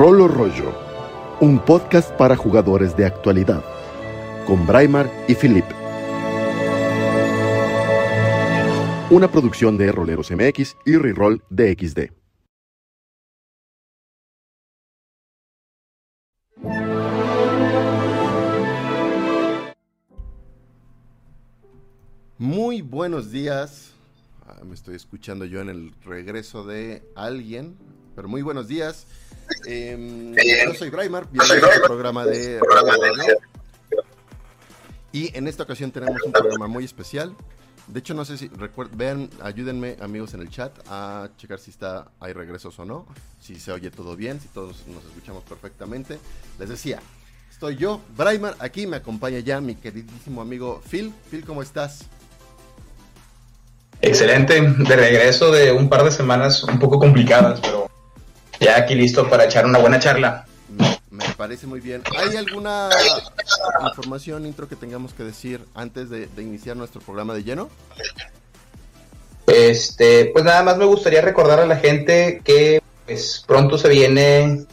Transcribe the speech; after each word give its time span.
Rolo 0.00 0.28
Rollo, 0.28 0.72
un 1.42 1.62
podcast 1.62 2.10
para 2.12 2.34
jugadores 2.34 2.96
de 2.96 3.04
actualidad, 3.04 3.62
con 4.46 4.66
Braimar 4.66 5.12
y 5.28 5.34
Philip. 5.34 5.66
Una 9.10 9.30
producción 9.30 9.76
de 9.76 9.92
Roleros 9.92 10.30
MX 10.30 10.74
y 10.86 10.96
Reroll 10.96 11.42
DXD. 11.50 12.12
Muy 22.38 22.80
buenos 22.80 23.30
días. 23.30 23.92
Ah, 24.46 24.62
me 24.64 24.72
estoy 24.72 24.94
escuchando 24.94 25.44
yo 25.44 25.60
en 25.60 25.68
el 25.68 25.92
regreso 26.06 26.64
de 26.64 27.02
alguien, 27.14 27.76
pero 28.16 28.28
muy 28.28 28.40
buenos 28.40 28.66
días. 28.66 29.06
Em, 29.66 30.34
yo 30.34 30.74
soy 30.74 30.90
Braimar, 30.90 31.26
bienvenido 31.30 31.70
al 31.70 31.82
programa 31.82 32.24
de 32.24 32.60
Radio. 32.60 33.38
Y 35.12 35.36
en 35.36 35.48
esta 35.48 35.64
ocasión 35.64 35.90
tenemos 35.90 36.22
un 36.22 36.32
programa 36.32 36.66
muy 36.66 36.84
especial. 36.84 37.34
De 37.86 37.98
hecho, 37.98 38.14
no 38.14 38.24
sé 38.24 38.38
si 38.38 38.48
recuerden, 38.48 38.96
vean, 38.96 39.30
ayúdenme 39.42 39.96
amigos 40.00 40.34
en 40.34 40.40
el 40.40 40.50
chat 40.50 40.72
a 40.88 41.28
checar 41.36 41.58
si 41.58 41.70
está 41.70 42.12
hay 42.20 42.32
regresos 42.32 42.78
o 42.78 42.84
no, 42.84 43.06
si 43.40 43.58
se 43.58 43.72
oye 43.72 43.90
todo 43.90 44.14
bien, 44.14 44.40
si 44.40 44.46
todos 44.48 44.86
nos 44.86 45.04
escuchamos 45.04 45.42
perfectamente. 45.42 46.18
Les 46.58 46.68
decía, 46.68 47.00
estoy 47.50 47.76
yo, 47.76 48.00
Braimar, 48.16 48.54
aquí 48.60 48.86
me 48.86 48.96
acompaña 48.96 49.40
ya 49.40 49.60
mi 49.60 49.74
queridísimo 49.74 50.40
amigo 50.40 50.80
Phil. 50.88 51.12
Phil, 51.30 51.44
¿cómo 51.44 51.62
estás? 51.62 52.06
Excelente, 54.00 54.60
de 54.60 54.96
regreso 54.96 55.50
de 55.50 55.72
un 55.72 55.88
par 55.88 56.04
de 56.04 56.12
semanas 56.12 56.62
un 56.64 56.78
poco 56.78 56.98
complicadas, 56.98 57.60
pero 57.60 57.90
ya 58.60 58.76
aquí 58.76 58.94
listo 58.94 59.28
para 59.28 59.44
echar 59.44 59.66
una 59.66 59.78
buena 59.78 59.98
charla. 59.98 60.46
Me 61.10 61.24
parece 61.36 61.66
muy 61.66 61.80
bien. 61.80 62.02
¿Hay 62.16 62.36
alguna 62.36 62.88
información, 63.88 64.46
intro 64.46 64.68
que 64.68 64.76
tengamos 64.76 65.12
que 65.12 65.24
decir 65.24 65.60
antes 65.74 66.08
de, 66.08 66.28
iniciar 66.38 66.76
nuestro 66.76 67.00
programa 67.00 67.34
de 67.34 67.42
lleno? 67.42 67.68
Este, 69.46 70.26
pues 70.26 70.44
nada 70.44 70.62
más 70.62 70.76
me 70.76 70.84
gustaría 70.84 71.20
recordar 71.20 71.58
a 71.58 71.66
la 71.66 71.76
gente 71.76 72.40
que 72.44 72.80
pues 73.04 73.42
pronto 73.44 73.76
se 73.76 73.88
viene, 73.88 74.64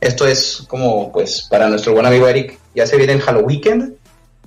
esto 0.00 0.26
es 0.26 0.64
como 0.66 1.12
pues 1.12 1.42
para 1.50 1.68
nuestro 1.68 1.92
buen 1.92 2.06
amigo 2.06 2.26
Eric, 2.26 2.58
ya 2.74 2.86
se 2.86 2.96
viene 2.96 3.12
el 3.12 3.20
Halloween, 3.20 3.98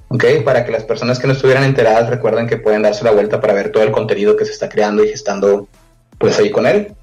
¿ok? 0.08 0.24
Para 0.44 0.66
que 0.66 0.72
las 0.72 0.84
personas 0.84 1.20
que 1.20 1.28
no 1.28 1.34
estuvieran 1.34 1.64
enteradas 1.64 2.10
recuerden 2.10 2.48
que 2.48 2.58
pueden 2.58 2.82
darse 2.82 3.04
la 3.04 3.12
vuelta 3.12 3.40
para 3.40 3.54
ver 3.54 3.72
todo 3.72 3.84
el 3.84 3.92
contenido 3.92 4.36
que 4.36 4.46
se 4.46 4.54
está 4.54 4.68
creando 4.68 5.04
y 5.04 5.10
gestando 5.10 5.68
pues 6.18 6.40
ahí 6.40 6.50
con 6.50 6.66
él. 6.66 6.96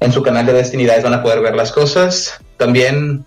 En 0.00 0.12
su 0.12 0.22
canal 0.22 0.46
de 0.46 0.54
Destinidades 0.54 1.04
van 1.04 1.14
a 1.14 1.22
poder 1.22 1.40
ver 1.40 1.54
las 1.54 1.72
cosas. 1.72 2.40
También 2.56 3.24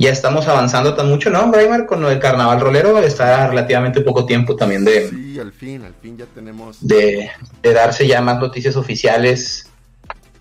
ya 0.00 0.10
estamos 0.10 0.48
avanzando 0.48 0.94
tan 0.94 1.10
mucho, 1.10 1.28
¿no, 1.28 1.50
Braimar? 1.50 1.84
Con 1.84 2.02
del 2.02 2.18
carnaval 2.18 2.58
rolero 2.58 2.98
está 2.98 3.46
relativamente 3.48 4.00
poco 4.00 4.24
tiempo 4.24 4.56
también 4.56 4.82
de... 4.82 5.10
Sí, 5.10 5.38
al 5.38 5.52
fin, 5.52 5.84
al 5.84 5.94
fin 5.94 6.16
ya 6.16 6.24
tenemos... 6.34 6.78
De, 6.80 7.30
darse 7.62 8.06
ya 8.06 8.22
más 8.22 8.40
noticias 8.40 8.76
oficiales 8.76 9.68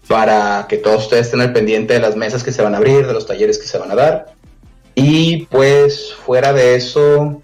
para 0.08 0.66
que 0.70 0.78
todos 0.78 1.04
ustedes 1.04 1.26
estén 1.26 1.42
al 1.42 1.52
pendiente 1.52 1.94
de 1.94 2.00
las 2.00 2.16
mesas 2.16 2.42
que 2.42 2.54
se 2.54 2.62
van 2.62 2.74
a 2.74 2.78
abrir, 2.78 3.06
de 3.06 3.12
los 3.12 3.28
talleres 3.28 3.58
que 3.58 3.68
se 3.68 3.78
van 3.78 3.92
a 3.92 3.96
dar. 3.96 4.34
Y 4.96 5.46
pues 5.48 6.14
fuera 6.14 6.54
de 6.54 6.76
eso, 6.76 7.44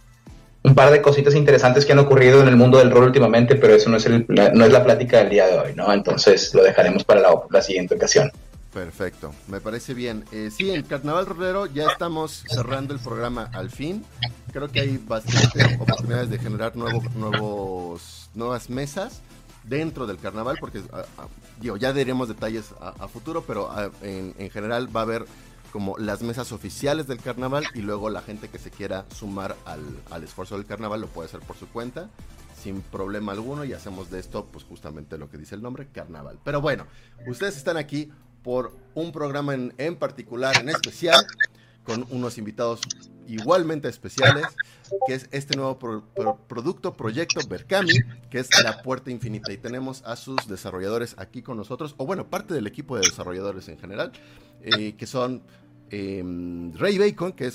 un 0.65 0.73
par 0.73 0.91
de 0.91 1.01
cositas 1.01 1.35
interesantes 1.35 1.85
que 1.85 1.93
han 1.93 1.99
ocurrido 1.99 2.41
en 2.41 2.47
el 2.47 2.55
mundo 2.55 2.79
del 2.79 2.89
rol 2.89 3.05
últimamente, 3.05 3.55
pero 3.55 3.75
eso 3.75 3.89
no 3.89 3.97
es, 3.97 4.05
el, 4.07 4.25
no 4.27 4.65
es 4.65 4.71
la 4.71 4.83
plática 4.83 5.19
del 5.19 5.29
día 5.29 5.45
de 5.45 5.59
hoy, 5.59 5.75
¿no? 5.75 5.93
Entonces 5.93 6.53
lo 6.55 6.63
dejaremos 6.63 7.03
para 7.03 7.21
la, 7.21 7.29
la 7.51 7.61
siguiente 7.61 7.93
ocasión. 7.93 8.31
Perfecto, 8.73 9.31
me 9.47 9.61
parece 9.61 9.93
bien. 9.93 10.25
Eh, 10.31 10.49
sí, 10.51 10.71
en 10.71 10.81
Carnaval 10.81 11.27
Rolero 11.27 11.67
ya 11.67 11.85
estamos 11.85 12.43
cerrando 12.49 12.95
el 12.95 12.99
programa 12.99 13.49
al 13.53 13.69
fin. 13.69 14.03
Creo 14.51 14.67
que 14.67 14.79
hay 14.81 14.97
bastantes 14.97 15.79
oportunidades 15.79 16.29
de 16.31 16.39
generar 16.39 16.75
nuevos, 16.75 17.13
nuevos, 17.13 18.29
nuevas 18.33 18.69
mesas 18.69 19.21
dentro 19.63 20.07
del 20.07 20.17
carnaval, 20.17 20.57
porque 20.59 20.81
ah, 20.91 21.05
ah, 21.19 21.27
digo, 21.61 21.77
ya 21.77 21.93
diremos 21.93 22.27
detalles 22.27 22.71
a, 22.81 23.07
futuro, 23.07 23.43
pero 23.45 23.69
ah, 23.71 23.91
en, 24.01 24.33
en, 24.37 24.49
general 24.49 24.93
va 24.93 25.01
a 25.01 25.03
haber 25.03 25.25
como 25.75 25.97
las 25.97 26.21
mesas 26.21 26.53
oficiales 26.53 27.05
del 27.05 27.19
carnaval 27.19 27.65
y 27.73 27.81
luego 27.81 28.09
la 28.09 28.21
gente 28.21 28.47
que 28.47 28.59
se 28.59 28.71
quiera 28.71 29.05
sumar 29.13 29.57
al, 29.65 29.81
al 30.09 30.23
esfuerzo 30.23 30.55
del 30.55 30.65
carnaval 30.65 31.01
lo 31.01 31.07
puede 31.07 31.27
hacer 31.27 31.41
por 31.41 31.57
su 31.57 31.67
cuenta 31.67 32.09
sin 32.63 32.81
problema 32.81 33.33
alguno 33.33 33.65
y 33.65 33.73
hacemos 33.73 34.09
de 34.09 34.21
esto 34.21 34.45
pues 34.45 34.63
justamente 34.63 35.17
lo 35.17 35.29
que 35.29 35.37
dice 35.37 35.53
el 35.53 35.61
nombre, 35.61 35.89
carnaval. 35.91 36.39
Pero 36.45 36.61
bueno, 36.61 36.87
ustedes 37.27 37.57
están 37.57 37.75
aquí 37.75 38.09
por 38.41 38.71
un 38.93 39.11
programa 39.11 39.53
en, 39.53 39.95
particular, 39.97 40.55
en 40.61 40.69
especial, 40.69 41.27
con 41.83 42.07
unos 42.09 42.37
invitados 42.37 42.79
igualmente 43.27 43.89
especiales, 43.89 44.45
que 45.07 45.15
es 45.15 45.27
este 45.31 45.57
nuevo 45.57 45.77
producto, 46.47 46.93
proyecto 46.93 47.41
Berkami, 47.49 47.95
que 48.29 48.39
es 48.39 48.49
La 48.63 48.81
Puerta 48.81 49.11
Infinita. 49.11 49.51
Y 49.51 49.57
tenemos 49.57 50.03
a 50.05 50.15
sus 50.15 50.47
desarrolladores 50.47 51.15
aquí 51.17 51.41
con 51.41 51.57
nosotros, 51.57 51.95
o 51.97 52.05
bueno, 52.05 52.29
parte 52.29 52.53
del 52.53 52.65
equipo 52.65 52.95
de 52.95 53.01
desarrolladores 53.01 53.67
en 53.67 53.77
general, 53.77 54.13
eh, 54.61 54.93
que 54.93 55.05
son 55.05 55.43
eh, 55.91 56.23
Ray 56.73 56.97
Bacon, 56.97 57.33
que 57.33 57.47
es, 57.47 57.53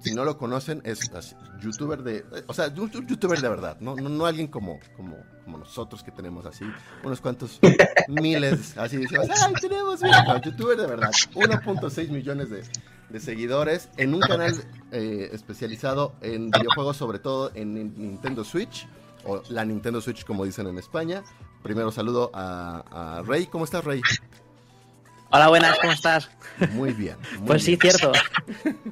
si 0.00 0.14
no 0.14 0.24
lo 0.24 0.36
conocen, 0.36 0.82
es, 0.84 1.10
youtuber 1.60 2.02
de, 2.02 2.24
o 2.46 2.54
sea, 2.54 2.68
un, 2.76 2.90
youtuber 2.90 3.40
de 3.40 3.48
verdad, 3.48 3.78
no, 3.80 3.96
no, 3.96 4.08
no 4.08 4.26
alguien 4.26 4.48
como, 4.48 4.78
como, 4.96 5.16
como 5.44 5.58
nosotros 5.58 6.02
que 6.02 6.10
tenemos 6.10 6.46
así, 6.46 6.64
unos 7.02 7.20
cuantos 7.20 7.58
miles, 8.08 8.76
así 8.76 8.98
decimos, 8.98 9.28
ay, 9.30 9.54
tenemos, 9.60 10.00
un 10.02 10.40
youtuber 10.42 10.76
de 10.76 10.86
verdad, 10.86 11.10
1.6 11.34 12.08
millones 12.10 12.50
de, 12.50 12.62
de, 13.08 13.20
seguidores 13.20 13.88
en 13.96 14.14
un 14.14 14.20
canal 14.20 14.54
eh, 14.92 15.30
especializado 15.32 16.14
en 16.20 16.50
videojuegos, 16.50 16.96
sobre 16.96 17.18
todo 17.18 17.50
en 17.54 17.74
Nintendo 17.74 18.44
Switch, 18.44 18.86
o 19.24 19.42
la 19.48 19.64
Nintendo 19.64 20.00
Switch 20.00 20.24
como 20.24 20.44
dicen 20.44 20.66
en 20.66 20.78
España. 20.78 21.22
Primero 21.62 21.90
saludo 21.90 22.30
a, 22.34 23.16
a 23.18 23.22
Rey, 23.22 23.46
¿cómo 23.46 23.64
estás 23.64 23.82
Rey? 23.82 24.02
Hola, 25.34 25.48
buenas, 25.48 25.76
¿cómo 25.80 25.92
estás? 25.92 26.30
Muy 26.74 26.92
bien. 26.92 27.16
pues 27.44 27.64
sí, 27.64 27.76
cierto. 27.76 28.12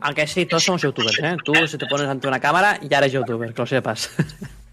Aunque 0.00 0.26
sí, 0.26 0.44
todos 0.44 0.64
somos 0.64 0.82
youtubers, 0.82 1.16
¿eh? 1.20 1.36
Tú, 1.44 1.54
si 1.68 1.78
te 1.78 1.86
pones 1.86 2.08
ante 2.08 2.26
una 2.26 2.40
cámara, 2.40 2.80
ya 2.82 2.98
eres 2.98 3.12
youtuber, 3.12 3.54
que 3.54 3.62
lo 3.62 3.66
sepas. 3.66 4.10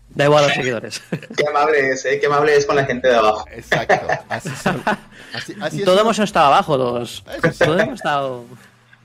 Da 0.09 0.25
igual 0.25 0.43
a 0.43 0.47
los 0.47 0.55
seguidores. 0.55 1.03
Qué 1.37 1.47
amable 1.47 1.91
es, 1.91 2.03
¿eh? 2.03 2.19
Qué 2.19 2.25
amable 2.25 2.55
es 2.55 2.65
con 2.65 2.75
la 2.75 2.83
gente 2.83 3.07
de 3.07 3.15
abajo. 3.15 3.45
Exacto. 3.51 4.07
Así 4.27 4.49
son. 4.49 4.83
Así, 5.61 5.83
todos 5.85 6.01
hemos 6.01 6.17
estado 6.17 6.47
abajo, 6.47 6.77
todos. 6.77 7.23
Todos 7.59 7.79
hemos 7.79 7.93
estado 7.93 8.45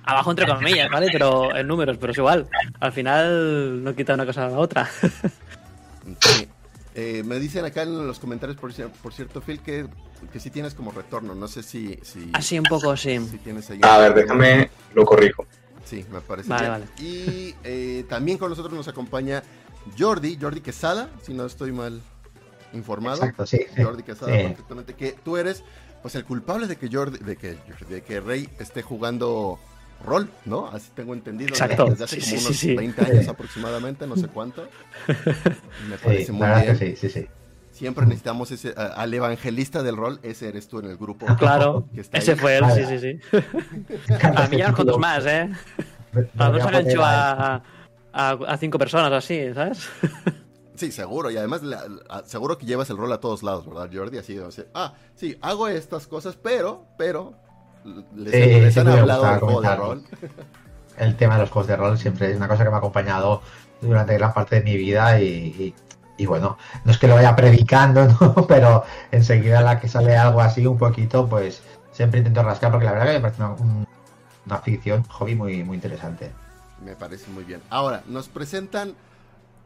abajo 0.02 0.30
entre 0.30 0.46
comillas, 0.46 0.88
¿vale? 0.90 1.08
Pero 1.12 1.54
en 1.54 1.66
números, 1.68 1.98
pero 2.00 2.12
es 2.12 2.18
igual. 2.18 2.48
Al 2.80 2.92
final 2.92 3.84
no 3.84 3.94
quita 3.94 4.14
una 4.14 4.24
cosa 4.24 4.46
a 4.46 4.48
la 4.48 4.58
otra. 4.58 4.88
Sí. 6.20 6.48
Eh, 6.94 7.22
me 7.24 7.40
dicen 7.40 7.64
acá 7.64 7.82
en 7.82 8.06
los 8.06 8.20
comentarios, 8.20 8.56
por, 8.56 8.72
por 9.02 9.12
cierto, 9.12 9.40
Phil, 9.40 9.60
que, 9.60 9.86
que 10.32 10.38
sí 10.38 10.50
tienes 10.50 10.74
como 10.74 10.92
retorno. 10.92 11.34
No 11.34 11.48
sé 11.48 11.62
si. 11.62 11.98
si 12.02 12.30
Así 12.32 12.58
un 12.58 12.64
poco, 12.64 12.96
sí. 12.96 13.18
a 13.82 13.98
ver, 13.98 14.14
déjame, 14.14 14.70
lo 14.94 15.04
corrijo. 15.04 15.46
Sí, 15.84 16.04
me 16.10 16.20
parece. 16.20 16.48
Vale, 16.48 16.68
vale. 16.68 16.84
Y 16.98 17.54
eh, 17.64 18.04
también 18.08 18.38
con 18.38 18.48
nosotros 18.48 18.72
nos 18.72 18.88
acompaña 18.88 19.42
Jordi, 19.98 20.38
Jordi 20.40 20.60
Quesada, 20.60 21.10
si 21.22 21.34
no 21.34 21.46
estoy 21.46 21.72
mal 21.72 22.00
informado. 22.72 23.16
Exacto, 23.16 23.46
sí. 23.46 23.58
Jordi 23.76 24.02
Quesada, 24.02 24.30
perfectamente. 24.32 24.94
Que 24.94 25.12
tú 25.12 25.36
eres 25.36 25.64
pues 26.00 26.14
el 26.14 26.24
culpable 26.24 26.66
de 26.66 26.76
que 26.76 26.88
Jordi, 26.90 27.18
de 27.18 27.36
que, 27.36 27.56
de 27.88 28.02
que 28.02 28.20
Rey 28.20 28.48
esté 28.58 28.82
jugando 28.82 29.58
rol, 30.04 30.30
¿no? 30.44 30.68
Así 30.68 30.90
tengo 30.94 31.14
entendido. 31.14 31.50
Exacto. 31.50 31.86
Desde 31.86 32.04
hace 32.04 32.20
como 32.20 32.40
unos 32.40 32.64
20 32.64 33.04
años 33.04 33.28
aproximadamente, 33.28 34.06
no 34.06 34.16
sé 34.16 34.28
cuánto. 34.28 34.68
Me 35.88 35.96
parece 35.98 36.32
muy 36.32 36.46
bien. 36.46 36.76
sí, 36.78 36.96
sí, 36.96 37.08
sí. 37.08 37.26
Siempre 37.74 38.06
necesitamos 38.06 38.52
ese, 38.52 38.72
al 38.76 39.12
evangelista 39.12 39.82
del 39.82 39.96
rol, 39.96 40.20
ese 40.22 40.48
eres 40.48 40.68
tú 40.68 40.78
en 40.78 40.86
el 40.86 40.96
grupo. 40.96 41.26
Claro, 41.36 41.88
ese 42.12 42.36
fue 42.36 42.58
él, 42.58 42.64
sí, 42.72 42.84
sí, 42.86 42.98
sí. 43.00 43.42
a 44.22 44.46
mí 44.46 44.58
ya 44.58 44.72
con 44.72 44.86
dos 44.86 44.96
más, 44.96 45.26
¿eh? 45.26 45.50
A 46.38 46.50
dos 46.50 46.62
han 46.62 46.74
hecho 46.86 47.02
a, 47.02 47.62
a, 48.12 48.56
cinco 48.58 48.78
personas 48.78 49.12
así, 49.12 49.52
¿sabes? 49.52 49.88
Sí, 50.76 50.90
seguro, 50.90 51.30
y 51.30 51.36
además 51.36 51.60
seguro 52.24 52.58
que 52.58 52.66
llevas 52.66 52.90
el 52.90 52.96
rol 52.96 53.12
a 53.12 53.20
todos 53.20 53.44
lados, 53.44 53.64
¿verdad, 53.64 53.88
Jordi? 53.92 54.18
Así, 54.18 54.36
o 54.36 54.50
sea, 54.50 54.64
ah, 54.74 54.94
sí, 55.14 55.38
hago 55.40 55.68
estas 55.68 56.08
cosas, 56.08 56.34
pero, 56.34 56.84
pero, 56.98 57.34
les, 58.14 58.76
han 58.76 58.88
hablado 58.88 59.38
juego 59.40 59.60
de 59.60 59.76
rol. 59.76 60.02
El 60.96 61.16
tema 61.16 61.34
de 61.34 61.40
los 61.40 61.50
juegos 61.50 61.68
de 61.68 61.76
rol 61.76 61.98
siempre 61.98 62.30
es 62.30 62.36
una 62.36 62.48
cosa 62.48 62.64
que 62.64 62.70
me 62.70 62.76
ha 62.76 62.78
acompañado 62.78 63.42
durante 63.80 64.14
gran 64.14 64.32
parte 64.32 64.56
de 64.56 64.62
mi 64.62 64.76
vida 64.76 65.20
y, 65.20 65.74
bueno, 66.26 66.56
no 66.84 66.92
es 66.92 66.98
que 66.98 67.08
lo 67.08 67.14
vaya 67.14 67.34
predicando, 67.34 68.06
¿no? 68.20 68.46
pero 68.46 68.84
enseguida 69.10 69.60
la 69.60 69.80
que 69.80 69.88
sale 69.88 70.16
algo 70.16 70.40
así 70.40 70.66
un 70.66 70.78
poquito, 70.78 71.28
pues 71.28 71.62
siempre 71.92 72.18
intento 72.18 72.42
rascar 72.42 72.70
porque 72.70 72.86
la 72.86 72.92
verdad 72.92 73.06
que 73.06 73.12
me 73.14 73.20
parece 73.20 73.42
una, 73.42 73.86
una 74.46 74.58
ficción, 74.58 75.02
hobby 75.04 75.34
muy, 75.34 75.64
muy 75.64 75.76
interesante. 75.76 76.30
Me 76.84 76.94
parece 76.94 77.30
muy 77.30 77.44
bien. 77.44 77.60
Ahora, 77.70 78.02
nos 78.06 78.28
presentan 78.28 78.94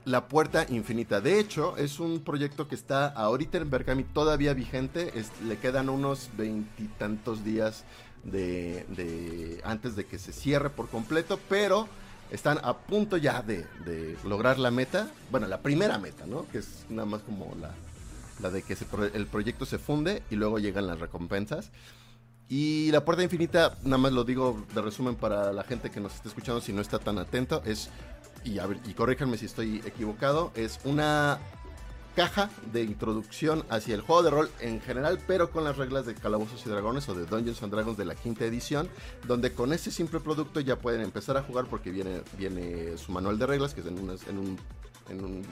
la 0.08 0.28
Puerta 0.28 0.66
Infinita. 0.68 1.20
De 1.20 1.38
hecho, 1.38 1.76
es 1.76 2.00
un 2.00 2.20
proyecto 2.20 2.68
que 2.68 2.74
está 2.74 3.06
ahorita 3.08 3.58
en 3.58 3.70
Berkami 3.70 4.04
todavía 4.04 4.54
vigente. 4.54 5.12
le 5.44 5.58
quedan 5.58 5.88
unos 5.88 6.30
veintitantos 6.36 7.44
días 7.44 7.84
de, 8.24 9.60
antes 9.64 9.96
de 9.96 10.06
que 10.06 10.18
se 10.18 10.32
cierre 10.32 10.70
por 10.70 10.88
completo, 10.88 11.38
pero 11.48 11.88
están 12.30 12.58
a 12.62 12.76
punto 12.76 13.16
ya 13.16 13.42
de, 13.42 13.66
lograr 14.24 14.58
la 14.58 14.70
meta, 14.70 15.08
bueno, 15.30 15.46
la 15.46 15.60
primera 15.60 15.98
meta, 15.98 16.26
¿no? 16.26 16.46
Que 16.48 16.58
es 16.58 16.84
nada 16.88 17.06
más 17.06 17.22
como 17.22 17.54
la, 17.60 17.74
la 18.40 18.50
de 18.50 18.62
que 18.62 18.76
el 19.14 19.26
proyecto 19.26 19.66
se 19.66 19.78
funde 19.78 20.22
y 20.30 20.36
luego 20.36 20.58
llegan 20.58 20.86
las 20.86 21.00
recompensas. 21.00 21.70
Y 22.50 22.90
la 22.92 23.04
puerta 23.04 23.22
infinita, 23.22 23.76
nada 23.82 23.98
más 23.98 24.12
lo 24.12 24.24
digo 24.24 24.64
de 24.74 24.80
resumen 24.80 25.16
para 25.16 25.52
la 25.52 25.64
gente 25.64 25.90
que 25.90 26.00
nos 26.00 26.14
está 26.14 26.28
escuchando 26.28 26.62
si 26.62 26.72
no 26.72 26.80
está 26.80 26.98
tan 26.98 27.18
atento, 27.18 27.62
es, 27.66 27.90
y, 28.42 28.58
y 28.58 28.94
corríjanme 28.94 29.36
si 29.36 29.44
estoy 29.44 29.82
equivocado, 29.84 30.50
es 30.54 30.80
una 30.84 31.38
caja 32.18 32.50
de 32.72 32.82
introducción 32.82 33.64
hacia 33.70 33.94
el 33.94 34.00
juego 34.00 34.24
de 34.24 34.30
rol 34.30 34.50
en 34.58 34.80
general, 34.80 35.20
pero 35.24 35.52
con 35.52 35.62
las 35.62 35.76
reglas 35.76 36.04
de 36.04 36.16
Calabozos 36.16 36.66
y 36.66 36.68
Dragones 36.68 37.08
o 37.08 37.14
de 37.14 37.26
Dungeons 37.26 37.62
and 37.62 37.72
Dragons 37.72 37.96
de 37.96 38.04
la 38.04 38.16
quinta 38.16 38.44
edición, 38.44 38.88
donde 39.28 39.52
con 39.52 39.72
ese 39.72 39.92
simple 39.92 40.18
producto 40.18 40.58
ya 40.58 40.74
pueden 40.74 41.00
empezar 41.02 41.36
a 41.36 41.44
jugar 41.44 41.66
porque 41.66 41.92
viene, 41.92 42.22
viene 42.36 42.98
su 42.98 43.12
manual 43.12 43.38
de 43.38 43.46
reglas, 43.46 43.72
que 43.72 43.82
es 43.82 43.86
en, 43.86 43.98
en, 43.98 44.36
un, 44.36 44.58
en 45.08 45.24
un 45.24 45.46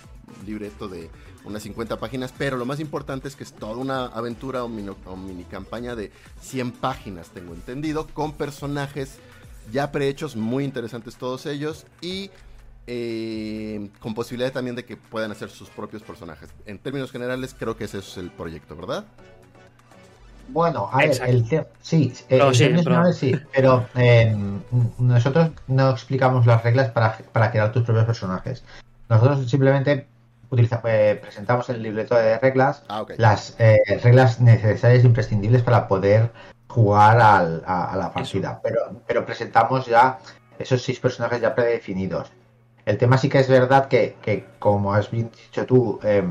libreto 0.45 0.89
de 0.89 1.09
unas 1.45 1.63
50 1.63 2.01
páginas, 2.01 2.35
pero 2.37 2.57
lo 2.57 2.67
más 2.67 2.81
importante 2.81 3.29
es 3.29 3.37
que 3.37 3.45
es 3.45 3.53
toda 3.53 3.77
una 3.77 4.07
aventura 4.07 4.65
o 4.65 4.69
mini, 4.69 4.91
mini 5.25 5.45
campaña 5.45 5.95
de 5.95 6.11
100 6.41 6.73
páginas, 6.73 7.29
tengo 7.29 7.55
entendido, 7.55 8.09
con 8.09 8.33
personajes 8.33 9.21
ya 9.71 9.93
prehechos, 9.93 10.35
muy 10.35 10.65
interesantes 10.65 11.15
todos 11.15 11.47
ellos, 11.47 11.87
y 12.01 12.31
eh, 12.87 13.91
con 13.99 14.15
posibilidad 14.15 14.53
también 14.53 14.77
de 14.77 14.85
que 14.85 14.97
puedan 14.97 15.33
hacer 15.33 15.51
sus 15.51 15.69
propios 15.69 16.03
personajes. 16.03 16.51
En 16.67 16.79
términos 16.79 17.11
generales, 17.11 17.55
creo 17.59 17.77
que 17.77 17.85
ese 17.85 17.99
es 17.99 18.17
el 18.17 18.31
proyecto, 18.31 18.77
¿verdad? 18.77 19.05
Bueno, 20.49 20.89
a 20.93 20.99
ver, 20.99 21.21
el 21.27 21.45
sí, 21.81 22.13
eh, 22.29 22.39
pero, 22.39 22.55
sí, 23.13 23.35
pero 23.53 23.89
em, 23.97 24.61
nosotros 24.99 25.51
no 25.67 25.91
explicamos 25.91 26.47
las 26.47 26.63
reglas 26.63 26.91
para, 26.91 27.19
para, 27.33 27.51
crear 27.51 27.73
tus 27.73 27.83
propios 27.83 28.05
personajes. 28.05 28.63
Nosotros 29.09 29.51
simplemente 29.51 30.07
eh, 30.85 31.19
presentamos 31.21 31.69
en 31.71 31.77
el 31.77 31.83
libreto 31.83 32.15
de 32.15 32.39
reglas 32.39 32.85
ah, 32.89 33.05
las 33.17 33.57
reglas 33.59 34.41
necesarias 34.41 35.03
e 35.03 35.07
imprescindibles 35.09 35.63
para 35.63 35.89
poder 35.89 36.31
jugar 36.69 37.19
a, 37.21 37.97
la 37.97 38.13
partida. 38.15 38.61
Pero, 38.63 39.03
pero 39.05 39.27
presentamos 39.27 39.87
ya 39.87 40.19
esos 40.61 40.81
seis 40.81 41.01
personajes 41.01 41.41
ya 41.41 41.57
predefinidos. 41.57 42.31
El 42.87 42.99
tema 42.99 43.19
sí 43.19 43.29
que 43.29 43.41
es 43.41 43.49
verdad 43.49 43.89
que, 43.89 44.47
como 44.61 44.95
has 44.95 45.11
dicho 45.11 45.67
tú, 45.67 45.99
eh, 46.05 46.23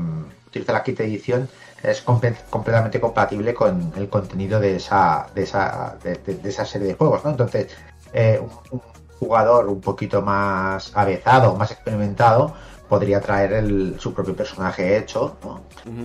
utiliza 0.46 0.72
la 0.72 0.82
quinta 0.82 1.02
edición, 1.04 1.48
es 1.82 2.00
completamente 2.00 2.98
compatible 2.98 3.52
con 3.52 3.92
el 3.94 4.08
contenido 4.08 4.58
de 4.58 4.76
esa, 4.76 5.26
de 5.34 5.42
esa, 5.42 5.98
de, 6.02 6.40
esa 6.44 6.64
serie 6.64 6.88
de 6.88 6.94
juegos, 6.94 7.22
¿no? 7.24 7.30
Entonces, 7.30 7.68
eh, 8.14 8.40
un, 8.70 8.80
jugador 9.18 9.68
un 9.68 9.80
poquito 9.80 10.22
más 10.22 10.96
avezado, 10.96 11.54
más 11.56 11.70
experimentado, 11.70 12.54
podría 12.88 13.20
traer 13.20 13.98
su 13.98 14.14
propio 14.14 14.34
personaje 14.34 14.96
hecho 14.96 15.36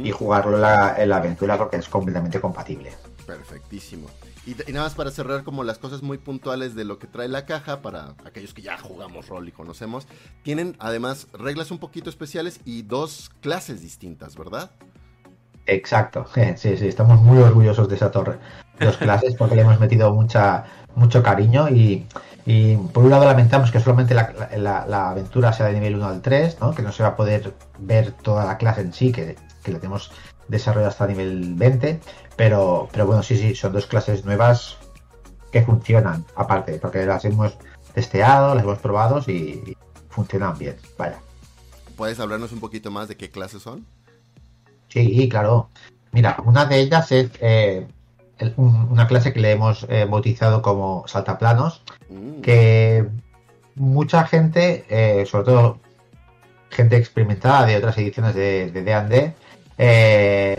y 0.04 0.12
jugarlo 0.12 0.56
en 0.56 0.62
la, 0.62 0.96
en 0.98 1.10
la 1.10 1.18
aventura 1.18 1.58
porque 1.58 1.78
es 1.78 1.88
completamente 1.88 2.40
compatible. 2.40 2.92
Perfectísimo. 3.26 4.08
Y, 4.46 4.56
nada 4.72 4.86
más 4.86 4.96
para 4.96 5.12
cerrar 5.12 5.44
como 5.44 5.64
las 5.64 5.78
cosas 5.78 6.02
muy 6.02 6.18
puntuales 6.18 6.74
de 6.74 6.84
lo 6.84 6.98
que 6.98 7.08
trae 7.08 7.28
la 7.28 7.46
caja 7.46 7.82
para 7.82 8.16
aquellos 8.26 8.54
que 8.54 8.62
ya 8.62 8.78
jugamos 8.78 9.28
rol 9.28 9.48
y 9.48 9.52
conocemos, 9.52 10.08
tienen 10.44 10.76
además 10.80 11.28
reglas 11.34 11.70
un 11.70 11.78
poquito 11.78 12.10
especiales 12.10 12.60
y 12.66 12.82
dos 12.82 13.30
clases 13.42 13.82
distintas, 13.82 14.36
¿verdad? 14.36 14.72
Exacto, 15.68 16.26
sí, 16.56 16.76
sí, 16.78 16.88
estamos 16.88 17.22
muy 17.22 17.38
orgullosos 17.38 17.88
de 17.88 17.96
esa 17.96 18.12
torre. 18.12 18.40
Dos 18.80 18.98
clases 18.98 19.36
porque 19.36 19.56
le 19.56 19.62
hemos 19.62 19.80
metido 19.80 20.12
mucha, 20.12 20.64
mucho 20.96 21.22
cariño 21.22 21.70
y, 21.70 22.08
por 22.92 23.04
un 23.04 23.12
lado 23.12 23.26
lamentamos 23.26 23.72
que 23.72 23.80
solamente 23.80 24.16
la, 24.16 25.10
aventura 25.12 25.54
sea 25.54 25.68
de 25.68 25.74
nivel 25.74 25.96
1 25.96 26.08
al 26.08 26.22
3, 26.24 26.58
¿no? 26.60 26.74
que 26.74 26.82
no 26.82 26.92
se 26.92 27.04
va 27.04 27.10
a 27.10 27.16
poder 27.16 27.54
ver 27.78 28.12
toda 28.12 28.44
la 28.46 28.58
clase 28.58 28.82
en 28.82 28.92
sí, 28.92 29.12
que, 29.12 29.36
que 29.64 29.72
la 29.72 29.78
tenemos 29.78 30.12
desarrollada 30.52 30.90
hasta 30.90 31.08
nivel 31.08 31.56
20, 31.56 32.00
pero, 32.36 32.90
pero 32.92 33.08
bueno, 33.08 33.24
sí, 33.24 33.38
sí, 33.38 33.56
son 33.56 33.74
dos 33.74 33.88
clases 33.88 34.26
nuevas 34.26 34.78
que 35.52 35.64
funcionan, 35.64 36.26
aparte, 36.36 36.74
porque 36.80 37.06
las 37.06 37.26
hemos 37.26 37.58
testeado, 37.94 38.54
las 38.54 38.64
hemos 38.64 38.80
probado 38.80 39.20
y 39.28 39.76
funcionan 40.10 40.58
bien. 40.58 40.76
Vaya. 40.98 41.20
¿Puedes 41.96 42.20
hablarnos 42.20 42.52
un 42.52 42.60
poquito 42.60 42.92
más 42.92 43.08
de 43.08 43.18
qué 43.18 43.30
clases 43.30 43.64
son? 43.64 43.86
Sí, 44.90 45.30
claro. 45.30 45.70
Mira, 46.12 46.38
una 46.46 46.66
de 46.66 46.80
ellas 46.80 47.12
es 47.12 47.32
eh, 47.40 47.88
una 48.58 49.08
clase 49.08 49.32
que 49.32 49.40
le 49.40 49.52
hemos 49.52 49.86
eh, 49.90 50.06
bautizado 50.10 50.62
como 50.62 51.06
saltaplanos, 51.08 51.84
mm. 52.10 52.42
que 52.42 53.08
mucha 53.76 54.26
gente, 54.26 54.86
eh, 54.90 55.26
sobre 55.26 55.46
todo 55.46 55.80
gente 56.70 56.98
experimentada 56.98 57.66
de 57.66 57.78
otras 57.78 57.98
ediciones 57.98 58.36
de 58.36 58.72
D&D, 58.72 59.34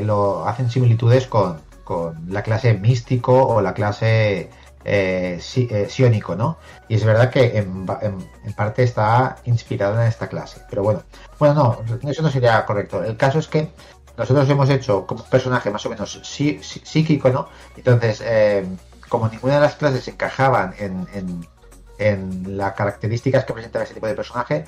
lo 0.00 0.46
hacen 0.46 0.70
similitudes 0.70 1.26
con, 1.26 1.60
con 1.84 2.26
la 2.28 2.42
clase 2.42 2.74
místico 2.74 3.46
o 3.46 3.60
la 3.60 3.74
clase 3.74 4.50
eh, 4.84 5.40
eh, 5.56 5.86
siónico, 5.88 6.34
¿no? 6.34 6.58
Y 6.88 6.96
es 6.96 7.04
verdad 7.04 7.30
que 7.30 7.56
en, 7.58 7.86
parte 8.56 8.82
está 8.82 9.36
inspirada 9.44 10.02
en 10.02 10.08
esta 10.08 10.28
clase. 10.28 10.60
Pero 10.69 10.82
bueno, 10.82 11.02
bueno, 11.38 11.54
no, 11.54 12.10
eso 12.10 12.22
no 12.22 12.30
sería 12.30 12.64
correcto. 12.66 13.02
El 13.04 13.16
caso 13.16 13.38
es 13.38 13.46
que 13.46 13.70
nosotros 14.16 14.48
hemos 14.50 14.69
hecho 14.70 15.06
como 15.06 15.22
un 15.22 15.30
personaje 15.30 15.70
más 15.70 15.86
o 15.86 15.90
menos 15.90 16.20
psíquico, 16.22 17.30
¿no? 17.30 17.48
Entonces, 17.76 18.22
eh, 18.24 18.66
como 19.08 19.28
ninguna 19.28 19.54
de 19.54 19.60
las 19.60 19.76
clases 19.76 20.06
encajaban 20.08 20.74
en, 20.78 21.06
en, 21.14 21.46
en 21.98 22.56
las 22.56 22.72
características 22.72 23.44
que 23.44 23.52
presentaba 23.52 23.84
ese 23.84 23.94
tipo 23.94 24.06
de 24.06 24.14
personaje, 24.14 24.64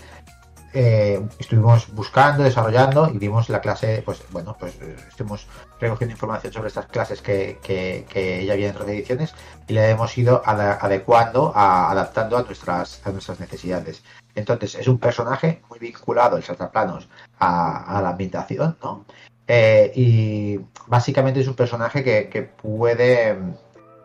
eh, 0.76 1.24
estuvimos 1.38 1.94
buscando, 1.94 2.42
desarrollando 2.42 3.08
y 3.08 3.18
vimos 3.18 3.48
la 3.48 3.60
clase, 3.60 4.02
pues 4.04 4.20
bueno, 4.32 4.56
pues 4.58 4.74
eh, 4.82 4.96
estuvimos 5.08 5.46
recogiendo 5.78 6.14
información 6.14 6.52
sobre 6.52 6.66
estas 6.66 6.86
clases 6.86 7.22
que, 7.22 7.58
que, 7.62 8.44
ya 8.44 8.54
había 8.54 8.70
en 8.70 8.88
ediciones 8.88 9.34
y 9.68 9.74
la 9.74 9.88
hemos 9.88 10.18
ido 10.18 10.42
adecuando, 10.44 11.52
adaptando 11.54 12.36
a 12.36 12.42
nuestras, 12.42 13.00
a 13.06 13.10
nuestras 13.10 13.38
necesidades. 13.38 14.02
Entonces, 14.34 14.74
es 14.74 14.88
un 14.88 14.98
personaje 14.98 15.62
muy 15.70 15.78
vinculado, 15.78 16.36
el 16.36 16.42
saltaplanos, 16.42 17.08
a, 17.38 17.96
a 17.96 18.02
la 18.02 18.08
ambientación, 18.08 18.76
¿no? 18.82 19.04
Eh, 19.46 19.92
y 19.94 20.60
básicamente 20.88 21.38
es 21.38 21.46
un 21.46 21.54
personaje 21.54 22.02
que, 22.02 22.28
que 22.28 22.42
puede 22.42 23.38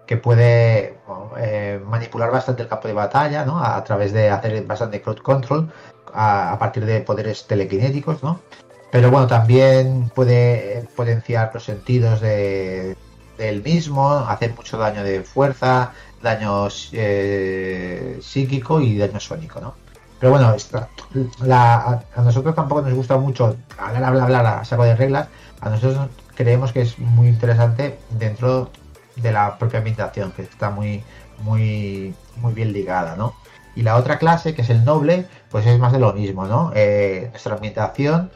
que 0.05 0.17
puede 0.17 0.97
manipular 1.85 2.31
bastante 2.31 2.63
el 2.63 2.67
campo 2.67 2.87
de 2.87 2.95
batalla, 2.95 3.45
¿no? 3.45 3.59
A, 3.59 3.77
a, 3.77 3.83
través 3.83 4.11
de 4.11 4.29
hacer 4.31 4.65
bastante 4.65 5.01
crowd 5.03 5.19
control 5.19 5.71
a, 6.13 6.57
partir 6.59 6.85
de 6.85 7.01
poderes 7.01 7.45
telequinéticos, 7.47 8.23
¿no? 8.23 8.39
Pero 8.91 9.11
bueno, 9.11 9.27
también 9.27 10.09
puede 10.15 10.87
potenciar 10.95 11.51
los 11.53 11.63
sentidos 11.63 12.21
de, 12.21 12.95
del 13.37 13.61
mismo, 13.61 14.11
hacer 14.11 14.53
mucho 14.55 14.77
daño 14.77 15.03
de 15.03 15.21
fuerza, 15.21 15.93
daño 16.21 16.67
eh, 16.91 18.19
psíquico 18.21 18.81
y 18.81 18.97
daño 18.97 19.19
sónico, 19.19 19.61
¿no? 19.61 19.75
Pero 20.19 20.31
bueno, 20.31 20.53
a, 21.49 22.03
nosotros 22.17 22.53
tampoco 22.53 22.81
nos 22.81 22.93
gusta 22.93 23.17
mucho 23.17 23.55
hablar, 23.77 24.03
hablar, 24.03 24.23
hablar 24.23 24.45
a 24.45 24.65
saco 24.65 24.83
de 24.83 24.95
reglas. 24.95 25.29
A 25.61 25.69
nosotros 25.69 26.09
creemos 26.35 26.73
que 26.73 26.81
es 26.81 26.99
muy 26.99 27.27
interesante 27.27 27.99
dentro 28.09 28.69
de 29.15 29.31
la 29.31 29.57
propia 29.57 29.79
ambientación, 29.79 30.31
que 30.33 30.41
está 30.41 30.69
muy, 30.69 31.03
muy, 31.39 32.13
muy 32.37 32.53
bien 32.53 32.73
ligada, 32.73 33.15
¿no? 33.15 33.33
Y 33.75 33.83
la 33.83 33.95
otra 33.95 34.17
clase, 34.17 34.53
que 34.53 34.61
es 34.61 34.69
el 34.69 34.83
noble, 34.83 35.25
pues 35.49 35.65
es 35.65 35.79
más 35.79 35.91
de 35.91 35.99
lo 35.99 36.13
mismo, 36.13 36.45
¿no? 36.45 36.71
Eh, 36.75 37.27
nuestra 37.31 37.55
ambientación, 37.55 38.31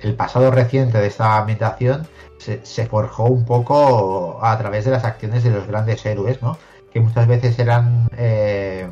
el 0.00 0.14
pasado 0.14 0.50
reciente 0.50 0.98
de 0.98 1.06
esta 1.06 1.38
ambientación, 1.38 2.06
se, 2.38 2.86
forjó 2.86 3.24
un 3.24 3.44
poco 3.44 4.38
a 4.42 4.56
través 4.58 4.84
de 4.84 4.92
las 4.92 5.04
acciones 5.04 5.42
de 5.44 5.50
los 5.50 5.66
grandes 5.66 6.04
héroes, 6.06 6.40
¿no? 6.42 6.56
Que 6.92 7.00
muchas 7.00 7.26
veces 7.26 7.58
eran 7.58 8.08
eh, 8.16 8.88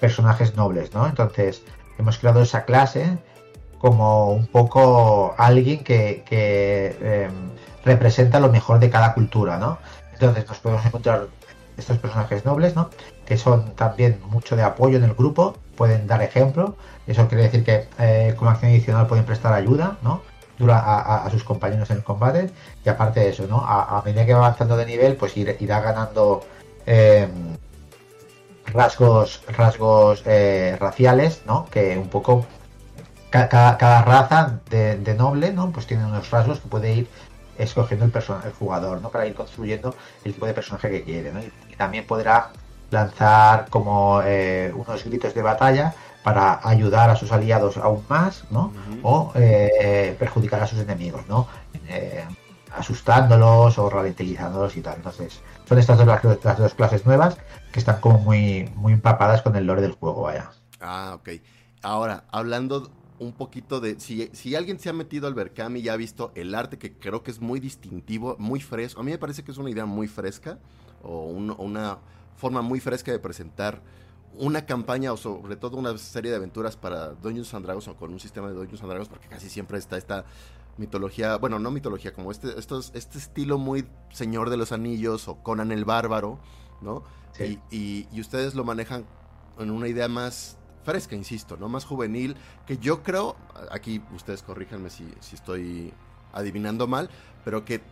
personajes 0.00 0.56
nobles, 0.56 0.92
¿no? 0.94 1.06
Entonces, 1.06 1.62
hemos 1.98 2.18
creado 2.18 2.42
esa 2.42 2.64
clase 2.64 3.18
como 3.78 4.32
un 4.32 4.46
poco 4.46 5.34
alguien 5.38 5.84
que, 5.84 6.24
em, 6.30 7.32
representa 7.84 8.40
lo 8.40 8.50
mejor 8.50 8.80
de 8.80 8.90
cada 8.90 9.14
cultura, 9.14 9.58
¿no? 9.58 9.78
Entonces 10.12 10.46
nos 10.48 10.58
podemos 10.58 10.84
encontrar 10.84 11.28
estos 11.76 11.98
personajes 11.98 12.44
nobles, 12.44 12.74
¿no? 12.74 12.90
Que 13.24 13.36
son 13.36 13.74
también 13.74 14.20
mucho 14.30 14.56
de 14.56 14.62
apoyo 14.62 14.98
en 14.98 15.04
el 15.04 15.14
grupo, 15.14 15.56
pueden 15.76 16.06
dar 16.06 16.22
ejemplo, 16.22 16.76
eso 17.06 17.28
quiere 17.28 17.44
decir 17.44 17.64
que 17.64 17.88
eh, 17.98 18.34
como 18.36 18.50
acción 18.50 18.72
adicional 18.72 19.06
pueden 19.06 19.24
prestar 19.24 19.52
ayuda, 19.52 19.98
¿no? 20.02 20.22
A, 20.70 21.28
sus 21.30 21.44
compañeros 21.44 21.90
en 21.90 21.98
el 21.98 22.02
combate 22.02 22.50
y 22.82 22.88
aparte 22.88 23.20
de 23.20 23.28
eso, 23.28 23.46
¿no? 23.46 23.58
A, 23.58 24.02
medida 24.06 24.24
que 24.24 24.32
va 24.32 24.46
avanzando 24.46 24.76
de 24.76 24.86
nivel, 24.86 25.16
pues 25.16 25.36
irá 25.36 25.80
ganando 25.80 26.46
em, 26.86 27.56
rasgos 28.72 29.42
rasgos 29.48 30.22
eh, 30.24 30.76
raciales, 30.80 31.42
¿no? 31.46 31.66
Que 31.66 31.98
un 31.98 32.08
poco 32.08 32.46
cada, 33.30 34.02
raza 34.02 34.60
de, 34.70 35.14
noble, 35.14 35.52
¿no? 35.52 35.70
Pues 35.70 35.86
tiene 35.86 36.06
unos 36.06 36.30
rasgos 36.30 36.60
que 36.60 36.68
puede 36.68 36.94
ir 36.94 37.08
escogiendo 37.58 38.04
el, 38.06 38.12
el 38.14 38.52
jugador, 38.52 39.00
¿no? 39.02 39.10
Para 39.10 39.26
ir 39.26 39.34
construyendo 39.34 39.94
el 40.24 40.34
tipo 40.34 40.46
de 40.46 40.54
personaje 40.54 40.90
que 40.90 41.02
quiere, 41.02 41.32
¿no? 41.32 41.40
También 41.76 42.06
podrá 42.06 42.50
lanzar 42.90 43.68
como 43.70 44.20
eh, 44.24 44.72
unos 44.74 45.04
gritos 45.04 45.34
de 45.34 45.42
batalla 45.42 45.94
para 46.22 46.60
ayudar 46.68 47.10
a 47.10 47.16
sus 47.16 47.30
aliados 47.30 47.76
aún 47.76 48.04
más, 48.08 48.44
¿no? 48.50 48.72
O 49.02 49.32
eh, 49.36 50.16
perjudicar 50.18 50.60
a 50.62 50.66
sus 50.66 50.80
enemigos, 50.80 51.26
¿no? 51.28 51.46
Eh, 51.88 52.24
asustándolos 52.76 53.78
o 53.78 53.88
ralentizándolos 53.88 54.76
y 54.76 54.82
tal. 54.82 54.96
Entonces, 54.96 55.40
son 55.68 55.78
estas 55.78 55.98
dos 55.98 56.06
las, 56.06 56.58
dos 56.58 56.74
clases 56.74 57.06
nuevas 57.06 57.36
que 57.72 57.78
están 57.78 58.00
como 58.00 58.18
muy, 58.18 58.70
muy 58.74 58.92
empapadas 58.92 59.42
con 59.42 59.54
el 59.56 59.66
lore 59.66 59.82
del 59.82 59.92
juego, 59.92 60.22
vaya. 60.22 60.50
Ah, 60.80 61.12
ok. 61.14 61.28
Ahora, 61.82 62.24
hablando 62.32 62.90
un 63.18 63.32
poquito 63.32 63.80
de. 63.80 64.00
Si, 64.00 64.28
si 64.32 64.54
alguien 64.54 64.78
se 64.78 64.88
ha 64.88 64.92
metido 64.92 65.26
al 65.26 65.34
Berkami 65.34 65.80
y 65.80 65.88
ha 65.88 65.96
visto 65.96 66.32
el 66.34 66.54
arte, 66.54 66.78
que 66.78 66.92
creo 66.94 67.22
que 67.22 67.30
es 67.30 67.40
muy 67.40 67.60
distintivo, 67.60 68.36
muy 68.38 68.60
fresco. 68.60 69.00
A 69.00 69.04
mí 69.04 69.10
me 69.10 69.18
parece 69.18 69.44
que 69.44 69.52
es 69.52 69.58
una 69.58 69.70
idea 69.70 69.86
muy 69.86 70.08
fresca, 70.08 70.58
o 71.06 71.26
una 71.26 71.98
forma 72.36 72.62
muy 72.62 72.80
fresca 72.80 73.12
de 73.12 73.18
presentar 73.18 73.80
una 74.38 74.66
campaña 74.66 75.12
o 75.12 75.16
sobre 75.16 75.56
todo 75.56 75.76
una 75.76 75.96
serie 75.98 76.30
de 76.30 76.36
aventuras 76.36 76.76
para 76.76 77.12
Dungeons 77.12 77.54
and 77.54 77.64
Dragons 77.64 77.88
o 77.88 77.96
con 77.96 78.12
un 78.12 78.20
sistema 78.20 78.48
de 78.48 78.54
Dungeons 78.54 78.82
and 78.82 78.90
Dragons, 78.90 79.08
porque 79.08 79.28
casi 79.28 79.48
siempre 79.48 79.78
está 79.78 79.96
esta 79.96 80.24
mitología, 80.76 81.36
bueno, 81.36 81.58
no 81.58 81.70
mitología, 81.70 82.12
como 82.12 82.30
este, 82.30 82.58
estos, 82.58 82.92
este 82.94 83.18
estilo 83.18 83.58
muy 83.58 83.86
Señor 84.10 84.50
de 84.50 84.58
los 84.58 84.72
Anillos 84.72 85.26
o 85.28 85.36
Conan 85.42 85.72
el 85.72 85.84
Bárbaro, 85.84 86.38
¿no? 86.82 87.02
Y, 87.70 88.06
y, 88.10 88.20
ustedes 88.20 88.54
lo 88.54 88.64
manejan 88.64 89.04
en 89.58 89.70
una 89.70 89.88
idea 89.88 90.08
más 90.08 90.56
fresca, 90.84 91.14
insisto, 91.16 91.58
¿no? 91.58 91.68
Más 91.68 91.84
juvenil, 91.84 92.34
que 92.66 92.78
yo 92.78 93.02
creo, 93.02 93.36
aquí 93.70 94.02
ustedes 94.14 94.42
corríjanme 94.42 94.88
si, 94.88 95.06
si 95.20 95.34
estoy 95.34 95.92
adivinando 96.32 96.86
mal, 96.86 97.10
pero 97.44 97.64
que 97.64 97.82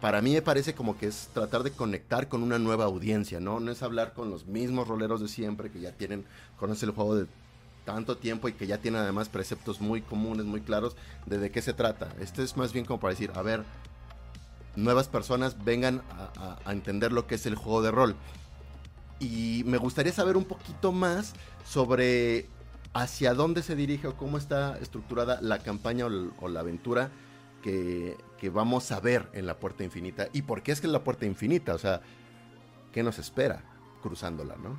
para 0.00 0.22
mí 0.22 0.32
me 0.32 0.42
parece 0.42 0.74
como 0.74 0.96
que 0.96 1.06
es 1.06 1.28
tratar 1.34 1.62
de 1.62 1.72
conectar 1.72 2.28
con 2.28 2.42
una 2.42 2.58
nueva 2.58 2.84
audiencia, 2.84 3.40
¿no? 3.40 3.60
No 3.60 3.70
es 3.70 3.82
hablar 3.82 4.14
con 4.14 4.30
los 4.30 4.46
mismos 4.46 4.88
roleros 4.88 5.20
de 5.20 5.28
siempre 5.28 5.70
que 5.70 5.80
ya 5.80 5.92
tienen, 5.92 6.24
conocen 6.58 6.88
el 6.88 6.94
juego 6.94 7.16
de 7.16 7.26
tanto 7.84 8.16
tiempo 8.16 8.48
y 8.48 8.52
que 8.52 8.66
ya 8.66 8.78
tiene 8.78 8.98
además 8.98 9.28
preceptos 9.28 9.80
muy 9.80 10.00
comunes, 10.00 10.46
muy 10.46 10.60
claros 10.60 10.96
de 11.26 11.38
de 11.38 11.50
qué 11.50 11.60
se 11.62 11.72
trata. 11.72 12.08
Este 12.20 12.42
es 12.42 12.56
más 12.56 12.72
bien 12.72 12.84
como 12.84 13.00
para 13.00 13.12
decir, 13.12 13.32
a 13.34 13.42
ver, 13.42 13.64
nuevas 14.76 15.08
personas 15.08 15.64
vengan 15.64 16.02
a, 16.36 16.58
entender 16.70 17.12
lo 17.12 17.26
que 17.26 17.34
es 17.36 17.46
el 17.46 17.54
juego 17.54 17.82
de 17.82 17.90
rol. 17.90 18.16
Y 19.18 19.64
me 19.66 19.76
gustaría 19.76 20.12
saber 20.12 20.36
un 20.36 20.44
poquito 20.44 20.92
más 20.92 21.34
sobre 21.64 22.46
hacia 22.94 23.34
dónde 23.34 23.62
se 23.62 23.76
dirige 23.76 24.08
o 24.08 24.16
cómo 24.16 24.38
está 24.38 24.78
estructurada 24.78 25.40
la 25.42 25.58
campaña 25.58 26.06
o, 26.06 26.48
la 26.48 26.60
aventura 26.60 27.10
que, 27.62 28.16
que, 28.40 28.50
vamos 28.50 28.90
a 28.92 29.00
ver 29.00 29.28
en 29.32 29.46
la 29.46 29.58
puerta 29.58 29.84
infinita. 29.84 30.28
¿Y 30.32 30.42
por 30.42 30.62
qué 30.62 30.72
es 30.72 30.80
que 30.80 30.86
es 30.86 30.92
la 30.92 31.04
puerta 31.04 31.26
infinita? 31.26 31.74
O 31.74 31.78
sea, 31.78 32.00
¿qué 32.92 33.02
nos 33.02 33.18
espera 33.18 33.62
cruzándola, 34.02 34.56
no? 34.56 34.78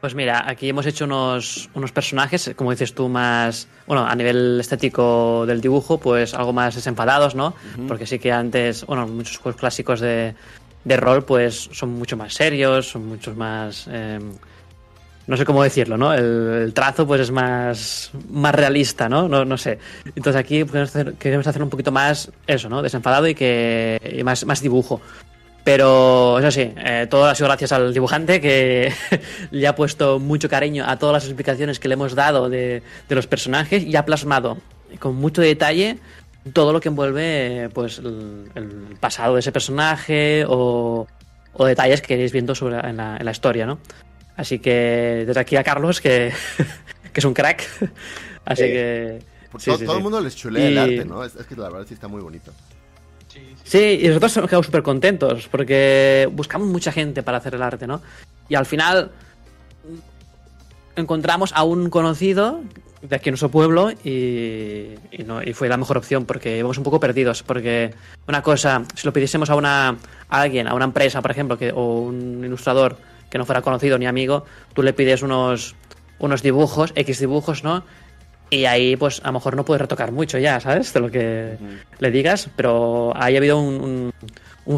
Pues 0.00 0.14
mira, 0.14 0.48
aquí 0.48 0.68
hemos 0.68 0.86
hecho 0.86 1.04
unos, 1.04 1.68
unos 1.74 1.90
personajes, 1.90 2.52
como 2.54 2.70
dices 2.70 2.94
tú, 2.94 3.08
más, 3.08 3.66
bueno, 3.86 4.06
a 4.06 4.14
nivel 4.14 4.60
estético 4.60 5.44
del 5.46 5.60
dibujo, 5.60 5.98
pues 5.98 6.34
algo 6.34 6.52
más 6.52 6.74
desenfadados, 6.74 7.34
¿no? 7.34 7.54
Porque 7.88 8.06
sí 8.06 8.18
que 8.18 8.30
antes, 8.30 8.84
bueno, 8.86 9.06
muchos 9.06 9.38
juegos 9.38 9.58
clásicos 9.58 10.00
de, 10.00 10.34
de 10.84 10.96
rol, 10.96 11.24
pues 11.24 11.68
son 11.72 11.90
mucho 11.90 12.16
más 12.16 12.34
serios, 12.34 12.88
son 12.88 13.06
muchos 13.06 13.36
más... 13.36 13.88
Em, 13.88 14.34
no 15.26 15.36
sé 15.36 15.44
cómo 15.44 15.62
decirlo, 15.62 15.96
¿no? 15.96 16.14
El, 16.14 16.72
trazo 16.72 17.06
pues 17.06 17.20
es 17.20 17.30
más, 17.30 18.10
más 18.30 18.54
realista, 18.54 19.08
¿no? 19.08 19.28
¿no? 19.28 19.44
No 19.44 19.56
sé. 19.56 19.78
Entonces 20.14 20.36
aquí 20.36 20.64
queremos 21.18 21.46
hacer, 21.46 21.62
un 21.62 21.70
poquito 21.70 21.90
más 21.90 22.30
eso, 22.46 22.68
¿no? 22.68 22.82
Desenfadado 22.82 23.26
y 23.26 23.34
que 23.34 24.00
y 24.16 24.22
más, 24.22 24.44
más 24.44 24.60
dibujo. 24.60 25.00
Pero 25.66 26.38
eso 26.38 26.52
sí, 26.52 26.72
eh, 26.76 27.08
todo 27.10 27.24
ha 27.24 27.34
sido 27.34 27.48
gracias 27.48 27.72
al 27.72 27.92
dibujante 27.92 28.40
que 28.40 28.92
le 29.50 29.66
ha 29.66 29.74
puesto 29.74 30.20
mucho 30.20 30.48
cariño 30.48 30.84
a 30.86 30.96
todas 30.96 31.14
las 31.14 31.24
explicaciones 31.24 31.80
que 31.80 31.88
le 31.88 31.94
hemos 31.94 32.14
dado 32.14 32.48
de, 32.48 32.84
los 33.08 33.26
personajes 33.26 33.82
y 33.82 33.96
ha 33.96 34.04
plasmado 34.04 34.58
con 35.00 35.16
mucho 35.16 35.42
detalle 35.42 35.98
todo 36.52 36.72
lo 36.72 36.78
que 36.78 36.88
envuelve 36.88 37.68
pues 37.74 37.98
el, 37.98 38.96
pasado 39.00 39.34
de 39.34 39.40
ese 39.40 39.50
personaje 39.50 40.44
o, 40.46 41.08
detalles 41.58 42.00
que 42.00 42.06
queréis 42.06 42.30
viendo 42.30 42.54
sobre, 42.54 42.78
en, 42.88 42.96
la, 42.96 43.30
historia, 43.32 43.66
¿no? 43.66 43.80
Así 44.36 44.58
que 44.58 45.24
desde 45.26 45.40
aquí 45.40 45.56
a 45.56 45.64
Carlos, 45.64 46.00
que, 46.00 46.32
es 47.14 47.24
un 47.24 47.34
crack. 47.34 47.66
Así 48.44 48.62
que... 48.62 49.22
todo, 49.64 49.96
el 49.96 50.02
mundo 50.02 50.20
les 50.20 50.36
chulea 50.36 50.68
el 50.68 50.78
arte, 50.78 51.04
¿no? 51.04 51.24
Es, 51.24 51.34
es 51.34 51.46
que 51.46 51.56
la 51.56 51.70
verdad 51.70 51.86
sí 51.88 51.94
está 51.94 52.08
muy 52.08 52.20
bonito. 52.20 52.52
Sí, 53.64 53.98
y 54.00 54.08
nosotros 54.08 54.36
hemos 54.36 54.48
quedado 54.48 54.62
súper 54.62 54.82
contentos 54.82 55.48
porque 55.48 56.28
buscamos 56.32 56.68
mucha 56.68 56.92
gente 56.92 57.22
para 57.22 57.38
hacer 57.38 57.54
el 57.54 57.62
arte, 57.62 57.86
¿no? 57.86 58.00
Y 58.48 58.54
al 58.54 58.66
final 58.66 59.10
encontramos 60.94 61.52
a 61.52 61.64
un 61.64 61.90
conocido 61.90 62.60
de 63.02 63.16
aquí 63.16 63.28
en 63.28 63.32
nuestro 63.32 63.50
pueblo 63.50 63.90
y, 64.04 64.94
no, 65.24 65.42
y 65.42 65.52
fue 65.52 65.68
la 65.68 65.76
mejor 65.76 65.98
opción 65.98 66.24
porque 66.24 66.58
íbamos 66.58 66.78
un 66.78 66.84
poco 66.84 67.00
perdidos. 67.00 67.42
Porque 67.42 67.92
una 68.26 68.42
cosa, 68.42 68.84
si 68.94 69.06
lo 69.06 69.12
pidiésemos 69.12 69.50
a, 69.50 69.56
una, 69.56 69.88
a 70.28 70.40
alguien, 70.40 70.68
a 70.68 70.74
una 70.74 70.84
empresa, 70.84 71.20
por 71.20 71.30
ejemplo, 71.30 71.58
que, 71.58 71.72
o 71.72 72.00
un 72.00 72.44
ilustrador 72.44 72.96
que 73.30 73.38
no 73.38 73.44
fuera 73.44 73.62
conocido 73.62 73.98
ni 73.98 74.06
amigo, 74.06 74.44
tú 74.72 74.82
le 74.82 74.92
pides 74.92 75.22
unos, 75.22 75.74
unos 76.18 76.42
dibujos, 76.42 76.92
X 76.94 77.18
dibujos, 77.20 77.64
¿no? 77.64 77.84
Y 78.48 78.66
ahí, 78.66 78.96
pues, 78.96 79.20
a 79.24 79.28
lo 79.28 79.34
mejor 79.34 79.56
no 79.56 79.64
puedes 79.64 79.80
retocar 79.80 80.12
mucho 80.12 80.38
ya, 80.38 80.60
¿sabes? 80.60 80.92
De 80.92 81.00
lo 81.00 81.10
que 81.10 81.56
le 81.98 82.10
digas, 82.10 82.48
pero 82.54 83.12
ahí 83.16 83.34
ha 83.34 83.38
habido 83.38 83.58
un, 83.58 84.12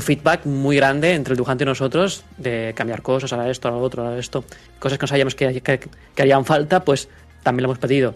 feedback 0.00 0.46
muy 0.46 0.76
grande 0.76 1.14
entre 1.14 1.32
el 1.32 1.36
dibujante 1.36 1.64
y 1.64 1.66
nosotros 1.66 2.24
de 2.38 2.72
cambiar 2.74 3.02
cosas, 3.02 3.32
a 3.34 3.48
esto, 3.50 3.68
a 3.68 3.72
lo 3.72 3.80
otro, 3.80 4.08
a 4.08 4.18
esto. 4.18 4.44
Cosas 4.78 4.98
que 4.98 5.02
no 5.02 5.08
sabíamos 5.08 5.34
que, 5.34 5.60
que, 5.60 6.22
harían 6.22 6.46
falta, 6.46 6.82
pues 6.82 7.08
también 7.42 7.64
lo 7.64 7.68
hemos 7.68 7.78
pedido. 7.78 8.14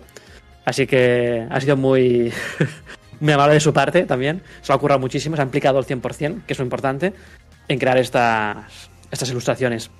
Así 0.64 0.86
que 0.86 1.46
ha 1.50 1.60
sido 1.60 1.76
muy, 1.76 2.32
muy 3.20 3.32
amable 3.34 3.54
de 3.54 3.60
su 3.60 3.74
parte 3.74 4.04
también. 4.04 4.42
Se 4.62 4.72
lo 4.72 4.76
ha 4.76 4.78
currado 4.78 5.00
muchísimo, 5.00 5.36
se 5.36 5.42
ha 5.42 5.44
implicado 5.44 5.78
al 5.78 5.84
100%, 5.84 6.46
que 6.46 6.52
es 6.54 6.58
lo 6.58 6.64
importante, 6.64 7.12
en 7.68 7.78
crear 7.78 7.98
estas, 7.98 8.90
estas 9.10 9.28
ilustraciones. 9.30 9.90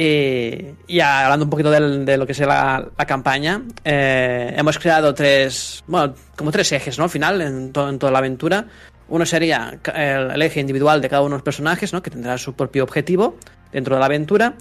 Y, 0.00 0.76
y, 0.86 1.00
hablando 1.00 1.44
un 1.44 1.50
poquito 1.50 1.72
de 1.72 2.16
lo 2.16 2.24
que 2.24 2.30
es 2.30 2.38
la, 2.38 2.88
campaña, 3.04 3.62
eh, 3.82 4.54
hemos 4.56 4.78
creado 4.78 5.12
tres, 5.12 5.82
bueno, 5.88 6.14
como 6.36 6.52
tres 6.52 6.70
ejes, 6.70 6.96
¿no? 6.98 7.04
Al 7.04 7.10
final, 7.10 7.42
en, 7.42 7.72
en 7.74 7.98
toda 7.98 8.12
la 8.12 8.18
aventura. 8.18 8.64
Uno 9.08 9.26
sería 9.26 9.76
el, 9.92 10.40
eje 10.40 10.60
individual 10.60 11.00
de 11.00 11.08
cada 11.08 11.22
uno 11.22 11.30
de 11.30 11.38
los 11.38 11.42
personajes, 11.42 11.92
¿no? 11.92 12.00
Que 12.00 12.10
tendrá 12.10 12.38
su 12.38 12.54
propio 12.54 12.84
objetivo 12.84 13.38
dentro 13.72 13.96
de 13.96 13.98
la 13.98 14.06
aventura. 14.06 14.54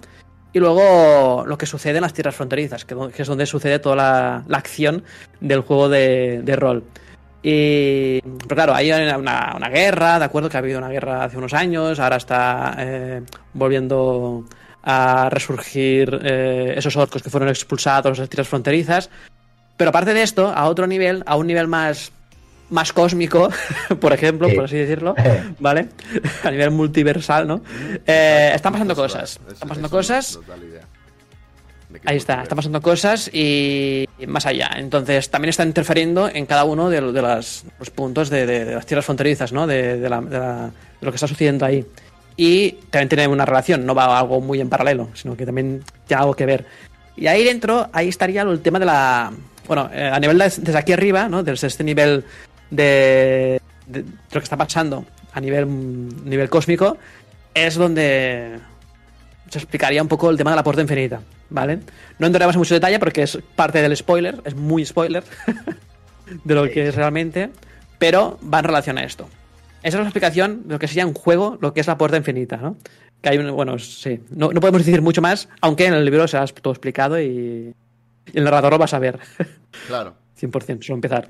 Y 0.53 0.57
luego 0.57 1.43
lo 1.45 1.55
que 1.55 1.67
sucede 1.67 1.97
en 1.97 2.01
las 2.01 2.13
tierras 2.13 2.35
fronterizas, 2.35 2.83
que, 2.83 2.95
es 3.15 3.27
donde 3.27 3.45
sucede 3.45 3.77
toda 3.77 3.95
la, 3.95 4.57
acción 4.57 5.03
del 5.39 5.59
juego 5.59 5.87
de, 5.87 6.55
rol. 6.57 6.83
Y, 7.43 8.21
pero 8.21 8.55
claro, 8.55 8.73
hay 8.73 8.91
una, 8.91 9.53
una, 9.53 9.69
guerra, 9.69 10.17
de 10.17 10.25
acuerdo 10.25 10.49
que 10.49 10.57
ha 10.57 10.61
habido 10.61 10.79
una 10.79 10.89
guerra 10.89 11.25
hace 11.25 11.37
unos 11.37 11.53
años, 11.53 11.99
ahora 11.99 12.15
está 12.15 12.75
eh, 12.79 13.21
volviendo 13.53 14.43
a 14.89 15.29
resurgir 15.29 16.17
eh, 16.23 16.75
esos 16.77 16.95
orcos 16.95 17.21
que 17.21 17.29
fueron 17.29 17.49
expulsados 17.49 18.17
de 18.17 18.21
las 18.21 18.29
tierras 18.29 18.47
fronterizas. 18.47 19.09
Pero 19.75 19.89
aparte 19.89 20.13
de 20.13 20.23
esto, 20.23 20.47
a 20.47 20.69
otro 20.69 20.87
nivel, 20.87 21.23
a 21.25 21.35
un 21.35 21.45
nivel 21.45 21.67
más, 21.67 22.13
más 22.69 22.93
cósmico, 22.93 23.49
por 23.99 24.13
ejemplo, 24.13 24.47
por 24.55 24.63
así 24.63 24.77
decirlo, 24.77 25.13
¿vale? 25.59 25.89
a 26.43 26.51
nivel 26.51 26.71
multiversal, 26.71 27.45
¿no? 27.45 27.61
Eh, 28.05 28.53
están 28.55 28.71
pasando 28.71 28.95
cosas. 28.95 29.41
Están 29.51 29.67
pasando 29.67 29.89
cosas. 29.89 30.39
Ahí 32.05 32.15
está, 32.15 32.43
están 32.43 32.55
pasando 32.55 32.81
cosas 32.81 33.29
y 33.33 34.07
más 34.25 34.45
allá. 34.45 34.69
Entonces, 34.77 35.29
también 35.29 35.49
están 35.49 35.67
interfiriendo 35.67 36.29
en 36.29 36.45
cada 36.45 36.63
uno 36.63 36.89
de, 36.89 37.01
los 37.01 37.65
puntos 37.93 38.29
de, 38.29 38.73
las 38.73 38.85
tierras 38.85 39.05
fronterizas, 39.05 39.51
¿no? 39.51 39.67
De, 39.67 39.97
de, 39.97 40.09
lo 40.09 41.11
que 41.11 41.15
está 41.15 41.27
sucediendo 41.27 41.65
ahí 41.65 41.85
y 42.37 42.73
también 42.91 43.09
tiene 43.09 43.27
una 43.27 43.45
relación, 43.45 43.85
no 43.85 43.95
va 43.95 44.17
algo 44.17 44.39
muy 44.39 44.61
en 44.61 44.69
paralelo, 44.69 45.09
sino 45.15 45.35
que 45.35 45.45
también 45.45 45.83
tiene 46.05 46.21
algo 46.21 46.35
que 46.35 46.45
ver. 46.45 46.65
Y 47.15 47.25
ahí 47.25 47.43
dentro, 47.43 47.89
ahí 47.91 48.07
estaría 48.07 48.43
el 48.43 48.61
tema 48.61 48.77
de 48.77 48.85
la... 48.85 49.33
Bueno, 49.67 49.89
eh, 49.91 50.09
a 50.13 50.19
nivel 50.19 50.37
de, 50.37 50.45
desde 50.45 50.77
aquí 50.77 50.93
arriba, 50.93 51.27
¿no? 51.27 51.41
Desde 51.43 51.65
este 51.65 51.83
nivel 51.83 52.23
de, 52.69 53.59
de, 53.87 54.01
lo 54.03 54.39
que 54.39 54.43
está 54.43 54.55
pasando 54.55 55.05
a 55.33 55.41
nivel, 55.41 55.67
nivel 56.23 56.47
cósmico, 56.47 56.97
es 57.55 57.75
donde 57.75 58.59
se 59.49 59.57
explicaría 59.57 60.01
un 60.01 60.07
poco 60.07 60.29
el 60.29 60.37
tema 60.37 60.51
de 60.51 60.57
la 60.57 60.63
puerta 60.63 60.81
infinita, 60.81 61.21
¿vale? 61.49 61.79
No 62.19 62.27
entraremos 62.27 62.55
en 62.55 62.59
mucho 62.59 62.75
detalle 62.75 62.99
porque 62.99 63.23
es 63.23 63.39
parte 63.55 63.81
del 63.81 63.97
spoiler, 63.97 64.41
es 64.45 64.55
muy 64.55 64.85
spoiler 64.85 65.23
de 66.43 66.55
lo 66.55 66.69
que 66.69 66.87
es 66.87 66.95
realmente, 66.95 67.49
pero 67.97 68.39
va 68.41 68.59
en 68.59 68.65
relación 68.65 68.97
a 68.99 69.03
esto. 69.03 69.27
Esa 69.87 69.99
es 69.99 70.01
la 70.01 70.09
explicación 70.09 70.67
de 70.67 70.73
lo 70.73 70.79
que 70.79 70.87
sería 70.89 71.07
un 71.07 71.13
juego, 71.13 71.57
lo 71.61 71.73
que 71.73 71.79
es 71.79 71.87
la 71.87 71.97
puerta 71.97 72.17
infinita, 72.17 72.57
¿no? 72.57 72.75
Que 73.21 73.29
hay 73.29 73.37
un, 73.37 73.55
bueno, 73.55 73.79
sí, 73.79 74.19
no, 74.31 74.49
podemos 74.49 74.85
decir 74.85 75.01
mucho 75.01 75.21
más, 75.21 75.47
aunque 75.61 75.85
en 75.85 75.93
el 75.93 76.03
libro 76.03 76.27
se 76.27 76.35
ha 76.35 76.45
todo 76.45 76.73
explicado 76.73 77.21
y, 77.21 77.73
el 78.33 78.43
narrador 78.43 78.73
lo 78.73 78.79
va 78.79 78.85
a 78.85 78.89
saber. 78.89 79.17
Claro. 79.87 80.15
100%, 80.39 80.83
solo 80.83 80.95
empezar. 80.95 81.29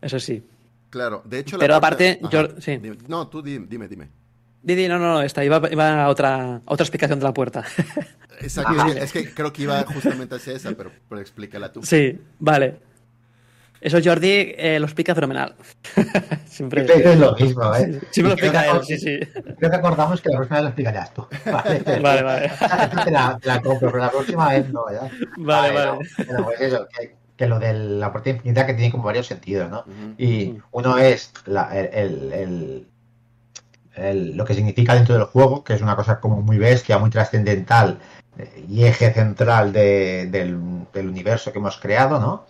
Eso 0.00 0.20
sí. 0.20 0.42
Claro, 0.90 1.22
de 1.24 1.40
hecho... 1.40 1.58
Pero 1.58 1.74
aparte, 1.74 2.20
yo... 2.30 2.60
Sí. 2.60 2.78
No, 3.08 3.26
tú 3.28 3.42
dime, 3.42 3.66
dime. 3.68 3.88
dime. 3.88 4.08
Didi, 4.62 4.86
no, 4.86 4.98
no, 4.98 5.14
no, 5.14 5.22
está, 5.22 5.44
iba, 5.44 5.60
iba 5.70 6.04
a, 6.04 6.08
otra, 6.08 6.60
otra 6.66 6.84
explicación 6.84 7.18
de 7.18 7.24
la 7.24 7.32
puerta. 7.32 7.64
Exacto, 8.40 8.92
es 8.96 9.10
que 9.10 9.32
creo 9.34 9.52
que 9.52 9.62
iba 9.62 9.82
justamente 9.84 10.36
hacia 10.36 10.52
esa, 10.52 10.70
pero, 10.72 10.92
pero 11.08 11.20
explícala 11.20 11.72
tú. 11.72 11.82
Sí, 11.82 12.20
vale. 12.38 12.78
Eso 13.80 13.98
Jordi 14.02 14.54
eh, 14.56 14.78
lo 14.80 14.86
explica 14.86 15.14
fenomenal. 15.14 15.54
Siempre 16.46 16.84
es 16.84 17.18
lo 17.18 17.34
mismo, 17.34 17.74
¿eh? 17.74 18.00
Siempre 18.10 18.22
lo 18.22 18.32
explica 18.32 18.66
él, 18.66 18.84
sí, 18.84 18.98
sí. 18.98 19.20
Creo 19.58 19.70
que 19.70 19.76
acordamos 19.76 20.20
que 20.20 20.30
la 20.30 20.36
próxima 20.36 20.56
vez 20.56 20.62
lo 20.62 20.68
explicarías 20.68 21.14
tú. 21.14 21.26
Vale, 21.46 22.00
vale. 22.00 22.22
vale. 22.22 22.52
Te 23.04 23.10
la, 23.10 23.38
la, 23.42 23.62
compro, 23.62 23.90
pero 23.90 24.02
la 24.02 24.10
próxima 24.10 24.48
vez 24.48 24.68
no, 24.70 24.86
¿verdad? 24.86 25.10
Vale, 25.36 25.74
vale. 25.74 25.98
Pero 26.16 26.44
pues 26.44 26.60
eso, 26.60 26.88
que, 26.96 27.16
que, 27.36 27.46
lo 27.46 27.58
de 27.58 27.72
la 27.72 28.10
puerta 28.10 28.30
infinita 28.30 28.66
que 28.66 28.74
tiene 28.74 28.90
como 28.90 29.04
varios 29.04 29.26
sentidos, 29.26 29.70
¿no? 29.70 29.84
Y 30.18 30.58
uno 30.72 30.98
es 30.98 31.32
la, 31.46 31.70
el, 31.76 32.32
el, 32.32 32.88
el, 33.94 34.36
lo 34.36 34.44
que 34.44 34.54
significa 34.54 34.94
dentro 34.94 35.14
del 35.14 35.24
juego, 35.24 35.62
que 35.62 35.74
es 35.74 35.82
una 35.82 35.94
cosa 35.94 36.18
como 36.18 36.42
muy 36.42 36.58
bestia, 36.58 36.98
muy 36.98 37.10
trascendental 37.10 38.00
eh, 38.38 38.64
y 38.68 38.84
eje 38.84 39.12
central 39.12 39.72
de, 39.72 40.26
del, 40.30 40.58
del 40.92 41.08
universo 41.08 41.52
que 41.52 41.58
hemos 41.58 41.78
creado, 41.78 42.18
¿no? 42.18 42.44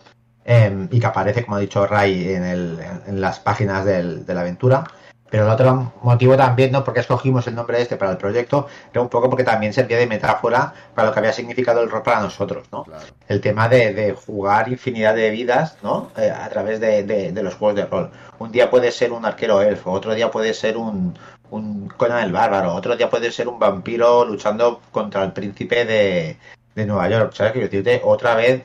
Em, 0.50 0.88
y 0.90 0.98
que 0.98 1.06
aparece, 1.06 1.44
como 1.44 1.58
ha 1.58 1.60
dicho 1.60 1.86
Ray, 1.86 2.32
en, 2.32 2.42
el, 2.42 2.78
en 3.06 3.20
las 3.20 3.38
páginas 3.38 3.84
del, 3.84 4.24
de 4.24 4.32
la 4.32 4.40
aventura. 4.40 4.82
Pero 5.28 5.44
el 5.44 5.50
otro 5.50 5.92
motivo 6.02 6.38
también, 6.38 6.72
¿no? 6.72 6.82
Porque 6.84 7.00
escogimos 7.00 7.46
el 7.46 7.54
nombre 7.54 7.82
este 7.82 7.98
para 7.98 8.12
el 8.12 8.16
proyecto, 8.16 8.66
era 8.90 9.02
un 9.02 9.10
poco 9.10 9.28
porque 9.28 9.44
también 9.44 9.74
servía 9.74 9.98
de 9.98 10.06
metáfora 10.06 10.72
para 10.94 11.08
lo 11.08 11.12
que 11.12 11.20
había 11.20 11.34
significado 11.34 11.82
el 11.82 11.90
rol 11.90 12.02
para 12.02 12.22
nosotros, 12.22 12.66
¿no? 12.72 12.86
El 13.28 13.42
tema 13.42 13.68
de, 13.68 13.92
de, 13.92 14.14
jugar 14.14 14.70
infinidad 14.70 15.14
de 15.14 15.28
vidas, 15.28 15.76
¿no? 15.82 16.12
Eh, 16.16 16.30
a 16.30 16.48
través 16.48 16.80
de, 16.80 17.02
de, 17.02 17.30
de, 17.30 17.42
los 17.42 17.54
juegos 17.54 17.76
de 17.76 17.84
rol. 17.84 18.10
Un 18.38 18.50
día 18.50 18.70
puede 18.70 18.90
ser 18.90 19.12
un 19.12 19.26
arquero 19.26 19.60
elfo, 19.60 19.90
otro 19.90 20.14
día 20.14 20.30
puede 20.30 20.54
ser 20.54 20.78
un, 20.78 21.18
un 21.50 21.88
Conan 21.88 22.24
el 22.24 22.32
Bárbaro, 22.32 22.74
otro 22.74 22.96
día 22.96 23.10
puede 23.10 23.30
ser 23.32 23.48
un 23.48 23.58
vampiro 23.58 24.24
luchando 24.24 24.80
contra 24.92 25.24
el 25.24 25.32
príncipe 25.34 25.84
de, 25.84 26.38
Nueva 26.86 27.10
York, 27.10 27.34
¿sabes? 27.34 27.52
Que 27.52 27.60
decirte, 27.60 28.00
otra 28.02 28.34
vez 28.34 28.62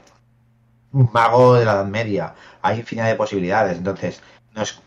un 0.93 1.09
mago 1.13 1.55
de 1.55 1.65
la 1.65 1.73
Edad 1.73 1.85
Media. 1.85 2.33
Hay 2.61 2.79
infinidad 2.79 3.07
de 3.07 3.15
posibilidades. 3.15 3.77
Entonces, 3.77 4.21
nos, 4.55 4.81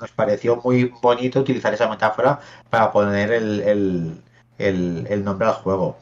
nos 0.00 0.10
pareció 0.12 0.56
muy 0.62 0.92
bonito 1.02 1.40
utilizar 1.40 1.72
esa 1.74 1.88
metáfora 1.88 2.40
para 2.70 2.92
poner 2.92 3.32
el, 3.32 3.60
el, 3.60 4.22
el, 4.58 5.06
el 5.08 5.24
nombre 5.24 5.48
al 5.48 5.54
juego. 5.54 5.96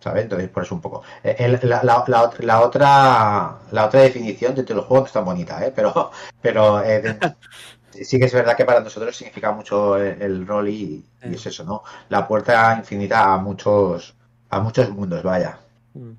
¿Sabes? 0.00 0.22
Entonces, 0.24 0.48
por 0.48 0.62
eso 0.62 0.74
un 0.74 0.80
poco. 0.80 1.02
El, 1.22 1.60
la, 1.62 1.82
la, 1.84 2.04
la, 2.06 2.30
la, 2.38 2.60
otra 2.62 3.58
la 3.70 3.86
otra 3.86 4.00
definición 4.00 4.54
dentro 4.54 4.76
del 4.76 4.84
juego 4.84 5.02
no 5.02 5.06
es 5.06 5.12
tan 5.12 5.24
bonita, 5.26 5.64
¿eh? 5.66 5.72
Pero, 5.76 6.10
pero 6.40 6.82
eh, 6.82 7.18
sí 7.90 8.18
que 8.18 8.24
es 8.24 8.32
verdad 8.32 8.56
que 8.56 8.64
para 8.64 8.80
nosotros 8.80 9.14
significa 9.16 9.52
mucho 9.52 9.96
el, 9.98 10.22
el 10.22 10.46
rol 10.46 10.68
y, 10.70 11.04
y, 11.22 11.34
es 11.34 11.44
eso, 11.46 11.64
¿no? 11.64 11.82
La 12.08 12.26
puerta 12.26 12.76
infinita 12.78 13.34
a 13.34 13.36
muchos 13.38 14.14
a 14.48 14.60
muchos 14.60 14.90
mundos, 14.90 15.22
vaya. 15.22 15.58
Mm. 15.94 16.12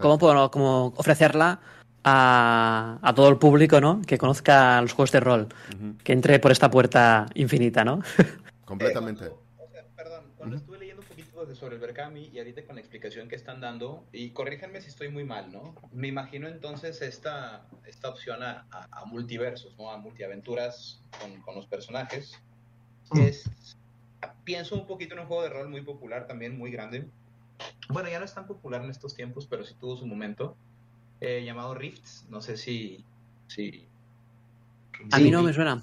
¿Cómo 0.00 0.18
puedo 0.18 0.50
como 0.50 0.86
ofrecerla 0.96 1.60
a, 2.04 2.98
a, 3.02 3.14
todo 3.14 3.28
el 3.28 3.38
público, 3.38 3.80
¿no? 3.80 4.00
Que 4.06 4.18
conozca 4.18 4.80
los 4.80 4.92
juegos 4.92 5.12
de 5.12 5.20
rol, 5.20 5.42
uh 5.42 5.76
-huh. 5.76 5.96
que 6.02 6.12
entre 6.12 6.38
por 6.38 6.52
esta 6.52 6.70
puerta 6.70 7.26
infinita, 7.34 7.84
¿no? 7.84 8.02
Completamente. 8.64 9.26
Eh, 9.26 9.32
o 9.58 9.68
sea, 9.70 9.84
perdón, 9.96 10.24
cuando 10.36 10.56
uh 10.56 10.58
-huh. 10.58 10.62
estuve 10.62 10.78
leyendo 10.78 11.02
un 11.02 11.08
poquito 11.08 11.54
sobre 11.54 11.74
el 11.76 11.80
Berkami 11.80 12.30
y 12.32 12.38
ahorita 12.38 12.64
con 12.64 12.76
la 12.76 12.80
explicación 12.80 13.28
que 13.28 13.36
están 13.36 13.60
dando, 13.60 14.04
y 14.12 14.30
corríjanme 14.30 14.80
si 14.80 14.88
estoy 14.88 15.08
muy 15.08 15.24
mal, 15.24 15.52
¿no? 15.52 15.74
Me 15.92 16.08
imagino 16.08 16.48
entonces 16.48 17.02
esta, 17.02 17.66
esta 17.86 18.08
opción 18.08 18.42
a, 18.42 18.66
a, 18.70 18.86
a 18.90 19.04
multiversos, 19.06 19.76
¿no? 19.78 19.90
A 19.90 19.96
multiaventuras 19.96 21.00
con, 21.20 21.40
con 21.42 21.54
los 21.56 21.66
personajes. 21.66 22.40
Uh 23.10 23.16
-huh. 23.16 23.28
Es, 23.28 23.50
pienso 24.44 24.74
un 24.74 24.86
poquito 24.86 25.14
en 25.14 25.20
un 25.20 25.26
juego 25.26 25.42
de 25.42 25.50
rol 25.50 25.68
muy 25.68 25.82
popular 25.82 26.26
también, 26.26 26.56
muy 26.56 26.70
grande, 26.70 27.08
bueno, 27.88 28.08
ya 28.08 28.18
no 28.18 28.24
es 28.24 28.34
tan 28.34 28.46
popular 28.46 28.82
en 28.82 28.90
estos 28.90 29.14
tiempos, 29.14 29.46
pero 29.46 29.64
sí 29.64 29.74
tuvo 29.80 29.96
su 29.96 30.06
momento, 30.06 30.56
eh, 31.20 31.44
llamado 31.44 31.74
Rifts. 31.74 32.26
No 32.28 32.40
sé 32.40 32.56
si, 32.56 33.04
si... 33.46 33.86
A 35.12 35.18
mí 35.18 35.30
no 35.30 35.42
me 35.42 35.52
suena. 35.52 35.82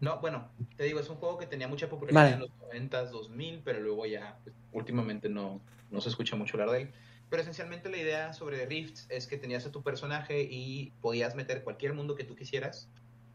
No, 0.00 0.20
bueno, 0.20 0.48
te 0.76 0.84
digo, 0.84 1.00
es 1.00 1.08
un 1.08 1.16
juego 1.16 1.38
que 1.38 1.46
tenía 1.46 1.68
mucha 1.68 1.88
popularidad 1.88 2.22
vale. 2.22 2.34
en 2.34 2.40
los 2.40 2.50
90, 2.60 3.06
2000, 3.06 3.62
pero 3.64 3.80
luego 3.80 4.06
ya 4.06 4.38
pues, 4.44 4.54
últimamente 4.72 5.28
no, 5.28 5.60
no 5.90 6.00
se 6.00 6.08
escucha 6.08 6.36
mucho 6.36 6.54
hablar 6.54 6.70
de 6.70 6.82
él. 6.82 6.90
Pero 7.30 7.42
esencialmente 7.42 7.88
la 7.90 7.96
idea 7.96 8.32
sobre 8.32 8.66
Rifts 8.66 9.06
es 9.08 9.26
que 9.26 9.36
tenías 9.36 9.66
a 9.66 9.72
tu 9.72 9.82
personaje 9.82 10.42
y 10.42 10.92
podías 11.00 11.34
meter 11.34 11.64
cualquier 11.64 11.92
mundo 11.92 12.14
que 12.14 12.24
tú 12.24 12.36
quisieras. 12.36 12.88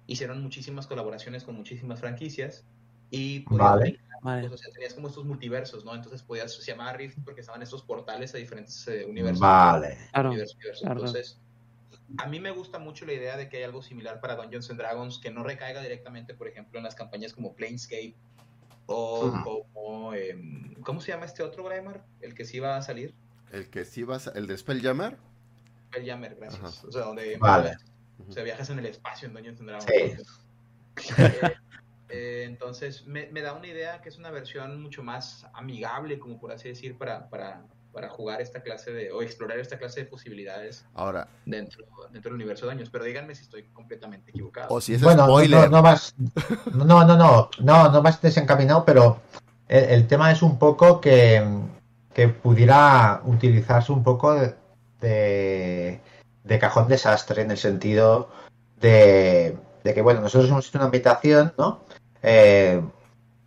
Hicieron 0.07 0.41
muchísimas 0.41 0.87
colaboraciones 0.87 1.43
con 1.43 1.55
muchísimas 1.55 1.99
franquicias 1.99 2.63
y 3.09 3.43
vale. 3.49 3.99
Vale. 4.21 4.47
Pues, 4.47 4.61
o 4.61 4.63
sea, 4.63 4.71
tenías 4.71 4.93
como 4.93 5.07
estos 5.07 5.25
multiversos, 5.25 5.83
¿no? 5.83 5.95
Entonces 5.95 6.21
podías, 6.21 6.53
se 6.53 6.71
llamaba 6.71 6.93
Rift 6.93 7.17
porque 7.23 7.41
estaban 7.41 7.61
estos 7.61 7.81
portales 7.81 8.33
a 8.35 8.37
diferentes 8.37 8.87
eh, 8.87 9.05
universos. 9.05 9.39
Vale. 9.39 9.97
Claro. 10.11 10.29
Universo, 10.29 10.55
universo. 10.57 10.81
Claro. 10.81 10.99
Entonces, 10.99 11.39
a 12.17 12.27
mí 12.27 12.39
me 12.39 12.51
gusta 12.51 12.77
mucho 12.77 13.05
la 13.05 13.13
idea 13.13 13.37
de 13.37 13.49
que 13.49 13.57
hay 13.57 13.63
algo 13.63 13.81
similar 13.81 14.19
para 14.19 14.35
Dungeons 14.35 14.69
and 14.69 14.79
Dragons 14.79 15.19
que 15.19 15.31
no 15.31 15.43
recaiga 15.43 15.81
directamente, 15.81 16.33
por 16.33 16.47
ejemplo, 16.47 16.77
en 16.77 16.83
las 16.83 16.95
campañas 16.95 17.33
como 17.33 17.55
Planescape 17.55 18.15
o 18.85 19.25
uh 19.25 19.33
-huh. 19.33 19.43
como. 19.43 20.13
Eh, 20.13 20.37
¿Cómo 20.83 21.01
se 21.01 21.11
llama 21.11 21.25
este 21.25 21.43
otro, 21.43 21.63
Braemar? 21.63 22.03
El 22.21 22.33
que 22.33 22.45
sí 22.45 22.59
va 22.59 22.77
a 22.77 22.81
salir. 22.81 23.13
El 23.51 23.69
que 23.69 23.85
sí 23.85 24.03
va 24.03 24.17
a 24.17 24.31
El 24.35 24.47
de 24.47 24.57
Spelljammer. 24.57 25.17
Spelljammer, 25.89 26.35
gracias. 26.35 26.63
Ajá. 26.63 26.87
O 26.87 26.91
sea, 26.91 27.01
donde. 27.03 27.37
Vale. 27.37 27.77
O 28.27 28.31
sea, 28.31 28.43
viajas 28.43 28.69
en 28.69 28.79
el 28.79 28.85
espacio 28.85 29.27
en 29.27 29.33
Dungeons 29.33 29.59
and 29.59 29.69
Dragons. 29.69 29.87
Sí. 29.87 30.23
Eh, 31.17 31.55
entonces 32.45 33.05
me, 33.05 33.27
me, 33.27 33.41
da 33.41 33.53
una 33.53 33.67
idea 33.67 34.01
que 34.01 34.09
es 34.09 34.17
una 34.17 34.31
versión 34.31 34.81
mucho 34.81 35.03
más 35.03 35.45
amigable, 35.53 36.19
como 36.19 36.39
por 36.39 36.51
así 36.51 36.69
decir, 36.69 36.97
para, 36.97 37.29
para, 37.29 37.63
para, 37.91 38.09
jugar 38.09 38.41
esta 38.41 38.61
clase 38.61 38.91
de, 38.91 39.11
o 39.11 39.21
explorar 39.21 39.59
esta 39.59 39.77
clase 39.77 40.01
de 40.01 40.05
posibilidades 40.07 40.85
Ahora, 40.93 41.27
dentro, 41.45 41.85
dentro 42.11 42.29
del 42.29 42.35
universo 42.35 42.65
de 42.65 42.73
años. 42.73 42.89
Pero 42.89 43.03
díganme 43.03 43.35
si 43.35 43.43
estoy 43.43 43.63
completamente 43.69 44.31
equivocado. 44.31 44.73
O 44.73 44.81
si 44.81 44.93
es 44.93 45.01
bueno, 45.01 45.25
spoiler. 45.25 45.69
No, 45.69 45.77
no, 45.77 45.81
vas, 45.81 46.15
no, 46.73 46.85
no, 46.85 47.05
no, 47.05 47.49
no, 47.59 47.91
no 47.91 48.01
vas 48.01 48.21
desencaminado, 48.21 48.85
pero 48.85 49.21
el, 49.67 49.83
el 49.85 50.07
tema 50.07 50.31
es 50.31 50.41
un 50.41 50.59
poco 50.59 51.01
que, 51.01 51.43
que 52.13 52.27
pudiera 52.27 53.21
utilizarse 53.25 53.91
un 53.91 54.03
poco 54.03 54.33
de, 54.33 54.55
de, 54.99 55.99
de 56.43 56.59
cajón 56.59 56.87
desastre 56.87 57.41
en 57.41 57.51
el 57.51 57.57
sentido 57.57 58.29
de, 58.79 59.57
de 59.83 59.93
que, 59.93 60.01
bueno, 60.01 60.21
nosotros 60.21 60.49
hemos 60.49 60.67
hecho 60.67 60.77
una 60.77 60.85
invitación, 60.85 61.53
¿no? 61.57 61.81
Eh, 62.23 62.81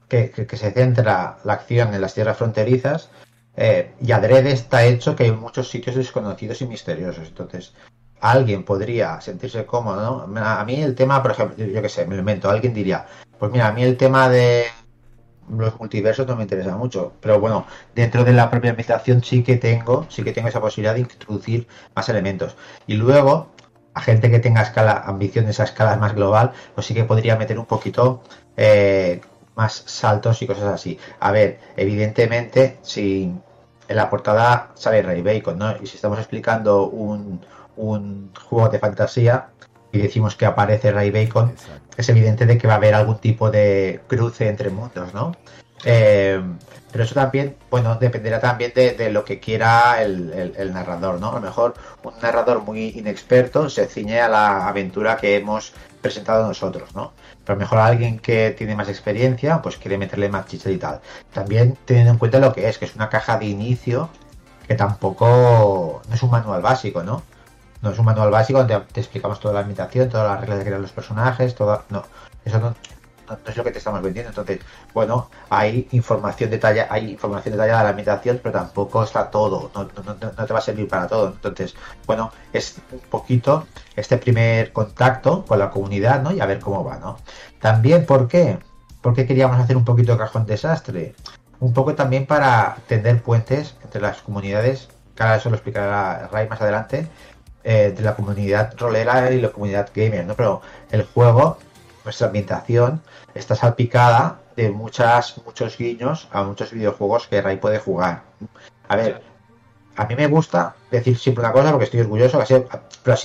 que, 0.09 0.57
se 0.57 0.71
centra 0.71 1.39
la 1.45 1.53
acción 1.55 1.95
en 1.95 2.01
las 2.01 2.15
tierras 2.15 2.37
fronterizas 2.37 3.11
eh, 3.57 3.93
y 4.01 4.13
adrede 4.13 4.53
está 4.53 4.85
hecho 4.85 5.17
que 5.17 5.25
hay 5.25 5.33
muchos 5.33 5.69
sitios 5.69 5.97
desconocidos 5.97 6.61
y 6.63 6.67
misteriosos. 6.67 7.29
Entonces, 7.29 7.75
alguien 8.21 8.65
podría 8.65 9.21
sentirse 9.21 9.67
cómodo, 9.67 10.27
¿no? 10.27 10.41
A 10.41 10.65
mí 10.65 10.81
el 10.81 10.95
tema, 10.95 11.23
por 11.23 11.33
ejemplo, 11.33 11.65
yo, 11.65 11.83
que 11.83 11.89
sé, 11.89 12.07
me 12.07 12.17
invento, 12.17 12.51
alguien 12.51 12.75
diría, 12.75 13.07
pues 13.39 13.53
mira, 13.53 13.69
a 13.69 13.73
mí 13.73 13.83
el 13.83 13.97
tema 13.97 14.29
de 14.29 14.65
los 15.49 15.79
multiversos 15.79 16.27
no 16.27 16.37
me 16.37 16.43
interesa 16.43 16.77
mucho, 16.77 17.13
pero 17.21 17.39
bueno, 17.39 17.67
dentro 17.95 18.25
de 18.25 18.33
la 18.33 18.51
propia 18.51 18.71
invitación 18.71 19.23
sí 19.23 19.43
que 19.43 19.57
tengo, 19.57 20.07
sí 20.09 20.23
que 20.23 20.33
tengo 20.33 20.49
esa 20.49 20.61
posibilidad 20.61 20.95
de 20.95 21.01
introducir 21.01 21.69
más 21.95 22.09
elementos. 22.09 22.57
Y 22.87 22.95
luego, 22.95 23.51
a 23.93 24.01
gente 24.01 24.31
que 24.31 24.39
tenga 24.41 24.63
escala, 24.63 25.03
ambiciones 25.07 25.61
a 25.61 25.65
escala 25.65 25.97
más 25.97 26.15
global, 26.15 26.53
pues 26.75 26.87
sí 26.87 26.95
que 26.95 27.05
podría 27.05 27.37
meter 27.37 27.59
un 27.59 27.67
poquito 27.67 28.23
eh, 28.57 29.21
más 29.57 29.85
saltos 29.87 30.43
y 30.43 30.47
cosas 30.47 30.65
así. 30.65 30.99
A 31.21 31.33
ver, 31.33 31.61
evidentemente, 31.77 32.79
si 32.83 33.33
en 33.89 33.97
la 33.97 34.11
portada 34.11 34.71
sale 34.75 35.03
Ray 35.03 35.23
Bacon, 35.23 35.59
¿no? 35.59 35.77
Y 35.83 35.87
si 35.87 35.97
estamos 35.97 36.19
explicando 36.19 36.87
un, 36.89 37.41
un 37.77 38.31
juego 38.49 38.69
de 38.69 38.79
fantasía 38.79 39.49
y 39.93 39.99
decimos 39.99 40.37
que 40.37 40.47
aparece 40.47 40.91
Ray 40.91 41.11
Bacon, 41.11 41.51
Exacto. 41.51 41.95
es 41.97 42.09
evidente 42.09 42.47
de 42.47 42.59
que 42.59 42.67
va 42.67 42.75
a 42.75 42.77
haber 42.77 42.95
algún 42.95 43.19
tipo 43.19 43.51
de 43.51 44.01
cruce 44.09 44.49
entre 44.49 44.71
mundos, 44.71 45.15
¿no? 45.15 45.33
Eh, 45.85 46.41
pero 46.91 47.05
eso 47.05 47.15
también, 47.15 47.57
bueno, 47.71 47.97
dependerá 47.97 48.41
también 48.41 48.73
de, 48.75 48.93
de 48.93 49.11
lo 49.11 49.25
que 49.25 49.41
quiera 49.41 50.01
el, 50.03 50.33
el, 50.33 50.55
el, 50.57 50.73
narrador, 50.73 51.21
¿no? 51.21 51.31
A 51.31 51.35
lo 51.35 51.41
mejor 51.41 51.75
un 52.03 52.15
narrador 52.23 52.63
muy 52.63 52.91
inexperto 52.97 53.69
se 53.69 53.87
ciñe 53.87 54.21
a 54.21 54.29
la 54.29 54.69
aventura 54.69 55.17
que 55.17 55.37
hemos 55.37 55.73
presentado 56.01 56.47
nosotros, 56.47 56.95
¿no? 56.95 57.13
Pero 57.45 57.59
mejor 57.59 57.79
alguien 57.79 58.19
que 58.19 58.51
tiene 58.51 58.75
más 58.75 58.89
experiencia, 58.89 59.61
pues 59.63 59.77
quiere 59.77 59.99
meterle 59.99 60.29
más 60.29 60.47
chicha 60.47 60.71
y 60.71 60.79
tal. 60.79 61.01
También 61.33 61.77
teniendo 61.85 62.13
en 62.13 62.19
cuenta 62.19 62.39
lo 62.39 62.53
que 62.53 62.69
es, 62.69 62.79
que 62.79 62.87
es 62.87 62.95
una 62.97 63.09
caja 63.09 63.39
de 63.39 63.47
inicio 63.47 64.09
que 64.67 64.75
tampoco 64.75 66.03
no 66.09 66.15
es 66.15 66.23
un 66.23 66.31
manual 66.31 66.63
básico, 66.63 67.03
¿no? 67.03 67.23
No 67.83 67.91
es 67.91 67.99
un 67.99 68.07
manual 68.07 68.31
básico 68.31 68.61
donde 68.61 68.81
te 68.93 69.01
explicamos 69.01 69.41
toda 69.41 69.55
la 69.55 69.63
imitación, 69.63 70.09
todas 70.09 70.31
las 70.31 70.41
reglas 70.41 70.59
de 70.59 70.65
crear 70.65 70.81
los 70.81 70.93
personajes, 70.93 71.55
todo, 71.55 71.85
no. 71.91 72.03
Eso 72.45 72.59
no, 72.61 72.75
es 73.47 73.57
lo 73.57 73.65
que 73.65 73.71
te 73.71 73.79
estamos 73.79 74.03
vendiendo. 74.03 74.31
Entonces, 74.31 74.61
bueno, 74.93 75.31
hay 75.51 75.89
información 75.93 76.51
detallada, 76.51 76.89
hay 76.93 77.11
información 77.11 77.53
detallada 77.53 77.79
de 77.79 77.85
la 77.85 77.91
ambientación, 77.91 78.41
pero 78.43 78.59
tampoco 78.59 79.03
está 79.03 79.31
todo, 79.31 79.71
no, 79.75 79.87
te 79.87 80.53
va 80.53 80.59
a 80.59 80.63
servir 80.63 80.89
para 80.89 81.07
todo. 81.07 81.29
Entonces, 81.29 81.75
bueno, 82.07 82.31
es 82.53 82.77
un 82.91 83.01
poquito 83.01 83.67
este 83.97 84.17
primer 84.19 84.73
contacto 84.73 85.45
con 85.45 85.59
la 85.59 85.71
comunidad, 85.71 86.23
¿no? 86.23 86.33
Y 86.33 86.41
a 86.41 86.47
ver 86.47 86.61
cómo 86.61 86.85
va, 86.85 86.97
¿no? 86.99 87.19
También, 87.61 88.07
¿por 88.07 88.29
qué? 88.29 88.59
Porque 89.01 89.27
queríamos 89.27 89.59
hacer 89.59 89.77
un 89.77 89.85
poquito 89.85 90.13
de 90.13 90.19
cajón 90.19 90.47
desastre. 90.47 91.15
Un 91.61 91.73
poco 91.73 91.95
también 91.95 92.27
para 92.27 92.77
tender 92.89 93.23
puentes 93.23 93.77
entre 93.83 94.01
las 94.01 94.21
comunidades, 94.23 94.89
que 95.15 95.23
ahora 95.23 95.37
eso 95.37 95.51
lo 95.51 95.57
explicará 95.57 96.29
Ray 96.31 96.49
más 96.49 96.61
adelante, 96.61 97.09
eh, 97.67 97.95
de 97.97 98.03
la 98.03 98.15
comunidad 98.15 98.75
rolera 98.77 99.31
y 99.31 99.41
la 99.41 99.49
comunidad 99.49 99.89
gamer, 99.95 100.27
¿no? 100.27 100.35
Pero 100.35 100.61
el 100.91 101.05
juego 101.05 101.57
nuestra 102.05 102.27
ambientación 102.29 103.03
está 103.35 103.55
salpicada 103.55 104.41
de 104.57 104.71
muchas, 104.71 105.41
muchos 105.45 105.77
guiños 105.77 106.29
a 106.33 106.45
muchos 106.45 106.73
videojuegos 106.73 107.27
que 107.27 107.41
Ray 107.41 107.57
puede 107.57 107.79
jugar. 107.79 108.23
A 108.89 108.97
ver, 108.97 109.23
a 109.97 110.07
mí 110.07 110.15
me 110.17 110.27
gusta 110.27 110.75
decir 110.91 111.17
siempre 111.19 111.43
una 111.45 111.53
cosa 111.53 111.71
porque 111.71 111.85
estoy 111.85 112.01
orgulloso, 112.01 112.43
pero 113.03 113.17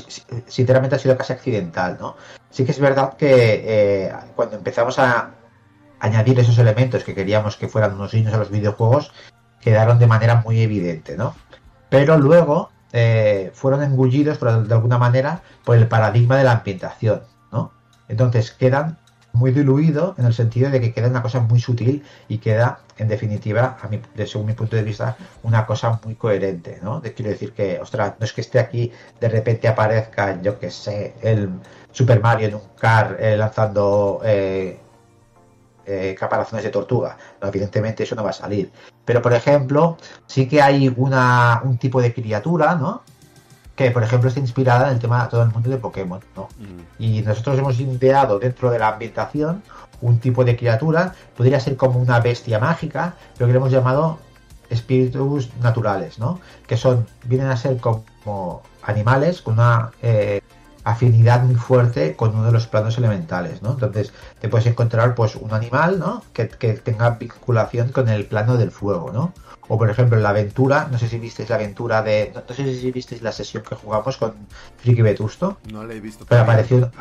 sinceramente 0.48 0.96
ha 0.96 1.00
sido 1.00 1.18
casi 1.18 1.34
accidental, 1.34 1.98
¿no? 2.00 2.16
Sí 2.50 2.66
que 2.66 2.72
es 2.72 2.80
verdad 2.80 3.16
que 3.16 3.64
eh, 3.66 4.14
cuando 4.36 4.56
empezamos 4.56 4.98
a 5.00 5.32
añadir 6.00 6.40
esos 6.40 6.58
elementos 6.58 7.04
que 7.04 7.14
queríamos 7.14 7.58
que 7.58 7.68
fueran 7.68 7.94
unos 7.94 8.12
guiños 8.12 8.34
a 8.34 8.38
los 8.38 8.50
videojuegos, 8.50 9.12
quedaron 9.62 10.00
de 10.00 10.08
manera 10.08 10.42
muy 10.46 10.62
evidente, 10.62 11.18
¿no? 11.18 11.36
Pero 11.90 12.18
luego 12.18 12.70
eh, 12.94 13.52
fueron 13.54 13.84
engullidos, 13.84 14.40
de 14.40 14.74
alguna 14.74 14.98
manera, 14.98 15.42
por 15.64 15.76
el 15.76 15.88
paradigma 15.88 16.38
de 16.38 16.44
la 16.44 16.54
ambientación. 16.54 17.24
Entonces 18.10 18.52
quedan 18.52 18.98
muy 19.32 19.52
diluido 19.52 20.16
en 20.18 20.26
el 20.26 20.34
sentido 20.34 20.70
de 20.70 20.82
que 20.82 20.92
queda 20.92 21.08
una 21.08 21.22
cosa 21.22 21.40
muy 21.40 21.60
sutil 21.60 22.04
y 22.28 22.40
queda, 22.40 22.80
en 22.98 23.08
definitiva, 23.08 23.78
a 23.82 23.88
mi, 23.88 24.02
según 24.26 24.48
mi 24.48 24.54
punto 24.54 24.76
de 24.76 24.84
vista, 24.84 25.16
una 25.44 25.66
cosa 25.66 26.00
muy 26.04 26.16
coherente, 26.16 26.80
¿no? 26.82 27.02
quiero 27.02 27.32
decir 27.32 27.54
que, 27.54 27.80
ostras, 27.80 28.16
no 28.20 28.26
es 28.26 28.34
que 28.34 28.42
esté 28.42 28.60
aquí, 28.60 28.92
de 29.20 29.30
repente 29.30 29.68
aparezca, 29.68 30.42
yo 30.42 30.60
que 30.60 30.72
sé, 30.72 31.14
el 31.22 31.50
Super 31.92 32.22
Mario 32.22 32.48
en 32.48 32.56
un 32.56 32.62
car 32.78 33.18
eh, 33.20 33.38
lanzando 33.38 34.22
eh, 34.24 34.80
eh, 35.86 36.16
caparazones 36.20 36.64
de 36.64 36.70
tortuga. 36.70 37.18
evidentemente 37.42 38.04
eso 38.04 38.16
no 38.16 38.24
va 38.24 38.32
a 38.32 38.34
salir. 38.34 38.72
Pero, 39.06 39.22
por 39.22 39.34
ejemplo, 39.34 39.98
sí 40.28 40.48
que 40.48 40.62
hay 40.62 40.94
una, 40.96 41.62
un 41.64 41.78
tipo 41.78 42.02
de 42.02 42.14
criatura, 42.14 42.76
¿no? 42.76 43.02
Que 43.80 43.92
por 43.92 44.04
ejemplo 44.04 44.28
está 44.28 44.42
inspirada 44.42 44.88
en 44.88 44.96
el 44.96 45.00
tema 45.00 45.24
de 45.24 45.30
todo 45.30 45.42
el 45.42 45.52
mundo 45.52 45.70
de 45.70 45.78
Pokémon, 45.78 46.20
¿no? 46.36 46.50
Y 47.00 47.22
nosotros 47.22 47.58
hemos 47.58 47.80
ideado 47.80 48.38
dentro 48.38 48.72
de 48.72 48.78
la 48.78 48.90
ambientación 48.90 49.64
un 50.02 50.20
tipo 50.20 50.44
de 50.44 50.58
criatura, 50.58 51.14
podría 51.38 51.62
ser 51.62 51.78
como 51.78 51.98
una 51.98 52.20
bestia 52.20 52.60
mágica, 52.60 53.14
pero 53.38 53.48
que 53.48 53.54
le 53.54 53.58
hemos 53.58 53.72
llamado 53.72 54.20
espíritus 54.70 55.50
naturales, 55.62 56.20
¿no? 56.20 56.42
Que 56.68 56.76
son, 56.76 57.08
vienen 57.24 57.48
a 57.48 57.56
ser 57.56 57.78
como 57.78 58.64
animales 58.84 59.42
con 59.42 59.54
una 59.54 59.92
eh, 60.02 60.42
afinidad 60.84 61.44
muy 61.44 61.56
fuerte 61.56 62.18
con 62.18 62.36
uno 62.36 62.48
de 62.48 62.52
los 62.52 62.68
planos 62.68 62.98
elementales, 62.98 63.62
¿no? 63.62 63.72
Entonces 63.72 64.12
te 64.42 64.50
puedes 64.50 64.68
encontrar 64.68 65.16
pues 65.16 65.38
un 65.38 65.54
animal, 65.54 66.00
¿no? 66.00 66.22
Que, 66.34 66.50
que 66.50 66.74
tenga 66.74 67.12
vinculación 67.12 67.94
con 67.94 68.10
el 68.10 68.26
plano 68.26 68.58
del 68.58 68.72
fuego, 68.72 69.12
¿no? 69.14 69.32
O 69.70 69.78
por 69.78 69.90
ejemplo 69.90 70.18
la 70.18 70.30
aventura, 70.30 70.88
no 70.92 70.98
sé 70.98 71.08
si 71.08 71.20
visteis 71.20 71.48
la 71.48 71.56
aventura 71.56 72.02
de. 72.02 72.34
No, 72.34 72.56
sé 72.56 72.76
si 72.76 72.92
visteis 72.92 73.22
la 73.22 73.32
sesión 73.32 73.64
que 73.64 73.76
jugamos 73.76 74.18
con 74.18 74.34
Friki 74.78 75.04
Vetusto. 75.04 75.60
No 75.72 75.86
la 75.86 75.94
he 75.94 76.00
visto. 76.00 76.26
Pero 76.28 76.42
apareció, 76.42 76.92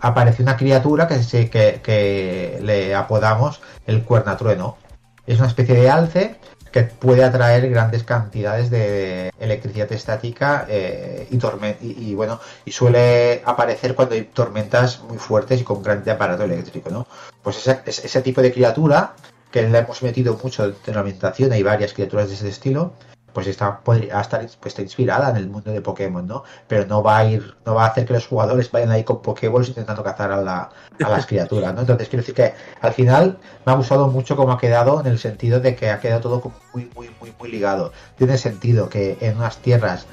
apareció 0.00 0.42
una 0.42 0.56
criatura 0.56 1.06
que, 1.06 1.22
se, 1.22 1.50
que, 1.50 1.80
que 1.82 2.58
le 2.62 2.94
apodamos 2.94 3.60
el 3.86 4.02
cuernatrueno. 4.04 4.78
Es 5.26 5.38
una 5.38 5.48
especie 5.48 5.74
de 5.74 5.90
alce 5.90 6.38
que 6.72 6.84
puede 6.84 7.24
atraer 7.24 7.68
grandes 7.68 8.04
cantidades 8.04 8.70
de 8.70 9.30
electricidad 9.38 9.92
estática 9.92 10.66
eh, 10.68 11.28
y, 11.30 12.10
y, 12.10 12.14
bueno 12.14 12.40
y 12.64 12.72
suele 12.72 13.42
aparecer 13.44 13.94
cuando 13.94 14.14
hay 14.14 14.24
tormentas 14.24 15.00
muy 15.02 15.18
fuertes 15.18 15.60
y 15.60 15.64
con 15.64 15.82
gran 15.82 16.06
aparato 16.08 16.44
eléctrico 16.44 16.90
no 16.90 17.06
pues 17.42 17.66
ese, 17.66 17.80
ese 17.86 18.22
tipo 18.22 18.42
de 18.42 18.52
criatura 18.52 19.14
que 19.50 19.62
le 19.62 19.78
hemos 19.78 20.02
metido 20.02 20.38
mucho 20.42 20.70
de 20.70 20.92
la 20.92 21.00
ambientación, 21.00 21.52
hay 21.52 21.62
varias 21.62 21.92
criaturas 21.92 22.28
de 22.28 22.34
ese 22.34 22.48
estilo, 22.48 22.92
pues 23.32 23.46
está, 23.46 23.80
podría 23.80 24.20
pues, 24.30 24.58
está 24.64 24.82
inspirada 24.82 25.30
en 25.30 25.36
el 25.36 25.48
mundo 25.48 25.70
de 25.70 25.80
Pokémon, 25.80 26.26
¿no? 26.26 26.44
Pero 26.66 26.86
no 26.86 27.02
va 27.02 27.18
a 27.18 27.24
ir, 27.24 27.54
no 27.64 27.74
va 27.74 27.84
a 27.84 27.88
hacer 27.88 28.04
que 28.04 28.14
los 28.14 28.26
jugadores 28.26 28.70
vayan 28.70 28.90
ahí 28.90 29.04
con 29.04 29.22
Pokéballs 29.22 29.68
intentando 29.68 30.02
cazar 30.02 30.32
a, 30.32 30.42
la, 30.42 30.70
a 31.04 31.08
las 31.08 31.26
criaturas, 31.26 31.74
¿no? 31.74 31.82
Entonces 31.82 32.08
quiero 32.08 32.22
decir 32.22 32.34
que 32.34 32.54
al 32.80 32.92
final 32.92 33.38
me 33.64 33.72
ha 33.72 33.76
gustado 33.76 34.08
mucho 34.08 34.34
cómo 34.34 34.52
ha 34.52 34.58
quedado 34.58 35.00
en 35.00 35.06
el 35.06 35.18
sentido 35.18 35.60
de 35.60 35.76
que 35.76 35.90
ha 35.90 36.00
quedado 36.00 36.20
todo 36.20 36.52
muy, 36.72 36.90
muy, 36.94 37.10
muy, 37.20 37.32
muy 37.38 37.50
ligado. 37.50 37.92
Tiene 38.16 38.38
sentido 38.38 38.88
que 38.88 39.18
en 39.20 39.36
unas 39.36 39.58
tierras 39.58 40.06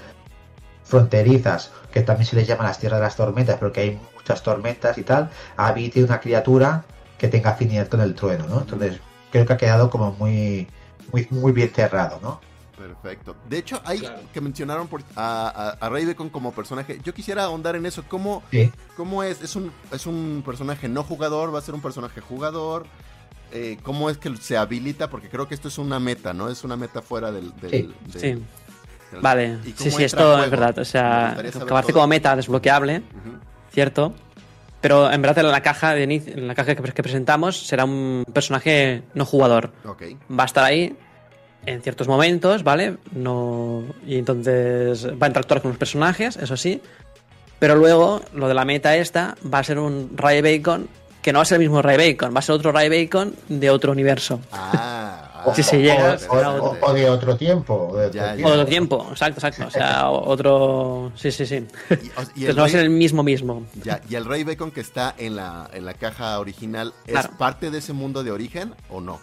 fronterizas, 0.84 1.72
que 1.92 2.02
también 2.02 2.28
se 2.28 2.36
les 2.36 2.48
llama 2.48 2.66
las 2.66 2.80
tierras 2.80 3.00
de 3.00 3.06
las 3.06 3.16
tormentas, 3.16 3.58
porque 3.58 3.82
hay 3.82 4.00
muchas 4.14 4.44
tormentas 4.44 4.98
y 4.98 5.04
tal, 5.04 5.32
habite 5.58 6.04
una 6.04 6.20
criatura 6.20 6.84
que 7.18 7.28
tenga 7.28 7.52
afinidad 7.52 7.88
con 7.88 8.02
el 8.02 8.14
trueno, 8.14 8.46
¿no? 8.48 8.60
Entonces, 8.60 9.00
creo 9.32 9.46
que 9.46 9.54
ha 9.54 9.58
quedado 9.58 9.90
como 9.90 10.12
muy, 10.14 10.68
muy, 11.12 11.28
muy 11.32 11.52
bien 11.52 11.72
cerrado, 11.74 12.20
¿no? 12.22 12.40
Perfecto. 12.78 13.36
De 13.50 13.58
hecho, 13.58 13.82
hay 13.86 14.02
que 14.34 14.42
mencionaron 14.42 14.90
a, 15.16 15.78
a, 15.80 15.90
Ray 15.90 16.06
Bacon 16.06 16.30
como 16.30 16.52
personaje. 16.52 17.00
Yo 17.04 17.14
quisiera 17.14 17.46
ahondar 17.46 17.76
en 17.76 17.86
eso. 17.86 18.04
¿Cómo, 18.08 18.44
¿cómo 18.98 19.24
es? 19.24 19.42
¿Es 19.42 19.56
un, 19.56 19.72
¿Es 19.92 20.06
un 20.06 20.44
personaje 20.46 20.90
no 20.90 21.04
jugador? 21.04 21.54
¿Va 21.54 21.60
a 21.60 21.62
ser 21.62 21.74
un 21.74 21.82
personaje 21.82 22.20
jugador? 22.20 22.86
Eh, 23.52 23.78
¿Cómo 23.84 24.10
es 24.10 24.18
que 24.18 24.36
se 24.38 24.58
habilita? 24.58 25.10
Porque 25.10 25.30
creo 25.30 25.48
que 25.48 25.56
esto 25.56 25.70
es 25.70 25.78
una 25.78 26.00
meta, 26.00 26.34
¿no? 26.34 26.50
Es 26.50 26.64
una 26.64 26.76
meta 26.76 27.02
fuera 27.02 27.32
del... 27.32 27.54
sí. 28.14 28.44
vale, 29.22 29.60
sí, 29.78 29.92
sí, 29.92 30.04
esto 30.04 30.44
es 30.44 30.52
verdad. 30.52 30.78
O 30.80 30.86
sea, 30.86 31.38
acabarse 31.62 31.94
como 31.94 32.08
meta 32.08 32.36
desbloqueable, 32.36 33.04
¿cierto? 33.72 34.14
Pero 34.86 35.12
en 35.12 35.20
verdad 35.20 35.40
en 35.40 35.52
la 35.52 35.64
caja 35.64 35.96
de 35.96 36.04
en 36.04 36.48
la 36.48 36.54
caja 36.54 36.76
que, 36.76 37.02
presentamos 37.02 37.58
será 37.58 37.86
un 37.86 38.24
personaje 38.32 39.02
no 39.16 39.26
jugador. 39.26 39.72
Va 40.30 40.44
a 40.44 40.46
estar 40.46 40.64
ahí 40.64 40.96
en 41.66 41.82
ciertos 41.82 42.08
momentos, 42.08 42.62
¿vale? 42.62 42.98
No 43.12 43.82
y 44.06 44.20
entonces 44.20 45.08
va 45.08 45.26
a 45.26 45.30
interactuar 45.30 45.64
con 45.64 45.72
los 45.72 45.80
personajes, 45.80 46.38
eso 46.38 46.56
sí. 46.56 46.84
Pero 47.58 47.76
luego 47.76 48.22
lo 48.36 48.48
de 48.48 48.54
la 48.54 48.64
meta 48.64 48.96
esta 48.96 49.36
va 49.52 49.58
a 49.58 49.64
ser 49.64 49.80
un 49.80 50.12
Ray 50.16 50.44
Bacon 50.44 50.88
que 51.24 51.34
no 51.34 51.40
va 51.40 51.42
a 51.42 51.46
ser 51.46 51.56
el 51.56 51.62
mismo 51.62 51.82
Ray 51.82 51.98
Bacon, 51.98 52.36
va 52.36 52.38
a 52.38 52.44
ser 52.44 52.54
otro 52.54 52.72
Ray 52.72 52.88
Bacon 52.88 53.34
de 53.50 53.72
otro 53.72 53.92
universo. 53.92 54.40
Ah. 54.52 54.85
O, 55.46 55.54
si 55.54 55.64
se 55.64 55.82
llega 55.82 56.18
o, 56.82 56.94
de 56.94 57.10
otro 57.10 57.38
tiempo. 57.38 57.90
O 57.92 57.98
de 57.98 58.44
otro, 58.44 58.66
tiempo. 58.66 59.08
exacto, 59.12 59.46
exacto. 59.46 59.68
O 59.68 59.72
sea, 59.72 60.10
otro. 60.10 61.12
Sí, 61.16 61.32
sí, 61.32 61.46
sí. 61.46 61.68
Y, 62.36 62.46
no 62.46 62.56
va 62.56 62.66
a 62.66 62.70
ser 62.70 62.82
el 62.82 62.90
mismo 62.90 63.24
mismo. 63.24 63.64
Ya, 63.84 64.02
y 64.10 64.16
el 64.16 64.26
Rey 64.26 64.44
Bacon 64.44 64.72
que 64.72 64.82
está 64.82 65.14
en 65.18 65.36
la, 65.36 65.70
en 65.74 65.86
la 65.86 65.94
caja 65.94 66.40
original, 66.40 66.94
¿es 67.06 67.28
parte 67.28 67.72
de 67.72 67.78
ese 67.78 67.94
mundo 67.94 68.24
de 68.24 68.32
origen 68.32 68.74
o 68.90 69.02
no? 69.02 69.20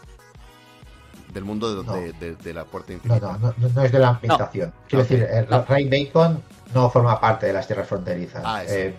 Del 1.32 1.44
mundo 1.44 1.82
de, 1.82 2.12
de, 2.34 2.54
la 2.54 2.64
puerta 2.64 2.92
infinita. 2.92 3.38
No, 3.38 3.54
no, 3.56 3.68
no, 3.74 3.82
es 3.82 3.90
de 3.90 3.98
la 3.98 4.08
ambientación. 4.10 4.72
Quiero 4.88 5.04
decir, 5.04 5.26
el 5.30 5.66
Rey 5.66 5.88
Bacon 5.88 6.42
no 6.74 6.90
forma 6.90 7.18
parte 7.20 7.46
de 7.46 7.54
las 7.54 7.66
tierras 7.66 7.88
fronterizas. 7.88 8.42
Ah, 8.44 8.62
eh, 8.66 8.94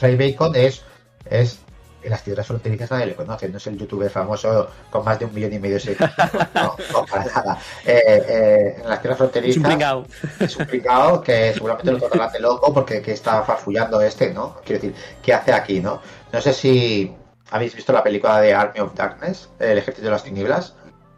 Rey 0.00 0.16
Bacon 0.16 0.56
es, 0.56 0.82
es 1.26 1.60
en 2.02 2.10
las 2.10 2.22
tierras 2.22 2.46
fronterizas 2.46 2.90
nadie 2.90 3.06
le 3.06 3.14
conoce, 3.14 3.48
no 3.48 3.58
es 3.58 3.66
el 3.66 3.78
youtuber 3.78 4.10
famoso 4.10 4.68
con 4.90 5.04
más 5.04 5.18
de 5.18 5.26
un 5.26 5.34
millón 5.34 5.52
y 5.52 5.58
medio 5.58 5.74
de 5.74 5.80
seguidores. 5.80 6.14
No, 6.54 6.76
no, 6.92 7.06
para 7.06 7.24
nada. 7.24 7.58
Eh, 7.84 8.02
eh, 8.04 8.76
en 8.82 8.88
las 8.88 9.00
tierras 9.00 9.18
fronterizas. 9.18 9.56
Es 9.56 9.56
un 9.56 9.62
pringao. 9.62 10.06
Es 10.38 10.56
un 10.56 10.66
pringao 10.66 11.20
que 11.20 11.52
seguramente 11.52 11.92
lo 11.92 11.98
tocará 11.98 12.28
de 12.28 12.40
loco 12.40 12.72
porque 12.72 13.00
que 13.00 13.12
está 13.12 13.42
farfullando 13.42 14.00
este, 14.00 14.32
¿no? 14.32 14.56
Quiero 14.64 14.80
decir, 14.80 14.94
¿qué 15.22 15.34
hace 15.34 15.52
aquí, 15.52 15.80
no? 15.80 16.00
No 16.32 16.40
sé 16.40 16.52
si 16.52 17.14
habéis 17.50 17.74
visto 17.74 17.92
la 17.92 18.02
película 18.02 18.40
de 18.40 18.54
Army 18.54 18.80
of 18.80 18.94
Darkness, 18.94 19.48
El 19.58 19.78
Ejército 19.78 20.06
de 20.06 20.12
las 20.12 20.24
Tinieblas. 20.24 20.74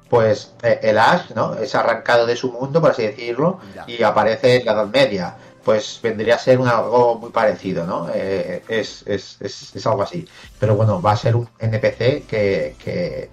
Pues 0.09 0.53
eh, 0.63 0.79
el 0.83 0.99
Ash, 0.99 1.31
¿no? 1.35 1.55
Es 1.55 1.75
arrancado 1.75 2.27
de 2.27 2.37
su 2.37 2.53
mundo, 2.53 2.81
por 2.83 2.91
así 2.91 3.03
decirlo, 3.03 3.61
y 3.87 4.03
aparece 4.03 4.57
en 4.57 4.67
la 4.67 4.73
Edad 4.73 4.87
Media 4.87 5.37
pues 5.65 6.01
vendría 6.03 6.37
a 6.37 6.39
ser 6.39 6.59
un, 6.59 6.69
algo 6.69 7.17
muy 7.17 7.31
parecido, 7.31 7.87
¿no? 7.87 8.09
Eh, 8.13 8.63
es, 8.69 9.05
es, 9.07 9.37
es, 9.41 9.87
algo 9.87 10.03
así. 10.03 10.27
Pero 10.59 10.77
bueno, 10.77 11.01
va 11.01 11.13
a 11.13 11.17
ser 11.17 11.37
un 11.37 11.49
NPC 11.59 12.27
que, 12.27 12.77
que, 12.79 13.31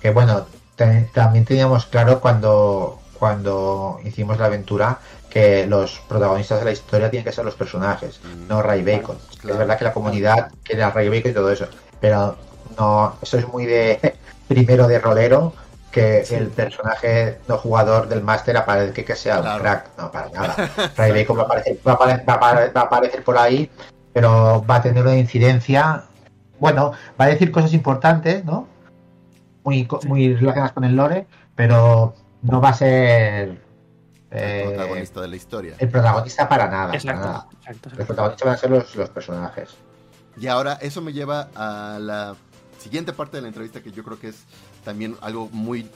que 0.00 0.10
bueno, 0.10 0.46
también 0.76 1.44
teníamos 1.44 1.86
claro 1.86 2.20
cuando, 2.20 3.00
cuando 3.18 4.00
hicimos 4.04 4.38
la 4.38 4.46
aventura 4.46 4.98
que 5.30 5.66
los 5.66 6.00
protagonistas 6.08 6.58
de 6.58 6.64
la 6.66 6.72
historia 6.72 7.10
tienen 7.10 7.24
que 7.24 7.32
ser 7.32 7.44
los 7.44 7.54
personajes, 7.54 8.20
mm. 8.22 8.48
no 8.48 8.62
Ray 8.62 8.82
Bacon. 8.82 9.16
Es 9.32 9.56
verdad 9.56 9.78
que 9.78 9.84
la 9.84 9.92
comunidad 9.92 10.50
quiere 10.62 10.82
a 10.82 10.90
Ray 10.90 11.08
Bacon 11.08 11.30
y 11.30 11.34
todo 11.34 11.50
eso, 11.50 11.66
pero 12.00 12.36
no, 12.78 13.16
eso 13.22 13.38
es 13.38 13.48
muy 13.48 13.64
de 13.64 14.16
primero 14.48 14.86
de 14.88 14.98
rolero 14.98 15.54
que 15.92 16.22
el 16.30 16.48
personaje 16.48 17.38
no 17.46 17.58
jugador 17.58 18.08
del 18.08 18.22
máster 18.22 18.56
aparezca 18.56 19.04
que 19.04 19.14
sea 19.14 19.40
un 19.40 19.60
crack. 19.60 19.90
No, 19.98 20.10
para 20.10 20.30
nada. 20.30 20.70
Ray 20.96 21.12
Bacon 21.12 21.38
va 21.38 21.42
a, 21.42 21.44
aparecer, 21.44 21.78
va, 21.86 21.92
a 21.92 22.84
aparecer, 22.84 23.22
por 23.22 23.38
ahí, 23.38 23.70
pero 24.12 24.64
va 24.68 24.76
a 24.76 24.82
tener 24.82 25.02
una 25.02 25.16
incidencia 25.16 26.04
bueno, 26.58 26.92
va 27.20 27.24
a 27.24 27.28
decir 27.28 27.50
cosas 27.50 27.74
importantes, 27.74 28.44
¿no? 28.44 28.68
Muy, 29.64 29.88
muy 30.06 30.34
relacionadas 30.34 30.70
con 30.70 30.84
el 30.84 30.94
lore, 30.94 31.26
pero 31.56 32.14
no 32.42 32.60
va 32.60 32.68
a 32.68 32.74
ser 32.74 33.60
el 34.30 34.68
protagonista 34.68 35.20
de 35.20 35.28
la 35.28 35.36
historia. 35.36 35.74
El 35.78 35.88
protagonista 35.88 36.48
para 36.48 36.68
nada. 36.68 36.94
Exacto, 36.94 37.48
El 37.98 38.06
protagonista 38.06 38.44
van 38.44 38.54
a 38.54 38.56
ser 38.56 38.70
los, 38.70 38.94
los, 38.94 39.10
personajes. 39.10 39.70
Y 40.40 40.46
ahora 40.46 40.78
eso 40.80 41.02
me 41.02 41.12
lleva 41.12 41.48
a 41.56 41.98
la 41.98 42.36
siguiente 42.78 43.12
parte 43.12 43.38
de 43.38 43.42
la 43.42 43.48
entrevista 43.48 43.82
que 43.82 43.90
yo 43.90 44.04
creo 44.04 44.20
que 44.20 44.28
es 44.28 44.44
también 44.84 45.16
algo 45.20 45.48
muy 45.50 45.88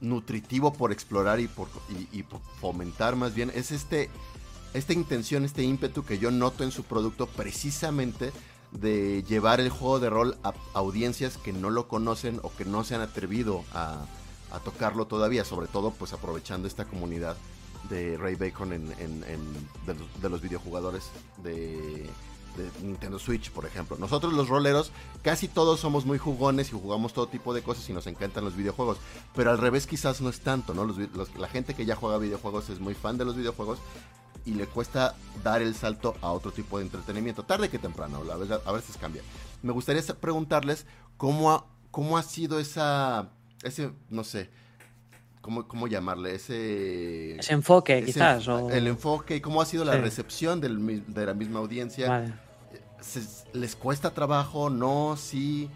nutritivo 0.00 0.72
por 0.72 0.92
explorar 0.92 1.40
y 1.40 1.48
por, 1.48 1.68
y, 2.12 2.22
por 2.22 2.40
fomentar 2.60 3.16
más 3.16 3.34
bien. 3.34 3.50
Es 3.54 3.72
este, 3.72 4.10
esta 4.74 4.92
intención, 4.92 5.44
este 5.44 5.62
ímpetu 5.62 6.04
que 6.04 6.18
yo 6.18 6.30
noto 6.30 6.64
en 6.64 6.70
su 6.70 6.84
producto 6.84 7.26
precisamente 7.26 8.32
de 8.72 9.22
llevar 9.22 9.60
el 9.60 9.70
juego 9.70 10.00
de 10.00 10.10
rol 10.10 10.36
a 10.42 10.52
audiencias 10.74 11.38
que 11.38 11.52
no 11.52 11.70
lo 11.70 11.88
conocen 11.88 12.40
o 12.42 12.52
que 12.54 12.64
no 12.64 12.84
se 12.84 12.94
han 12.94 13.00
atrevido 13.00 13.64
a, 13.72 14.06
tocarlo 14.64 15.08
todavía, 15.08 15.44
sobre 15.44 15.66
todo 15.66 15.90
pues 15.90 16.12
aprovechando 16.12 16.68
esta 16.68 16.84
comunidad 16.84 17.36
de 17.90 18.16
Ray 18.16 18.36
Bacon 18.36 18.72
en, 18.72 18.88
de, 18.92 20.28
los 20.28 20.40
videojugadores 20.40 21.10
de, 21.42 22.08
Nintendo 22.82 23.18
Switch, 23.18 23.50
por 23.50 23.66
ejemplo. 23.66 23.96
Nosotros 23.98 24.32
los 24.32 24.48
roleros 24.48 24.92
casi 25.22 25.48
todos 25.48 25.80
somos 25.80 26.06
muy 26.06 26.18
jugones 26.18 26.68
y 26.68 26.72
jugamos 26.72 27.12
todo 27.12 27.26
tipo 27.26 27.54
de 27.54 27.62
cosas 27.62 27.88
y 27.88 27.92
nos 27.92 28.06
encantan 28.06 28.44
los 28.44 28.56
videojuegos. 28.56 28.98
Pero 29.34 29.50
al 29.50 29.58
revés 29.58 29.86
quizás 29.86 30.20
no 30.20 30.28
es 30.28 30.40
tanto, 30.40 30.74
¿no? 30.74 30.84
la 31.38 31.48
gente 31.48 31.74
que 31.74 31.86
ya 31.86 31.96
juega 31.96 32.18
videojuegos 32.18 32.70
es 32.70 32.80
muy 32.80 32.94
fan 32.94 33.18
de 33.18 33.24
los 33.24 33.36
videojuegos 33.36 33.78
y 34.46 34.54
le 34.54 34.66
cuesta 34.66 35.14
dar 35.42 35.62
el 35.62 35.74
salto 35.74 36.14
a 36.20 36.32
otro 36.32 36.52
tipo 36.52 36.78
de 36.78 36.84
entretenimiento. 36.84 37.44
Tarde 37.44 37.68
que 37.68 37.78
temprano, 37.78 38.22
a 38.30 38.36
veces, 38.36 38.58
a 38.64 38.72
veces 38.72 38.96
cambia. 38.96 39.22
Me 39.62 39.72
gustaría 39.72 40.02
preguntarles 40.20 40.86
cómo 41.16 41.52
ha, 41.52 41.66
cómo 41.90 42.18
ha 42.18 42.22
sido 42.22 42.58
esa, 42.58 43.30
ese, 43.62 43.90
no 44.10 44.24
sé, 44.24 44.50
¿cómo, 45.40 45.66
cómo 45.66 45.86
llamarle? 45.86 46.34
Ese, 46.34 47.36
ese 47.36 47.52
enfoque, 47.52 48.04
quizás. 48.04 48.46
El 48.70 48.86
enfoque, 48.86 49.40
¿cómo 49.40 49.62
ha 49.62 49.66
sido 49.66 49.84
la 49.84 49.96
recepción 49.96 50.60
del, 50.60 51.04
de 51.06 51.26
la 51.26 51.34
misma 51.34 51.60
audiencia? 51.60 52.40
¿Les 53.52 53.76
cuesta 53.76 54.10
trabajo? 54.10 54.70
¿No? 54.70 55.16
¿Sí? 55.16 55.68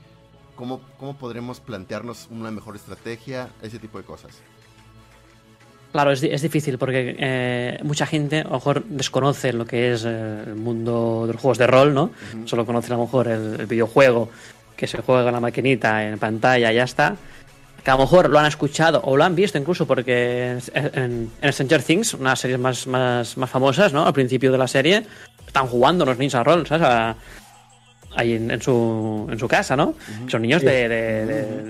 ¿Cómo, 0.57 0.81
¿Cómo 0.99 1.17
podremos 1.17 1.61
plantearnos 1.61 2.29
una 2.31 2.51
mejor 2.51 2.77
estrategia? 2.77 3.51
Ese 3.63 3.79
tipo 3.79 3.99
de 3.99 4.05
cosas. 4.05 4.33
Claro, 5.93 6.11
es, 6.11 6.23
es 6.23 6.43
difícil 6.43 6.77
porque 6.77 7.17
eh, 7.19 7.79
mucha 7.83 8.07
gente 8.07 8.41
a 8.41 8.45
lo 8.45 8.51
mejor 8.51 8.85
desconoce 8.85 9.53
lo 9.53 9.65
que 9.65 9.93
es 9.93 10.05
eh, 10.05 10.43
el 10.47 10.57
mundo 10.57 11.25
de 11.27 11.33
los 11.33 11.41
juegos 11.41 11.59
de 11.59 11.67
rol, 11.67 11.95
¿no? 11.95 12.11
Solo 12.45 12.67
conoce 12.67 12.93
a 12.93 12.97
lo 12.97 13.05
mejor 13.05 13.29
el, 13.29 13.61
el, 13.61 13.67
videojuego 13.67 14.29
que 14.77 14.87
se 14.87 15.01
juega 15.01 15.29
en 15.29 15.33
la 15.33 15.41
maquinita, 15.41 16.07
en 16.07 16.19
pantalla, 16.19 16.71
y 16.71 16.75
ya 16.75 16.85
está 16.85 17.17
que 17.83 17.91
a 17.91 17.95
lo 17.95 18.01
mejor 18.01 18.29
lo 18.29 18.39
han 18.39 18.47
escuchado 18.47 19.01
o 19.05 19.17
lo 19.17 19.25
han 19.25 19.35
visto 19.35 19.59
incluso 19.59 19.87
porque 19.87 20.59
en, 20.75 21.31
en 21.41 21.53
Stranger 21.53 21.83
Things, 21.83 22.15
una 22.15 22.31
de 22.31 22.33
las 22.33 22.41
series 22.41 22.59
más, 22.59 22.87
más, 22.87 23.37
más, 23.37 23.51
famosas, 23.51 23.93
¿no? 23.93 24.07
Al 24.07 24.13
principio 24.13 24.53
de 24.53 24.59
la 24.59 24.69
serie, 24.69 25.05
están 25.47 25.67
jugando 25.67 26.05
los 26.05 26.19
Ninja 26.19 26.43
Roll, 26.43 26.67
¿sabes? 26.67 27.17
ahí 28.17 28.35
en, 28.35 28.61
su, 28.61 29.29
en 29.31 29.39
su 29.39 29.47
casa, 29.47 29.77
¿no? 29.77 29.95
Son 30.29 30.43
niños 30.43 30.63
de, 30.63 30.89
de, 30.89 31.27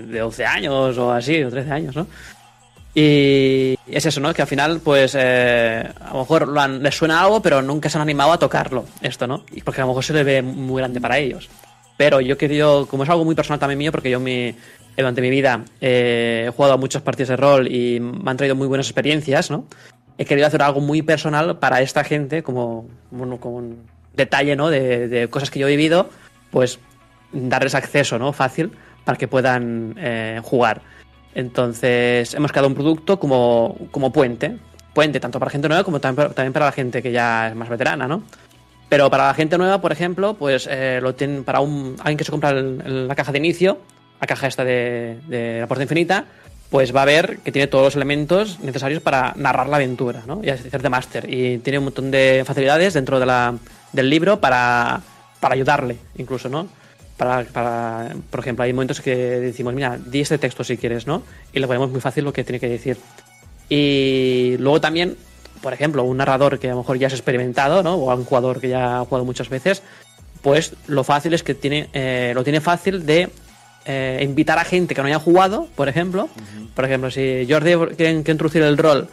de, 0.07 0.19
12 0.19 0.45
años 0.45 0.97
o 0.97 1.11
así, 1.11 1.43
o 1.43 1.49
13 1.49 1.71
años, 1.71 1.95
¿no? 1.95 2.07
Y 2.95 3.77
es 3.87 4.05
eso, 4.05 4.19
¿no? 4.19 4.33
Que 4.33 4.41
al 4.41 4.47
final, 4.47 4.81
pues, 4.83 5.15
eh, 5.17 5.87
a 6.01 6.13
lo 6.13 6.19
mejor 6.19 6.47
lo 6.47 6.67
les 6.67 6.95
suena 6.95 7.21
algo, 7.21 7.41
pero 7.41 7.61
nunca 7.61 7.89
se 7.89 7.97
han 7.97 8.01
animado 8.01 8.31
a 8.31 8.39
tocarlo, 8.39 8.85
esto, 9.01 9.27
¿no? 9.27 9.43
Y 9.51 9.61
porque 9.61 9.81
a 9.81 9.83
lo 9.83 9.89
mejor 9.89 10.03
se 10.03 10.13
le 10.13 10.23
ve 10.23 10.41
muy 10.41 10.81
grande 10.81 10.99
para 10.99 11.17
ellos. 11.17 11.49
Pero 11.97 12.19
yo 12.19 12.37
querido, 12.37 12.87
como 12.87 13.03
es 13.03 13.09
algo 13.09 13.25
muy 13.25 13.35
personal 13.35 13.59
también 13.59 13.77
mío, 13.77 13.91
porque 13.91 14.09
yo 14.09 14.19
mi, 14.19 14.55
durante 14.97 15.21
mi 15.21 15.29
vida 15.29 15.63
eh, 15.81 16.45
he 16.47 16.51
jugado 16.51 16.73
a 16.73 16.77
muchas 16.77 17.01
partidas 17.01 17.29
de 17.29 17.37
rol 17.37 17.67
y 17.67 17.99
me 17.99 18.31
han 18.31 18.37
traído 18.37 18.55
muy 18.55 18.67
buenas 18.67 18.87
experiencias, 18.87 19.49
¿no? 19.49 19.65
He 20.17 20.25
querido 20.25 20.47
hacer 20.47 20.61
algo 20.61 20.81
muy 20.81 21.01
personal 21.01 21.59
para 21.59 21.81
esta 21.81 22.03
gente, 22.03 22.43
como, 22.43 22.87
como 23.09 23.55
un 23.55 23.83
detalle, 24.13 24.55
¿no? 24.55 24.69
De, 24.69 25.27
cosas 25.29 25.49
que 25.49 25.59
yo 25.59 25.67
he 25.67 25.71
vivido, 25.71 26.09
pues 26.51 26.79
darles 27.31 27.75
acceso, 27.75 28.19
¿no? 28.19 28.33
Fácil 28.33 28.71
para 29.05 29.17
que 29.17 29.27
puedan 29.27 29.95
eh, 29.97 30.41
jugar. 30.43 30.81
Entonces, 31.35 32.33
hemos 32.33 32.51
creado 32.51 32.67
un 32.67 32.75
producto 32.75 33.19
como, 33.19 33.77
como 33.91 34.11
puente. 34.11 34.57
Puente 34.93 35.19
tanto 35.19 35.39
para 35.39 35.51
gente 35.51 35.69
nueva 35.69 35.83
como 35.83 36.01
también 36.01 36.53
para, 36.53 36.65
la 36.65 36.71
gente 36.71 37.01
que 37.01 37.11
ya 37.11 37.49
es 37.49 37.55
más 37.55 37.69
veterana, 37.69 38.07
¿no? 38.07 38.23
Pero 38.89 39.09
para 39.09 39.27
la 39.27 39.33
gente 39.35 39.57
nueva, 39.57 39.79
por 39.79 39.91
ejemplo, 39.91 40.33
pues 40.33 40.67
eh, 40.69 40.99
lo 41.01 41.13
tienen 41.13 41.43
para 41.43 41.59
alguien 41.59 42.17
que 42.17 42.23
se 42.23 42.31
compra 42.31 42.51
la 42.51 43.15
caja 43.15 43.31
de 43.31 43.37
inicio, 43.37 43.77
la 44.19 44.27
caja 44.27 44.47
esta 44.47 44.63
de, 44.63 45.17
la 45.59 45.67
puerta 45.67 45.83
infinita, 45.83 46.25
pues 46.69 46.95
va 46.95 47.01
a 47.01 47.05
ver 47.05 47.39
que 47.39 47.51
tiene 47.51 47.67
todos 47.67 47.85
los 47.85 47.95
elementos 47.95 48.59
necesarios 48.59 49.01
para 49.01 49.33
narrar 49.35 49.67
la 49.69 49.77
aventura, 49.77 50.23
¿no? 50.27 50.41
Y 50.43 50.49
hacer 50.49 50.81
de 50.81 50.89
máster. 50.89 51.25
Y 51.27 51.57
tiene 51.59 51.79
un 51.79 51.85
montón 51.85 52.11
de 52.11 52.43
facilidades 52.45 52.93
dentro 52.93 53.19
de 53.19 53.25
la, 53.25 53.55
del 53.91 54.09
libro 54.09 54.39
para, 54.39 55.01
para 55.39 55.55
ayudarle, 55.55 55.97
incluso, 56.17 56.49
¿no? 56.49 56.67
Para, 57.17 57.43
para, 57.45 58.15
por 58.29 58.39
ejemplo, 58.39 58.63
hay 58.63 58.71
momentos 58.71 59.01
que 59.01 59.15
decimos, 59.15 59.73
mira, 59.73 59.97
di 59.97 60.21
este 60.21 60.37
texto 60.37 60.63
si 60.63 60.77
quieres, 60.77 61.07
¿no? 61.07 61.23
Y 61.51 61.59
le 61.59 61.67
ponemos 61.67 61.89
muy 61.89 62.01
fácil 62.01 62.23
lo 62.23 62.33
que 62.33 62.43
tiene 62.43 62.59
que 62.59 62.69
decir. 62.69 62.97
Y 63.67 64.55
luego 64.59 64.79
también, 64.79 65.17
por 65.61 65.73
ejemplo, 65.73 66.03
un 66.03 66.17
narrador 66.17 66.59
que 66.59 66.67
a 66.67 66.71
lo 66.71 66.77
mejor 66.77 66.97
ya 66.97 67.07
es 67.07 67.13
experimentado, 67.13 67.83
¿no? 67.83 67.95
O 67.95 68.15
un 68.15 68.25
jugador 68.25 68.61
que 68.61 68.69
ya 68.69 68.99
ha 68.99 69.05
jugado 69.05 69.25
muchas 69.25 69.49
veces, 69.49 69.81
pues 70.41 70.73
lo 70.87 71.03
fácil 71.03 71.33
es 71.33 71.43
que 71.43 71.53
tiene, 71.53 71.89
eh, 71.93 72.31
lo 72.33 72.43
tiene 72.43 72.61
fácil 72.61 73.05
de 73.05 73.29
eh, 73.91 74.19
invitar 74.21 74.59
a 74.59 74.63
gente 74.63 74.93
que 74.93 75.01
no 75.01 75.07
haya 75.07 75.17
jugado, 75.17 75.67
por 75.75 75.89
ejemplo. 75.89 76.29
Por 76.75 76.85
ejemplo, 76.85 77.09
si 77.09 77.47
Jordi 77.49 77.73
quiere 77.95 78.23
que 78.23 78.31
introducir 78.31 78.61
el 78.61 78.77
rol 78.77 79.07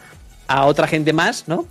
a 0.45 0.65
otra 0.65 0.85
gente 0.85 1.13
más, 1.13 1.47
¿no? 1.47 1.65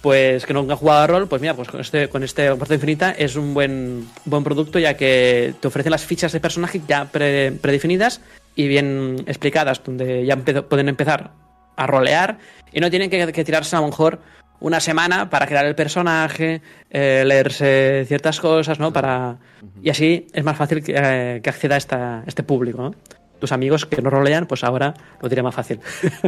Pues 0.00 0.46
que 0.46 0.54
nunca 0.54 0.72
ha 0.72 0.76
jugado 0.78 1.02
a 1.02 1.06
rol, 1.06 1.28
pues 1.28 1.42
mira, 1.42 1.52
pues 1.52 1.68
con 1.68 1.82
este, 1.82 2.08
con 2.08 2.24
este 2.24 2.54
Puerta 2.54 2.72
Infinita 2.72 3.10
es 3.10 3.36
un 3.36 3.52
buen, 3.52 4.08
buen 4.24 4.42
producto 4.42 4.78
ya 4.78 4.96
que 4.96 5.52
te 5.60 5.68
ofrece 5.68 5.90
las 5.90 6.06
fichas 6.06 6.32
de 6.32 6.40
personaje 6.40 6.80
ya 6.88 7.04
predefinidas 7.04 8.22
y 8.54 8.68
bien 8.68 9.22
explicadas, 9.26 9.82
donde 9.84 10.24
ya 10.24 10.38
pueden 10.38 10.88
empezar 10.88 11.32
a 11.76 11.86
rolear 11.86 12.38
y 12.72 12.80
no 12.80 12.88
tienen 12.88 13.10
que, 13.10 13.34
que 13.34 13.44
tirarse 13.44 13.76
a 13.76 13.80
lo 13.80 13.88
mejor 13.88 14.18
una 14.60 14.80
semana 14.80 15.30
para 15.30 15.46
crear 15.46 15.66
el 15.66 15.74
personaje, 15.74 16.62
eh, 16.90 17.24
leerse 17.26 18.04
ciertas 18.06 18.40
cosas, 18.40 18.78
¿no? 18.78 18.92
Para 18.92 19.38
y 19.82 19.90
así 19.90 20.26
es 20.32 20.44
más 20.44 20.56
fácil 20.56 20.82
que, 20.82 20.94
eh, 20.96 21.42
acceda 21.44 21.74
a 21.74 21.78
esta, 21.78 22.24
este 22.26 22.42
público, 22.42 22.82
¿no? 22.82 22.94
Tus 23.38 23.52
amigos 23.52 23.84
que 23.84 24.00
no 24.00 24.10
rolean, 24.10 24.46
pues 24.46 24.64
ahora 24.64 24.94
lo 25.20 25.28
tiene 25.28 25.42
más 25.42 25.54
fácil. 25.54 25.80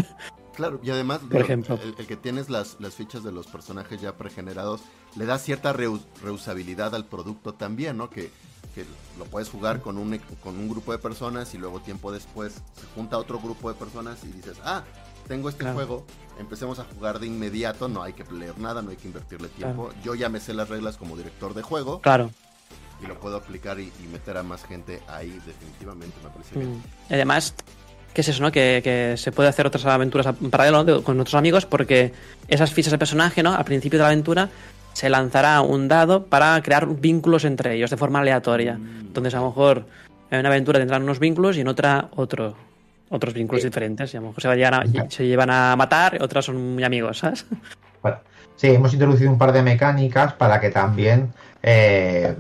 claro, 0.55 0.79
y 0.83 0.91
además, 0.91 1.21
por 1.31 1.41
ejemplo, 1.41 1.79
el, 1.99 2.07
que 2.07 2.17
tienes 2.17 2.51
las, 2.51 2.77
las, 2.81 2.95
fichas 2.95 3.25
de 3.25 3.33
los 3.33 3.47
personajes 3.47 4.01
ya 4.01 4.13
pregenerados 4.13 4.83
le 5.17 5.25
da 5.25 5.39
cierta 5.39 5.73
reusabilidad 5.73 6.95
al 6.95 7.07
producto 7.07 7.55
también, 7.55 7.97
¿no? 7.97 8.11
Que, 8.11 8.31
que 8.75 8.85
lo 9.19 9.25
puedes 9.25 9.49
jugar 9.49 9.81
con 9.81 9.97
un, 9.97 10.19
con 10.43 10.59
un 10.59 10.69
grupo 10.69 10.93
de 10.93 10.99
personas 10.99 11.55
y 11.55 11.59
luego 11.59 11.81
tiempo 11.81 12.13
después 12.13 12.53
se 12.75 12.87
junta 12.95 13.17
otro 13.17 13.39
grupo 13.39 13.73
de 13.73 13.79
personas 13.79 14.23
y 14.25 14.29
dices, 14.29 14.59
ah, 14.65 14.85
tengo 15.29 15.49
este 15.49 15.71
juego, 15.71 16.05
empecemos 16.41 16.79
a 16.79 16.85
jugar 16.85 17.21
de 17.21 17.27
inmediato, 17.27 17.89
no 17.89 18.03
hay 18.03 18.15
que 18.15 18.25
leer 18.33 18.59
nada, 18.59 18.83
no 18.83 18.91
hay 18.91 18.97
que 18.97 19.07
invertirle 19.07 19.49
tiempo. 19.49 19.91
Yo 20.03 20.15
ya 20.15 20.29
me 20.29 20.41
sé 20.41 20.55
las 20.55 20.69
reglas 20.69 20.97
como 20.97 21.17
director 21.17 21.55
de 21.55 21.63
juego. 21.63 22.01
Claro. 22.01 22.31
Y 23.03 23.07
lo 23.07 23.21
puedo 23.21 23.37
aplicar 23.37 23.79
y, 23.79 23.93
meter 24.11 24.37
a 24.39 24.43
más 24.43 24.65
gente 24.65 25.01
ahí, 25.07 25.39
definitivamente, 25.47 26.17
me 26.25 26.31
parece 26.31 26.59
bien. 26.59 26.79
Mm. 26.79 26.83
Además, 27.11 27.55
¿qué 28.13 28.23
es 28.23 28.29
eso, 28.29 28.43
no? 28.43 28.51
Que, 28.51 29.15
se 29.17 29.31
puede 29.31 29.49
hacer 29.49 29.67
otras 29.67 29.85
aventuras 29.87 30.27
en 30.27 30.51
paralelo 30.51 31.05
con 31.05 31.21
otros 31.21 31.35
amigos, 31.35 31.67
porque 31.67 32.13
esas 32.49 32.73
fichas 32.73 32.91
de 32.91 32.99
personaje, 32.99 33.43
¿no? 33.43 33.55
Al 33.55 33.65
principio 33.65 33.99
de 33.99 34.03
la 34.03 34.09
aventura 34.09 34.49
se 34.95 35.09
lanzará 35.09 35.61
un 35.61 35.87
dado 35.87 36.25
para 36.25 36.61
crear 36.63 36.89
vínculos 36.89 37.45
entre 37.45 37.77
ellos 37.77 37.91
de 37.91 37.97
forma 37.97 38.19
aleatoria. 38.19 38.75
Mm. 38.75 39.01
Entonces, 39.01 39.35
a 39.35 39.41
lo 39.41 39.49
mejor 39.49 39.87
en 40.31 40.41
una 40.41 40.49
aventura 40.49 40.81
tendrán 40.81 41.03
unos 41.03 41.21
vínculos 41.21 41.57
y 41.57 41.61
en 41.61 41.69
otra 41.69 42.09
otro 42.17 42.57
otros 43.11 43.35
vínculos 43.35 43.65
diferentes. 43.65 44.13
Y 44.15 44.17
a 44.17 44.21
lo 44.21 44.29
mejor 44.29 44.43
se, 44.43 45.11
se 45.11 45.27
llevan 45.27 45.51
a 45.51 45.77
matar, 45.77 46.23
otras 46.23 46.45
son 46.45 46.75
muy 46.75 46.85
amigos, 46.85 47.19
¿sabes? 47.19 47.47
Bueno, 48.03 48.19
sí, 48.57 48.69
hemos 48.69 48.93
introducido 48.93 49.31
un 49.31 49.39
par 49.39 49.53
de 49.53 49.63
mecánicas 49.63 50.33
para 50.35 50.61
que 50.61 50.71
también, 50.71 51.33
eh, 51.63 52.35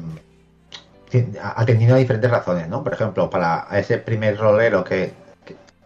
atendiendo 1.42 1.96
a 1.96 1.98
diferentes 1.98 2.30
razones, 2.30 2.68
¿no? 2.68 2.84
Por 2.84 2.92
ejemplo, 2.92 3.28
para 3.30 3.66
ese 3.72 3.98
primer 3.98 4.36
rolero 4.36 4.84
que, 4.84 5.12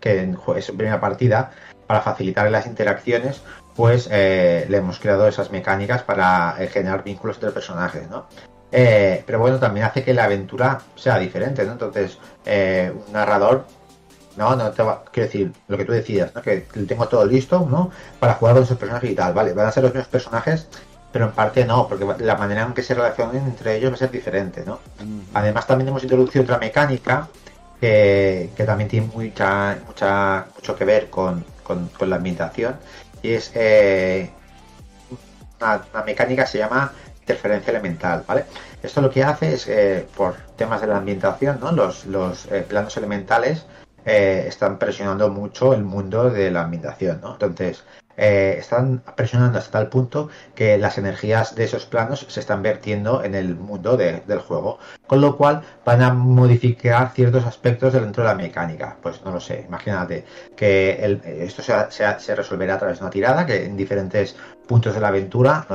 que, 0.01 0.37
es 0.57 0.64
su 0.64 0.77
primera 0.77 1.01
partida, 1.01 1.53
para 1.87 2.01
facilitar 2.01 2.51
las 2.51 2.66
interacciones, 2.66 3.42
pues 3.75 4.09
eh, 4.12 4.66
le 4.68 4.77
hemos 4.77 4.99
creado 4.99 5.27
esas 5.27 5.51
mecánicas 5.51 6.03
para 6.03 6.57
eh, 6.59 6.68
generar 6.68 7.03
vínculos 7.03 7.37
entre 7.37 7.51
personajes, 7.51 8.09
¿no? 8.11 8.27
pero 8.71 9.38
bueno, 9.38 9.59
también 9.59 9.85
hace 9.85 10.03
que 10.03 10.14
la 10.14 10.25
aventura 10.25 10.81
sea 10.95 11.18
diferente, 11.18 11.62
¿no? 11.66 11.73
Entonces, 11.73 12.16
un 12.47 13.12
narrador 13.12 13.66
no, 14.37 14.57
no 14.57 14.71
te 14.71 14.83
va, 14.83 15.05
quiero 15.12 15.27
decir, 15.27 15.53
lo 15.68 15.77
que 15.77 15.85
tú 15.85 15.92
decías, 15.92 16.35
¿no? 16.35 16.42
que 16.42 16.59
tengo 16.88 17.09
todo 17.09 17.25
listo, 17.25 17.66
¿no? 17.71 17.90
Para 18.18 18.35
jugar 18.35 18.55
con 18.55 18.64
esos 18.64 18.79
personajes 18.79 19.11
y 19.11 19.14
tal, 19.14 19.35
vale, 19.35 19.53
van 19.53 19.66
a 19.66 19.73
ser 19.73 19.83
los 19.83 19.92
mismos 19.92 20.09
personajes, 20.09 20.68
pero 21.12 21.27
en 21.27 21.33
parte 21.33 21.64
no, 21.64 21.87
porque 21.88 22.07
la 22.25 22.37
manera 22.37 22.62
en 22.62 22.73
que 22.73 22.83
se 22.83 22.95
relacionan 22.95 23.37
entre 23.37 23.77
ellos 23.77 23.90
va 23.90 23.95
a 23.95 23.99
ser 23.99 24.11
diferente, 24.11 24.64
¿no? 24.64 24.81
Además 25.35 25.66
también 25.66 25.88
hemos 25.88 26.03
introducido 26.03 26.45
otra 26.45 26.59
mecánica 26.59 27.29
que, 27.81 28.51
también 28.64 28.88
tiene 28.88 29.09
mucha, 29.12 29.79
mucha, 29.87 30.47
mucho 30.55 30.77
que 30.77 30.85
ver 30.85 31.11
con, 31.11 31.45
la 32.01 32.16
ambientación 32.16 32.77
y 33.23 33.33
es 33.33 33.51
eh, 33.55 34.31
una, 35.61 36.05
mecánica 36.05 36.45
que 36.45 36.51
se 36.51 36.59
llama 36.59 36.92
interferencia 37.21 37.71
elemental, 37.71 38.25
¿vale? 38.27 38.45
Esto 38.83 39.01
lo 39.01 39.11
que 39.11 39.23
hace 39.23 39.55
es, 39.55 39.68
eh, 39.68 40.07
por 40.16 40.35
temas 40.57 40.81
de 40.81 40.88
la 40.88 40.97
ambientación, 40.97 41.61
¿no? 41.61 41.73
Los, 41.73 42.05
los 42.07 42.47
eh, 42.47 42.64
planos 42.68 42.97
elementales 42.97 43.64
están 44.05 44.79
presionando 44.79 45.31
mucho 45.31 45.75
el 45.75 45.85
mundo 45.85 46.31
de 46.31 46.51
la 46.51 46.62
ambientación, 46.62 47.21
¿no? 47.21 47.33
Entonces, 47.33 47.85
eh, 48.17 48.57
están 48.59 49.03
presionando 49.17 49.59
hasta 49.59 49.73
tal 49.73 49.88
punto 49.88 50.29
que 50.55 50.77
las 50.77 50.99
energías 50.99 51.55
de 51.55 51.65
esos 51.65 51.87
planos 51.87 52.27
se 52.29 52.41
están 52.41 52.62
vertiendo 52.62 53.25
en 53.25 53.35
el 53.35 53.57
mundo 53.57 53.97
del 53.97 54.38
juego, 54.41 54.79
con 55.07 55.21
lo 55.21 55.37
cual 55.37 55.62
van 55.85 56.03
a 56.03 56.12
modificar 56.12 57.12
ciertos 57.12 57.47
aspectos 57.47 57.95
dentro 57.95 58.23
de 58.23 58.29
la 58.29 58.35
mecánica. 58.35 58.97
Pues 59.03 59.25
no 59.25 59.33
lo 59.33 59.41
sé, 59.41 59.65
imagínate 59.67 60.25
que 60.55 61.21
esto 61.41 61.62
se, 61.62 62.35
resolverá 62.35 62.75
a 62.75 62.79
través 62.79 62.99
de 62.99 63.05
una 63.05 63.11
tirada 63.11 63.47
que 63.47 63.65
en 63.65 63.77
diferentes 63.77 64.37
puntos 64.67 64.95
de 64.95 65.01
la 65.01 65.09
aventura 65.09 65.67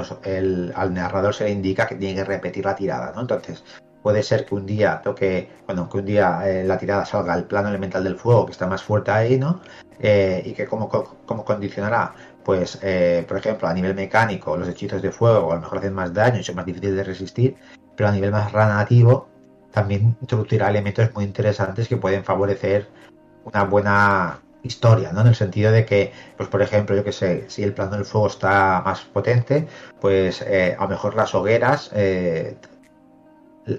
al 0.75 0.93
narrador 0.93 1.33
se 1.33 1.45
le 1.45 1.51
indica 1.51 1.87
que 1.87 1.95
tiene 1.95 2.15
que 2.15 2.23
repetir 2.23 2.65
la 2.65 2.75
tirada, 2.75 3.13
¿no? 3.15 3.21
Entonces, 3.21 3.63
puede 4.01 4.23
ser 4.23 4.45
que 4.45 4.55
un 4.55 4.65
día 4.65 5.01
toque, 5.03 5.49
bueno, 5.65 5.89
que 5.89 5.97
un 5.97 6.05
día 6.05 6.41
eh, 6.49 6.63
la 6.63 6.77
tirada 6.77 7.05
salga 7.05 7.33
al 7.33 7.45
plano 7.45 7.69
elemental 7.69 8.03
del 8.03 8.15
fuego, 8.15 8.45
que 8.45 8.51
está 8.51 8.67
más 8.67 8.83
fuerte 8.83 9.11
ahí, 9.11 9.37
¿no? 9.37 9.61
Eh, 9.99 10.43
y 10.45 10.53
que 10.53 10.65
como, 10.65 10.87
como 10.89 11.43
condicionará 11.43 12.13
pues, 12.43 12.79
eh, 12.81 13.25
por 13.27 13.37
ejemplo, 13.37 13.67
a 13.67 13.73
nivel 13.73 13.93
mecánico, 13.95 14.55
los 14.55 14.69
hechizos 14.69 15.01
de 15.01 15.11
fuego 15.11 15.51
a 15.51 15.55
lo 15.55 15.61
mejor 15.61 15.79
hacen 15.79 15.93
más 15.93 16.13
daño 16.13 16.39
y 16.39 16.43
son 16.43 16.55
más 16.55 16.65
difíciles 16.65 16.95
de 16.95 17.03
resistir, 17.03 17.55
pero 17.95 18.07
a 18.07 18.11
nivel 18.13 18.31
más 18.31 18.53
narrativo 18.53 19.27
también 19.71 20.15
introducirá 20.21 20.69
elementos 20.69 21.13
muy 21.13 21.25
interesantes 21.25 21.89
que 21.89 21.97
pueden 21.97 22.23
favorecer 22.23 22.87
una 23.43 23.65
buena 23.65 24.39
historia, 24.63 25.11
¿no? 25.11 25.21
En 25.21 25.27
el 25.27 25.35
sentido 25.35 25.71
de 25.73 25.85
que, 25.85 26.13
pues 26.37 26.47
por 26.47 26.61
ejemplo, 26.61 26.95
yo 26.95 27.03
que 27.03 27.11
sé, 27.11 27.49
si 27.49 27.63
el 27.63 27.73
plano 27.73 27.91
del 27.91 28.05
fuego 28.05 28.27
está 28.27 28.81
más 28.85 29.01
potente, 29.01 29.67
pues 29.99 30.41
a 30.41 30.81
lo 30.81 30.87
mejor 30.87 31.15
las 31.15 31.35
hogueras 31.35 31.91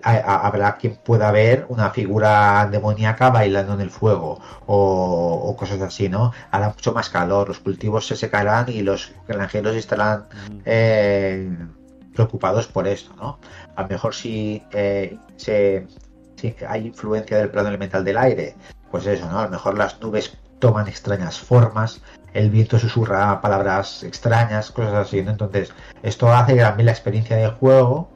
habrá 0.03 0.77
quien 0.77 0.97
pueda 0.97 1.31
ver 1.31 1.67
una 1.69 1.91
figura 1.91 2.69
demoníaca 2.71 3.31
bailando 3.31 3.75
en 3.75 3.81
el 3.81 3.91
fuego 3.91 4.41
o, 4.67 5.55
cosas 5.59 5.81
así, 5.81 6.09
¿no? 6.09 6.33
Hará 6.51 6.69
mucho 6.69 6.93
más 6.93 7.09
calor, 7.11 7.49
los 7.49 7.61
cultivos 7.61 8.07
se 8.07 8.17
secarán 8.17 8.67
y 8.69 8.83
los 8.83 9.13
granjeros 9.27 9.77
estarán 9.77 10.27
eh, 10.65 11.51
preocupados 12.15 12.67
por 12.67 12.87
esto, 12.87 13.15
¿no? 13.17 13.39
A 13.77 13.83
lo 13.83 13.89
mejor 13.89 14.15
si, 14.15 14.63
eh, 14.73 15.19
se, 15.37 15.87
si 16.37 16.55
hay 16.69 16.87
influencia 16.87 17.39
del 17.39 17.51
plano 17.51 17.69
elemental 17.69 18.05
del 18.05 18.19
aire, 18.19 18.57
pues 18.91 19.07
eso, 19.07 19.29
¿no? 19.31 19.41
A 19.41 19.45
lo 19.45 19.51
mejor 19.51 19.79
las 19.79 20.01
nubes 20.01 20.37
toman 20.59 20.89
extrañas 20.89 21.39
formas, 21.39 22.03
el 22.35 22.51
viento 22.51 22.79
susurra 22.79 23.41
palabras 23.41 24.03
extrañas, 24.03 24.71
cosas 24.71 24.95
así, 24.95 25.23
¿no? 25.23 25.31
Entonces, 25.31 25.73
esto 26.03 26.33
hace 26.33 26.55
que 26.55 26.61
también 26.61 26.87
la 26.87 26.93
experiencia 26.93 27.37
de 27.37 27.49
juego 27.49 28.11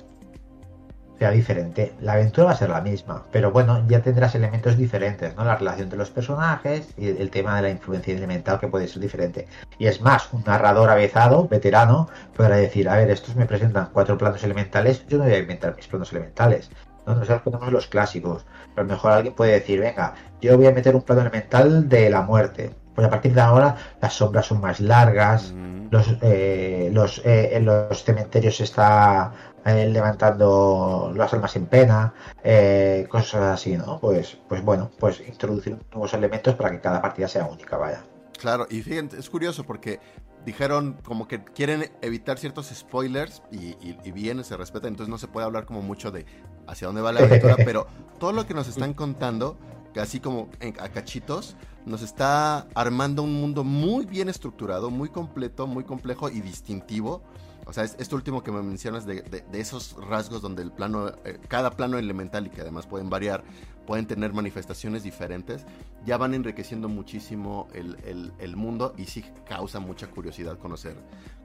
diferente. 1.30 1.94
La 2.00 2.14
aventura 2.14 2.46
va 2.46 2.52
a 2.52 2.56
ser 2.56 2.70
la 2.70 2.80
misma, 2.80 3.24
pero 3.30 3.50
bueno, 3.50 3.84
ya 3.88 4.00
tendrás 4.00 4.34
elementos 4.34 4.76
diferentes, 4.76 5.36
¿no? 5.36 5.44
La 5.44 5.56
relación 5.56 5.88
de 5.88 5.96
los 5.96 6.10
personajes 6.10 6.88
y 6.96 7.08
el 7.08 7.30
tema 7.30 7.56
de 7.56 7.62
la 7.62 7.70
influencia 7.70 8.14
elemental 8.14 8.58
que 8.58 8.68
puede 8.68 8.88
ser 8.88 9.02
diferente. 9.02 9.46
Y 9.78 9.86
es 9.86 10.00
más, 10.00 10.32
un 10.32 10.42
narrador 10.44 10.90
avezado, 10.90 11.48
veterano, 11.48 12.08
podrá 12.36 12.56
decir, 12.56 12.88
a 12.88 12.96
ver, 12.96 13.10
estos 13.10 13.36
me 13.36 13.46
presentan 13.46 13.90
cuatro 13.92 14.18
planos 14.18 14.42
elementales, 14.44 15.06
yo 15.06 15.18
no 15.18 15.24
voy 15.24 15.34
a 15.34 15.38
inventar 15.38 15.76
mis 15.76 15.86
planos 15.86 16.12
elementales. 16.12 16.70
No, 17.06 17.14
nosotros 17.14 17.42
ponemos 17.42 17.72
los 17.72 17.86
clásicos. 17.86 18.44
Pero 18.74 18.82
a 18.82 18.88
lo 18.88 18.94
mejor 18.94 19.12
alguien 19.12 19.34
puede 19.34 19.52
decir, 19.52 19.80
venga, 19.80 20.14
yo 20.40 20.56
voy 20.56 20.66
a 20.66 20.72
meter 20.72 20.94
un 20.94 21.02
plano 21.02 21.22
elemental 21.22 21.88
de 21.88 22.10
la 22.10 22.22
muerte. 22.22 22.74
Pues 22.94 23.06
a 23.06 23.10
partir 23.10 23.34
de 23.34 23.40
ahora 23.40 23.76
las 24.00 24.14
sombras 24.14 24.46
son 24.46 24.60
más 24.60 24.80
largas, 24.80 25.52
mm. 25.52 25.88
los, 25.90 26.16
eh, 26.20 26.90
los, 26.92 27.18
eh, 27.24 27.56
en 27.56 27.64
los 27.64 28.04
cementerios 28.04 28.60
está 28.60 29.32
eh, 29.64 29.88
levantando 29.88 31.12
las 31.14 31.32
almas 31.32 31.54
en 31.56 31.66
pena, 31.66 32.14
eh, 32.42 33.06
cosas 33.08 33.42
así, 33.42 33.76
¿no? 33.76 34.00
Pues, 34.00 34.38
pues 34.48 34.62
bueno, 34.62 34.90
pues 34.98 35.20
introducir 35.20 35.78
nuevos 35.92 36.12
elementos 36.14 36.54
para 36.54 36.70
que 36.70 36.80
cada 36.80 37.00
partida 37.00 37.28
sea 37.28 37.46
única, 37.46 37.76
vaya. 37.76 38.02
Claro, 38.38 38.66
y 38.68 38.82
fíjense, 38.82 39.18
es 39.18 39.30
curioso 39.30 39.64
porque 39.64 40.00
dijeron 40.44 40.98
como 41.04 41.28
que 41.28 41.44
quieren 41.44 41.92
evitar 42.00 42.38
ciertos 42.38 42.66
spoilers 42.74 43.42
y, 43.50 43.74
bien 44.10 44.42
se 44.44 44.56
respeta, 44.56 44.88
entonces 44.88 45.08
no 45.08 45.18
se 45.18 45.28
puede 45.28 45.46
hablar 45.46 45.64
como 45.64 45.82
mucho 45.82 46.10
de 46.10 46.26
hacia 46.66 46.88
dónde 46.88 47.02
va 47.02 47.12
la 47.12 47.20
aventura, 47.20 47.56
pero 47.64 47.86
todo 48.18 48.32
lo 48.32 48.46
que 48.46 48.54
nos 48.54 48.68
están 48.68 48.94
contando, 48.94 49.56
así 50.00 50.20
como 50.20 50.48
en, 50.60 50.74
a 50.80 50.88
cachitos, 50.88 51.56
nos 51.86 52.02
está 52.02 52.66
armando 52.74 53.22
un 53.22 53.34
mundo 53.34 53.64
muy 53.64 54.06
bien 54.06 54.28
estructurado, 54.28 54.90
muy 54.90 55.08
completo, 55.08 55.66
muy 55.66 55.84
complejo 55.84 56.28
y 56.28 56.40
distintivo 56.40 57.22
o 57.64 57.72
sea, 57.72 57.84
esto 57.84 58.16
último 58.16 58.42
que 58.42 58.50
me 58.50 58.62
mencionas 58.62 59.06
de, 59.06 59.22
esos 59.52 59.96
rasgos 60.08 60.42
donde 60.42 60.62
el 60.62 60.72
plano, 60.72 61.08
eh, 61.24 61.38
cada 61.48 61.70
plano 61.70 61.96
elemental 61.96 62.46
y 62.46 62.50
que 62.50 62.60
además 62.60 62.86
pueden 62.86 63.08
variar, 63.08 63.44
pueden 63.86 64.06
tener 64.06 64.32
manifestaciones 64.32 65.04
diferentes, 65.04 65.64
ya 66.04 66.16
van 66.16 66.34
enriqueciendo 66.34 66.88
muchísimo 66.88 67.68
el, 67.72 68.56
mundo 68.56 68.94
y 68.98 69.04
sí 69.04 69.24
causa 69.46 69.78
mucha 69.78 70.08
curiosidad 70.08 70.58
conocer, 70.58 70.96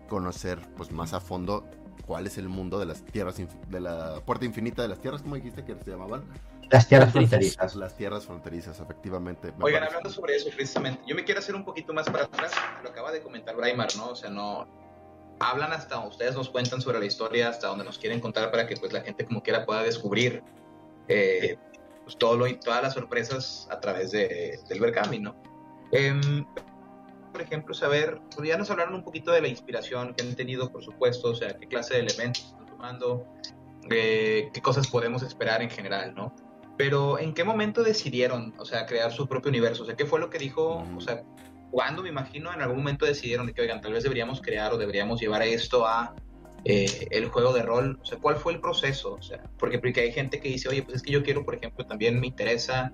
conocer 0.10 0.60
pues 0.76 0.92
más 0.92 1.14
a 1.14 1.20
fondo 1.20 1.66
cuál 2.06 2.26
es 2.26 2.38
el 2.38 2.50
mundo 2.50 2.80
de 2.80 2.88
las 2.88 3.04
tierras, 3.04 3.38
de 3.38 3.80
la 3.80 4.22
puerta 4.26 4.46
infinita 4.46 4.82
de 4.82 4.88
las 4.88 5.00
tierras, 5.00 5.22
¿cómo 5.22 5.36
dijiste 5.36 5.64
que 5.64 5.76
se 5.84 5.92
llamaban? 5.92 6.24
Las 6.70 6.88
tierras 6.88 7.12
fronterizas. 7.12 7.76
Las 7.76 7.96
tierras 7.96 8.26
fronterizas, 8.26 8.80
efectivamente. 8.80 9.54
Oigan, 9.62 9.84
hablando 9.84 10.10
sobre 10.10 10.36
eso 10.36 10.50
precisamente, 10.50 11.02
yo 11.08 11.16
me 11.16 11.24
quiero 11.24 11.40
hacer 11.40 11.56
un 11.56 11.64
poquito 11.64 11.94
más 11.94 12.10
para 12.10 12.26
atrás, 12.26 12.52
lo 12.84 12.90
acaba 12.90 13.12
de 13.12 13.22
comentar 13.22 13.56
Braimar, 13.56 13.90
¿no? 13.96 14.10
O 14.10 14.16
sea, 14.16 14.30
no, 14.30 14.68
hablan 15.40 15.72
hasta, 15.72 16.00
ustedes 16.06 16.36
nos 16.36 16.50
cuentan 16.50 16.82
sobre 16.82 17.00
la 17.00 17.06
historia, 17.06 17.50
hasta 17.50 17.68
donde 17.68 17.84
nos 17.84 17.98
quieren 17.98 18.20
contar 18.20 18.52
para 18.52 18.68
que 18.68 18.76
pues 18.76 18.92
la 18.94 19.02
gente 19.02 19.26
como 19.26 19.42
quiera 19.44 19.66
pueda 19.66 19.84
descubrir 19.84 20.44
eh, 21.08 21.58
pues, 22.04 22.18
todo 22.18 22.38
lo, 22.38 22.60
todas 22.60 22.82
las 22.82 22.94
sorpresas 22.94 23.68
a 23.72 23.80
través 23.80 24.12
de, 24.12 24.60
del 24.68 24.80
Berkami, 24.80 25.20
¿no? 25.20 25.36
Em, 25.92 26.46
por 27.32 27.42
ejemplo, 27.42 27.74
saber, 27.74 28.20
pues, 28.36 28.48
ya 28.48 28.58
nos 28.58 28.70
hablaron 28.72 28.96
un 28.96 29.04
poquito 29.04 29.32
de 29.32 29.42
la 29.42 29.48
inspiración 29.48 30.14
que 30.16 30.24
han 30.24 30.36
tenido, 30.36 30.72
por 30.72 30.84
supuesto, 30.84 31.30
o 31.30 31.36
sea, 31.36 31.56
qué 31.58 31.68
clase 31.68 31.96
de 31.96 32.00
elementos 32.02 32.46
están 32.46 32.66
tomando, 32.66 33.26
eh, 33.90 34.50
qué 34.54 34.62
cosas 34.62 34.88
podemos 34.88 35.22
esperar 35.24 35.62
en 35.62 35.70
general, 35.70 36.14
¿no? 36.16 36.34
Pero 36.78 37.20
¿en 37.20 37.34
qué 37.34 37.44
momento 37.44 37.84
decidieron, 37.84 38.54
o 38.58 38.66
sea, 38.66 38.86
crear 38.86 39.12
su 39.12 39.28
propio 39.28 39.50
universo? 39.50 39.84
O 39.84 39.86
sea, 39.86 39.96
¿qué 39.96 40.06
fue 40.06 40.20
lo 40.20 40.30
que 40.30 40.38
dijo, 40.38 40.86
o 40.96 41.02
sea, 41.02 41.24
cuando 41.72 42.04
me 42.04 42.10
imagino 42.10 42.54
en 42.54 42.62
algún 42.62 42.78
momento 42.78 43.06
decidieron 43.06 43.48
de 43.48 43.54
que, 43.54 43.62
oigan, 43.62 43.82
tal 43.82 43.94
vez 43.94 44.04
deberíamos 44.04 44.42
crear 44.42 44.74
o 44.74 44.78
deberíamos 44.78 45.20
llevar 45.20 45.42
esto 45.42 45.88
a 45.88 46.16
eh, 46.70 47.08
el 47.12 47.30
juego 47.30 47.54
de 47.54 47.62
rol? 47.62 48.00
O 48.02 48.06
sea, 48.06 48.18
¿cuál 48.18 48.36
fue 48.36 48.54
el 48.54 48.60
proceso? 48.60 49.14
O 49.14 49.22
sea, 49.22 49.42
porque, 49.58 49.80
porque 49.80 50.02
hay 50.02 50.12
gente 50.12 50.40
que 50.40 50.50
dice, 50.50 50.70
oye, 50.70 50.84
pues 50.84 50.98
es 50.98 51.02
que 51.02 51.12
yo 51.12 51.24
quiero, 51.24 51.46
por 51.46 51.56
ejemplo, 51.56 51.86
también 51.86 52.20
me 52.20 52.28
interesa 52.28 52.92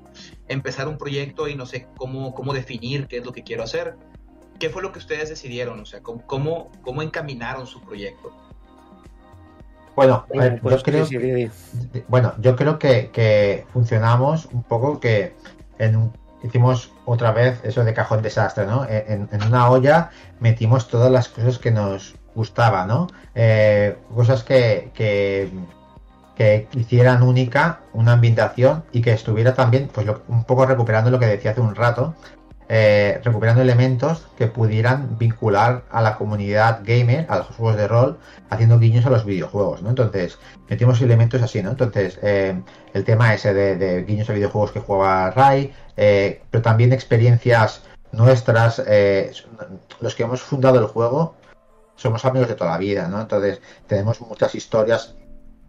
empezar 0.48 0.88
un 0.88 0.98
proyecto 0.98 1.48
y 1.48 1.56
no 1.56 1.66
sé 1.66 1.88
cómo, 1.98 2.34
cómo 2.34 2.54
definir 2.54 3.08
qué 3.08 3.18
es 3.18 3.26
lo 3.26 3.32
que 3.32 3.44
quiero 3.44 3.64
hacer. 3.64 3.96
¿Qué 4.60 4.70
fue 4.70 4.82
lo 4.82 4.92
que 4.92 5.00
ustedes 5.00 5.30
decidieron? 5.30 5.80
O 5.80 5.86
sea, 5.86 6.02
¿cómo, 6.02 6.72
cómo, 6.82 7.02
encaminaron 7.02 7.66
su 7.66 7.82
proyecto? 7.82 8.32
Bueno, 9.96 10.26
yo 10.34 10.60
pues, 10.62 10.84
creo, 10.84 11.08
bueno, 12.08 12.34
yo 12.40 12.56
creo 12.56 12.80
que, 12.80 13.12
que 13.12 13.66
funcionamos 13.72 14.48
un 14.52 14.64
poco 14.64 15.00
que 15.00 15.36
en 15.78 16.12
hicimos 16.44 16.92
otra 17.06 17.32
vez 17.32 17.60
eso 17.64 17.84
de 17.84 17.94
cajón 17.94 18.22
desastre, 18.22 18.66
¿no? 18.66 18.86
En, 18.90 19.30
una 19.48 19.70
olla 19.70 20.12
metimos 20.40 20.88
todas 20.88 21.12
las 21.12 21.30
cosas 21.30 21.58
que 21.58 21.72
nos 21.72 22.16
gustaban, 22.36 22.88
¿no? 22.88 23.08
Eh, 23.34 23.98
cosas 24.14 24.44
que, 24.44 24.92
que, 24.94 25.50
hicieran 26.76 27.24
única 27.24 27.80
una 27.94 28.14
ambientación 28.14 28.84
y 28.92 29.02
que 29.02 29.14
estuviera 29.14 29.54
también, 29.54 29.90
pues 29.94 30.06
un 30.28 30.44
poco 30.44 30.66
recuperando 30.66 31.10
lo 31.10 31.20
que 31.20 31.26
decía 31.26 31.52
hace 31.52 31.62
un 31.62 31.74
rato, 31.74 32.16
eh, 32.76 33.22
recuperando 33.24 33.62
elementos 33.62 34.26
que 34.36 34.48
pudieran 34.48 35.20
vincular 35.20 35.84
a 35.92 36.02
la 36.02 36.18
comunidad 36.18 36.80
gamer, 36.84 37.28
a 37.30 37.38
los 37.38 37.48
juegos 37.50 37.78
de 37.78 37.88
rol, 37.88 38.18
haciendo 38.50 38.80
guiños 38.80 39.06
a 39.06 39.12
los 39.12 39.26
videojuegos, 39.26 39.84
¿no? 39.84 39.90
Entonces, 39.90 40.40
metimos 40.68 41.00
elementos 41.00 41.40
así, 41.44 41.62
¿no? 41.62 41.70
Entonces, 41.70 42.18
eh, 42.24 42.60
el 42.96 43.04
tema 43.04 43.32
ese 43.32 43.54
de, 43.54 44.04
guiños 44.06 44.28
a 44.32 44.34
videojuegos 44.34 44.72
que 44.72 44.80
juega 44.80 45.30
Rai, 45.30 45.72
eh, 45.98 46.42
pero 46.50 46.64
también 46.64 46.94
experiencias 46.94 47.84
nuestras, 48.12 48.82
los 50.00 50.16
que 50.16 50.24
hemos 50.24 50.42
fundado 50.42 50.80
el 50.80 50.88
juego, 50.88 51.36
somos 51.96 52.26
amigos 52.26 52.48
de 52.48 52.56
toda 52.56 52.72
la 52.72 52.80
vida, 52.80 53.08
¿no? 53.08 53.22
Entonces, 53.22 53.62
tenemos 53.86 54.20
muchas 54.20 54.56
historias 54.56 55.14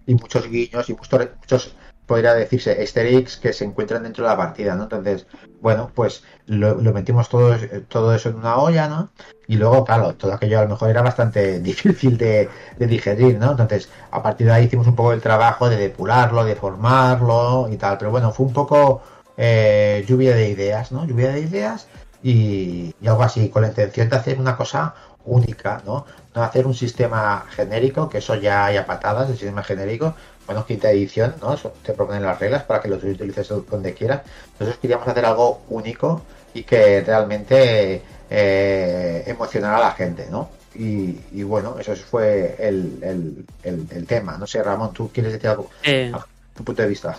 y 0.07 0.15
muchos 0.15 0.49
guiños 0.49 0.89
y 0.89 0.95
muchos, 0.95 1.29
muchos 1.39 1.77
podría 2.07 2.35
decirse 2.35 2.81
easter 2.81 3.07
eggs 3.07 3.37
que 3.37 3.53
se 3.53 3.65
encuentran 3.65 4.03
dentro 4.03 4.25
de 4.25 4.31
la 4.31 4.37
partida, 4.37 4.75
¿no? 4.75 4.85
Entonces, 4.85 5.27
bueno, 5.61 5.91
pues 5.95 6.23
lo, 6.47 6.77
metimos 6.93 7.29
todo, 7.29 7.57
todo 7.89 8.15
eso 8.15 8.29
en 8.29 8.37
una 8.37 8.57
olla, 8.57 8.89
¿no? 8.89 9.11
Y 9.47 9.57
luego, 9.57 9.85
claro, 9.85 10.15
todo 10.15 10.33
aquello 10.33 10.61
a 10.61 10.63
lo 10.63 10.71
mejor 10.71 10.91
era 10.91 11.03
bastante 11.03 11.61
difícil 11.61 12.19
de, 12.19 12.49
digerir, 12.79 13.39
¿no? 13.39 13.53
Entonces, 13.53 13.89
a 14.11 14.23
partir 14.23 14.47
de 14.47 14.53
ahí 14.53 14.65
hicimos 14.65 14.87
un 14.87 14.95
poco 14.95 15.13
el 15.13 15.21
trabajo 15.21 15.69
de 15.69 15.77
depurarlo, 15.77 16.45
de 16.45 16.57
formarlo 16.57 17.69
y 17.71 17.77
tal. 17.77 17.99
Pero 17.99 18.11
bueno, 18.11 18.33
fue 18.33 18.47
un 18.47 18.53
poco 18.53 19.03
eh, 19.37 20.05
lluvia 20.07 20.35
de 20.35 20.51
ideas, 20.51 20.93
¿no? 20.93 21.07
Lluvia 21.07 21.31
de 21.33 21.41
ideas 21.41 21.89
y, 22.23 22.95
y 23.01 23.07
algo 23.09 23.23
así, 23.23 23.49
con 23.49 23.63
la 23.63 23.69
intención 23.69 24.09
de 24.09 24.17
hacer 24.17 24.39
una 24.39 24.57
cosa 24.57 24.95
única, 25.27 25.83
¿no? 25.87 26.05
No 26.35 26.43
hacer 26.43 26.67
un 26.67 26.75
sistema 26.75 27.47
genérico, 27.51 28.09
que 28.09 28.19
eso 28.19 28.35
ya 28.35 28.67
hay 28.67 28.77
a 28.77 28.87
patadas, 28.87 29.31
el 29.31 29.37
sistema 29.37 29.63
genérico, 29.63 30.15
bueno, 30.47 30.67
quinta 30.67 30.91
edición, 30.91 31.35
¿no? 31.41 31.57
Te 31.57 31.93
proponen 31.95 32.23
las 32.23 32.39
reglas 32.39 32.65
para 32.65 32.81
que 32.81 32.89
los 32.89 33.03
utilices 33.03 33.49
donde 33.49 33.95
quieras. 33.95 34.23
Nosotros 34.59 34.79
queríamos 34.81 35.09
hacer 35.09 35.25
algo 35.25 35.63
único 35.69 36.23
y 36.55 36.63
que 36.63 37.03
realmente 37.03 38.03
eh, 38.31 39.25
emocionara 39.27 39.77
a 39.77 39.81
la 39.81 39.93
gente, 39.93 40.29
¿no? 40.31 40.51
Y, 40.77 41.43
bueno, 41.45 41.77
eso 41.79 41.95
fue 41.95 42.57
el, 42.59 43.45
tema. 44.09 44.37
No 44.39 44.47
sé, 44.47 44.63
Ramón, 44.63 44.93
¿tú 44.93 45.11
quieres 45.13 45.33
decir 45.33 45.49
algo? 45.51 45.71
Eh, 45.85 46.13
tu 46.57 46.65
punto 46.65 46.83
de 46.83 46.89
vista. 46.89 47.17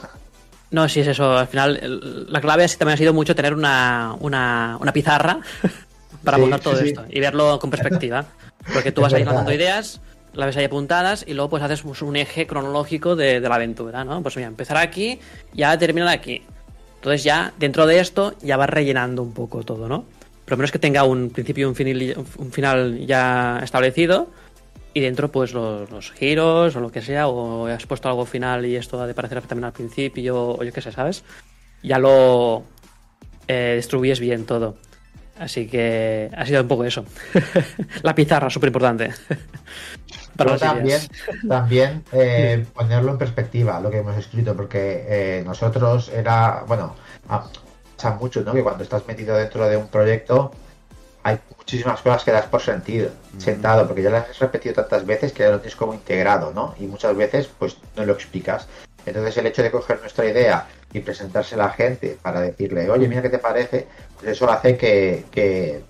No, 0.72 0.90
sí 0.90 1.00
es 1.00 1.08
eso. 1.08 1.38
Al 1.38 1.48
final, 1.48 2.28
la 2.30 2.42
clave 2.42 2.68
también 2.70 2.96
ha 2.96 2.98
sido 2.98 3.14
mucho 3.14 3.34
tener 3.34 3.54
una, 3.54 4.16
una, 4.20 4.78
una 4.82 4.92
pizarra 4.92 5.40
para 6.24 6.38
montar 6.38 6.60
todo 6.60 6.80
esto 6.80 7.06
y 7.10 7.20
verlo 7.22 7.58
con 7.60 7.70
perspectiva. 7.70 8.26
Porque 8.74 8.92
tú 8.92 9.02
vas 9.02 9.14
ahí 9.14 9.24
lanzando 9.24 9.54
ideas, 9.54 10.02
las 10.34 10.48
ves 10.48 10.58
ahí 10.58 10.66
apuntadas 10.66 11.24
y 11.26 11.34
luego 11.34 11.50
pues 11.50 11.64
haces 11.64 11.82
pues, 11.82 12.02
un 12.02 12.16
eje 12.18 12.46
cronológico 12.48 13.16
de, 13.16 13.40
la 13.40 13.56
aventura, 13.56 14.04
¿no? 14.04 14.22
Pues 14.22 14.36
mira, 14.36 14.50
empezar 14.50 14.78
aquí, 14.78 15.20
ya 15.54 15.78
terminar 15.78 16.10
aquí. 16.10 16.44
Entonces 17.06 17.24
ya 17.24 17.54
dentro 17.60 17.86
de 17.86 18.00
esto 18.00 18.34
ya 18.42 18.58
vas 18.58 18.68
rellenando 18.68 19.22
un 19.22 19.32
poco 19.32 19.62
todo, 19.62 19.88
¿no? 19.88 20.06
Pero 20.44 20.58
menos 20.58 20.72
que 20.72 20.80
tenga 20.80 21.04
un 21.04 21.30
principio 21.30 21.68
y 21.68 21.70
un, 21.70 21.76
final, 21.76 22.26
un 22.40 22.52
final 22.52 23.06
ya 23.06 23.60
establecido 23.62 24.32
y 24.92 25.02
dentro 25.02 25.32
pues 25.32 25.54
los, 25.54 26.12
giros 26.14 26.76
o 26.76 26.80
lo 26.80 26.92
que 26.92 27.04
sea, 27.04 27.28
o 27.28 27.68
has 27.68 27.86
puesto 27.86 28.10
algo 28.10 28.26
final 28.26 28.66
y 28.66 28.76
esto 28.76 29.00
ha 29.00 29.06
de 29.06 29.14
parecer 29.14 29.40
también 29.44 29.66
al 29.66 29.74
principio 29.74 30.58
o 30.58 30.64
yo 30.64 30.74
qué 30.74 30.82
sé, 30.82 30.92
¿sabes? 30.92 31.24
Ya 31.84 32.00
lo 32.00 32.64
eh, 33.48 33.74
distribuyes 33.76 34.20
bien 34.20 34.48
todo. 34.48 34.76
Así 35.38 35.68
que 35.68 36.32
ha 36.36 36.44
sido 36.44 36.64
un 36.64 36.68
poco 36.68 36.86
eso. 36.86 37.06
la 38.02 38.16
pizarra, 38.16 38.50
súper 38.50 38.70
importante. 38.70 39.12
Pero 40.38 40.58
también, 40.58 41.02
también 41.48 42.04
eh, 42.12 42.66
ponerlo 42.74 43.12
en 43.12 43.18
perspectiva, 43.18 43.80
lo 43.80 43.90
que 43.90 44.00
hemos 44.00 44.18
escrito, 44.18 44.56
porque 44.56 45.06
eh, 45.08 45.44
nosotros 45.46 46.10
era, 46.10 46.64
bueno, 46.68 46.96
pasa 47.28 48.16
mucho, 48.20 48.42
¿no? 48.42 48.54
Que 48.54 48.64
cuando 48.64 48.84
estás 48.84 49.06
metido 49.08 49.36
dentro 49.38 49.68
de 49.68 49.78
un 49.78 49.88
proyecto 49.88 50.52
hay 51.26 51.40
muchísimas 51.58 52.02
cosas 52.02 52.24
que 52.24 52.32
das 52.32 52.46
por 52.46 52.62
sentido, 52.62 53.10
sentado, 53.40 53.88
porque 53.88 54.04
ya 54.04 54.12
las 54.12 54.30
has 54.30 54.38
repetido 54.38 54.76
tantas 54.76 55.08
veces 55.08 55.34
que 55.34 55.42
ya 55.42 55.50
lo 55.50 55.60
tienes 55.60 55.76
como 55.76 55.96
integrado, 55.96 56.54
¿no? 56.54 56.76
Y 56.80 56.86
muchas 56.86 57.16
veces, 57.18 57.50
pues, 57.58 57.78
no 57.96 58.06
lo 58.06 58.14
explicas. 58.14 58.68
Entonces, 59.08 59.36
el 59.38 59.48
hecho 59.48 59.64
de 59.64 59.72
coger 59.72 60.00
nuestra 60.02 60.26
idea 60.28 60.68
y 60.94 61.00
presentarse 61.00 61.56
a 61.56 61.58
la 61.58 61.70
gente 61.70 62.20
para 62.22 62.42
decirle, 62.42 62.92
oye, 62.92 63.08
mira 63.08 63.24
qué 63.24 63.30
te 63.30 63.40
parece, 63.40 63.88
pues 64.20 64.34
eso 64.34 64.48
hace 64.52 64.78
que, 64.78 65.26
que 65.32 65.82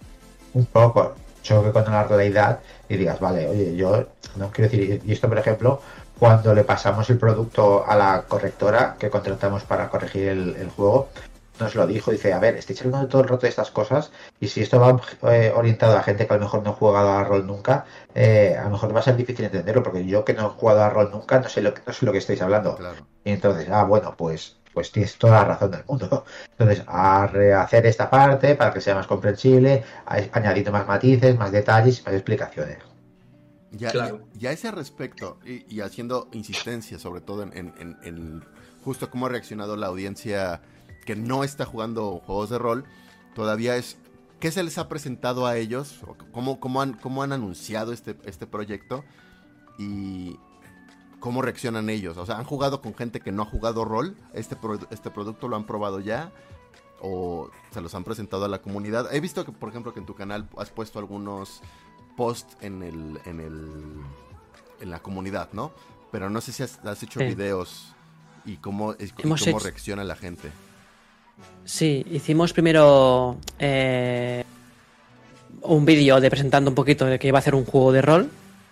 un 0.53 0.65
poco 0.67 1.15
choque 1.45 1.71
con 1.71 1.83
la 1.85 2.03
realidad 2.03 2.59
y 2.89 2.97
digas, 2.97 3.19
vale, 3.19 3.47
oye, 3.47 3.75
yo 3.75 4.07
no 4.35 4.51
quiero 4.51 4.69
decir, 4.69 5.01
y 5.05 5.11
esto 5.13 5.29
por 5.29 5.37
ejemplo, 5.37 5.79
cuando 6.19 6.53
le 6.53 6.63
pasamos 6.63 7.09
el 7.09 7.17
producto 7.17 7.85
a 7.87 7.95
la 7.95 8.23
correctora 8.27 8.95
que 8.97 9.09
contratamos 9.09 9.63
para 9.63 9.89
corregir 9.89 10.29
el, 10.29 10.69
juego, 10.75 11.09
nos 11.59 11.75
lo 11.75 11.87
dijo, 11.87 12.11
dice, 12.11 12.33
a 12.33 12.39
ver, 12.39 12.55
estoy 12.55 12.75
hablando 12.83 13.07
todo 13.07 13.21
el 13.21 13.27
rato 13.29 13.43
de 13.43 13.49
estas 13.49 13.71
cosas 13.71 14.11
y 14.39 14.47
si 14.47 14.61
esto 14.61 14.79
va 14.79 14.99
eh, 15.31 15.53
orientado 15.55 15.95
a 15.97 16.03
gente 16.03 16.27
que 16.27 16.33
a 16.33 16.37
lo 16.37 16.43
mejor 16.43 16.63
no 16.63 16.71
ha 16.71 16.73
jugado 16.73 17.11
a 17.11 17.23
rol 17.23 17.45
nunca, 17.45 17.85
eh, 18.13 18.57
a 18.59 18.63
lo 18.65 18.71
mejor 18.71 18.95
va 18.95 18.99
a 18.99 19.03
ser 19.03 19.15
difícil 19.15 19.45
entenderlo 19.45 19.83
porque 19.83 20.05
yo 20.05 20.25
que 20.25 20.33
no 20.33 20.47
he 20.47 20.49
jugado 20.49 20.83
a 20.83 20.89
rol 20.89 21.11
nunca 21.11 21.39
no 21.39 21.47
sé 21.47 21.61
lo 21.61 21.73
que, 21.73 21.81
no 21.85 21.93
sé 21.93 22.05
lo 22.05 22.11
que 22.11 22.17
estáis 22.17 22.41
hablando. 22.41 22.77
Y 23.23 23.31
entonces, 23.31 23.69
ah, 23.69 23.83
bueno, 23.83 24.15
pues 24.17 24.57
pues 24.75 24.91
tienes 24.91 25.17
toda 25.17 25.37
la 25.41 25.45
razón 25.45 25.71
del 25.71 25.85
mundo. 25.87 26.25
Entonces, 26.51 26.83
a 26.85 27.25
rehacer 27.27 27.85
esta 27.87 28.09
parte 28.09 28.53
para 28.55 28.71
que 28.73 28.81
sea 28.81 28.93
más 28.93 29.07
comprensible, 29.07 29.83
añadiendo 30.05 30.71
más 30.71 30.85
matices, 30.85 31.35
más 31.39 31.51
detalles 31.51 31.99
y 31.99 32.03
más 32.03 32.13
explicaciones. 32.13 32.77
Ya, 33.71 33.91
ya, 34.33 34.51
ese 34.51 34.71
respecto, 34.71 35.39
y, 35.45 35.79
haciendo 35.81 36.29
insistencia 36.31 36.99
sobre 36.99 37.21
todo 37.21 37.43
en, 37.43 38.43
justo 38.83 39.09
cómo 39.09 39.25
ha 39.25 39.29
reaccionado 39.29 39.75
la 39.75 39.87
audiencia 39.87 40.61
que 41.05 41.15
no 41.15 41.43
está 41.43 41.65
jugando 41.65 42.21
juegos 42.25 42.49
de 42.49 42.57
rol, 42.57 42.85
todavía 43.33 43.75
es 43.75 43.97
qué 44.39 44.51
se 44.51 44.63
les 44.63 44.77
ha 44.77 44.87
presentado 44.87 45.45
a 45.45 45.57
ellos, 45.57 46.01
cómo, 46.31 46.59
cómo, 46.59 46.81
han, 46.81 46.93
cómo 46.93 47.23
han 47.23 47.33
anunciado 47.33 47.91
este, 47.91 48.15
este 48.25 48.45
proyecto 48.47 49.03
y 49.77 50.37
cómo 51.25 51.41
reaccionan 51.41 51.89
ellos. 51.89 52.17
O 52.17 52.25
sea, 52.27 52.37
han 52.37 52.43
jugado 52.43 52.81
con 52.81 52.93
gente 52.93 53.19
que 53.19 53.31
no 53.31 53.41
ha 53.41 53.45
jugado 53.45 53.83
rol, 53.83 54.15
este, 54.35 54.55
este 54.91 55.09
producto 55.09 55.47
lo 55.47 55.55
han 55.55 55.65
probado 55.65 55.99
ya 55.99 56.31
o 57.01 57.49
se 57.71 57.81
los 57.81 57.95
han 57.95 58.03
presentado 58.03 58.45
a 58.45 58.47
la 58.47 58.61
comunidad. 58.61 59.11
He 59.11 59.19
visto 59.21 59.43
que, 59.43 59.51
por 59.51 59.69
ejemplo, 59.69 59.91
que 59.91 59.99
en 59.99 60.05
tu 60.05 60.13
canal 60.13 60.47
has 60.55 60.69
puesto 60.69 60.99
algunos 60.99 61.61
post 62.15 62.47
en 62.61 62.83
el, 62.83 63.19
en 63.25 63.39
el 63.39 63.71
en 64.81 64.91
la 64.91 64.99
comunidad, 64.99 65.49
¿no? 65.51 65.71
Pero 66.11 66.29
no 66.29 66.41
sé 66.41 66.51
si 66.51 66.61
has, 66.61 66.77
hecho 67.01 67.19
videos 67.21 67.95
y 68.45 68.57
cómo, 68.57 68.95
cómo 69.19 69.35
reacciona 69.57 70.03
la 70.03 70.15
gente. 70.15 70.51
Sí, 71.63 72.05
hicimos 72.11 72.53
primero 72.53 73.37
eh, 73.57 74.43
un 75.63 75.85
vídeo 75.85 76.21
de 76.21 76.29
presentando 76.29 76.69
un 76.69 76.75
poquito 76.75 77.07
de 77.07 77.17
que 77.17 77.29
iba 77.29 77.39
a 77.39 77.41
hacer 77.41 77.55
un 77.55 77.65
juego 77.65 77.91
de 77.91 78.03
rol 78.03 78.29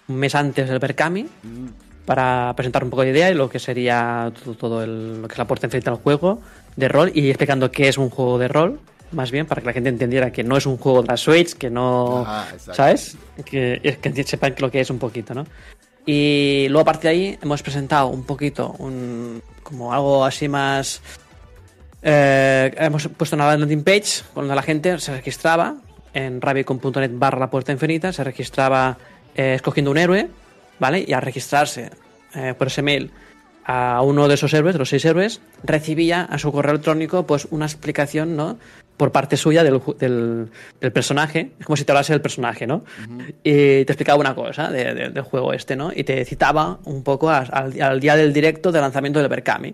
un 0.08 0.18
mes 0.18 0.36
antes 0.36 0.70
del 0.70 0.80
Berkami 0.80 1.24
mm. 1.24 1.93
Para 2.06 2.54
presentar 2.56 2.84
un 2.84 2.89
poco 2.89 3.04
de 3.04 3.12
idea 3.12 3.30
y 3.32 3.34
lo 3.34 3.49
que 3.49 3.60
sería 3.60 4.32
todo, 4.60 4.86
lo 4.86 5.28
que 5.28 5.34
es 5.34 5.38
la 5.38 5.47
puerta 5.47 5.68
enfrente 5.68 5.89
al 5.89 5.97
juego 5.97 6.41
de 6.76 6.88
rol 6.88 7.12
y 7.14 7.30
explicando 7.30 7.72
qué 7.72 7.88
es 7.88 7.97
un 7.97 8.10
juego 8.10 8.38
de 8.38 8.47
rol 8.47 8.80
más 9.14 9.32
bien, 9.32 9.45
para 9.45 9.62
que 9.62 9.68
la 9.68 9.74
gente 9.74 9.89
entendiera 9.89 10.32
que 10.32 10.43
no 10.43 10.58
es 10.58 10.66
un 10.66 10.78
juego 10.78 11.01
de 11.01 11.08
la 11.08 11.18
Switch, 11.18 11.54
que 11.54 11.70
no. 11.70 12.26
¿Sabes? 12.58 13.16
Que, 13.45 13.97
que 14.01 14.24
sepan 14.24 14.56
lo 14.58 14.72
que 14.72 14.80
es 14.80 14.89
un 14.89 14.99
poquito, 14.99 15.34
¿no? 15.34 15.45
Y 16.06 16.68
luego, 16.70 16.82
aparte 16.82 17.08
de 17.08 17.14
ahí, 17.14 17.39
hemos 17.41 17.62
presentado 17.62 18.08
un 18.08 18.24
poquito, 18.24 18.76
un, 18.80 19.41
como 19.62 19.93
algo 19.93 20.26
así 20.26 20.49
más. 20.49 21.01
Eh, 22.01 22.74
hemos 22.78 23.08
puesto 23.08 23.36
una 23.36 23.56
landing 23.56 23.84
page 23.84 24.24
donde 24.36 24.54
la 24.54 24.62
gente 24.62 24.99
se 24.99 25.16
registraba 25.16 25.76
en 26.14 26.41
rabicon.net 26.41 27.12
barra 27.14 27.39
la 27.39 27.49
puerta 27.49 27.72
infinita, 27.72 28.12
se 28.12 28.24
registraba 28.24 28.97
eh, 29.36 29.54
escogiendo 29.56 29.91
un 29.91 29.97
héroe, 29.97 30.30
¿vale? 30.84 31.06
Y 31.08 31.14
al 31.14 31.22
registrarse 31.22 31.92
eh, 32.36 32.54
por 32.58 32.68
ese 32.68 32.82
mail 32.82 33.10
a 33.64 34.02
uno 34.02 34.28
de 34.28 34.34
esos 34.34 34.54
héroes, 34.54 34.76
de 34.76 34.80
los 34.80 34.90
seis 34.90 35.06
héroes, 35.06 35.40
recibía 35.64 36.24
a 36.24 36.38
su 36.38 36.52
correo 36.52 36.72
electrónico 36.72 37.26
pues 37.26 37.48
una 37.52 37.66
explicación, 37.66 38.36
¿no? 38.36 38.58
por 38.98 39.14
parte 39.14 39.38
suya 39.38 39.64
del, 39.64 39.82
del, 39.98 40.92
personaje, 40.92 41.52
es 41.58 41.66
como 41.66 41.78
si 41.78 41.86
te 41.86 41.94
hablase 41.94 42.14
del 42.14 42.22
personaje, 42.22 42.68
¿no? 42.68 42.84
Y 43.44 43.86
te 43.86 43.92
explicaba 43.94 44.20
una 44.20 44.36
cosa 44.36 44.70
del 44.70 45.20
juego 45.22 45.52
este, 45.54 45.76
¿no? 45.76 45.92
Y 45.96 46.04
te 46.04 46.24
citaba 46.26 46.78
un 46.84 47.02
poco 47.02 47.30
al, 47.30 48.00
día 48.00 48.16
del 48.16 48.34
directo 48.34 48.72
de 48.72 48.82
lanzamiento 48.82 49.20
del 49.20 49.30
Berkami. 49.30 49.74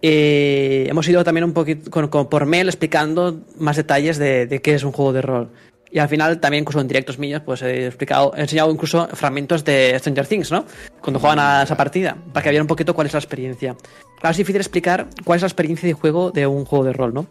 Y 0.00 0.88
hemos 0.88 1.06
ido 1.06 1.22
también 1.22 1.44
un 1.44 1.52
poquito 1.52 2.28
por 2.28 2.46
mail 2.46 2.66
explicando 2.66 3.42
más 3.58 3.76
detalles 3.76 4.18
de, 4.18 4.60
qué 4.62 4.74
es 4.74 4.82
un 4.84 4.92
juego 4.92 5.12
de 5.12 5.22
rol. 5.22 5.50
Y 5.94 6.00
al 6.00 6.08
final 6.08 6.40
también 6.40 6.62
incluso 6.62 6.80
en 6.80 6.88
directos 6.88 7.20
míos 7.20 7.40
pues 7.46 7.62
he 7.62 7.86
explicado, 7.86 8.34
he 8.36 8.40
enseñado 8.40 8.68
incluso 8.72 9.06
fragmentos 9.12 9.62
de 9.62 9.96
Stranger 9.96 10.26
Things, 10.26 10.50
¿no? 10.50 10.64
Cuando 11.00 11.20
juegan 11.20 11.38
a 11.38 11.62
esa 11.62 11.76
partida, 11.76 12.16
para 12.32 12.42
que 12.42 12.50
vieran 12.50 12.64
un 12.64 12.68
poquito 12.68 12.94
cuál 12.94 13.06
es 13.06 13.12
la 13.12 13.20
experiencia. 13.20 13.76
Claro, 14.18 14.32
es 14.32 14.36
difícil 14.36 14.60
explicar 14.60 15.06
cuál 15.22 15.36
es 15.36 15.42
la 15.42 15.46
experiencia 15.46 15.86
de 15.86 15.92
juego 15.92 16.32
de 16.32 16.48
un 16.48 16.64
juego 16.64 16.84
de 16.84 16.92
rol, 16.92 17.14
¿no? 17.14 17.28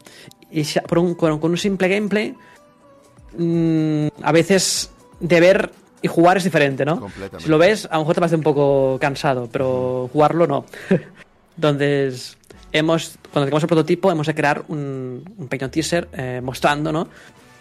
y 0.50 0.64
con, 0.88 1.44
un 1.44 1.58
simple 1.58 1.90
gameplay, 1.90 2.34
mm, 3.38 4.08
a 4.22 4.32
veces 4.32 4.92
de 5.20 5.40
ver 5.42 5.72
y 6.02 6.08
jugar 6.08 6.38
es 6.38 6.46
diferente, 6.46 6.86
¿no? 6.86 7.10
Si 7.40 7.50
lo 7.50 7.58
ves, 7.58 7.86
a 7.92 7.96
lo 7.96 8.02
mejor 8.02 8.16
te 8.16 8.22
parece 8.22 8.36
un 8.38 8.44
poco 8.44 8.98
cansado, 8.98 9.50
pero 9.52 10.10
jugarlo 10.14 10.48
no. 10.48 10.66
Entonces, 11.58 12.38
hemos, 12.72 13.18
cuando 13.32 13.46
tengamos 13.48 13.64
el 13.64 13.68
prototipo, 13.68 14.12
hemos 14.12 14.28
de 14.28 14.36
crear 14.36 14.64
un, 14.70 15.24
pequeño 15.50 15.70
teaser 15.70 16.08
eh, 16.14 16.40
mostrando, 16.42 16.92
¿no? 16.92 17.10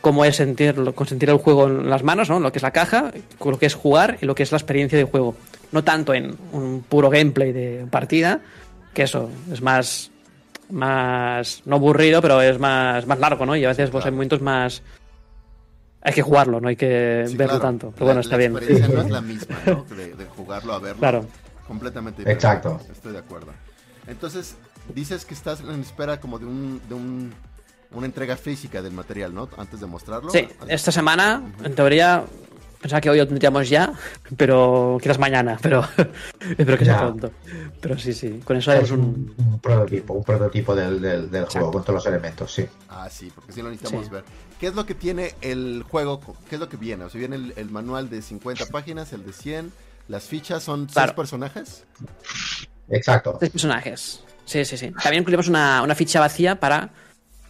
Cómo 0.02 0.26
es 0.26 0.36
sentir, 0.36 0.74
sentir 1.06 1.30
el 1.30 1.38
juego 1.38 1.68
en 1.68 1.88
las 1.88 2.02
manos, 2.02 2.28
¿no? 2.28 2.38
Lo 2.38 2.52
que 2.52 2.58
es 2.58 2.62
la 2.62 2.72
caja, 2.72 3.12
lo 3.42 3.58
que 3.58 3.66
es 3.66 3.74
jugar 3.74 4.18
y 4.20 4.26
lo 4.26 4.34
que 4.34 4.42
es 4.42 4.52
la 4.52 4.58
experiencia 4.58 4.98
de 4.98 5.04
juego. 5.04 5.34
No 5.70 5.82
tanto 5.82 6.12
en 6.12 6.36
un 6.52 6.84
puro 6.86 7.08
gameplay 7.08 7.52
de 7.52 7.86
partida, 7.90 8.40
que 8.92 9.04
eso 9.04 9.30
es 9.50 9.62
más 9.62 10.12
más, 10.72 11.62
no 11.66 11.76
aburrido, 11.76 12.20
pero 12.20 12.40
es 12.42 12.58
más, 12.58 13.06
más 13.06 13.18
largo, 13.18 13.46
¿no? 13.46 13.54
Y 13.54 13.64
a 13.64 13.68
veces 13.68 13.90
pues, 13.90 14.04
hay 14.04 14.10
momentos 14.10 14.40
más... 14.40 14.82
Hay 16.04 16.12
que 16.12 16.22
jugarlo, 16.22 16.60
no 16.60 16.66
hay 16.66 16.74
que 16.74 17.26
verlo 17.36 17.60
tanto. 17.60 17.92
Pero 17.92 18.06
bueno, 18.06 18.22
está 18.22 18.36
bien. 18.36 18.54
La 18.54 18.58
experiencia 18.58 18.94
no 18.94 19.02
es 19.02 19.10
la 19.10 19.20
misma, 19.20 19.56
¿no? 19.66 19.84
De, 19.84 20.24
jugarlo 20.24 20.72
a 20.72 20.78
verlo. 20.80 20.98
Claro. 20.98 21.26
Completamente 21.68 22.22
diferente. 22.22 22.44
Exacto. 22.44 22.80
Estoy 22.90 23.12
de 23.12 23.18
acuerdo. 23.18 23.52
Entonces, 24.08 24.56
dices 24.92 25.24
que 25.24 25.34
estás 25.34 25.60
en 25.60 25.80
espera 25.80 26.18
como 26.18 26.40
de 26.40 26.46
un, 26.46 26.80
de 26.88 26.94
un 26.94 27.32
una 27.94 28.06
entrega 28.06 28.36
física 28.36 28.82
del 28.82 28.92
material, 28.92 29.34
¿no? 29.34 29.48
Antes 29.56 29.80
de 29.80 29.86
mostrarlo. 29.86 30.30
Sí, 30.30 30.48
esta 30.68 30.92
semana, 30.92 31.42
en 31.64 31.74
teoría, 31.74 32.24
Pensaba 32.82 33.00
que 33.00 33.10
hoy 33.10 33.18
lo 33.18 33.28
tendríamos 33.28 33.68
ya, 33.68 33.92
pero 34.36 34.98
quizás 35.00 35.16
mañana, 35.16 35.56
pero 35.62 35.86
espero 36.58 36.76
que 36.76 36.84
sea 36.84 36.98
pronto. 36.98 37.30
Pero 37.80 37.96
sí, 37.96 38.12
sí, 38.12 38.40
con 38.44 38.56
eso 38.56 38.72
haremos 38.72 38.90
un... 38.90 39.32
un... 39.38 39.60
prototipo, 39.60 40.14
un 40.14 40.24
prototipo 40.24 40.74
del, 40.74 41.00
del, 41.00 41.44
juego 41.44 41.70
con 41.70 41.82
todos 41.82 41.94
los 41.94 42.06
elementos, 42.06 42.52
sí. 42.52 42.66
Ah, 42.88 43.08
sí, 43.08 43.30
porque 43.32 43.52
sí 43.52 43.62
lo 43.62 43.70
necesitamos 43.70 44.10
ver. 44.10 44.24
¿Qué 44.58 44.66
es 44.66 44.74
lo 44.74 44.84
que 44.84 44.96
tiene 44.96 45.36
el 45.42 45.84
juego? 45.88 46.20
¿Qué 46.48 46.56
es 46.56 46.60
lo 46.60 46.68
que 46.68 46.76
viene? 46.76 47.04
O 47.04 47.08
sea, 47.08 47.20
viene 47.20 47.52
el, 47.54 47.70
manual 47.70 48.10
de 48.10 48.20
50 48.20 48.66
páginas, 48.66 49.12
el 49.12 49.24
de 49.24 49.32
100, 49.32 49.72
las 50.08 50.24
fichas 50.24 50.64
son 50.64 50.88
seis 50.90 51.12
personajes. 51.12 51.84
Exacto. 52.88 53.36
Seis 53.38 53.52
personajes. 53.52 54.24
Sí, 54.44 54.64
sí, 54.64 54.76
sí. 54.76 54.90
También 55.00 55.22
incluimos 55.22 55.46
una, 55.46 55.82
una 55.82 55.94
ficha 55.94 56.18
vacía 56.18 56.58
para 56.58 56.90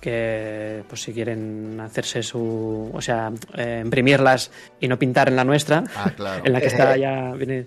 que 0.02 0.82
pues 0.88 1.00
si 1.00 1.12
quieren 1.12 1.80
hacerse 1.80 2.24
su, 2.24 2.90
o 2.92 3.00
sea, 3.00 3.30
eh, 3.54 3.82
imprimirlas 3.84 4.50
y 4.80 4.88
no 4.88 4.98
pintar 4.98 5.28
en 5.28 5.36
la 5.36 5.44
nuestra, 5.44 5.84
ah, 5.94 6.10
en 6.44 6.52
la 6.52 6.60
que 6.60 6.66
está 6.66 6.96
ya 6.98 7.30
viene, 7.34 7.66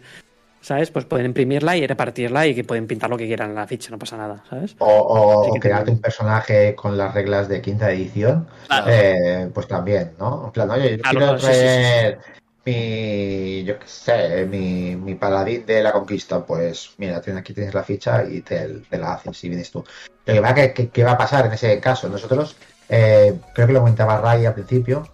¿sabes? 0.59 0.91
Pues 0.91 1.05
pueden 1.05 1.27
imprimirla 1.27 1.77
y 1.77 1.87
repartirla 1.87 2.45
y 2.45 2.53
que 2.53 2.65
pueden 2.65 2.87
pintar 2.87 3.09
lo 3.09 3.17
que 3.17 3.25
quieran 3.25 3.51
en 3.51 3.55
la 3.55 3.65
ficha, 3.65 3.89
no 3.89 3.97
pasa 3.97 4.17
nada, 4.17 4.43
¿sabes? 4.49 4.75
O, 4.79 5.49
crearte 5.61 5.91
un 5.91 6.01
personaje 6.01 6.75
con 6.75 6.97
las 6.97 7.13
reglas 7.13 7.47
de 7.47 7.61
quinta 7.61 7.89
edición, 7.89 8.45
eh, 8.85 9.49
pues 9.53 9.69
también, 9.69 10.11
¿no? 10.19 10.47
En 10.47 10.51
plan, 10.51 10.69
oye, 10.71 10.97
yo 10.97 11.03
quiero 11.03 11.37
traer 11.37 12.19
mi, 12.65 13.63
yo 13.63 13.77
qué 13.79 13.87
sé, 13.87 14.45
mi, 14.45 14.95
mi, 14.95 15.15
paladín 15.15 15.65
de 15.65 15.83
la 15.83 15.91
conquista, 15.91 16.43
pues 16.45 16.91
mira, 16.97 17.17
aquí 17.17 17.53
tienes 17.53 17.73
la 17.73 17.83
ficha 17.83 18.23
y 18.23 18.41
te, 18.41 18.81
la 18.91 19.13
haces 19.13 19.37
si 19.37 19.49
vienes 19.49 19.71
tú. 19.71 19.83
Lo 20.25 20.33
que 20.33 20.39
va, 20.39 20.53
que, 20.53 21.03
va 21.03 21.11
a 21.11 21.17
pasar 21.17 21.45
en 21.45 21.53
ese 21.53 21.79
caso, 21.79 22.09
nosotros, 22.09 22.55
eh, 22.89 23.39
creo 23.53 23.67
que 23.67 23.73
lo 23.73 23.79
comentaba 23.79 24.19
Ray 24.19 24.45
al 24.45 24.55
principio, 24.55 25.07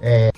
eh, 0.00 0.30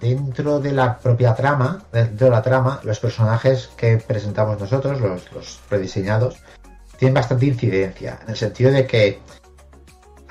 dentro 0.00 0.60
de 0.60 0.72
la 0.72 0.98
propia 0.98 1.34
trama, 1.34 1.84
dentro 1.92 2.26
de 2.26 2.30
la 2.30 2.42
trama, 2.42 2.80
los 2.84 3.00
personajes 3.00 3.70
que 3.76 3.96
presentamos 3.96 4.60
nosotros, 4.60 5.00
los, 5.00 5.32
los 5.32 5.60
prediseñados, 5.68 6.36
tienen 6.98 7.14
bastante 7.14 7.46
incidencia, 7.46 8.18
en 8.22 8.30
el 8.30 8.36
sentido 8.36 8.70
de 8.70 8.86
que 8.86 9.20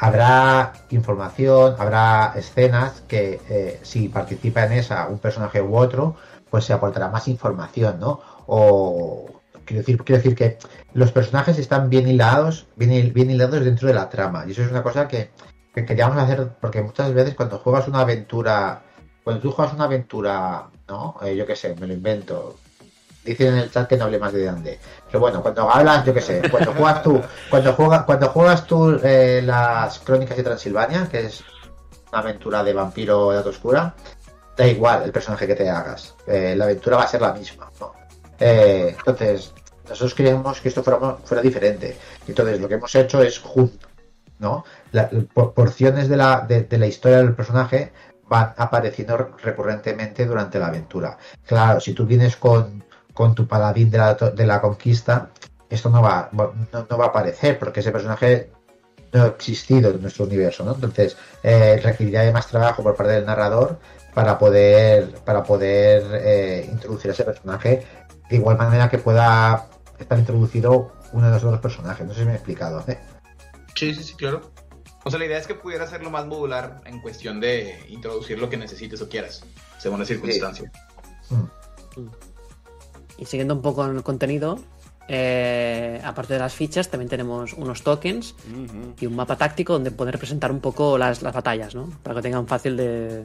habrá 0.02 0.74
información, 0.90 1.76
habrá 1.78 2.34
escenas 2.36 3.04
que 3.08 3.40
eh, 3.50 3.80
si 3.84 4.10
participa 4.10 4.66
en 4.66 4.74
esa 4.74 5.08
un 5.08 5.20
personaje 5.20 5.62
u 5.62 5.78
otro, 5.78 6.16
pues 6.50 6.66
se 6.66 6.74
aportará 6.74 7.10
más 7.10 7.28
información, 7.28 8.00
¿no? 8.00 8.20
O 8.48 9.28
quiero 9.64 9.82
decir, 9.82 10.04
quiero 10.04 10.18
decir 10.24 10.36
que 10.36 10.58
los 10.96 11.12
personajes 11.12 11.60
están 11.60 11.92
bien 11.92 12.08
hilados, 12.08 12.66
bien, 12.76 13.14
bien 13.14 13.30
hilados 13.30 13.64
dentro 13.64 13.88
de 13.88 13.94
la 13.94 14.10
trama. 14.10 14.44
Y 14.48 14.52
eso 14.52 14.64
es 14.64 14.72
una 14.72 14.82
cosa 14.82 15.08
que, 15.08 15.30
queríamos 15.76 16.18
hacer, 16.18 16.50
porque 16.60 16.82
muchas 16.82 17.14
veces 17.14 17.36
cuando 17.36 17.60
juegas 17.60 17.88
una 17.88 18.02
aventura, 18.02 18.82
cuando 19.24 19.40
tú 19.40 19.52
juegas 19.52 19.76
una 19.76 19.84
aventura, 19.84 20.68
¿no? 20.88 21.18
Eh, 21.22 21.36
yo 21.36 21.46
qué 21.46 21.56
sé, 21.56 21.76
me 21.80 21.86
lo 21.86 21.94
invento, 21.94 22.58
Dicen 23.24 23.48
en 23.48 23.58
el 23.60 23.72
chat 23.72 23.88
que 23.88 23.98
no 23.98 24.06
hable 24.06 24.18
más 24.18 24.34
de 24.34 24.46
Dande. 24.46 24.80
Pero 25.06 25.20
bueno, 25.20 25.42
cuando 25.42 25.70
hablas, 25.70 26.04
yo 26.06 26.14
qué 26.14 26.22
sé, 26.22 26.42
cuando 26.50 26.74
juegas 26.74 27.04
tú, 27.04 27.22
cuando 27.50 27.74
juegas, 27.74 28.04
cuando 28.04 28.28
juegas 28.30 28.66
tú 28.66 29.00
eh, 29.04 29.42
las 29.46 30.00
Crónicas 30.00 30.38
de 30.38 30.44
Transilvania, 30.44 31.08
que 31.10 31.26
es 31.26 31.44
una 32.12 32.22
aventura 32.22 32.64
de 32.64 32.74
vampiro 32.74 33.30
de 33.30 33.36
edad 33.36 33.48
oscura, 33.48 33.94
da 34.58 34.68
igual 34.68 35.04
el 35.04 35.12
personaje 35.12 35.46
que 35.46 35.56
te 35.56 35.70
hagas. 35.70 36.16
Eh, 36.26 36.56
la 36.56 36.66
aventura 36.66 36.98
va 36.98 37.04
a 37.04 37.08
ser 37.08 37.22
la 37.22 37.34
misma. 37.34 37.70
Eh, 38.40 38.96
entonces, 38.98 39.54
nosotros 39.88 40.16
queríamos 40.16 40.60
que 40.60 40.70
esto 40.70 40.84
fuera, 40.84 41.18
fuera 41.24 41.44
diferente. 41.44 41.98
Entonces, 42.28 42.60
lo 42.60 42.68
que 42.68 42.74
hemos 42.74 42.96
hecho 42.96 43.22
es 43.22 43.38
junto, 43.38 43.88
¿no? 44.40 44.66
porciones 45.54 46.10
de 46.10 46.18
la, 46.18 46.42
de 46.42 46.78
la 46.78 46.88
historia 46.88 47.20
del 47.20 47.36
personaje 47.36 47.94
van 48.32 48.54
apareciendo 48.56 49.18
recurrentemente 49.44 50.26
durante 50.26 50.58
la 50.58 50.68
aventura. 50.68 51.18
Claro, 51.46 51.82
si 51.82 51.94
tú 51.94 52.06
vienes 52.06 52.38
con 52.38 52.82
con 53.14 53.36
tu 53.36 53.48
paladín 53.48 53.90
de 53.90 53.98
la, 53.98 54.14
de 54.14 54.46
la 54.46 54.62
conquista, 54.62 55.32
esto 55.70 55.90
no 55.90 56.02
va, 56.02 56.30
no, 56.34 56.98
va 56.98 57.06
a 57.06 57.08
aparecer 57.08 57.58
porque 57.58 57.80
ese 57.80 57.92
personaje 57.92 58.52
no 59.14 59.24
ha 59.24 59.28
existido 59.28 59.92
en 59.92 60.02
nuestro 60.02 60.26
universo, 60.26 60.64
¿no? 60.64 60.76
Entonces, 60.76 61.18
eh, 61.44 61.80
requeriría 61.82 62.22
de 62.22 62.32
más 62.32 62.48
trabajo 62.48 62.84
por 62.84 62.96
parte 62.96 63.14
del 63.14 63.26
narrador 63.26 63.80
para 64.14 64.38
poder, 64.38 65.16
para 65.26 65.44
poder 65.44 66.04
eh, 66.14 66.70
introducir 66.70 67.12
a 67.12 67.14
ese 67.14 67.24
personaje 67.24 67.86
de 68.30 68.36
igual 68.36 68.58
manera 68.58 68.90
que 68.90 68.98
pueda 68.98 69.68
estar 70.00 70.18
introducido 70.18 70.94
uno 71.14 71.28
de 71.28 71.34
los 71.34 71.44
otros 71.44 71.60
personajes. 71.60 72.06
No 72.06 72.14
sé 72.14 72.22
si 72.22 72.26
me 72.26 72.32
he 72.34 72.36
explicado. 72.36 72.84
¿eh? 72.88 73.00
Sí, 73.76 73.94
sí, 73.94 74.04
sí, 74.04 74.16
claro. 74.16 74.52
O 75.04 75.10
sea, 75.10 75.20
la 75.20 75.26
idea 75.26 75.38
es 75.38 75.48
que 75.48 75.56
pudiera 75.56 75.86
hacerlo 75.86 76.10
más 76.10 76.26
modular 76.28 76.82
en 76.86 77.02
cuestión 77.02 77.40
de 77.40 77.86
introducir 77.90 78.40
lo 78.40 78.50
que 78.50 78.58
necesites 78.58 79.02
o 79.02 79.10
quieras, 79.10 79.44
según 79.80 80.00
la 80.00 80.06
circunstancia. 80.06 80.72
Mm. 81.30 82.31
Y 83.22 83.26
siguiendo 83.26 83.54
un 83.54 83.62
poco 83.62 83.86
el 83.86 84.02
contenido, 84.02 84.58
eh, 85.08 86.02
aparte 86.04 86.34
de 86.34 86.40
las 86.40 86.56
fichas, 86.56 86.90
también 86.90 87.08
tenemos 87.08 87.54
unos 87.54 87.84
tokens 87.84 88.34
y 89.00 89.06
un 89.06 89.16
mapa 89.16 89.36
táctico 89.36 89.74
donde 89.74 89.92
poder 89.92 90.18
presentar 90.18 90.52
un 90.52 90.60
poco 90.60 90.98
las, 90.98 91.22
batallas, 91.22 91.76
¿no? 91.76 91.88
Para 92.02 92.16
que 92.16 92.24
tengan 92.24 92.48
fácil 92.48 92.76
de 92.76 93.22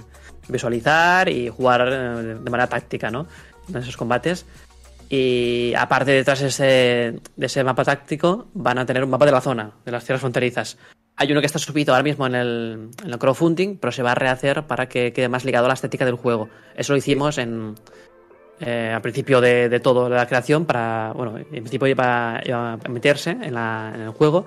visualizar 0.49 1.31
y 1.31 1.49
jugar 1.49 1.89
eh, 1.91 2.35
de 2.35 2.51
manera 2.51 2.67
táctica, 2.67 3.11
¿no? 3.11 3.27
En 3.71 3.77
esos 3.77 3.97
combates. 3.97 4.45
Y 5.09 5.73
aparte 5.79 6.11
detrás 6.11 6.41
de 6.41 6.49
ese, 6.49 7.21
de 7.35 7.47
ese 7.47 7.65
mapa 7.65 7.83
táctico 7.83 8.49
van 8.53 8.77
a 8.77 8.85
tener 8.85 9.03
un 9.03 9.09
mapa 9.09 9.25
de 9.25 9.33
la 9.33 9.41
zona, 9.41 9.71
de 9.83 9.93
las 9.93 10.05
tierras 10.05 10.21
fronterizas. 10.21 10.77
Hay 11.19 11.33
uno 11.33 11.41
que 11.41 11.47
está 11.47 11.59
subido 11.59 11.95
ahora 11.95 12.03
mismo 12.03 12.27
en 12.27 12.35
el, 12.35 12.91
en 13.03 13.11
el 13.11 13.19
crowdfunding, 13.19 13.79
pero 13.79 13.93
se 13.93 14.03
va 14.03 14.13
a 14.13 14.15
rehacer 14.15 14.67
para 14.67 14.91
que 14.91 15.15
quede 15.15 15.31
más 15.31 15.47
ligado 15.47 15.65
a 15.65 15.69
la 15.69 15.75
estética 15.75 16.05
del 16.05 16.17
juego. 16.17 16.51
Eso 16.75 16.93
lo 16.93 16.99
hicimos 16.99 17.39
en, 17.39 17.77
eh, 18.61 18.93
al 18.95 19.03
principio 19.03 19.41
de, 19.41 19.69
de, 19.69 19.81
todo 19.81 20.09
la 20.09 20.27
creación 20.27 20.65
para, 20.65 21.13
bueno, 21.15 21.37
en 21.37 21.45
principio 21.45 21.87
iba, 21.89 22.39
a 22.39 22.79
meterse 22.89 23.31
en, 23.31 23.53
la, 23.53 23.93
en, 23.95 24.01
el 24.01 24.11
juego 24.11 24.47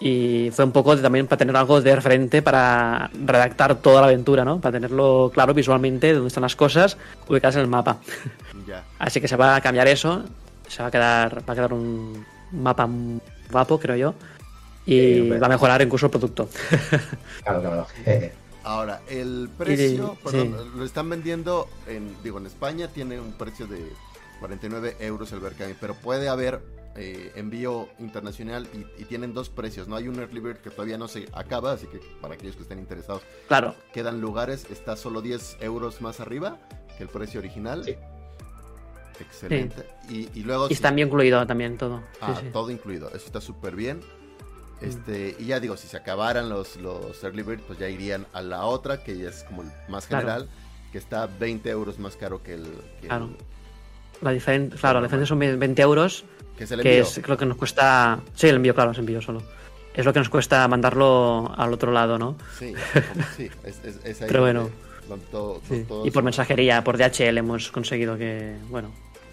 y 0.00 0.50
fue 0.52 0.64
un 0.64 0.72
poco 0.72 0.96
también 0.96 1.26
para 1.26 1.38
tener 1.38 1.54
algo 1.56 1.80
de 1.82 1.94
referente 1.94 2.40
para 2.40 3.10
redactar 3.26 3.74
toda 3.76 4.00
la 4.00 4.06
aventura, 4.06 4.44
¿no? 4.44 4.60
Para 4.60 4.72
tenerlo 4.72 5.30
claro 5.34 5.52
visualmente 5.52 6.14
dónde 6.14 6.28
están 6.28 6.42
las 6.42 6.56
cosas 6.56 6.96
ubicadas 7.28 7.56
en 7.56 7.62
el 7.62 7.68
mapa. 7.68 7.98
Así 8.98 9.20
que 9.20 9.28
se 9.28 9.36
va 9.36 9.56
a 9.56 9.60
cambiar 9.60 9.88
eso, 9.88 10.24
se 10.66 10.82
va 10.82 10.88
a 10.88 10.90
quedar, 10.90 11.38
va 11.46 11.52
a 11.52 11.56
quedar 11.56 11.72
un 11.74 12.24
mapa 12.52 12.88
guapo, 13.50 13.78
creo 13.78 13.96
yo, 13.96 14.14
y 14.86 15.28
va 15.30 15.46
a 15.46 15.50
mejorar 15.50 15.82
incluso 15.82 16.06
el 16.06 16.12
producto. 16.12 16.48
claro, 17.44 17.60
claro. 17.60 17.86
Ahora, 18.68 19.00
el 19.08 19.48
precio, 19.56 20.18
lo 20.76 20.84
están 20.84 21.08
vendiendo 21.08 21.68
en, 21.86 22.14
digo, 22.22 22.36
en 22.36 22.44
España 22.44 22.88
tiene 22.88 23.18
un 23.18 23.32
precio 23.32 23.66
de 23.66 23.82
49 24.40 24.96
euros 25.00 25.32
el 25.32 25.40
Berkami, 25.40 25.72
pero 25.80 25.94
puede 25.94 26.28
haber 26.28 26.60
eh, 26.94 27.32
envío 27.34 27.88
internacional 27.98 28.68
y, 28.98 29.04
tienen 29.04 29.32
dos 29.32 29.48
precios, 29.48 29.88
¿no? 29.88 29.96
Hay 29.96 30.06
un 30.06 30.18
early 30.18 30.40
bird 30.40 30.58
que 30.58 30.68
todavía 30.68 30.98
no 30.98 31.08
se 31.08 31.30
acaba, 31.32 31.72
así 31.72 31.86
que 31.86 31.98
para 32.20 32.34
aquellos 32.34 32.56
que 32.56 32.62
estén 32.62 32.78
interesados, 32.78 33.22
claro. 33.46 33.74
quedan 33.94 34.20
lugares, 34.20 34.66
está 34.70 34.96
solo 34.96 35.22
10 35.22 35.58
euros 35.60 36.02
más 36.02 36.20
arriba 36.20 36.58
que 36.98 37.04
el 37.04 37.08
precio 37.08 37.40
original. 37.40 37.86
Sí. 37.86 37.94
Excelente. 39.18 39.86
Y, 40.10 40.42
luego... 40.42 40.68
Y 40.68 40.74
está 40.74 40.90
bien 40.90 41.08
incluido 41.08 41.46
también 41.46 41.78
todo. 41.78 42.02
Ah, 42.20 42.38
todo 42.52 42.70
incluido, 42.70 43.08
eso 43.08 43.24
está 43.24 43.40
súper 43.40 43.74
bien. 43.74 44.02
Este, 44.80 45.34
y 45.38 45.46
ya 45.46 45.60
digo, 45.60 45.76
si 45.76 45.88
se 45.88 45.96
acabaran 45.96 46.48
los, 46.48 46.76
los 46.76 47.22
Early 47.22 47.42
Bird, 47.42 47.60
pues 47.60 47.78
ya 47.78 47.88
irían 47.88 48.26
a 48.32 48.42
la 48.42 48.64
otra, 48.64 49.02
que 49.02 49.16
ya 49.16 49.28
es 49.28 49.42
como 49.44 49.62
el 49.62 49.68
más 49.88 50.06
general, 50.06 50.48
que 50.92 50.98
está 50.98 51.26
20 51.26 51.68
euros 51.70 51.98
más 51.98 52.16
caro 52.16 52.42
que 52.42 52.54
el. 52.54 52.66
claro. 53.00 53.30
la 54.20 54.30
diferencia, 54.30 54.78
claro, 54.78 55.00
la 55.00 55.06
diferencia 55.06 55.26
son 55.26 55.38
20 55.38 55.82
euros. 55.82 56.24
Que 56.56 56.64
es 56.64 56.70
el 56.70 56.80
envío. 56.80 56.92
Que 56.92 57.00
es, 57.00 57.38
que 57.38 57.46
nos 57.46 57.56
cuesta. 57.56 58.20
Sí, 58.34 58.48
el 58.48 58.56
envío, 58.56 58.74
claro, 58.74 58.92
es 58.92 58.98
envío 58.98 59.20
solo. 59.20 59.42
Es 59.94 60.04
lo 60.04 60.12
que 60.12 60.20
nos 60.20 60.28
cuesta 60.28 60.66
mandarlo 60.68 61.52
al 61.56 61.72
otro 61.72 61.90
lado, 61.90 62.18
¿no? 62.18 62.36
Sí, 62.56 62.72
sí, 63.36 63.50
es, 63.64 63.80
es, 64.04 64.22
ahí 64.22 64.28
Pero 64.28 64.42
bueno. 64.42 64.70
Y 66.04 66.10
por 66.10 66.22
mensajería, 66.22 66.84
por 66.84 66.98
DHL 66.98 67.38
hemos 67.38 67.70
conseguido 67.72 68.16
que, 68.16 68.56
bueno, 68.68 68.92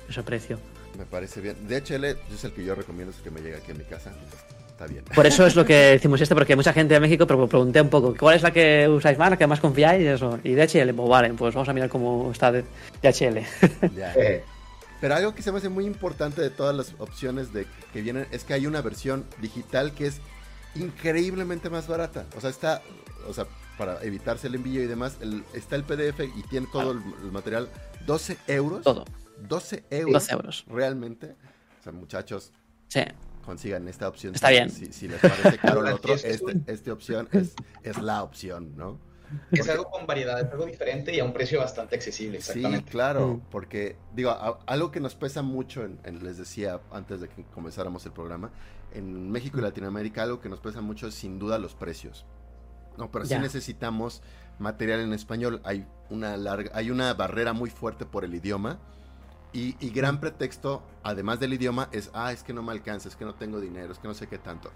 ese 0.10 0.24
precio. 0.24 0.58
Me 0.98 1.06
parece 1.06 1.42
bien. 1.42 1.68
DHL 1.68 2.06
es 2.06 2.44
el 2.46 2.54
que 2.54 2.64
yo 2.64 2.74
recomiendo, 2.74 3.12
es 3.12 3.18
el 3.18 3.24
que 3.26 3.32
me 3.32 3.42
llega 3.42 3.58
aquí 3.58 3.72
a 3.72 3.76
mi 3.76 3.84
casa 3.84 4.12
bien. 4.84 5.06
Por 5.06 5.26
eso 5.26 5.46
es 5.46 5.56
lo 5.56 5.66
que 5.66 5.74
decimos 5.74 6.20
esto, 6.20 6.36
porque 6.36 6.56
mucha 6.56 6.74
gente 6.74 6.94
de 6.94 7.00
México, 7.00 7.26
pero 7.26 7.48
pregunté 7.48 7.82
un 7.82 7.90
poco, 7.90 8.16
¿cuál 8.18 8.36
es 8.36 8.42
la 8.42 8.52
que 8.52 8.88
usáis 8.90 9.18
más, 9.18 9.30
la 9.30 9.38
que 9.38 9.48
más 9.48 9.60
confiáis? 9.60 10.04
Y 10.04 10.08
eso. 10.08 10.40
Y 10.44 10.54
DHL, 10.54 10.94
pues 10.94 11.10
vale, 11.10 11.34
pues 11.34 11.56
vamos 11.56 11.70
a 11.70 11.74
mirar 11.74 11.90
cómo 11.90 12.32
está 12.32 12.52
DHL. 12.52 13.40
Eh. 14.18 14.44
Pero 15.02 15.16
algo 15.16 15.36
que 15.36 15.42
se 15.42 15.52
me 15.52 15.58
hace 15.60 15.70
muy 15.70 15.86
importante 15.86 16.42
de 16.42 16.50
todas 16.50 16.76
las 16.76 16.96
opciones 17.00 17.54
de 17.54 17.68
que 17.94 18.02
vienen 18.02 18.28
es 18.32 18.44
que 18.44 18.54
hay 18.54 18.66
una 18.66 18.82
versión 18.82 19.26
digital 19.40 19.94
que 19.94 20.08
es 20.08 20.20
increíblemente 20.74 21.70
más 21.70 21.88
barata. 21.88 22.26
O 22.36 22.42
sea, 22.42 22.50
está, 22.50 22.82
o 23.28 23.34
sea, 23.34 23.46
para 23.78 24.02
evitarse 24.04 24.48
el 24.48 24.56
envío 24.56 24.82
y 24.82 24.88
demás, 24.88 25.18
está 25.54 25.76
el 25.76 25.84
PDF 25.84 26.22
y 26.36 26.44
tiene 26.44 26.68
todo 26.72 26.92
el, 26.94 27.00
material. 27.32 27.70
12 28.06 28.38
euros. 28.48 28.84
Todo. 28.84 29.06
12 29.48 29.84
euros. 29.90 30.14
12 30.14 30.34
euros. 30.34 30.66
Realmente. 30.70 31.36
O 31.80 31.84
sea, 31.84 31.92
muchachos. 31.92 32.52
Sí 32.88 33.02
consigan 33.46 33.88
esta 33.88 34.08
opción. 34.08 34.36
Está 34.36 34.50
bien. 34.50 34.70
Si, 34.70 35.08
les 35.08 35.20
parece 35.20 35.58
caro 35.58 35.82
lo 35.84 35.96
otro, 35.96 36.14
este, 36.14 36.40
esta 36.68 36.94
opción 36.94 37.30
es, 37.32 37.54
es 37.84 37.98
la 38.02 38.24
opción, 38.24 38.76
¿no? 38.76 39.00
Es 39.52 39.68
algo 39.70 39.90
con 39.90 40.06
variedad, 40.06 40.40
es 40.40 40.52
algo 40.52 40.66
diferente 40.66 41.14
y 41.16 41.20
a 41.20 41.24
un 41.24 41.34
precio 41.34 41.60
bastante 41.60 41.96
accesible, 41.96 42.38
exactamente. 42.38 42.86
Sí, 42.86 42.92
claro, 42.92 43.28
mm. 43.28 43.42
porque, 43.50 43.98
digo, 44.14 44.36
algo 44.66 44.92
que 44.92 45.00
nos 45.00 45.16
pesa 45.16 45.42
mucho, 45.42 45.84
en, 45.84 46.24
les 46.24 46.38
decía 46.38 46.80
antes 46.92 47.22
de 47.22 47.28
que 47.28 47.44
comenzáramos 47.46 48.06
el 48.06 48.12
programa, 48.12 48.52
en 48.94 49.32
México 49.32 49.58
y 49.60 49.62
Latinoamérica, 49.62 50.24
algo 50.24 50.40
que 50.40 50.50
nos 50.50 50.60
pesa 50.60 50.82
mucho 50.82 51.08
es 51.08 51.16
sin 51.16 51.40
duda 51.40 51.60
los 51.60 51.76
precios. 51.76 52.26
No, 52.98 53.12
pero 53.12 53.26
sí 53.26 53.38
necesitamos 53.38 54.22
material 54.58 55.02
en 55.02 55.12
español. 55.12 55.60
Hay 55.66 55.86
una 56.10 56.38
larga, 56.38 56.72
hay 56.74 56.92
una 56.92 57.14
barrera 57.14 57.52
muy 57.52 57.70
fuerte 57.70 58.06
por 58.06 58.24
el 58.24 58.34
idioma. 58.34 58.80
Y, 59.56 59.78
y, 59.80 59.90
gran 59.90 60.20
pretexto, 60.20 60.84
además 61.02 61.40
del 61.40 61.54
idioma, 61.54 61.88
es, 61.94 62.10
ah, 62.14 62.34
es 62.34 62.44
que 62.44 62.52
no 62.52 62.62
me 62.62 62.74
alcanza, 62.74 63.08
es 63.08 63.16
que 63.16 63.24
no 63.24 63.36
tengo 63.36 63.62
dinero, 63.62 63.94
es 63.94 64.00
que 64.00 64.08
no 64.10 64.14
sé 64.14 64.28
qué 64.28 64.38
tanto. 64.38 64.70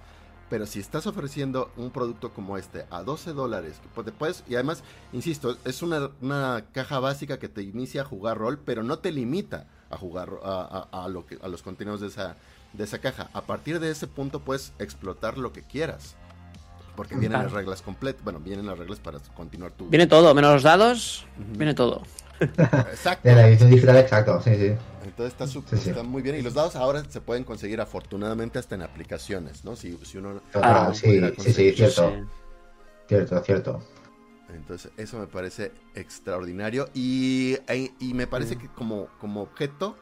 Pero 0.49 0.65
si 0.65 0.79
estás 0.79 1.05
ofreciendo 1.05 1.69
un 1.75 1.91
producto 1.91 2.33
como 2.33 2.57
este 2.57 2.85
a 2.89 3.03
12 3.03 3.33
dólares, 3.33 3.81
pues 4.17 4.43
y 4.47 4.55
además, 4.55 4.83
insisto, 5.11 5.57
es 5.65 5.83
una, 5.83 6.63
caja 6.71 6.99
básica 6.99 7.39
que 7.39 7.49
te 7.49 7.61
inicia 7.61 8.03
a 8.03 8.05
jugar 8.05 8.37
rol, 8.37 8.57
pero 8.57 8.81
no 8.81 8.99
te 8.99 9.11
limita 9.11 9.67
a 9.89 9.97
jugar 9.97 10.29
a, 10.41 11.07
lo 11.09 11.25
que, 11.25 11.37
a 11.41 11.49
los 11.49 11.61
contenidos 11.61 11.99
de 11.99 12.07
esa, 12.07 12.37
de 12.71 12.85
esa 12.85 12.99
caja. 12.99 13.29
A 13.33 13.41
partir 13.41 13.81
de 13.81 13.91
ese 13.91 14.07
punto 14.07 14.39
puedes 14.39 14.71
explotar 14.79 15.37
lo 15.37 15.51
que 15.51 15.61
quieras. 15.61 16.15
Porque 16.95 17.15
vienen 17.15 17.43
las 17.43 17.51
reglas 17.51 17.81
completas. 17.81 18.23
Bueno, 18.23 18.39
vienen 18.39 18.65
las 18.65 18.77
reglas 18.77 18.99
para 18.99 19.19
continuar 19.35 19.71
tu. 19.71 19.87
Viene 19.87 20.07
todo, 20.07 20.33
menos 20.33 20.53
los 20.53 20.63
dados, 20.63 21.25
viene 21.37 21.73
todo. 21.73 22.01
Exacto. 22.39 23.27
De 23.27 23.35
la 23.35 23.47
edición 23.47 23.69
digital, 23.69 23.97
exacto, 23.97 24.41
sí, 24.41 24.55
sí. 24.55 24.73
Entonces 25.05 25.33
está, 25.33 25.75
está 25.75 26.03
muy 26.03 26.21
bien. 26.21 26.35
Y 26.37 26.41
los 26.41 26.53
dados 26.53 26.75
ahora 26.75 27.03
se 27.09 27.19
pueden 27.21 27.43
conseguir 27.43 27.81
afortunadamente 27.81 28.59
hasta 28.59 28.75
en 28.75 28.83
aplicaciones, 28.83 29.65
¿no? 29.65 29.75
Si, 29.75 29.97
si 30.03 30.17
uno. 30.17 30.41
Ah, 30.53 30.91
sí, 30.93 31.19
sí, 31.39 31.53
sí, 31.53 31.71
cierto. 31.73 32.13
Cierto, 33.07 33.43
cierto. 33.43 33.83
Entonces, 34.53 34.91
eso 34.97 35.19
me 35.19 35.27
parece 35.27 35.71
extraordinario. 35.95 36.89
Y, 36.93 37.57
e, 37.67 37.91
y 37.99 38.13
me 38.13 38.27
parece 38.27 38.57
que 38.57 38.67
como, 38.67 39.07
como 39.19 39.41
objeto, 39.41 39.95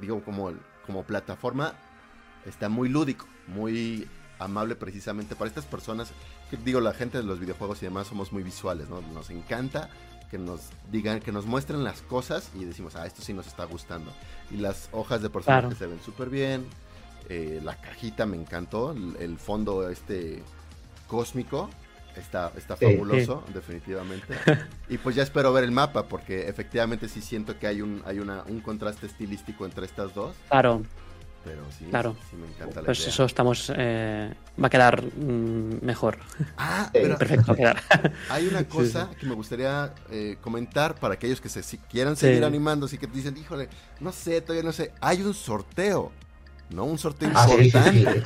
digo, 0.00 0.22
como, 0.24 0.52
como 0.84 1.04
plataforma, 1.04 1.74
está 2.44 2.68
muy 2.68 2.88
lúdico, 2.88 3.26
muy 3.46 4.08
amable 4.38 4.76
precisamente 4.76 5.34
para 5.34 5.48
estas 5.48 5.64
personas. 5.64 6.12
Que, 6.50 6.56
digo, 6.56 6.80
la 6.80 6.92
gente 6.92 7.18
de 7.18 7.24
los 7.24 7.40
videojuegos 7.40 7.82
y 7.82 7.86
demás 7.86 8.06
somos 8.06 8.32
muy 8.32 8.42
visuales, 8.42 8.88
¿no? 8.88 9.00
Nos 9.00 9.30
encanta 9.30 9.88
que 10.30 10.38
nos 10.38 10.60
digan, 10.90 11.20
que 11.20 11.32
nos 11.32 11.46
muestren 11.46 11.84
las 11.84 12.02
cosas 12.02 12.50
y 12.54 12.64
decimos, 12.64 12.96
ah, 12.96 13.06
esto 13.06 13.22
sí 13.22 13.32
nos 13.32 13.46
está 13.46 13.64
gustando. 13.64 14.12
Y 14.50 14.56
las 14.56 14.88
hojas 14.92 15.22
de 15.22 15.30
personaje 15.30 15.74
se 15.74 15.86
ven 15.86 16.00
súper 16.04 16.30
bien. 16.30 16.66
Eh, 17.28 17.60
la 17.62 17.76
cajita 17.76 18.26
me 18.26 18.36
encantó. 18.36 18.92
El, 18.92 19.38
fondo 19.38 19.88
este 19.88 20.42
cósmico 21.06 21.70
está, 22.16 22.52
está 22.56 22.76
fabuloso, 22.76 23.44
definitivamente. 23.52 24.34
Y 24.88 24.98
pues 24.98 25.16
ya 25.16 25.24
espero 25.24 25.52
ver 25.52 25.64
el 25.64 25.72
mapa, 25.72 26.06
porque 26.06 26.48
efectivamente 26.48 27.08
sí 27.08 27.20
siento 27.20 27.58
que 27.58 27.66
hay 27.66 27.82
un, 27.82 28.02
hay 28.06 28.20
una, 28.20 28.44
un 28.46 28.60
contraste 28.60 29.06
estilístico 29.06 29.66
entre 29.66 29.84
estas 29.84 30.14
dos. 30.14 30.36
Claro. 30.48 30.82
Pero 31.46 31.62
sí, 31.78 31.84
claro. 31.84 32.16
sí 32.28 32.34
me 32.34 32.48
encanta 32.48 32.80
la 32.80 32.86
Pues 32.86 33.06
eso 33.06 33.24
estamos. 33.24 33.72
Eh, 33.76 34.34
va 34.60 34.66
a 34.66 34.70
quedar 34.70 35.00
mm, 35.00 35.84
mejor. 35.84 36.18
Ah, 36.58 36.90
pero 36.92 37.16
perfecto, 37.16 37.54
quedar. 37.54 37.80
Hay 38.30 38.48
una 38.48 38.64
cosa 38.64 39.10
que 39.18 39.26
me 39.26 39.34
gustaría 39.36 39.94
eh, 40.10 40.38
comentar 40.40 40.96
para 40.96 41.14
aquellos 41.14 41.40
que 41.40 41.48
se 41.48 41.62
si 41.62 41.78
quieran 41.78 42.16
seguir 42.16 42.44
animando, 42.44 42.86
así 42.86 42.98
que 42.98 43.06
dicen, 43.06 43.36
híjole, 43.36 43.68
no 44.00 44.10
sé, 44.10 44.40
todavía 44.40 44.64
no 44.64 44.72
sé. 44.72 44.92
Hay 45.00 45.22
un 45.22 45.32
sorteo. 45.32 46.10
¿no? 46.70 46.84
Un 46.84 46.98
sorteo 46.98 47.30
ah, 47.32 47.46
importante. 47.48 48.24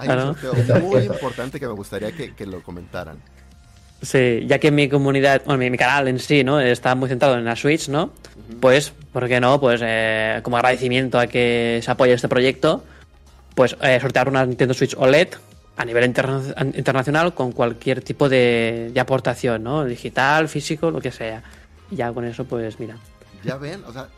Hay 0.00 0.08
un 0.08 0.34
sorteo 0.34 0.80
muy 0.80 1.02
importante 1.02 1.60
que 1.60 1.66
me 1.68 1.74
gustaría 1.74 2.10
que, 2.10 2.34
que 2.34 2.44
lo 2.44 2.60
comentaran. 2.60 3.22
Sí, 4.02 4.44
ya 4.46 4.58
que 4.58 4.70
mi 4.70 4.88
comunidad, 4.88 5.42
bueno, 5.46 5.58
mi, 5.58 5.76
canal 5.76 6.08
en 6.08 6.18
sí, 6.18 6.44
¿no? 6.44 6.60
Está 6.60 6.94
muy 6.94 7.08
centrado 7.08 7.36
en 7.36 7.44
la 7.44 7.56
Switch, 7.56 7.88
¿no? 7.88 8.12
Pues, 8.60 8.92
¿por 9.12 9.26
qué 9.26 9.40
no? 9.40 9.58
Pues 9.58 9.80
eh, 9.82 10.40
como 10.42 10.56
agradecimiento 10.56 11.18
a 11.18 11.26
que 11.26 11.80
se 11.82 11.90
apoye 11.90 12.12
este 12.12 12.28
proyecto, 12.28 12.84
pues 13.54 13.76
eh, 13.82 13.98
sortear 14.00 14.28
una 14.28 14.44
Nintendo 14.44 14.74
Switch 14.74 14.94
OLED 14.96 15.28
a 15.78 15.84
nivel 15.84 16.04
internacional 16.04 17.34
con 17.34 17.52
cualquier 17.52 18.02
tipo 18.02 18.28
de, 18.28 18.90
de, 18.92 19.00
aportación, 19.00 19.62
¿no? 19.62 19.84
Digital, 19.84 20.48
físico, 20.48 20.90
lo 20.90 21.00
que 21.00 21.10
sea. 21.10 21.42
Y 21.90 21.96
ya 21.96 22.12
con 22.12 22.24
eso, 22.24 22.44
pues 22.44 22.78
mira. 22.80 22.96
Ya 23.44 23.56
ven, 23.56 23.82
o 23.84 23.92
sea, 23.92 24.08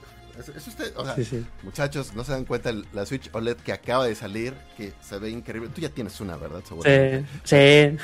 muchachos, 1.62 2.14
no 2.14 2.24
se 2.24 2.32
dan 2.32 2.44
cuenta 2.44 2.70
la 2.92 3.06
Switch 3.06 3.28
OLED 3.32 3.56
que 3.56 3.72
acaba 3.72 4.06
de 4.06 4.14
salir, 4.14 4.54
que 4.76 4.92
se 5.00 5.18
ve 5.18 5.30
increíble. 5.30 5.70
Tú 5.74 5.80
ya 5.80 5.88
tienes 5.88 6.20
una, 6.20 6.36
¿verdad? 6.36 6.60
Sí, 6.64 7.26
sí. 7.44 7.96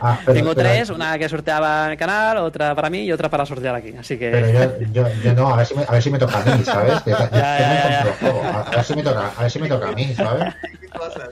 Ah, 0.00 0.20
Tengo 0.26 0.54
tres, 0.54 0.90
una 0.90 1.18
que 1.18 1.28
sorteaba 1.28 1.86
en 1.86 1.92
el 1.92 1.98
canal, 1.98 2.38
otra 2.38 2.74
para 2.74 2.90
mí 2.90 3.04
y 3.04 3.12
otra 3.12 3.28
para 3.28 3.44
sortear 3.46 3.74
aquí. 3.74 3.94
Así 3.96 4.18
que. 4.18 4.30
Pero 4.30 4.80
yo, 4.92 5.08
yo, 5.22 5.34
no, 5.34 5.48
a 5.48 5.56
ver, 5.56 5.66
si 5.66 5.74
me, 5.74 5.82
a 5.84 5.90
ver 5.90 6.02
si 6.02 6.10
me 6.10 6.18
toca 6.18 6.42
a 6.42 6.56
mí, 6.56 6.64
¿sabes? 6.64 7.02
A, 7.32 8.70
ver 8.70 8.84
si 8.84 8.94
me 8.94 9.02
toca, 9.02 9.28
a 9.28 9.42
ver 9.42 9.50
si 9.50 9.58
me 9.58 9.68
toca 9.68 9.88
a 9.88 9.92
mí, 9.92 10.14
¿sabes? 10.14 10.54
¿Qué 10.80 10.88
cosas? 10.88 11.28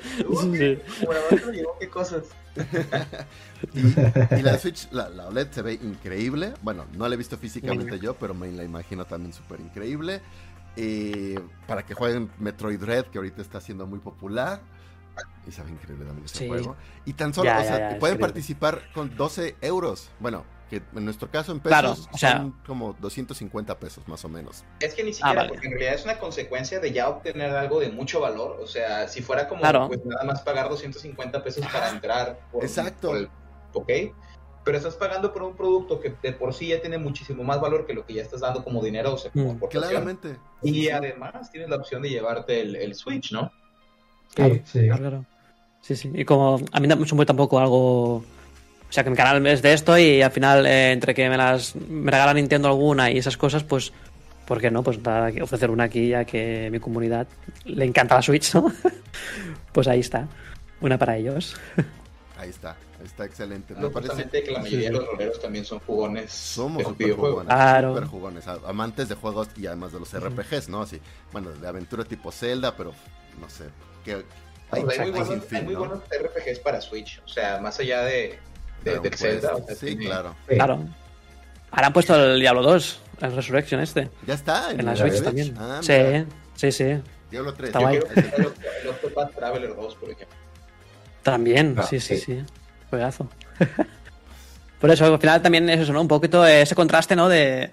¿Qué 1.79 1.89
cosas? 1.89 2.23
y, 3.75 4.43
la 4.43 4.59
Switch, 4.59 4.89
la, 4.91 5.09
OLED 5.29 5.51
se 5.51 5.63
ve 5.63 5.75
increíble. 5.75 6.55
Bueno, 6.63 6.87
no 6.97 7.09
la 7.09 7.15
he 7.15 7.19
visto 7.19 7.37
físicamente 7.37 7.99
yo, 7.99 8.15
pero 8.15 8.35
me 8.35 8.51
la 8.51 8.65
imagino 8.65 9.05
también 9.05 9.33
súper 9.33 9.61
increíble. 9.61 10.21
Eh, 10.77 11.39
para 11.67 11.85
que 11.85 11.95
jueguen 11.95 12.31
Metroid 12.39 12.83
Red, 12.83 13.07
que 13.07 13.19
ahorita 13.19 13.43
está 13.43 13.61
siendo 13.61 13.87
muy 13.87 13.99
popular. 13.99 14.61
Y 15.47 15.53
sabe 15.53 15.71
increíble 15.71 16.07
también 16.07 16.25
ese 16.25 16.47
juego. 16.47 16.77
Y 17.05 17.13
tan 17.13 17.35
solo, 17.35 17.51
o 17.51 17.63
sea, 17.63 17.99
pueden 17.99 18.19
participar 18.19 18.83
con 18.95 19.15
12 19.17 19.57
euros. 19.61 20.11
Bueno, 20.19 20.45
que 20.71 20.77
en 20.95 21.05
nuestro 21.05 21.31
caso 21.31 21.53
en 21.53 21.61
pesos 21.61 22.09
son 22.17 22.53
como 22.65 22.95
250 23.01 23.79
pesos 23.79 24.07
más 24.07 24.25
o 24.25 24.29
menos. 24.29 24.65
Es 24.79 24.95
que 24.95 25.03
ni 25.03 25.13
siquiera, 25.13 25.43
ah, 25.43 25.49
porque 25.49 25.67
en 25.67 25.73
realidad 25.73 25.95
es 25.95 26.05
una 26.05 26.19
consecuencia 26.19 26.79
de 26.81 26.93
ya 26.93 27.09
obtener 27.09 27.51
algo 27.51 27.81
de 27.81 27.91
mucho 27.91 28.21
valor. 28.21 28.59
O 28.63 28.67
sea, 28.67 29.09
si 29.09 29.21
fuera 29.21 29.49
como 29.49 29.61
pues, 29.89 30.05
nada 30.05 30.25
más 30.25 30.43
pagar 30.43 30.69
250 30.69 31.43
pesos 31.43 31.67
para 31.67 31.91
entrar. 31.91 32.41
Exacto. 32.63 33.13
ok 33.73 33.91
pero 34.65 34.77
estás 34.77 34.95
pagando 34.95 35.33
por 35.33 35.43
un 35.43 35.57
producto 35.57 36.01
que 36.01 36.15
de 36.23 36.33
por 36.33 36.53
sí 36.53 36.69
ya 36.69 36.81
tiene 36.81 36.99
muchísimo 36.99 37.43
más 37.43 37.61
valor 37.61 37.87
que 37.87 37.95
lo 37.95 38.05
que 38.05 38.15
ya 38.15 38.23
estás 38.23 38.41
dando 38.41 38.63
como 38.63 38.83
dinero 38.83 39.15
o 39.15 39.19
sea, 39.19 39.31
como 39.31 39.55
mm, 39.55 39.59
Claramente. 39.71 40.37
Y 40.63 40.89
además 40.91 41.51
tienes 41.51 41.71
la 41.71 41.77
opción 41.77 42.03
de 42.03 42.11
llevarte 42.11 42.61
el, 42.61 42.95
Switch, 42.95 43.33
¿no? 43.33 43.51
Sí, 44.37 44.63
sí. 44.65 44.87
Claro, 44.87 45.25
Sí, 45.81 45.97
sí. 45.97 46.11
Y 46.15 46.25
como 46.25 46.61
a 46.73 46.81
mí 46.81 46.87
no 46.87 46.97
me 46.97 47.07
supone 47.07 47.27
tampoco 47.27 47.59
algo. 47.59 48.17
O 48.17 48.93
sea, 48.93 49.05
que 49.05 49.11
mi 49.11 49.17
canal 49.17 49.47
es 49.47 49.63
de 49.63 49.73
esto 49.73 49.97
y 49.97 50.21
al 50.21 50.33
final, 50.33 50.67
eh, 50.67 50.93
entre 50.93 51.15
que 51.15 51.29
me 51.29 51.37
las 51.37 51.77
me 51.77 52.11
regala 52.11 52.35
Nintendo 52.35 52.69
alguna 52.69 53.11
y 53.11 53.19
esas 53.19 53.37
cosas, 53.37 53.63
pues, 53.63 53.93
¿por 54.47 54.61
qué 54.61 54.71
no? 54.71 54.83
Pues 54.83 54.99
ofrecer 55.41 55.71
una 55.71 55.85
aquí 55.85 56.09
ya 56.09 56.25
que 56.25 56.69
mi 56.71 56.81
comunidad 56.81 57.27
le 57.65 57.85
encanta 57.85 58.17
la 58.17 58.23
Switch, 58.23 58.55
¿no? 58.55 58.71
pues 59.73 59.89
ahí 59.89 60.01
está. 60.01 60.29
Una 60.81 60.99
para 60.99 61.17
ellos. 61.17 61.57
Ahí 62.39 62.49
está. 62.49 62.75
Está 63.05 63.25
excelente. 63.25 63.75
Me 63.75 63.89
parece 63.89 64.29
que 64.29 64.51
la 64.51 64.61
mayoría 64.61 64.89
de 64.89 64.97
los 64.97 65.07
roleros 65.07 65.41
también 65.41 65.65
son 65.65 65.79
jugones. 65.81 66.33
Somos 66.33 66.83
super 66.83 67.13
jugones, 67.13 67.47
claro. 67.47 67.95
super 67.95 68.09
jugones, 68.09 68.49
amantes 68.49 69.09
de 69.09 69.15
juegos 69.15 69.49
y 69.57 69.67
además 69.67 69.93
de 69.93 70.01
los 70.01 70.13
RPGs, 70.13 70.69
¿no? 70.69 70.83
Así, 70.83 71.01
bueno, 71.33 71.51
de 71.51 71.67
aventura 71.67 72.05
tipo 72.05 72.31
Zelda, 72.31 72.77
pero 72.77 72.93
no 73.41 73.49
sé. 73.49 73.65
Que 74.05 74.25
hay, 74.71 74.83
muy, 74.83 75.75
buenos, 75.75 76.01
RPGs 76.09 76.61
para 76.61 76.81
Switch, 76.81 77.21
o 77.25 77.29
sea, 77.29 77.59
más 77.59 77.81
allá 77.81 78.03
de, 78.03 78.39
de, 78.85 79.11
Zelda. 79.17 79.55
sí, 79.75 79.97
claro. 79.97 80.37
Claro. 80.47 80.85
Ahora 81.71 81.87
han 81.87 81.93
puesto 81.93 82.15
el 82.15 82.41
Diablo 82.41 82.63
2, 82.63 83.01
el 83.23 83.37
Resurrection 83.37 83.81
este. 83.81 84.11
Ya 84.27 84.35
está. 84.35 84.73
En, 84.73 84.85
la 84.85 84.97
Switch, 84.97 85.23
también. 85.23 85.55
Ah, 85.59 85.81
sí, 85.83 86.27
sí, 86.55 86.73
sí. 86.73 87.03
Diablo 87.31 87.55
3. 87.55 87.69
Está 87.69 87.79
guay. 87.79 87.97
El, 87.97 88.89
Octopath 88.89 89.35
Traveler 89.35 89.75
2, 89.75 89.95
por 89.95 90.11
ejemplo. 90.11 90.37
También, 91.23 91.77
ah, 91.79 91.83
sí, 91.83 92.01
sí, 92.01 92.19
sí. 92.19 92.43
Juegazo. 92.91 93.29
Por 94.81 94.91
eso, 94.91 95.05
al 95.05 95.19
final 95.19 95.43
también 95.43 95.69
es 95.69 95.81
eso, 95.81 95.93
¿no? 95.93 96.01
Un 96.01 96.09
poquito 96.09 96.45
ese 96.47 96.75
contraste, 96.75 97.15
¿no? 97.15 97.29
De, 97.29 97.71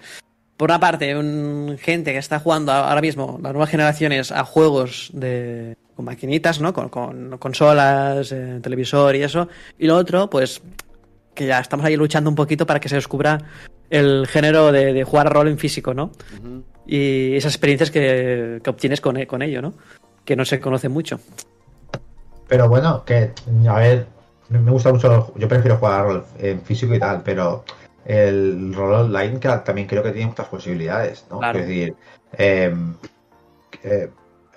por 0.58 0.70
una 0.70 0.80
parte, 0.80 1.16
un, 1.16 1.78
gente 1.80 2.12
que 2.12 2.18
está 2.18 2.40
jugando 2.40 2.72
ahora 2.72 3.00
mismo, 3.00 3.38
las 3.42 3.52
nuevas 3.52 3.70
generaciones, 3.70 4.30
a 4.30 4.44
juegos 4.44 5.10
de, 5.14 5.76
con 5.96 6.04
maquinitas, 6.04 6.60
¿no? 6.60 6.74
Con, 6.74 6.90
con 6.90 7.38
consolas, 7.38 8.30
eh, 8.32 8.58
televisor 8.60 9.16
y 9.16 9.22
eso. 9.22 9.48
Y 9.78 9.86
lo 9.86 9.96
otro, 9.96 10.28
pues, 10.28 10.60
que 11.34 11.46
ya 11.46 11.60
estamos 11.60 11.86
ahí 11.86 11.96
luchando 11.96 12.28
un 12.28 12.36
poquito 12.36 12.66
para 12.66 12.80
que 12.80 12.88
se 12.88 12.96
descubra 12.96 13.38
el 13.88 14.26
género 14.26 14.70
de, 14.70 15.02
jugar 15.04 15.28
a 15.28 15.30
rol 15.30 15.48
en 15.48 15.58
físico, 15.58 15.94
¿no? 15.94 16.10
Y 16.86 17.36
esas 17.36 17.54
experiencias 17.54 17.90
que, 17.90 18.60
que 18.62 18.70
obtienes 18.70 19.00
con, 19.00 19.24
con 19.24 19.40
ello, 19.42 19.62
¿no? 19.62 19.74
Que 20.24 20.36
no 20.36 20.44
se 20.44 20.60
conoce 20.60 20.88
mucho. 20.88 21.20
Pero 22.48 22.68
bueno, 22.68 23.04
que, 23.04 23.32
a 23.68 23.78
ver, 23.78 24.06
me 24.48 24.70
gusta 24.70 24.92
mucho, 24.92 25.32
yo 25.36 25.48
prefiero 25.48 25.76
jugar 25.76 26.24
en 26.38 26.62
físico 26.62 26.94
y 26.94 26.98
tal, 26.98 27.22
pero 27.22 27.64
el 28.04 28.72
rol 28.74 28.94
online 28.94 29.38
también 29.38 29.86
creo 29.86 30.02
que 30.02 30.12
tiene 30.12 30.28
muchas 30.28 30.48
posibilidades, 30.48 31.26
¿no? 31.30 31.42
Es 31.42 31.66
decir, 31.66 31.94
em, 32.32 32.94
eh, 33.82 34.08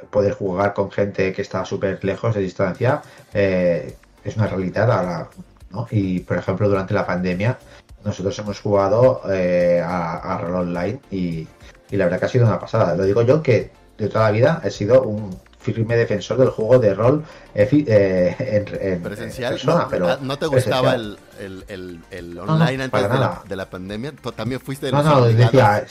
poder 0.10 0.34
jugar 0.34 0.74
con 0.74 0.90
gente 0.90 1.34
que 1.34 1.42
está 1.42 1.66
súper 1.66 2.04
lejos 2.04 2.34
de 2.34 2.42
distancia 2.42 3.02
eh, 3.34 3.96
es 4.24 4.38
una 4.38 4.48
realidad 4.48 4.92
ahora, 4.92 5.30
¿no? 5.70 5.88
Y 5.92 6.22
por 6.22 6.38
ejemplo, 6.38 6.70
durante 6.70 6.94
la 6.94 7.06
pandemia, 7.06 7.58
nosotros 8.04 8.38
hemos 8.40 8.60
jugado 8.60 9.22
eh, 9.30 9.82
a, 9.84 10.36
a 10.36 10.38
rol 10.40 10.56
online 10.56 11.00
y, 11.12 11.48
y 11.92 11.98
la 11.98 12.06
verdad 12.06 12.20
que 12.20 12.26
ha 12.26 12.30
sido 12.30 12.48
una 12.48 12.60
pasada. 12.60 12.96
Lo 12.96 13.04
digo 13.04 13.22
yo 13.22 13.44
que 13.44 13.72
de 13.98 14.08
toda 14.08 14.26
la 14.26 14.32
vida 14.32 14.62
he 14.64 14.72
sido 14.72 15.04
un 15.04 15.38
firme 15.62 15.96
defensor 15.96 16.38
del 16.38 16.50
juego 16.50 16.80
de 16.80 16.94
rol 16.94 17.24
eh, 17.54 17.68
eh, 17.72 18.66
en, 18.82 19.02
presencial. 19.02 19.60
no, 19.64 19.88
pero 19.90 20.10
ah, 20.10 20.18
¿No 20.22 20.38
te 20.38 20.48
gustaba 20.48 20.96
el, 20.96 21.18
el, 21.40 22.40
online 22.40 22.84
antes 22.84 23.02
de 23.02 23.08
la, 23.10 23.42
de 23.48 23.56
la, 23.56 23.70
pandemia? 23.70 24.14
¿También 24.36 24.60
fuiste 24.60 24.88
de 24.88 24.92
No, 24.92 25.04
no, 25.04 25.26
decía, 25.26 25.86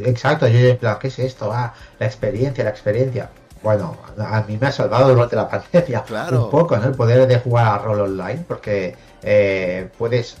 exacto, 0.00 0.46
yo 0.46 0.58
en 0.58 0.76
plan, 0.76 0.98
¿qué 1.00 1.08
es 1.08 1.18
esto? 1.18 1.52
Ah, 1.52 1.74
la 1.98 2.06
experiencia, 2.06 2.64
la 2.64 2.70
experiencia. 2.70 3.30
Bueno, 3.62 3.96
a 4.18 4.42
mí 4.42 4.58
me 4.60 4.66
ha 4.66 4.72
salvado 4.72 5.08
durante 5.08 5.36
la 5.36 5.48
pandemia 5.72 6.04
un 6.32 6.50
poco, 6.50 6.76
¿no? 6.76 6.84
El 6.84 6.94
poder 6.94 7.26
de 7.26 7.38
jugar 7.38 7.66
a 7.66 7.78
rol 7.78 8.00
online, 8.00 8.44
porque 8.46 8.94
eh, 9.22 9.88
puedes 9.98 10.36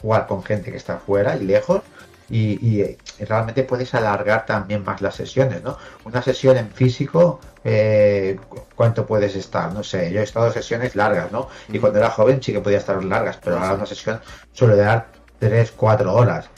jugar 0.00 0.26
con 0.26 0.42
gente 0.42 0.70
que 0.70 0.76
está 0.76 0.96
fuera 0.98 1.36
y 1.36 1.44
lejos 1.44 1.82
y, 2.30 2.96
realmente 3.18 3.64
puedes 3.64 3.94
alargar 3.94 4.46
también 4.46 4.84
más 4.84 5.00
las 5.02 5.16
sesiones, 5.16 5.62
¿no? 5.62 5.76
Una 6.04 6.22
sesión 6.22 6.56
en 6.56 6.70
físico, 6.70 7.40
eh, 7.64 8.38
¿cuánto 8.74 9.06
puedes 9.06 9.34
estar? 9.34 9.72
No 9.72 9.82
sé, 9.82 10.12
yo 10.12 10.20
he 10.20 10.24
estado 10.24 10.46
en 10.46 10.52
sesiones 10.52 10.94
largas, 10.94 11.32
¿no? 11.32 11.48
Y 11.68 11.78
cuando 11.78 11.98
era 11.98 12.10
joven 12.10 12.42
sí 12.42 12.52
que 12.52 12.60
podía 12.60 12.78
estar 12.78 13.02
largas, 13.04 13.38
pero 13.42 13.58
ahora 13.58 13.74
una 13.74 13.86
sesión 13.86 14.20
suele 14.52 14.76
dar 14.76 15.08
3, 15.40 15.72
4 15.76 16.14
horas. 16.14 16.48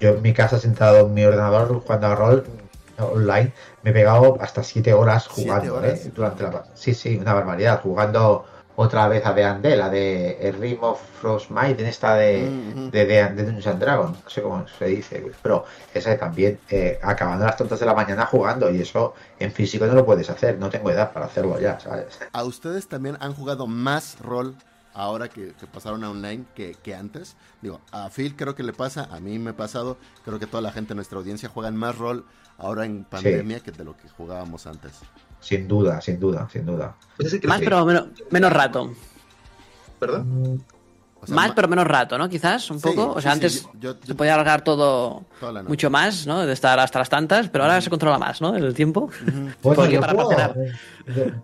Yo 0.00 0.10
en 0.10 0.22
mi 0.22 0.32
casa 0.32 0.58
sentado 0.58 1.06
en 1.06 1.14
mi 1.14 1.24
ordenador 1.24 1.80
jugando 1.80 2.06
a 2.06 2.14
rol 2.14 2.44
online 2.98 3.52
me 3.82 3.90
he 3.90 3.92
pegado 3.92 4.38
hasta 4.40 4.62
7 4.62 4.94
horas 4.94 5.26
jugando, 5.28 5.84
¿eh? 5.84 6.00
Durante 6.14 6.44
la... 6.44 6.64
Sí, 6.74 6.94
sí, 6.94 7.16
una 7.16 7.34
barbaridad, 7.34 7.80
jugando 7.82 8.46
otra 8.76 9.08
vez 9.08 9.24
a 9.24 9.32
de 9.32 9.76
la 9.76 9.88
de 9.88 10.38
el 10.40 10.54
Rim 10.54 10.78
of 10.82 11.00
Frostmite, 11.20 11.82
en 11.82 11.88
esta 11.88 12.14
de, 12.16 12.50
mm, 12.50 12.90
de, 12.90 13.06
de, 13.06 13.28
Dungeons 13.28 13.66
and 13.66 13.80
Dragons, 13.80 14.18
no 14.24 14.30
sé 14.30 14.42
cómo 14.42 14.66
se 14.66 14.86
dice, 14.86 15.24
pero 15.42 15.64
esa 15.92 16.16
también 16.18 16.58
eh, 16.68 16.98
acabando 17.02 17.44
las 17.44 17.56
tontas 17.56 17.78
de 17.78 17.86
la 17.86 17.94
mañana 17.94 18.26
jugando 18.26 18.70
y 18.70 18.80
eso 18.80 19.14
en 19.38 19.52
físico 19.52 19.86
no 19.86 19.94
lo 19.94 20.04
puedes 20.04 20.28
hacer, 20.28 20.58
no 20.58 20.70
tengo 20.70 20.90
edad 20.90 21.12
para 21.12 21.26
hacerlo 21.26 21.58
ya, 21.60 21.78
¿sabes? 21.78 22.18
¿A 22.32 22.44
ustedes 22.44 22.88
también 22.88 23.16
han 23.20 23.34
jugado 23.34 23.66
más 23.66 24.18
rol 24.20 24.56
ahora 24.94 25.28
que, 25.28 25.52
pasaron 25.72 26.04
a 26.04 26.10
online 26.10 26.44
que, 26.54 26.76
que, 26.82 26.94
antes? 26.94 27.36
Digo, 27.60 27.80
a 27.92 28.08
Phil 28.08 28.34
creo 28.36 28.54
que 28.54 28.62
le 28.62 28.72
pasa, 28.72 29.08
a 29.10 29.20
mí 29.20 29.38
me 29.38 29.50
ha 29.50 29.56
pasado, 29.56 29.98
creo 30.24 30.38
que 30.38 30.46
toda 30.46 30.62
la 30.62 30.72
gente 30.72 30.92
en 30.92 30.96
nuestra 30.96 31.18
audiencia 31.18 31.48
juegan 31.48 31.76
más 31.76 31.98
rol 31.98 32.24
ahora 32.56 32.86
en 32.86 33.04
pandemia 33.04 33.60
que 33.60 33.72
de 33.72 33.84
lo 33.84 33.96
que 33.96 34.08
jugábamos 34.08 34.66
antes. 34.66 35.00
Sin 35.40 35.68
duda, 35.68 36.00
sin 36.00 36.18
duda, 36.18 36.48
sin 36.50 36.64
duda. 36.64 36.96
Pues 37.16 37.44
más, 37.44 37.60
pero 37.60 37.84
menos, 37.84 38.52
rato. 38.52 38.94
¿Perdón? 39.98 40.64
Más, 41.28 41.52
pero 41.52 41.68
menos 41.68 41.86
rato, 41.86 42.18
¿no? 42.18 42.28
Quizás, 42.28 42.70
un 42.70 42.80
poco. 42.80 43.12
O 43.12 43.20
sea, 43.20 43.32
antes 43.32 43.68
se 44.06 44.14
podía 44.14 44.34
alargar 44.34 44.62
todo 44.62 45.24
mucho 45.66 45.90
más, 45.90 46.26
¿no? 46.26 46.44
De 46.46 46.52
estar 46.52 46.78
hasta 46.78 46.98
las 46.98 47.08
tantas, 47.08 47.48
pero 47.48 47.64
ahora 47.64 47.80
se 47.80 47.90
controla 47.90 48.18
más, 48.18 48.40
¿no? 48.40 48.54
El 48.56 48.74
tiempo. 48.74 49.10
Bueno, 49.62 49.86
yo 49.86 50.00
para 50.00 50.12
juego, 50.12 50.30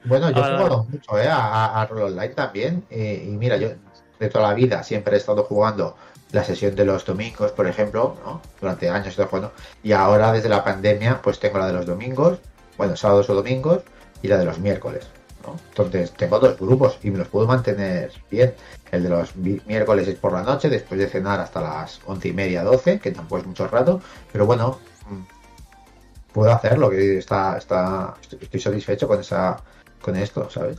bueno, 0.04 0.30
yo 0.30 0.40
he 0.40 0.56
jugado 0.56 0.86
mucho, 0.88 1.18
¿eh? 1.18 1.28
A, 1.28 1.80
a 1.80 1.86
Roll 1.86 2.02
Online 2.02 2.34
también. 2.34 2.84
y 2.90 3.30
mira, 3.30 3.56
yo 3.56 3.70
de 4.18 4.28
toda 4.28 4.48
la 4.48 4.54
vida 4.54 4.82
siempre 4.82 5.14
he 5.14 5.18
estado 5.18 5.44
jugando 5.44 5.96
la 6.32 6.44
sesión 6.44 6.74
de 6.76 6.84
los 6.84 7.04
domingos, 7.04 7.52
por 7.52 7.66
ejemplo, 7.66 8.16
¿no? 8.24 8.40
Durante 8.60 8.88
años 8.88 9.06
he 9.06 9.10
estado 9.10 9.28
jugando. 9.28 9.52
Y 9.82 9.92
ahora, 9.92 10.32
desde 10.32 10.48
la 10.48 10.62
pandemia, 10.62 11.20
pues 11.22 11.40
tengo 11.40 11.58
la 11.58 11.66
de 11.66 11.72
los 11.72 11.86
domingos 11.86 12.38
bueno, 12.80 12.96
sábados 12.96 13.28
o 13.28 13.34
domingos, 13.34 13.82
y 14.22 14.28
la 14.28 14.38
de 14.38 14.46
los 14.46 14.58
miércoles. 14.58 15.06
¿no? 15.46 15.54
Entonces 15.68 16.12
tengo 16.12 16.38
dos 16.38 16.58
grupos 16.58 16.98
y 17.02 17.10
me 17.10 17.18
los 17.18 17.28
puedo 17.28 17.46
mantener 17.46 18.10
bien. 18.30 18.54
El 18.90 19.04
de 19.04 19.08
los 19.08 19.36
miércoles 19.36 20.08
es 20.08 20.16
por 20.16 20.32
la 20.32 20.42
noche, 20.42 20.68
después 20.68 20.98
de 20.98 21.08
cenar 21.08 21.40
hasta 21.40 21.60
las 21.60 22.00
once 22.06 22.28
y 22.28 22.32
media, 22.32 22.64
doce, 22.64 22.98
que 22.98 23.12
tampoco 23.12 23.40
es 23.40 23.46
mucho 23.46 23.68
rato, 23.68 24.00
pero 24.32 24.46
bueno, 24.46 24.78
mm, 25.08 26.32
puedo 26.32 26.52
hacerlo, 26.52 26.90
que 26.90 27.18
está, 27.18 27.56
está, 27.56 28.14
estoy 28.40 28.60
satisfecho 28.60 29.06
con 29.06 29.20
esa, 29.20 29.62
con 30.00 30.16
esto, 30.16 30.50
¿sabes? 30.50 30.78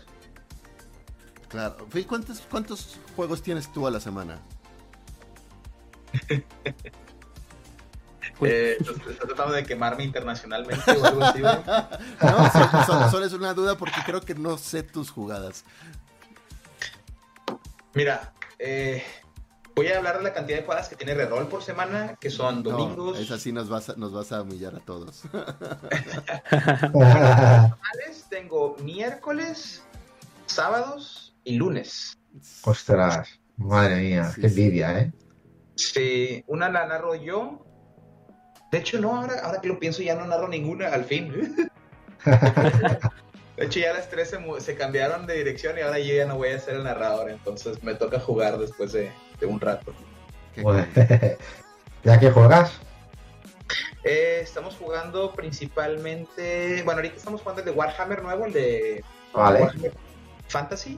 Claro. 1.48 1.88
¿Cuántos, 2.08 2.42
cuántos 2.50 3.00
juegos 3.16 3.42
tienes 3.42 3.72
tú 3.72 3.88
a 3.88 3.92
la 3.92 4.00
semana? 4.00 4.40
Eh, 8.42 8.78
¿Estás 8.80 9.18
tratando 9.28 9.54
de 9.54 9.64
quemarme 9.64 10.04
internacionalmente 10.04 10.92
o 10.92 11.06
algo 11.06 11.24
así? 11.24 11.42
no, 12.22 13.12
solo, 13.12 13.26
es 13.26 13.34
una 13.34 13.54
duda 13.54 13.78
porque 13.78 14.02
creo 14.06 14.22
que 14.22 14.36
no 14.36 14.58
sé 14.58 14.84
tus 14.84 15.12
jugadas. 15.12 15.64
Mira, 17.94 18.34
eh, 18.58 19.04
voy 19.76 19.88
a 19.88 19.98
hablar 19.98 20.18
de 20.18 20.24
la 20.24 20.34
cantidad 20.34 20.60
de 20.60 20.64
jugadas 20.64 20.88
que 20.88 20.96
tiene 20.96 21.14
Reroll 21.14 21.48
por 21.48 21.62
semana, 21.62 22.16
que 22.20 22.30
son 22.30 22.64
domingos. 22.64 23.20
es 23.20 23.32
así, 23.32 23.52
nos 23.52 23.68
vas 23.68 23.90
a, 23.90 23.96
nos 23.96 24.14
vas 24.14 24.32
a 24.32 24.42
humillar 24.42 24.76
a 24.76 24.80
todos. 24.80 25.24
tengo 28.30 28.78
miércoles, 28.84 29.84
sábados 30.46 31.36
y 31.44 31.56
lunes. 31.56 32.18
Ostras, 32.64 33.40
madre 33.58 34.02
mía, 34.02 34.32
qué 34.40 34.48
envidia, 34.48 35.00
¿eh? 35.00 35.12
Sí, 35.76 36.44
una 36.48 36.70
la 36.70 36.88
narro 36.88 37.16
yo, 37.16 37.66
de 38.72 38.78
hecho, 38.78 39.00
no, 39.02 39.18
ahora, 39.18 39.42
ahora 39.44 39.60
que 39.60 39.68
lo 39.68 39.80
pienso 39.80 40.02
ya 40.02 40.16
no 40.16 40.26
narro 40.26 40.48
ninguna, 40.48 40.88
al 40.88 41.04
fin. 41.04 41.70
De 43.62 43.68
hecho, 43.68 43.80
ya 43.80 43.94
las 43.94 44.10
tres 44.10 44.36
se, 44.58 44.76
cambiaron 44.76 45.28
de 45.28 45.36
dirección 45.36 45.78
y 45.78 45.82
ahora 45.82 46.00
yo 46.00 46.16
ya 46.16 46.26
no 46.26 46.36
voy 46.36 46.50
a 46.50 46.60
ser 46.60 46.78
el 46.78 46.84
narrador, 46.84 47.30
entonces 47.30 47.84
me 47.84 47.94
toca 47.94 48.20
jugar 48.20 48.58
después 48.58 48.92
de, 48.92 49.12
un 49.44 49.60
rato. 49.60 49.94
¿Ya 52.04 52.20
que 52.20 52.32
juegas? 52.32 52.72
Eh, 54.04 54.40
estamos 54.42 54.76
jugando 54.78 55.32
principalmente. 55.34 56.82
Bueno, 56.82 57.02
ahorita 57.02 57.18
estamos 57.18 57.42
jugando 57.42 57.62
el 57.62 57.66
de 57.66 57.72
Warhammer 57.72 58.24
nuevo, 58.24 58.48
el 58.48 58.54
de 58.54 59.04
Warhammer 59.32 59.94
Fantasy. 60.48 60.98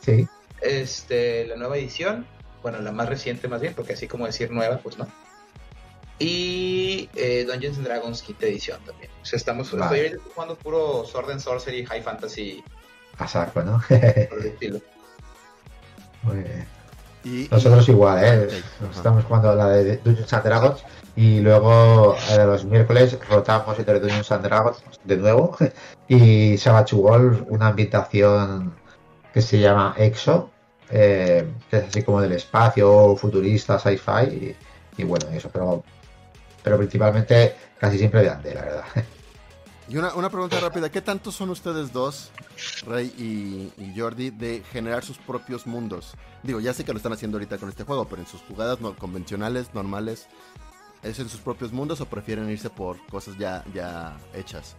Sí. 0.00 0.28
Este, 0.60 1.48
la 1.48 1.56
nueva 1.56 1.78
edición. 1.78 2.28
Bueno, 2.62 2.78
la 2.78 2.92
más 2.92 3.08
reciente 3.08 3.48
más 3.48 3.60
bien, 3.60 3.74
porque 3.74 3.94
así 3.94 4.06
como 4.06 4.24
decir 4.26 4.52
nueva, 4.52 4.78
pues 4.78 4.98
no. 4.98 5.08
Y 6.18 7.08
eh, 7.14 7.44
Dungeons 7.44 7.78
and 7.78 7.86
Dragons 7.86 8.22
quinta 8.22 8.46
edición 8.46 8.80
también. 8.84 9.10
O 9.22 9.24
sea, 9.24 9.36
estamos 9.36 9.72
estoy 9.72 10.18
jugando 10.34 10.56
puro 10.56 11.04
Sword 11.04 11.30
and 11.32 11.40
Sorcery, 11.40 11.84
High 11.84 12.02
Fantasy. 12.02 12.62
A 13.18 13.26
saco, 13.26 13.62
¿no? 13.62 13.82
por 13.88 14.46
estilo. 14.46 14.80
Muy 16.22 16.36
bien. 16.36 16.66
Y, 17.24 17.48
Nosotros 17.50 17.88
igual, 17.88 18.22
¿eh? 18.22 18.62
Estamos 18.94 19.24
jugando 19.24 19.54
la 19.54 19.68
de 19.68 19.96
Dungeons 19.98 20.32
and 20.32 20.44
Dragons 20.44 20.84
y 21.16 21.40
luego 21.40 22.16
eh, 22.30 22.44
los 22.44 22.64
miércoles 22.64 23.18
rotamos 23.28 23.78
entre 23.78 24.00
Dungeons 24.00 24.30
and 24.32 24.44
Dragons 24.44 24.82
de 25.04 25.16
nuevo 25.16 25.56
y 26.08 26.58
Savage 26.58 26.94
World, 26.94 27.46
una 27.48 27.68
ambientación 27.68 28.74
que 29.32 29.40
se 29.40 29.58
llama 29.58 29.94
EXO, 29.96 30.50
eh, 30.90 31.48
que 31.70 31.78
es 31.78 31.84
así 31.84 32.02
como 32.02 32.20
del 32.20 32.32
espacio, 32.32 33.16
futurista, 33.16 33.78
sci-fi 33.78 34.28
y, 34.30 34.56
y, 34.98 35.04
bueno, 35.04 35.26
eso, 35.32 35.48
pero 35.52 35.82
pero 36.64 36.78
principalmente 36.78 37.54
casi 37.78 37.98
siempre 37.98 38.22
de 38.22 38.30
ande, 38.30 38.54
la 38.54 38.62
verdad. 38.62 38.84
Y 39.86 39.98
una, 39.98 40.14
una, 40.14 40.30
pregunta 40.30 40.58
rápida, 40.60 40.90
¿qué 40.90 41.02
tanto 41.02 41.30
son 41.30 41.50
ustedes 41.50 41.92
dos, 41.92 42.30
Rey 42.86 43.12
y, 43.76 43.92
Jordi, 43.94 44.30
de 44.30 44.62
generar 44.72 45.04
sus 45.04 45.18
propios 45.18 45.66
mundos? 45.66 46.14
Digo, 46.42 46.58
ya 46.58 46.72
sé 46.72 46.86
que 46.86 46.92
lo 46.92 46.96
están 46.96 47.12
haciendo 47.12 47.36
ahorita 47.36 47.58
con 47.58 47.68
este 47.68 47.84
juego, 47.84 48.06
pero 48.08 48.22
en 48.22 48.26
sus 48.26 48.40
jugadas 48.40 48.80
no, 48.80 48.96
convencionales, 48.96 49.74
normales, 49.74 50.26
¿es 51.02 51.18
en 51.18 51.28
sus 51.28 51.40
propios 51.40 51.70
mundos 51.70 52.00
o 52.00 52.06
prefieren 52.06 52.48
irse 52.48 52.70
por 52.70 52.96
cosas 53.08 53.36
ya, 53.36 53.62
ya 53.74 54.16
hechas? 54.32 54.74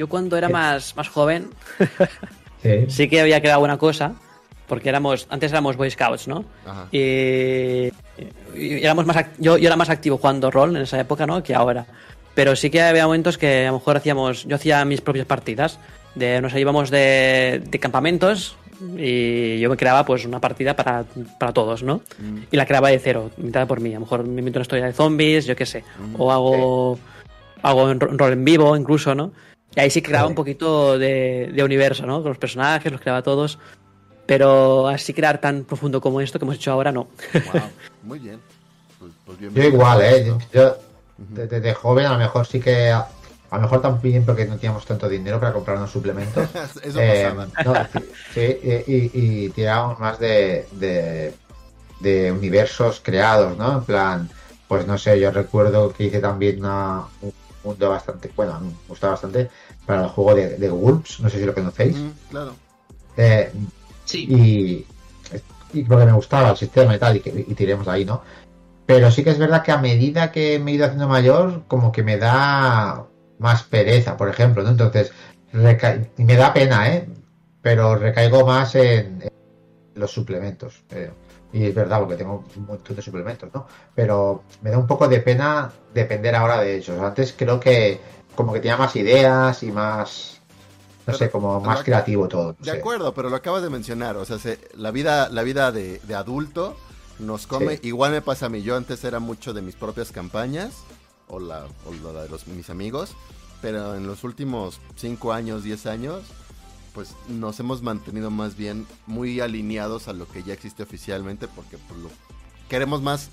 Yo 0.00 0.08
cuando 0.08 0.36
era 0.36 0.48
más, 0.48 0.96
más 0.96 1.08
joven, 1.08 1.48
sí. 2.60 2.86
sí 2.88 3.08
que 3.08 3.20
había 3.20 3.40
creado 3.40 3.60
una 3.62 3.78
cosa, 3.78 4.16
porque 4.72 4.88
éramos, 4.88 5.26
antes 5.28 5.52
éramos 5.52 5.76
Boy 5.76 5.90
Scouts, 5.90 6.28
¿no? 6.28 6.46
Y, 6.90 7.92
éramos 8.56 9.04
más, 9.04 9.26
yo, 9.36 9.58
yo 9.58 9.66
era 9.66 9.76
más 9.76 9.90
activo 9.90 10.16
jugando 10.16 10.50
rol 10.50 10.74
en 10.74 10.80
esa 10.80 10.98
época, 10.98 11.26
¿no? 11.26 11.42
Que 11.42 11.54
ahora. 11.54 11.84
Pero 12.34 12.56
sí 12.56 12.70
que 12.70 12.80
había 12.80 13.04
momentos 13.04 13.36
que 13.36 13.66
a 13.66 13.70
lo 13.70 13.74
mejor 13.74 13.98
hacíamos, 13.98 14.46
yo 14.46 14.56
hacía 14.56 14.82
mis 14.86 15.02
propias 15.02 15.26
partidas, 15.26 15.78
de, 16.14 16.40
nos 16.40 16.54
íbamos 16.54 16.88
de, 16.88 17.62
de 17.66 17.78
campamentos 17.78 18.56
y 18.96 19.60
yo 19.60 19.68
me 19.68 19.76
creaba 19.76 20.06
pues 20.06 20.24
una 20.24 20.40
partida 20.40 20.74
para, 20.74 21.04
para 21.38 21.52
todos, 21.52 21.82
¿no? 21.82 22.00
Mm. 22.18 22.38
Y 22.50 22.56
la 22.56 22.64
creaba 22.64 22.88
de 22.88 22.98
cero, 22.98 23.30
mitad 23.36 23.66
por 23.66 23.80
mí. 23.80 23.90
A 23.90 23.96
lo 23.96 24.00
mejor 24.00 24.24
me 24.24 24.38
invento 24.38 24.58
una 24.58 24.62
historia 24.62 24.86
de 24.86 24.94
zombies, 24.94 25.44
yo 25.44 25.54
qué 25.54 25.66
sé. 25.66 25.84
Mm. 25.98 26.14
O 26.18 26.32
hago, 26.32 26.98
hago 27.60 27.92
rol 27.92 28.32
en 28.32 28.42
vivo 28.46 28.74
incluso, 28.74 29.14
¿no? 29.14 29.32
Y 29.76 29.80
ahí 29.80 29.90
sí 29.90 30.00
creaba 30.00 30.28
un 30.28 30.34
poquito 30.34 30.98
de, 30.98 31.50
de, 31.52 31.62
universo, 31.62 32.06
¿no? 32.06 32.22
Con 32.22 32.30
los 32.30 32.38
personajes, 32.38 32.90
los 32.90 33.02
creaba 33.02 33.20
todos. 33.20 33.58
Pero 34.32 34.88
así 34.88 35.12
crear 35.12 35.38
tan 35.38 35.64
profundo 35.64 36.00
como 36.00 36.18
esto 36.22 36.38
que 36.38 36.46
hemos 36.46 36.54
hecho 36.54 36.72
ahora, 36.72 36.90
no. 36.90 37.08
Muy 38.02 38.18
bien. 38.18 38.40
Pues, 38.98 39.12
pues 39.26 39.38
yo 39.38 39.62
igual, 39.62 40.00
¿eh? 40.00 40.34
Yo 40.54 40.78
desde 41.18 41.74
joven 41.74 42.06
a 42.06 42.12
lo 42.14 42.18
mejor 42.18 42.46
sí 42.46 42.58
que 42.58 42.90
A 42.90 43.06
lo 43.50 43.60
mejor 43.60 43.82
también 43.82 44.24
porque 44.24 44.46
no 44.46 44.56
teníamos 44.56 44.86
tanto 44.86 45.06
dinero 45.06 45.38
para 45.38 45.52
comprar 45.52 45.76
unos 45.76 45.90
suplementos. 45.90 46.48
Eso 46.82 46.98
eh, 46.98 47.30
sí, 48.32 49.10
y, 49.12 49.50
tirábamos 49.50 49.98
más 49.98 50.18
de, 50.18 50.66
de, 52.00 52.32
universos 52.32 53.02
creados, 53.04 53.58
¿no? 53.58 53.80
En 53.80 53.84
plan, 53.84 54.30
pues 54.66 54.86
no 54.86 54.96
sé, 54.96 55.20
yo 55.20 55.30
recuerdo 55.30 55.92
que 55.92 56.04
hice 56.04 56.20
también 56.20 56.64
un 56.64 57.34
mundo 57.62 57.90
bastante, 57.90 58.32
bueno, 58.34 58.58
me 58.60 58.72
gusta 58.88 59.10
bastante 59.10 59.50
para 59.84 60.04
el 60.04 60.08
juego 60.08 60.34
de, 60.34 60.56
de 60.56 60.70
Wolves, 60.70 61.20
no 61.20 61.28
sé 61.28 61.38
si 61.38 61.44
lo 61.44 61.52
conocéis. 61.52 61.98
claro. 62.30 62.54
Eh, 63.16 63.52
Y, 64.14 64.86
porque 65.88 66.04
me 66.04 66.12
gustaba 66.12 66.50
el 66.50 66.56
sistema 66.56 66.94
y 66.94 66.98
tal, 66.98 67.16
y, 67.16 67.22
y 67.24 67.54
tiremos 67.54 67.88
ahí, 67.88 68.04
¿no? 68.04 68.22
Pero 68.86 69.10
sí 69.10 69.24
que 69.24 69.30
es 69.30 69.38
verdad 69.38 69.62
que 69.62 69.72
a 69.72 69.78
medida 69.78 70.32
que 70.32 70.58
me 70.58 70.72
he 70.72 70.74
ido 70.74 70.84
haciendo 70.84 71.08
mayor, 71.08 71.62
como 71.68 71.92
que 71.92 72.02
me 72.02 72.18
da 72.18 73.06
más 73.38 73.62
pereza, 73.64 74.16
por 74.16 74.28
ejemplo, 74.28 74.62
¿no? 74.62 74.70
Entonces, 74.70 75.12
y 75.52 76.24
me 76.24 76.36
da 76.36 76.52
pena, 76.52 76.92
¿eh? 76.92 77.08
Pero 77.60 77.96
recaigo 77.96 78.46
más 78.46 78.74
en, 78.74 79.30
los 79.94 80.10
suplementos. 80.10 80.82
Y 81.52 81.66
es 81.66 81.74
verdad, 81.74 82.00
porque 82.00 82.16
tengo 82.16 82.44
un 82.56 82.66
montón 82.66 82.96
de 82.96 83.02
suplementos, 83.02 83.50
¿no? 83.52 83.66
Pero 83.94 84.44
me 84.62 84.70
da 84.70 84.78
un 84.78 84.86
poco 84.86 85.08
de 85.08 85.20
pena 85.20 85.70
depender 85.92 86.34
ahora 86.34 86.60
de 86.60 86.76
ellos. 86.76 86.98
Antes 87.00 87.34
creo 87.36 87.60
que 87.60 88.00
como 88.34 88.52
que 88.52 88.60
tenía 88.60 88.76
más 88.76 88.96
ideas 88.96 89.62
y 89.62 89.70
más 89.70 90.41
no 91.06 91.14
sé, 91.14 91.30
como 91.30 91.60
más 91.60 91.82
creativo 91.82 92.28
todo. 92.28 92.56
de 92.58 92.70
acuerdo, 92.70 93.14
pero 93.14 93.28
lo 93.28 93.36
acabas 93.36 93.62
de 93.62 93.70
mencionar, 93.70 94.16
o 94.16 94.24
sea, 94.24 94.38
la 94.74 94.90
vida, 94.90 95.28
la 95.28 95.42
vida 95.42 95.72
de, 95.72 96.00
adulto 96.14 96.76
nos 97.18 97.46
come, 97.46 97.78
igual 97.82 98.12
me 98.12 98.22
pasa 98.22 98.46
a 98.46 98.48
mí, 98.48 98.62
yo 98.62 98.76
antes 98.76 99.04
era 99.04 99.20
mucho 99.20 99.52
de 99.52 99.62
mis 99.62 99.74
propias 99.74 100.12
campañas, 100.12 100.74
o 101.28 101.40
la, 101.40 101.64
o 101.86 102.12
la 102.12 102.22
de 102.22 102.28
los, 102.28 102.46
mis 102.46 102.70
amigos, 102.70 103.14
pero 103.60 103.94
en 103.94 104.06
los 104.06 104.24
últimos 104.24 104.80
5 104.96 105.32
años, 105.32 105.62
10 105.62 105.86
años, 105.86 106.22
pues 106.94 107.14
nos 107.28 107.58
hemos 107.60 107.82
mantenido 107.82 108.30
más 108.30 108.56
bien 108.56 108.86
muy 109.06 109.40
alineados 109.40 110.08
a 110.08 110.12
lo 110.12 110.28
que 110.28 110.42
ya 110.42 110.52
existe 110.52 110.82
oficialmente, 110.82 111.48
porque 111.48 111.78
pues, 111.78 112.00
queremos 112.68 113.02
más 113.02 113.30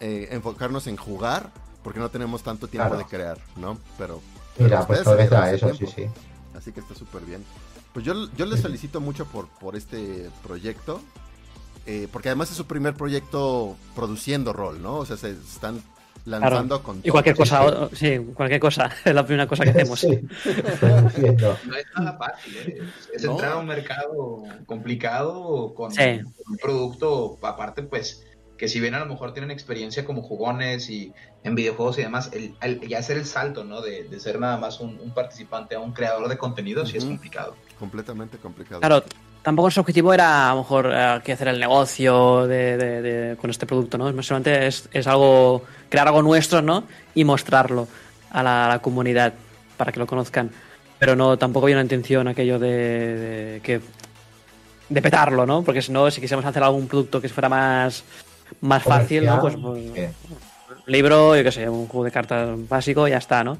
eh, 0.00 0.28
enfocarnos 0.32 0.86
en 0.86 0.96
jugar, 0.96 1.50
porque 1.82 2.00
no 2.00 2.10
tenemos 2.10 2.42
tanto 2.42 2.68
tiempo 2.68 2.96
de 2.96 3.04
crear, 3.04 3.38
¿no? 3.56 3.78
Pero... 3.96 4.20
Mira, 4.58 4.84
pues 4.86 5.04
todo 5.04 5.16
eso, 5.16 5.74
sí, 5.74 5.86
sí. 5.86 6.08
Así 6.58 6.72
que 6.72 6.80
está 6.80 6.94
súper 6.94 7.22
bien. 7.22 7.44
Pues 7.92 8.04
yo, 8.04 8.28
yo 8.36 8.44
les 8.44 8.60
felicito 8.60 9.00
mucho 9.00 9.26
por, 9.26 9.46
por 9.46 9.76
este 9.76 10.28
proyecto. 10.42 11.00
Eh, 11.86 12.08
porque 12.12 12.28
además 12.28 12.50
es 12.50 12.56
su 12.56 12.66
primer 12.66 12.94
proyecto 12.94 13.76
produciendo 13.94 14.52
rol, 14.52 14.82
¿no? 14.82 14.96
O 14.96 15.06
sea, 15.06 15.16
se 15.16 15.30
están 15.30 15.80
lanzando 16.26 16.82
con... 16.82 17.00
Y 17.02 17.10
cualquier 17.10 17.36
cosa, 17.36 17.88
sí, 17.94 18.18
cualquier 18.34 18.60
cosa, 18.60 18.90
es 19.04 19.14
la 19.14 19.24
primera 19.24 19.46
cosa 19.46 19.64
que 19.64 19.70
hacemos. 19.70 19.98
Sí. 20.00 20.20
no 20.82 21.76
es 21.76 21.86
nada 21.96 22.18
fácil, 22.18 22.56
¿eh? 22.58 22.82
es 23.14 23.24
entrar 23.24 23.52
a 23.52 23.56
un 23.56 23.66
mercado 23.66 24.42
complicado 24.66 25.72
con 25.74 25.90
un 25.92 26.56
producto, 26.60 27.38
aparte 27.40 27.84
pues 27.84 28.26
que 28.58 28.68
si 28.68 28.80
bien 28.80 28.94
a 28.94 28.98
lo 28.98 29.06
mejor 29.06 29.32
tienen 29.32 29.52
experiencia 29.52 30.04
como 30.04 30.20
jugones 30.20 30.90
y 30.90 31.12
en 31.44 31.54
videojuegos 31.54 31.98
y 31.98 32.02
demás, 32.02 32.30
el, 32.32 32.80
ya 32.86 32.98
hacer 32.98 33.16
el 33.16 33.24
salto, 33.24 33.64
¿no? 33.64 33.80
De, 33.80 34.18
ser 34.18 34.40
nada 34.40 34.58
más 34.58 34.80
un, 34.80 34.98
participante 35.14 35.76
a 35.76 35.80
un 35.80 35.92
creador 35.92 36.28
de 36.28 36.36
contenido, 36.36 36.84
sí 36.84 36.98
es 36.98 37.04
complicado. 37.04 37.54
Completamente 37.78 38.36
complicado. 38.38 38.80
Claro, 38.80 39.04
tampoco 39.42 39.70
su 39.70 39.78
objetivo 39.78 40.12
era 40.12 40.50
a 40.50 40.54
lo 40.54 40.62
mejor 40.62 40.90
eh, 40.92 41.20
que 41.24 41.32
hacer 41.32 41.48
el 41.48 41.60
negocio 41.60 42.48
de, 42.48 43.36
con 43.40 43.48
este 43.48 43.64
producto, 43.64 43.96
¿no? 43.96 44.22
Solamente 44.22 44.66
es, 44.66 44.88
es, 44.92 45.06
algo, 45.06 45.62
crear 45.88 46.08
algo 46.08 46.22
nuestro, 46.22 46.60
¿no? 46.60 46.82
Y 47.14 47.22
mostrarlo 47.22 47.86
a 48.30 48.42
la, 48.42 48.80
comunidad 48.82 49.34
para 49.76 49.92
que 49.92 50.00
lo 50.00 50.06
conozcan. 50.06 50.50
Pero 50.98 51.14
no, 51.14 51.38
tampoco 51.38 51.66
había 51.66 51.76
una 51.76 51.82
intención 51.82 52.26
aquello 52.26 52.58
de, 52.58 53.60
que 53.62 53.80
de 54.88 55.02
petarlo, 55.02 55.46
¿no? 55.46 55.62
Porque 55.62 55.80
si 55.80 55.92
no, 55.92 56.10
si 56.10 56.20
quisiéramos 56.20 56.44
hacer 56.44 56.64
algún 56.64 56.88
producto 56.88 57.20
que 57.20 57.28
fuera 57.28 57.48
más 57.48 58.02
más 58.60 58.82
fácil, 58.82 59.24
¿no? 59.24 59.40
Pues, 59.40 59.56
pues 59.56 60.10
libro, 60.86 61.36
yo 61.36 61.44
qué 61.44 61.52
sé, 61.52 61.68
un 61.68 61.86
juego 61.86 62.04
de 62.04 62.10
cartas 62.10 62.68
básico 62.68 63.06
y 63.06 63.10
ya 63.10 63.18
está, 63.18 63.44
¿no? 63.44 63.58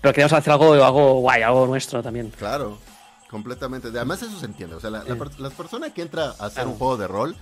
Pero 0.00 0.12
queríamos 0.12 0.32
hacer 0.32 0.52
algo, 0.52 0.72
algo 0.74 1.20
guay, 1.20 1.42
algo 1.42 1.66
nuestro 1.66 2.02
también. 2.02 2.30
Claro, 2.36 2.78
completamente. 3.30 3.88
Además 3.88 4.22
eso 4.22 4.38
se 4.38 4.46
entiende. 4.46 4.76
O 4.76 4.80
sea, 4.80 4.90
la, 4.90 5.02
persona 5.56 5.94
que 5.94 6.02
entra 6.02 6.34
a 6.38 6.46
hacer 6.46 6.66
un 6.66 6.74
juego 6.74 6.96
de 6.96 7.06
rol, 7.06 7.36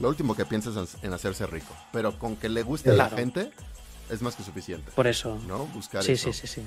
lo 0.00 0.08
último 0.08 0.34
que 0.34 0.44
piensa 0.44 0.70
es 0.82 0.96
en 1.02 1.12
hacerse 1.12 1.46
rico. 1.46 1.72
Pero 1.92 2.18
con 2.18 2.36
que 2.36 2.48
le 2.48 2.62
guste 2.62 2.90
a 2.90 2.94
la 2.94 3.08
gente, 3.08 3.52
es 4.10 4.20
más 4.20 4.34
que 4.34 4.42
suficiente. 4.42 4.90
Por 4.92 5.06
eso. 5.06 5.38
¿No? 5.46 5.66
Buscar 5.66 6.02
sí, 6.02 6.12
eso. 6.12 6.32
Sí, 6.32 6.46
sí, 6.46 6.62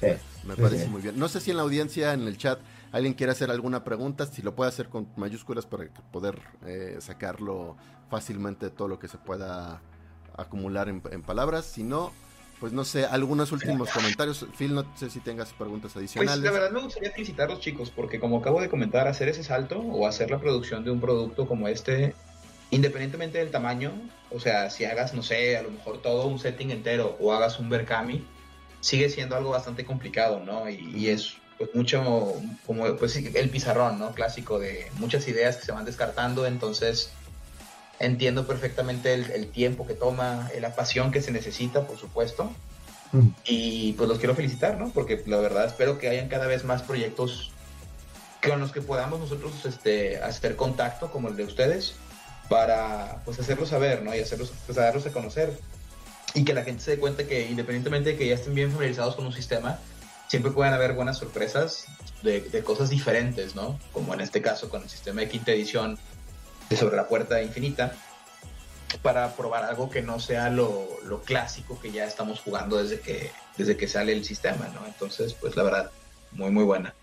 sí. 0.00 0.08
Me 0.44 0.56
parece 0.56 0.88
muy 0.88 1.02
bien. 1.02 1.18
No 1.18 1.28
sé 1.28 1.40
si 1.40 1.50
en 1.50 1.58
la 1.58 1.62
audiencia, 1.62 2.12
en 2.12 2.26
el 2.26 2.36
chat, 2.36 2.58
alguien 2.92 3.14
quiere 3.14 3.32
hacer 3.32 3.50
alguna 3.50 3.84
pregunta, 3.84 4.26
si 4.26 4.42
lo 4.42 4.54
puede 4.54 4.68
hacer 4.68 4.88
con 4.88 5.08
mayúsculas 5.16 5.66
para 5.66 5.84
poder 6.12 6.40
eh, 6.66 6.96
sacarlo 7.00 7.76
fácilmente 8.10 8.70
todo 8.70 8.88
lo 8.88 8.98
que 8.98 9.08
se 9.08 9.18
pueda 9.18 9.80
acumular 10.36 10.88
en, 10.88 11.00
palabras. 11.22 11.64
Si 11.64 11.82
no, 11.82 12.12
pues 12.60 12.72
no 12.72 12.84
sé, 12.84 13.06
algunos 13.06 13.52
últimos 13.52 13.90
comentarios. 13.90 14.46
Phil, 14.56 14.74
no 14.74 14.84
sé 14.96 15.10
si 15.10 15.20
tengas 15.20 15.52
preguntas 15.52 15.96
adicionales. 15.96 16.40
Pues 16.40 16.44
la 16.44 16.50
verdad 16.50 16.70
me 16.70 16.82
gustaría 16.82 17.10
felicitar 17.10 17.48
a 17.48 17.54
los 17.54 17.60
chicos, 17.60 17.90
porque 17.90 18.20
como 18.20 18.38
acabo 18.38 18.60
de 18.60 18.68
comentar, 18.68 19.08
hacer 19.08 19.28
ese 19.28 19.44
salto 19.44 19.78
o 19.78 20.06
hacer 20.06 20.30
la 20.30 20.38
producción 20.38 20.84
de 20.84 20.90
un 20.90 21.00
producto 21.00 21.46
como 21.46 21.68
este, 21.68 22.14
independientemente 22.70 23.38
del 23.38 23.50
tamaño, 23.50 23.92
o 24.30 24.40
sea, 24.40 24.70
si 24.70 24.84
hagas, 24.84 25.14
no 25.14 25.22
sé, 25.22 25.56
a 25.56 25.62
lo 25.62 25.70
mejor 25.70 26.02
todo 26.02 26.26
un 26.26 26.38
setting 26.38 26.70
entero 26.70 27.16
o 27.20 27.32
hagas 27.32 27.58
un 27.58 27.68
Berkami, 27.68 28.24
sigue 28.80 29.08
siendo 29.08 29.36
algo 29.36 29.50
bastante 29.50 29.84
complicado, 29.84 30.40
¿no? 30.40 30.68
Y, 30.68 31.08
es 31.08 31.34
pues 31.58 31.74
mucho 31.74 32.34
como 32.66 32.96
pues 32.96 33.16
el 33.16 33.48
pizarrón, 33.48 33.98
¿no? 33.98 34.12
Clásico 34.12 34.58
de 34.58 34.90
muchas 34.98 35.26
ideas 35.26 35.56
que 35.56 35.64
se 35.64 35.72
van 35.72 35.86
descartando, 35.86 36.44
entonces 36.46 37.10
entiendo 37.98 38.46
perfectamente 38.46 39.14
el, 39.14 39.48
tiempo 39.48 39.86
que 39.86 39.94
toma, 39.94 40.50
la 40.60 40.74
pasión 40.74 41.10
que 41.10 41.22
se 41.22 41.30
necesita, 41.30 41.86
por 41.86 41.98
supuesto. 41.98 42.50
Mm. 43.12 43.28
Y 43.44 43.92
pues 43.94 44.08
los 44.08 44.18
quiero 44.18 44.34
felicitar, 44.34 44.78
¿no? 44.78 44.90
Porque 44.90 45.22
la 45.26 45.38
verdad 45.38 45.66
espero 45.66 45.98
que 45.98 46.08
hayan 46.08 46.28
cada 46.28 46.46
vez 46.46 46.64
más 46.64 46.82
proyectos 46.82 47.52
con 48.46 48.60
los 48.60 48.72
que 48.72 48.82
podamos 48.82 49.18
nosotros 49.18 49.52
este, 49.64 50.18
hacer 50.18 50.56
contacto, 50.56 51.10
como 51.10 51.28
el 51.28 51.36
de 51.36 51.44
ustedes, 51.44 51.94
para 52.48 53.22
pues 53.24 53.38
hacerlos 53.38 53.70
saber, 53.70 54.02
¿no? 54.02 54.14
Y 54.14 54.20
hacerlos, 54.20 54.52
pues, 54.66 54.76
darlos 54.76 55.06
a 55.06 55.12
conocer. 55.12 55.58
Y 56.34 56.44
que 56.44 56.52
la 56.52 56.64
gente 56.64 56.82
se 56.82 56.92
dé 56.92 56.98
cuenta 56.98 57.26
que 57.26 57.48
independientemente 57.48 58.10
de 58.10 58.16
que 58.16 58.26
ya 58.26 58.34
estén 58.34 58.54
bien 58.54 58.68
familiarizados 58.70 59.16
con 59.16 59.26
un 59.26 59.32
sistema, 59.32 59.78
siempre 60.28 60.52
pueden 60.52 60.74
haber 60.74 60.92
buenas 60.92 61.18
sorpresas 61.18 61.86
de, 62.22 62.40
de 62.40 62.62
cosas 62.62 62.90
diferentes, 62.90 63.54
¿no? 63.54 63.78
Como 63.92 64.12
en 64.12 64.20
este 64.20 64.42
caso 64.42 64.68
con 64.68 64.82
el 64.82 64.90
sistema 64.90 65.22
de 65.22 65.28
quinta 65.28 65.52
edición, 65.52 65.98
de 66.68 66.76
sobre 66.76 66.96
la 66.96 67.08
puerta 67.08 67.42
infinita 67.42 67.92
para 69.02 69.34
probar 69.34 69.64
algo 69.64 69.90
que 69.90 70.02
no 70.02 70.18
sea 70.20 70.50
lo, 70.50 70.86
clásico 71.24 71.78
que 71.80 71.90
ya 71.90 72.04
estamos 72.04 72.40
jugando 72.40 72.76
desde 72.76 73.00
que, 73.00 73.30
desde 73.56 73.76
que 73.76 73.88
sale 73.88 74.12
el 74.12 74.24
sistema, 74.24 74.68
¿no? 74.74 74.86
Entonces, 74.86 75.34
pues 75.34 75.56
la 75.56 75.62
verdad, 75.62 75.90
muy, 76.32 76.50
muy 76.50 76.64
buena. 76.64 76.94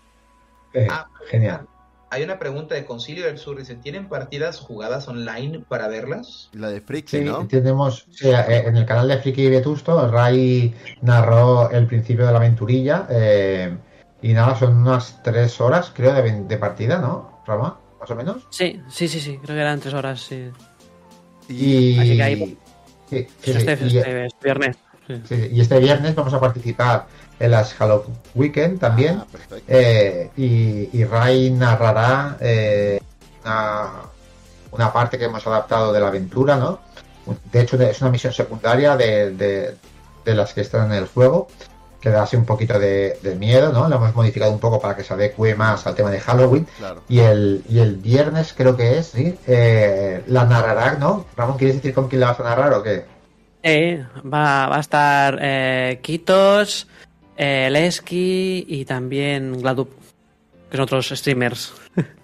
Eh, 0.72 0.86
ah, 0.90 1.06
genial. 1.30 1.66
Hay 2.10 2.22
una 2.22 2.38
pregunta 2.38 2.74
de 2.74 2.84
Concilio 2.84 3.26
del 3.26 3.38
Sur, 3.38 3.58
dice, 3.58 3.74
¿tienen 3.74 4.08
partidas 4.08 4.60
jugadas 4.60 5.08
online 5.08 5.64
para 5.68 5.88
verlas? 5.88 6.48
La 6.52 6.68
de 6.68 6.80
Friki, 6.80 7.18
sí, 7.18 7.24
¿no? 7.24 7.46
Tenemos, 7.48 8.06
eh, 8.22 8.62
en 8.66 8.76
el 8.76 8.86
canal 8.86 9.08
de 9.08 9.18
Friki 9.18 9.42
y 9.42 9.50
Vetusto, 9.50 10.08
Ray 10.08 10.74
narró 11.02 11.70
el 11.70 11.86
principio 11.86 12.26
de 12.26 12.32
la 12.32 12.38
aventurilla, 12.38 13.06
eh, 13.10 13.76
y 14.22 14.32
nada, 14.32 14.56
son 14.56 14.76
unas 14.76 15.22
tres 15.22 15.60
horas, 15.60 15.92
creo, 15.94 16.14
de, 16.14 16.44
de 16.44 16.56
partida, 16.56 16.98
¿no, 16.98 17.42
Rama? 17.46 17.80
Más 18.04 18.10
o 18.10 18.16
menos. 18.16 18.46
Sí, 18.50 18.82
sí, 18.88 19.08
sí, 19.08 19.20
sí, 19.20 19.38
creo 19.42 19.56
que 19.56 19.60
eran 19.60 19.80
tres 19.80 19.94
horas, 19.94 20.20
sí. 20.20 20.50
Y... 21.48 21.98
Así 21.98 22.16
que 22.16 22.22
ahí... 22.22 22.58
Sí, 23.08 23.26
este, 23.44 23.72
este, 23.72 24.28
viernes. 24.42 24.76
y 25.52 25.60
este 25.60 25.78
viernes 25.78 26.14
vamos 26.14 26.32
a 26.32 26.40
participar 26.40 27.06
en 27.38 27.50
las 27.50 27.74
Halloween 27.74 28.16
Weekend 28.34 28.80
también. 28.80 29.18
Ah, 29.18 29.56
eh, 29.68 30.30
y, 30.36 30.88
y, 30.92 31.04
Ray 31.04 31.50
narrará 31.50 32.36
eh, 32.40 33.00
una, 34.72 34.92
parte 34.92 35.18
que 35.18 35.26
hemos 35.26 35.46
adaptado 35.46 35.92
de 35.92 36.00
la 36.00 36.08
aventura, 36.08 36.56
¿no? 36.56 36.80
De 37.52 37.60
hecho, 37.60 37.80
es 37.80 38.00
una 38.00 38.10
misión 38.10 38.32
secundaria 38.32 38.96
de, 38.96 39.30
de, 39.32 39.76
de 40.24 40.34
las 40.34 40.54
que 40.54 40.62
están 40.62 40.90
en 40.90 40.98
el 40.98 41.06
juego 41.06 41.48
que 42.04 42.10
da 42.10 42.24
así 42.24 42.36
un 42.36 42.44
poquito 42.44 42.78
de, 42.78 43.18
miedo, 43.38 43.72
¿no? 43.72 43.88
Lo 43.88 43.96
hemos 43.96 44.14
modificado 44.14 44.52
un 44.52 44.60
poco 44.60 44.78
para 44.78 44.94
que 44.94 45.02
se 45.02 45.14
adecue 45.14 45.54
más 45.54 45.86
al 45.86 45.94
tema 45.94 46.10
de 46.10 46.20
Halloween. 46.20 46.66
Y, 47.08 47.20
el, 47.20 47.64
y 47.66 47.78
el 47.78 47.96
viernes 47.96 48.52
creo 48.54 48.76
que 48.76 48.98
es, 48.98 49.06
¿sí? 49.06 49.34
Eh, 49.46 50.22
la 50.26 50.44
narrará, 50.44 50.98
¿no? 50.98 51.24
Ramón, 51.34 51.56
¿quieres 51.56 51.76
decir 51.76 51.94
con 51.94 52.08
quién 52.08 52.20
la 52.20 52.26
vas 52.26 52.40
a 52.40 52.42
narrar 52.42 52.74
o 52.74 52.82
qué? 52.82 53.06
Eh, 53.62 54.04
va, 54.22 54.66
va 54.66 54.76
a 54.76 54.80
estar 54.80 55.38
eh, 55.40 55.98
Kitos, 56.02 56.86
eh, 57.38 57.70
Lesky 57.70 58.66
y 58.68 58.84
también 58.84 59.58
Gladup, 59.62 59.88
que 60.70 60.76
son 60.76 60.84
otros 60.84 61.08
streamers. 61.08 61.72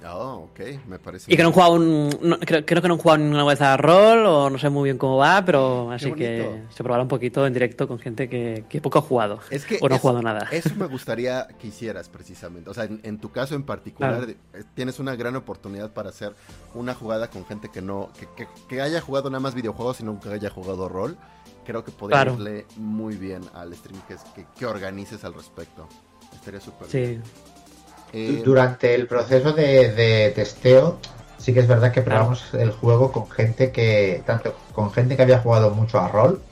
Oh, 0.05 0.49
ok, 0.51 0.61
me 0.89 0.99
parece. 0.99 1.33
Y 1.33 1.37
que 1.37 1.43
no 1.43 1.49
han 1.49 1.55
jugado 1.55 1.75
un. 1.75 2.11
creo, 2.41 2.65
que 2.65 2.89
no 2.89 2.95
han 2.95 2.99
jugado 2.99 3.19
ninguna 3.19 3.45
vez 3.45 3.61
a 3.61 3.77
rol, 3.77 4.27
o 4.27 4.51
no 4.51 4.59
sé 4.59 4.69
muy 4.71 4.85
bien 4.85 4.99
cómo 4.99 5.17
va, 5.19 5.45
pero 5.45 5.91
así 5.93 6.13
que 6.13 6.63
se 6.71 6.83
probará 6.83 7.03
un 7.03 7.09
poquito 7.09 7.47
en 7.47 7.53
directo 7.53 7.87
con 7.87 7.99
gente 7.99 8.29
que, 8.29 8.81
poco 8.83 8.99
ha 8.99 9.03
jugado. 9.03 9.41
Es 9.51 9.65
que 9.65 9.79
o 9.81 9.89
no 9.89 9.95
ha 9.95 9.99
jugado 9.99 10.23
nada. 10.23 10.49
Eso 10.51 10.75
me 10.75 10.87
gustaría 10.87 11.47
que 11.61 11.69
hicieras 11.69 12.09
precisamente. 12.09 12.71
O 12.71 12.75
sea, 12.75 12.85
en, 12.85 13.19
tu 13.19 13.31
caso 13.31 13.55
en 13.55 13.63
particular, 13.63 14.29
eh, 14.29 14.65
tienes 14.75 14.99
una 14.99 15.15
gran 15.15 15.37
oportunidad 15.37 15.93
para 15.93 16.09
hacer 16.09 16.35
una 16.75 16.95
jugada 16.95 17.29
con 17.29 17.45
gente 17.47 17.69
que 17.69 17.83
no. 17.83 18.11
que, 18.69 18.81
haya 18.81 19.01
jugado 19.01 19.31
nada 19.31 19.41
más 19.41 19.55
videojuegos 19.55 20.01
y 20.01 20.05
nunca 20.05 20.31
haya 20.33 20.51
jugado 20.51 20.89
rol. 20.89 21.17
Creo 21.65 21.85
que 21.85 21.93
podría 21.93 22.23
irle 22.23 22.67
muy 22.77 23.17
bien 23.17 23.43
al 23.55 23.75
stream 23.77 24.01
que, 24.09 24.47
que, 24.59 24.67
organices 24.67 25.23
al 25.25 25.35
respecto. 25.35 25.89
Estaría 26.35 26.61
súper 26.61 26.89
sí. 26.89 26.99
bien. 26.99 27.23
Eh, 28.13 28.43
Durante 28.45 28.95
el 28.95 29.07
proceso 29.07 29.53
de, 29.53 30.33
testeo, 30.35 30.99
sí 31.39 31.55
que 31.55 31.61
es 31.61 31.69
verdad 31.69 31.93
que 31.93 32.03
probamos 32.03 32.53
el 32.55 32.73
juego 32.73 33.13
con 33.13 33.31
gente 33.31 33.71
que, 33.71 34.23
tanto 34.27 34.55
con 34.73 34.93
gente 34.93 35.17
que 35.17 35.23
había 35.23 35.39
jugado 35.41 35.71
mucho 35.71 36.01
a 36.01 36.09
rol, 36.09 36.43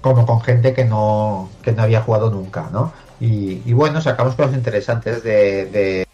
como 0.00 0.26
con 0.26 0.40
gente 0.40 0.74
que 0.74 0.84
no, 0.84 1.48
que 1.62 1.72
no 1.72 1.82
había 1.82 2.02
jugado 2.02 2.30
nunca, 2.30 2.68
¿no? 2.72 2.92
Y, 3.20 3.72
bueno, 3.72 4.00
sacamos 4.00 4.36
cosas 4.36 4.54
interesantes 4.54 5.24
de, 5.24 6.06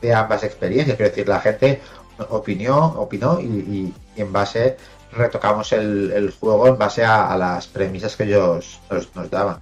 de, 0.00 0.14
ambas 0.14 0.44
experiencias. 0.44 0.96
Quiero 0.96 1.10
decir, 1.10 1.28
la 1.28 1.40
gente 1.40 1.80
opinó, 2.28 2.86
opinó 2.98 3.40
y, 3.40 3.92
en 4.14 4.32
base 4.32 4.76
retocamos 5.10 5.72
el, 5.72 6.32
juego 6.38 6.68
en 6.68 6.78
base 6.78 7.04
a, 7.04 7.36
las 7.36 7.66
premisas 7.66 8.14
que 8.14 8.24
ellos 8.24 8.80
nos 9.14 9.30
daban. 9.30 9.58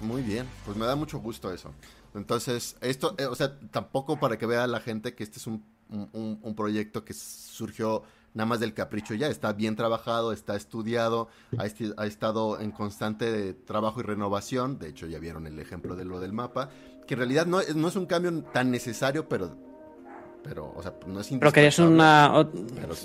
Muy 0.00 0.22
bien, 0.22 0.46
pues 0.64 0.76
me 0.76 0.86
da 0.86 0.94
mucho 0.94 1.18
gusto 1.18 1.52
eso. 1.52 1.70
Entonces, 2.14 2.76
esto, 2.80 3.14
eh, 3.18 3.26
o 3.26 3.34
sea, 3.34 3.58
tampoco 3.70 4.18
para 4.18 4.38
que 4.38 4.46
vea 4.46 4.66
la 4.66 4.80
gente 4.80 5.14
que 5.14 5.24
este 5.24 5.38
es 5.38 5.46
un, 5.46 5.62
proyecto 6.56 7.04
que 7.04 7.12
surgió 7.12 8.02
nada 8.32 8.46
más 8.46 8.60
del 8.60 8.74
capricho 8.74 9.14
ya, 9.14 9.28
está 9.28 9.52
bien 9.52 9.76
trabajado, 9.76 10.32
está 10.32 10.56
estudiado, 10.56 11.28
ha, 11.58 12.06
estado 12.06 12.60
en 12.60 12.70
constante 12.70 13.52
trabajo 13.52 14.00
y 14.00 14.02
renovación, 14.02 14.78
de 14.78 14.88
hecho 14.88 15.06
ya 15.06 15.18
vieron 15.18 15.46
el 15.46 15.58
ejemplo 15.58 15.94
de 15.94 16.04
lo 16.04 16.20
del 16.20 16.32
mapa, 16.32 16.70
que 17.06 17.14
en 17.14 17.18
realidad 17.18 17.46
no, 17.46 17.60
no 17.74 17.88
es 17.88 17.96
un 17.96 18.06
cambio 18.06 18.42
tan 18.52 18.70
necesario, 18.70 19.28
pero 19.28 19.56
pero, 20.44 20.74
o 20.76 20.82
sea, 20.82 20.92
no 21.06 21.20
es 21.20 21.28
Pero 21.28 21.52
que 21.52 21.66
es 21.66 21.78
una 21.78 22.46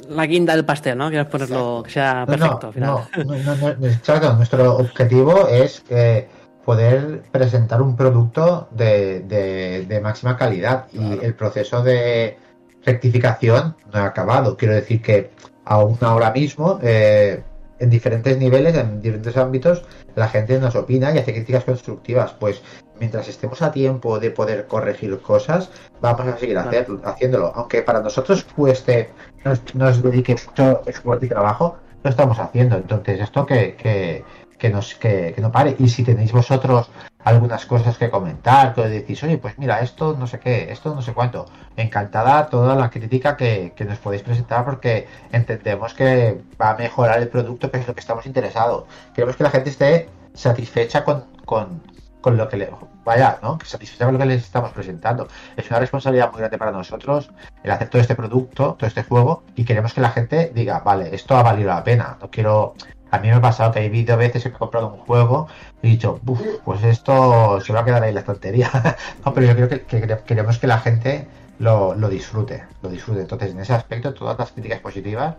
la 0.10 0.26
guinda 0.26 0.56
del 0.56 0.66
pastel, 0.66 0.98
¿no? 0.98 1.08
Quieres 1.08 1.28
ponerlo 1.28 1.82
que 1.84 1.92
sea 1.92 2.26
perfecto 2.26 2.68
al 2.68 2.74
final. 2.74 3.08
No, 3.26 4.34
nuestro 4.36 4.76
objetivo 4.76 5.48
es 5.48 5.80
que 5.80 6.28
poder 6.70 7.24
presentar 7.32 7.82
un 7.82 7.96
producto 7.96 8.68
de, 8.70 10.00
máxima 10.04 10.38
calidad 10.38 10.86
y 10.94 11.18
el 11.26 11.34
proceso 11.34 11.82
de 11.82 12.38
rectificación 12.86 13.76
no 13.92 14.00
ha 14.00 14.06
acabado. 14.06 14.56
Quiero 14.56 14.76
decir 14.76 15.02
que 15.02 15.32
aún 15.66 15.98
ahora 16.02 16.30
mismo, 16.32 16.80
eh, 16.84 17.42
en 17.80 17.90
diferentes 17.90 18.38
niveles, 18.38 18.76
en 18.76 19.02
diferentes 19.02 19.36
ámbitos, 19.36 19.84
la 20.14 20.28
gente 20.28 20.60
nos 20.60 20.76
opina 20.76 21.12
y 21.12 21.18
hace 21.18 21.34
críticas 21.34 21.64
constructivas. 21.64 22.34
Pues 22.34 22.62
mientras 23.00 23.28
estemos 23.28 23.64
a 23.64 23.72
tiempo 23.72 24.20
de 24.20 24.30
poder 24.30 24.68
corregir 24.68 25.20
cosas, 25.22 25.72
vamos 26.02 26.28
a 26.28 26.38
seguir 26.38 26.60
haciéndolo. 26.60 27.52
Aunque 27.56 27.82
para 27.82 28.00
nosotros 28.00 28.46
cueste, 28.56 29.10
nos, 29.44 29.74
nos 29.74 30.04
dedique 30.04 30.36
mucho 30.46 30.84
esfuerzo 30.86 31.26
y 31.26 31.30
trabajo, 31.30 31.78
lo 32.04 32.10
estamos 32.12 32.38
haciendo. 32.38 32.76
Entonces, 32.76 33.20
esto 33.22 33.44
que 33.48 33.76
que, 33.76 34.24
nos, 34.68 34.96
que, 34.96 35.34
no 35.38 35.52
pare. 35.52 35.78
Y 35.80 35.88
si 35.88 36.04
tenéis 36.04 36.34
vosotros 36.34 36.90
algunas 37.24 37.66
cosas 37.66 37.98
que 37.98 38.10
comentar, 38.10 38.74
que 38.74 38.82
decís, 38.88 39.24
oye, 39.24 39.38
pues 39.38 39.58
mira, 39.58 39.80
esto 39.80 40.18
no 40.20 40.28
sé 40.28 40.40
qué, 40.40 40.72
esto 40.72 40.94
no 40.94 41.02
sé 41.02 41.14
cuánto, 41.14 41.46
encantada 41.78 42.48
toda 42.48 42.76
la 42.76 42.90
crítica 42.90 43.38
que, 43.38 43.74
nos 43.88 44.00
podéis 44.00 44.24
presentar 44.24 44.66
porque 44.66 45.08
entendemos 45.32 45.94
que 45.94 46.42
va 46.62 46.72
a 46.72 46.78
mejorar 46.78 47.20
el 47.20 47.30
producto, 47.30 47.72
que 47.72 47.78
es 47.78 47.88
lo 47.88 47.94
que 47.94 48.02
estamos 48.02 48.26
interesados. 48.26 48.84
Queremos 49.14 49.38
que 49.38 49.44
la 49.44 49.52
gente 49.52 49.70
esté 49.70 50.10
satisfecha 50.34 51.06
con, 51.06 51.24
con, 51.46 51.82
con 52.22 52.36
lo 52.38 52.50
que 52.50 52.58
le 52.58 52.70
vaya, 53.06 53.40
¿no? 53.42 53.58
Que 53.58 53.66
satisfecha 53.66 54.06
con 54.06 54.16
lo 54.16 54.20
que 54.20 54.26
les 54.26 54.44
estamos 54.44 54.72
presentando. 54.72 55.28
Es 55.56 55.70
una 55.70 55.80
responsabilidad 55.80 56.32
muy 56.32 56.40
grande 56.40 56.58
para 56.58 56.72
nosotros 56.72 57.32
el 57.64 57.72
hacer 57.72 57.90
todo 57.90 58.02
este 58.02 58.16
producto, 58.16 58.76
todo 58.78 58.88
este 58.88 59.04
juego, 59.04 59.44
y 59.56 59.66
queremos 59.66 59.94
que 59.94 60.02
la 60.02 60.10
gente 60.12 60.52
diga, 60.54 60.80
vale, 60.80 61.14
esto 61.14 61.36
ha 61.36 61.44
valido 61.44 61.70
la 61.70 61.84
pena. 61.84 62.18
No 62.22 62.30
quiero 62.30 62.76
a 63.12 63.20
mí 63.20 63.28
me 63.28 63.34
ha 63.34 63.42
pasado 63.42 63.72
que 63.72 63.86
he 63.86 63.90
visto 63.90 64.16
veces 64.18 64.44
que 64.44 64.50
he 64.50 64.52
comprado 64.52 64.94
un 64.94 65.00
juego 65.00 65.48
y 65.82 65.88
he 65.88 65.90
dicho, 65.92 66.20
pues 66.64 66.84
esto 66.84 67.60
se 67.62 67.74
va 67.74 67.82
a 67.82 67.86
quedar 67.86 68.04
ahí 68.04 68.10
en 68.10 68.16
la 68.16 68.22
estantería. 68.22 68.70
no, 69.26 69.34
pero 69.34 69.48
yo 69.48 69.56
creo 69.56 69.70
que, 69.70 70.24
queremos 70.26 70.60
que 70.60 70.68
la 70.68 70.80
gente 70.80 71.28
lo, 71.60 71.96
disfrute, 72.10 72.64
lo 72.82 72.90
disfrute. 72.90 73.22
Entonces, 73.22 73.52
en 73.52 73.60
ese 73.60 73.74
aspecto, 73.74 74.14
todas 74.14 74.38
las 74.38 74.52
críticas 74.52 74.80
positivas, 74.80 75.36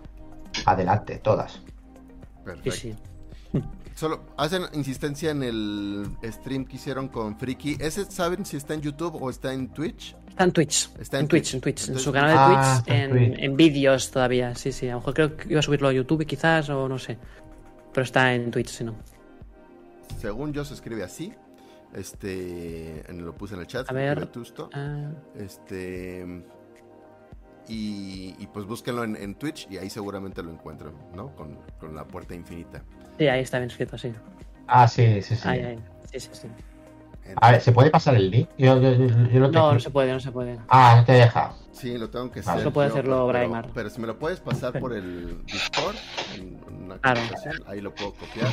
adelante, 0.66 1.18
todas. 1.18 1.60
Perfecto. 2.44 3.00
Solo 3.94 4.22
hacen 4.38 4.62
insistencia 4.72 5.30
en 5.30 5.42
el 5.42 6.06
stream 6.24 6.64
que 6.64 6.76
hicieron 6.76 7.08
con 7.08 7.36
Friki. 7.36 7.76
¿Ese 7.78 8.06
saben 8.06 8.46
si 8.46 8.56
está 8.56 8.72
en 8.72 8.80
YouTube 8.80 9.18
o 9.20 9.28
está 9.28 9.52
en 9.52 9.68
Twitch? 9.68 10.16
Está 10.30 10.44
en 10.44 10.52
Twitch. 10.52 10.90
Está 10.98 11.18
en, 11.18 11.28
Twitch, 11.28 11.54
en 11.54 11.60
Twitch. 11.60 11.88
En 11.90 11.98
su 11.98 12.10
canal 12.10 12.30
de 12.30 12.36
ah, 12.38 12.82
Twitch, 12.86 13.38
en, 13.38 13.56
vídeos 13.56 14.10
todavía. 14.10 14.54
Sí, 14.54 14.72
sí. 14.72 14.88
A 14.88 14.92
lo 14.92 15.00
mejor 15.00 15.12
creo 15.14 15.36
que 15.36 15.50
iba 15.50 15.60
a 15.60 15.62
subirlo 15.62 15.88
a 15.88 15.92
YouTube 15.92 16.24
quizás 16.24 16.70
o 16.70 16.88
no 16.88 16.98
sé. 16.98 17.18
Pero 17.93 18.05
está 18.05 18.34
en 18.34 18.51
Twitch, 18.51 18.68
si 18.68 18.84
no. 18.84 18.95
Según 20.20 20.53
yo 20.53 20.64
se 20.64 20.74
escribe 20.74 21.03
así. 21.03 21.32
Este. 21.95 23.05
Lo 23.12 23.34
puse 23.34 23.55
en 23.55 23.61
el 23.61 23.66
chat. 23.66 23.91
A 23.91 23.93
ver. 23.93 24.28
Ah. 24.72 25.11
Este. 25.36 26.45
Y, 27.72 28.49
pues 28.53 28.66
búsquenlo 28.66 29.05
en, 29.05 29.34
Twitch 29.36 29.68
y 29.70 29.78
ahí 29.78 29.88
seguramente 29.88 30.43
lo 30.43 30.51
encuentran, 30.51 30.93
¿no? 31.14 31.34
Con, 31.36 31.57
la 31.95 32.05
puerta 32.05 32.34
infinita. 32.34 32.82
Sí, 33.16 33.28
ahí 33.28 33.43
está 33.43 33.59
bien 33.59 33.70
escrito, 33.70 33.97
sí. 33.97 34.12
Ah, 34.66 34.88
sí, 34.88 35.22
sí, 35.22 35.36
sí. 35.36 35.49
Ahí, 35.49 35.61
ahí. 35.61 35.78
Sí, 36.11 36.18
sí, 36.18 36.30
sí. 36.32 36.49
A 37.37 37.51
ver, 37.53 37.61
¿se 37.61 37.72
puede 37.72 37.91
pasar 37.91 38.14
el 38.14 38.31
link? 38.31 38.49
Yo, 38.59 38.76
no, 38.76 39.72
no 39.72 39.81
se 39.81 39.91
puede, 39.91 40.12
no 40.12 40.20
se 40.20 40.33
puede. 40.33 40.59
Ah, 40.68 40.97
no 40.99 41.05
te 41.05 41.12
deja. 41.12 41.55
Sí, 41.72 41.97
lo 41.97 42.11
tengo 42.11 42.31
que 42.31 42.41
hacer. 42.41 42.59
Eso 42.59 42.72
puede 42.72 42.89
hacerlo 42.89 43.28
pero, 43.33 43.62
pero, 43.72 43.91
si 43.91 44.01
me 44.01 44.07
lo 44.07 44.18
puedes 44.18 44.39
pasar 44.41 44.78
por 44.78 44.93
el 44.93 45.45
Discord, 45.47 45.97
en 46.35 46.61
una 46.85 46.99
conversación, 46.99 47.55
ahí 47.66 47.81
lo 47.81 47.95
puedo 47.95 48.12
copiar. 48.12 48.49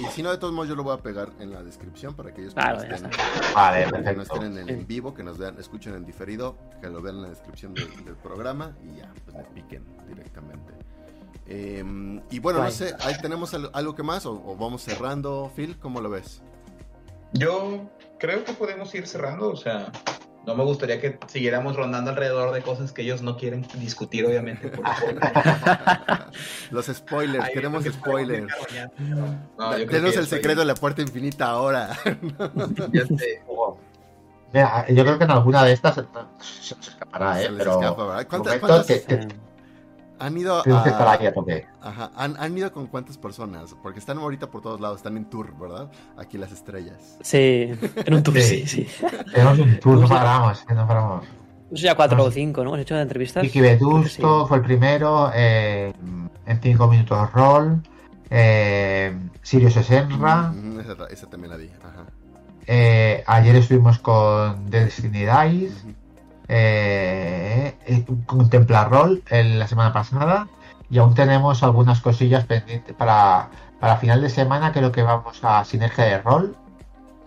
Y 0.00 0.04
si 0.06 0.22
no, 0.22 0.30
de 0.30 0.38
todos 0.38 0.54
modos, 0.54 0.68
yo 0.68 0.74
lo 0.74 0.82
voy 0.82 0.94
a 0.94 1.02
pegar 1.02 1.28
en 1.38 1.52
la 1.52 1.62
descripción 1.62 2.14
para 2.14 2.32
que 2.32 2.40
ellos 2.40 2.54
claro, 2.54 2.80
que, 2.80 2.94
estén, 2.94 3.10
vale, 3.54 3.84
que 3.84 4.12
no 4.14 4.22
estén 4.22 4.58
en, 4.58 4.68
en, 4.70 4.86
vivo, 4.86 5.12
que 5.12 5.22
nos 5.22 5.36
vean, 5.36 5.56
escuchen 5.58 5.94
en 5.94 6.06
diferido, 6.06 6.56
que 6.80 6.88
lo 6.88 7.02
vean 7.02 7.16
en 7.16 7.22
la 7.22 7.28
descripción 7.28 7.74
del 7.74 8.16
programa 8.22 8.74
y 8.82 8.96
ya, 8.96 9.12
pues 9.24 9.36
me 9.36 9.44
piquen 9.44 9.84
directamente. 10.08 10.72
Em, 11.48 12.22
y 12.30 12.38
bueno, 12.38 12.62
no 12.62 12.70
sé, 12.70 12.94
ahí 13.00 13.16
tenemos 13.20 13.52
algo 13.54 13.94
que 13.94 14.02
más 14.02 14.24
o, 14.24 14.32
o 14.32 14.56
vamos 14.56 14.82
cerrando, 14.82 15.52
Phil, 15.54 15.76
¿cómo 15.78 16.00
lo 16.00 16.08
ves? 16.10 16.42
Yo 17.38 17.88
creo 18.18 18.44
que 18.44 18.52
podemos 18.52 18.94
ir 18.94 19.06
cerrando, 19.06 19.50
o 19.50 19.56
sea, 19.56 19.92
no 20.46 20.54
me 20.54 20.64
gustaría 20.64 21.00
que 21.00 21.18
siguiéramos 21.26 21.74
rondando 21.76 22.10
alrededor 22.10 22.54
de 22.54 22.62
cosas 22.62 22.92
que 22.92 23.02
ellos 23.02 23.20
no 23.20 23.36
quieren 23.36 23.66
discutir, 23.74 24.24
obviamente. 24.24 24.70
Los 26.70 26.86
spoilers, 26.86 27.50
queremos 27.50 27.84
spoilers. 27.84 28.54
Tenemos 29.88 30.16
el 30.16 30.28
secreto 30.28 30.60
de 30.60 30.66
la 30.66 30.74
puerta 30.74 31.02
infinita 31.02 31.46
ahora. 31.46 31.98
yo 34.88 35.04
creo 35.04 35.18
que 35.18 35.24
en 35.24 35.30
alguna 35.30 35.64
de 35.64 35.72
estas 35.72 35.96
se, 35.96 36.74
escapará, 36.74 37.42
¿eh? 37.42 37.50
Pero 37.58 37.80
han 40.18 40.36
ido 40.36 40.62
a... 40.64 42.12
¿Han, 42.16 42.58
ido 42.58 42.72
con 42.72 42.86
cuántas 42.86 43.18
personas? 43.18 43.74
Porque 43.82 43.98
están 43.98 44.18
ahorita 44.18 44.50
por 44.50 44.62
todos 44.62 44.80
lados, 44.80 44.98
están 44.98 45.16
en 45.16 45.26
tour, 45.26 45.54
¿verdad? 45.58 45.90
Aquí 46.16 46.38
las 46.38 46.52
estrellas. 46.52 47.18
Sí, 47.20 47.70
en 47.96 48.14
un 48.14 48.22
tour, 48.22 48.40
sí, 48.40 48.66
sí. 48.66 48.86
Tenemos 49.32 49.58
un 49.58 49.78
tour, 49.80 49.98
no 49.98 50.08
paramos, 50.08 50.64
no 50.68 50.86
paramos. 50.86 51.24
No 51.70 51.76
sé, 51.76 51.82
ya 51.82 51.94
cuatro 51.94 52.22
o 52.22 52.30
cinco, 52.30 52.62
¿no? 52.62 52.70
Hemos 52.70 52.80
hecho 52.80 52.94
de 52.94 53.02
entrevistas. 53.02 53.42
Vicky 53.42 53.60
Vetusto 53.60 54.46
fue 54.46 54.58
el 54.58 54.62
primero, 54.62 55.30
eh, 55.34 55.92
en 56.46 56.60
cinco 56.60 56.86
minutos 56.88 57.32
roll, 57.32 57.82
eh, 58.30 59.16
Sirius 59.42 59.76
Esenra. 59.76 60.52
Mm, 60.52 60.80
esa, 61.10 61.26
también 61.26 61.50
la 61.50 61.56
vi, 61.56 61.70
ajá. 61.82 62.06
Eh, 62.68 63.22
ayer 63.26 63.56
estuvimos 63.56 63.98
con 63.98 64.68
Destiny 64.70 65.24
Dice 65.24 65.96
eh 66.48 67.46
Contemplar 68.26 68.90
Roll 68.90 69.22
en 69.30 69.58
la 69.58 69.68
semana 69.68 69.92
pasada 69.92 70.48
y 70.90 70.98
aún 70.98 71.14
tenemos 71.14 71.62
algunas 71.62 72.00
cosillas 72.00 72.44
pendientes 72.44 72.94
para, 72.94 73.48
para 73.80 73.96
final 73.96 74.20
de 74.22 74.30
semana. 74.30 74.72
Creo 74.72 74.92
que 74.92 75.02
vamos 75.02 75.40
a 75.42 75.64
Sinergia 75.64 76.04
de 76.04 76.18
Roll 76.18 76.56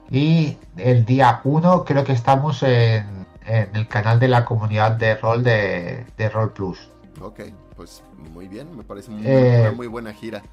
y 0.09 0.57
el 0.77 1.05
día 1.05 1.41
1 1.43 1.85
creo 1.85 2.03
que 2.03 2.13
estamos 2.13 2.63
en, 2.63 3.25
el 3.45 3.87
canal 3.87 4.19
de 4.19 4.27
la 4.27 4.45
comunidad 4.45 4.91
de 4.91 5.15
rol 5.15 5.43
de, 5.43 6.05
de 6.17 6.29
Roll 6.29 6.51
Plus. 6.51 6.89
Ok, 7.21 7.41
pues 7.75 8.03
muy 8.31 8.47
bien, 8.47 8.75
me 8.77 8.83
parece 8.83 9.11
eh, 9.23 9.61
una 9.61 9.71
muy 9.71 9.87
buena 9.87 10.13
gira. 10.13 10.43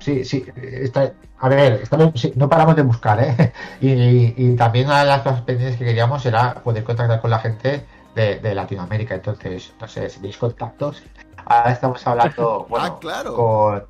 Sí, 0.00 0.24
sí, 0.24 0.44
está, 0.56 1.12
a 1.38 1.48
ver, 1.48 1.82
no 2.36 2.48
paramos 2.48 2.76
de 2.76 2.82
buscar, 2.82 3.22
¿eh? 3.22 3.52
Y, 3.80 4.54
también 4.56 4.86
una 4.86 5.00
de 5.00 5.06
las 5.06 5.22
cosas 5.22 5.42
pendientes 5.42 5.78
que 5.78 5.84
queríamos 5.84 6.24
era 6.26 6.54
poder 6.54 6.84
contactar 6.84 7.20
con 7.20 7.30
la 7.30 7.38
gente 7.38 7.86
de, 8.14 8.54
Latinoamérica. 8.54 9.14
Entonces, 9.14 9.72
no 9.80 9.88
sé, 9.88 10.08
si 10.10 10.16
tenéis 10.16 10.36
contactos. 10.36 11.02
Ahora 11.44 11.72
estamos 11.72 12.06
hablando 12.06 12.66
ah, 12.78 12.98
claro. 13.00 13.34
con, 13.34 13.84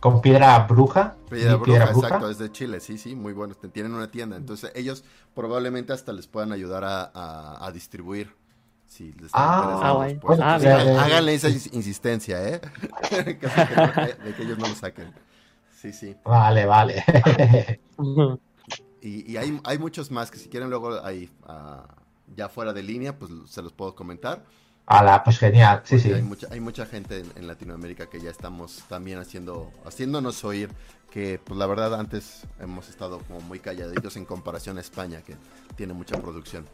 con 0.00 0.20
Piedra 0.20 0.58
Bruja. 0.60 1.16
Piedra, 1.30 1.56
Bruja, 1.56 1.84
exacto, 1.84 2.30
es 2.30 2.38
de 2.38 2.50
Chile, 2.50 2.80
sí, 2.80 2.98
sí, 2.98 3.14
muy 3.14 3.32
bueno. 3.32 3.54
Tienen 3.54 3.94
una 3.94 4.10
tienda. 4.10 4.36
Entonces, 4.36 4.72
ellos 4.74 5.04
probablemente 5.34 5.92
hasta 5.92 6.12
les 6.12 6.26
puedan 6.26 6.52
ayudar 6.52 6.82
a, 6.84 7.70
distribuir. 7.72 8.34
Si 8.86 9.12
les 9.12 9.30
ah, 9.34 9.80
ah, 9.82 9.92
bueno. 9.92 10.20
pues, 10.20 10.40
ah, 10.40 10.54
háganle 10.54 11.34
esa 11.34 11.50
insistencia, 11.50 12.42
¿eh? 12.48 12.60
de 13.10 13.38
que 13.38 14.42
ellos 14.42 14.58
no 14.58 14.66
lo 14.66 14.74
saquen. 14.74 15.12
Sí, 15.80 15.92
sí. 15.92 16.16
Vale, 16.24 16.66
vale. 16.66 17.04
y, 19.00 19.32
y 19.32 19.36
hay, 19.36 19.60
hay, 19.62 19.78
muchos 19.78 20.10
más 20.10 20.28
que 20.28 20.36
si 20.36 20.48
quieren 20.48 20.70
luego 20.70 21.04
ahí, 21.04 21.30
ya 22.34 22.48
fuera 22.48 22.72
de 22.72 22.82
línea, 22.82 23.16
pues 23.16 23.30
se 23.46 23.62
los 23.62 23.72
puedo 23.72 23.94
comentar. 23.94 24.44
Ala, 24.86 25.22
pues 25.22 25.38
genial, 25.38 25.82
sí, 25.84 26.00
sí. 26.00 26.12
Hay 26.12 26.22
mucha, 26.22 26.48
hay 26.50 26.58
mucha 26.58 26.84
gente 26.84 27.22
en, 27.36 27.46
Latinoamérica 27.46 28.08
que 28.08 28.20
ya 28.20 28.30
estamos 28.30 28.82
también 28.88 29.18
haciendo, 29.18 29.70
haciéndonos 29.84 30.42
oír, 30.44 30.70
que 31.12 31.38
pues 31.38 31.56
la 31.56 31.66
verdad 31.66 31.94
antes 31.94 32.44
hemos 32.58 32.88
estado 32.88 33.20
como 33.20 33.40
muy 33.42 33.60
calladitos 33.60 34.16
en 34.16 34.24
comparación 34.24 34.78
a 34.78 34.80
España, 34.80 35.22
que 35.22 35.36
tiene 35.76 35.92
mucha 35.92 36.20
producción. 36.20 36.66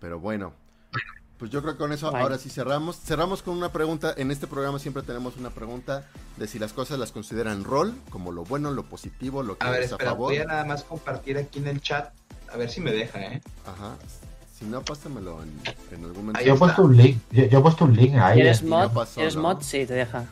Pero 0.00 0.20
bueno, 0.20 0.52
pues 1.40 1.50
yo 1.50 1.62
creo 1.62 1.72
que 1.72 1.78
con 1.78 1.90
eso 1.90 2.14
ahora 2.14 2.36
sí 2.36 2.50
cerramos. 2.50 3.00
Cerramos 3.00 3.42
con 3.42 3.56
una 3.56 3.72
pregunta. 3.72 4.12
En 4.18 4.30
este 4.30 4.46
programa 4.46 4.78
siempre 4.78 5.02
tenemos 5.02 5.38
una 5.38 5.48
pregunta 5.48 6.06
de 6.36 6.46
si 6.46 6.58
las 6.58 6.74
cosas 6.74 6.98
las 6.98 7.12
consideran 7.12 7.64
rol, 7.64 7.94
como 8.10 8.30
lo 8.30 8.44
bueno, 8.44 8.70
lo 8.72 8.82
positivo, 8.84 9.42
lo 9.42 9.56
que 9.56 9.66
a 9.66 9.70
ver, 9.70 9.84
es 9.84 9.92
a 9.94 9.96
favor. 9.96 10.32
Voy 10.32 10.36
a 10.36 10.44
nada 10.44 10.66
más 10.66 10.84
compartir 10.84 11.38
aquí 11.38 11.58
en 11.58 11.68
el 11.68 11.80
chat, 11.80 12.12
a 12.52 12.58
ver 12.58 12.70
si 12.70 12.82
me 12.82 12.92
deja, 12.92 13.20
¿eh? 13.22 13.40
Ajá. 13.64 13.96
Si 14.58 14.66
no, 14.66 14.82
pásamelo 14.82 15.42
en, 15.42 16.04
algún 16.04 16.26
momento. 16.26 16.38
Ah, 16.38 16.42
yo 16.42 16.56
he 16.56 16.58
puesto 16.58 16.82
un 16.82 16.94
link. 16.94 17.18
Yo, 17.30 17.44
he 17.44 17.62
puesto 17.62 17.86
un 17.86 17.96
link 17.96 18.16
ahí. 18.16 18.40
¿Eres 18.40 18.62
mod? 18.62 18.90
¿Eres 19.16 19.36
mod? 19.36 19.62
Sí, 19.62 19.86
te 19.86 19.94
deja. 19.94 20.26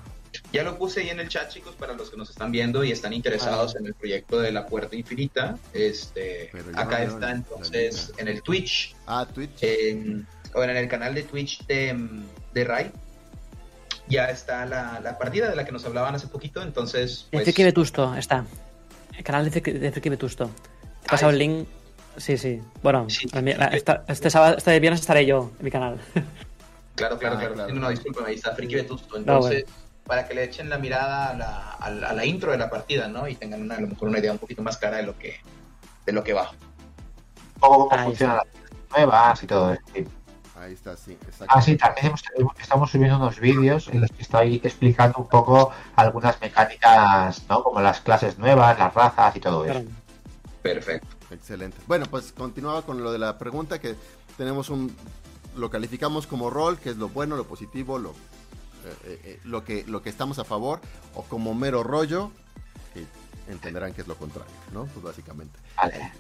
Ya 0.53 0.63
lo 0.63 0.77
puse 0.77 1.01
ahí 1.01 1.09
en 1.09 1.21
el 1.21 1.29
chat, 1.29 1.49
chicos, 1.49 1.75
para 1.75 1.95
los 1.95 2.11
que 2.11 2.19
nos 2.19 2.29
están 2.29 2.53
viendo 2.53 2.85
y 2.85 2.93
están 2.93 3.15
interesados 3.15 3.77
en 3.77 3.87
el 3.87 3.95
proyecto 3.95 4.41
de 4.41 4.53
la 4.53 4.67
Puerta 4.67 4.95
Infinita. 4.95 5.59
Este, 5.73 6.51
acá 6.75 7.03
está 7.03 7.31
entonces 7.31 8.13
en 8.19 8.29
el 8.29 8.43
Twitch. 8.43 8.95
Ah, 9.07 9.27
Twitch. 9.27 9.63
En, 9.63 10.27
bueno, 10.55 10.73
en 10.73 10.79
el 10.79 10.89
canal 10.89 11.15
de 11.15 11.23
Twitch 11.23 11.67
de, 11.67 11.97
de 12.53 12.65
Rai. 12.65 12.91
Ya 14.09 14.31
está 14.31 14.65
la, 14.65 15.01
la, 15.03 15.19
partida 15.19 15.51
de 15.51 15.57
la 15.57 15.67
que 15.67 15.73
nos 15.73 15.85
hablaban 15.85 16.15
hace 16.15 16.29
poquito, 16.29 16.63
entonces... 16.63 17.27
Pues... 17.31 17.45
De 17.45 17.65
Vetusto 17.65 18.15
está. 18.15 18.47
El 19.17 19.23
canal 19.23 19.51
de 19.51 19.91
Friki 19.93 20.09
Vetusto. 20.09 20.47
Te 20.47 21.07
he 21.07 21.09
pasado 21.11 21.31
el 21.31 21.39
link. 21.39 21.69
Sí, 22.17 22.39
sí. 22.39 22.63
Bueno, 22.83 23.07
este, 23.09 24.31
sábado, 24.31 24.57
este 24.57 24.81
viernes 24.81 25.01
estaré 25.01 25.27
yo 25.27 25.53
en 25.59 25.65
mi 25.65 25.71
canal. 25.71 25.99
Claro, 26.95 27.17
claro, 27.17 27.37
ah, 27.39 27.49
claro. 27.55 27.75
No, 27.75 27.91
disculpen, 27.91 28.27
ahí 28.27 28.35
está 28.35 28.57
Friki 28.57 28.75
Vetusto. 28.75 29.17
Entonces, 29.17 29.67
para 30.05 30.27
que 30.27 30.35
le 30.35 30.43
echen 30.43 30.69
la 30.69 30.79
mirada 30.79 31.31
a 31.31 31.35
la, 31.35 32.09
a 32.09 32.13
la, 32.13 32.25
intro 32.25 32.51
de 32.51 32.59
la 32.59 32.69
partida, 32.69 33.07
¿no? 33.07 33.29
Y 33.29 33.37
tengan 33.37 33.63
una, 33.63 33.77
a 33.77 33.81
lo 33.81 33.87
mejor 33.87 34.09
una 34.09 34.19
idea 34.19 34.33
un 34.33 34.39
poquito 34.39 34.63
más 34.63 34.79
clara 34.79 34.97
de 34.97 35.05
lo 35.05 35.17
que, 35.17 35.37
de 36.07 36.13
lo 36.13 36.25
que 36.25 36.33
va. 36.33 36.51
Cómo, 37.61 37.89
funciona 37.89 38.35
la 38.35 38.45
nuevas 38.91 39.43
y 39.43 39.47
todo 39.47 39.73
esto. 39.75 40.11
Ahí 40.61 40.73
está, 40.73 40.97
sí, 40.97 41.13
exacto. 41.13 41.47
Ah, 41.49 41.63
sí, 41.63 41.77
también 41.77 42.13
estamos 42.61 42.91
subiendo 42.91 43.17
unos 43.17 43.39
vídeos 43.39 43.89
en 43.89 44.01
los 44.01 44.11
que 44.11 44.23
estoy 44.23 44.57
explicando 44.57 45.19
un 45.19 45.29
poco 45.29 45.71
algunas 45.95 46.41
mecánicas, 46.41 47.45
¿no? 47.49 47.63
Como 47.63 47.81
las 47.81 48.01
clases 48.01 48.39
nuevas, 48.39 48.79
las 48.79 48.93
razas 48.93 49.37
y 49.37 49.41
todo 49.41 49.65
eso. 49.65 49.85
Perfecto. 50.63 51.07
Excelente. 51.31 51.77
Bueno, 51.87 52.07
pues 52.07 52.33
continuaba 52.33 52.83
con 52.83 53.03
lo 53.03 53.13
de 53.13 53.19
la 53.19 53.39
pregunta 53.39 53.79
que 53.81 53.95
tenemos 54.37 54.71
un... 54.71 54.95
Lo 55.57 55.71
calificamos 55.71 56.27
como 56.27 56.51
rol, 56.51 56.79
que 56.79 56.91
es 56.91 56.97
lo 56.97 57.09
bueno, 57.09 57.37
lo 57.37 57.45
positivo, 57.45 57.99
lo, 57.99 58.11
eh, 58.11 58.15
eh, 59.05 59.21
eh, 59.25 59.41
lo, 59.45 59.65
que, 59.65 59.85
lo 59.87 60.03
que 60.03 60.09
estamos 60.09 60.39
a 60.39 60.45
favor, 60.45 60.81
o 61.15 61.23
como 61.23 61.55
mero 61.55 61.83
rollo, 61.83 62.31
que 62.95 63.05
entenderán 63.53 63.93
que 63.93 64.03
es 64.03 64.09
lo 64.09 64.17
contrario, 64.17 64.53
¿no? 64.73 64.87
Pues 64.87 65.05
básicamente. 65.05 65.59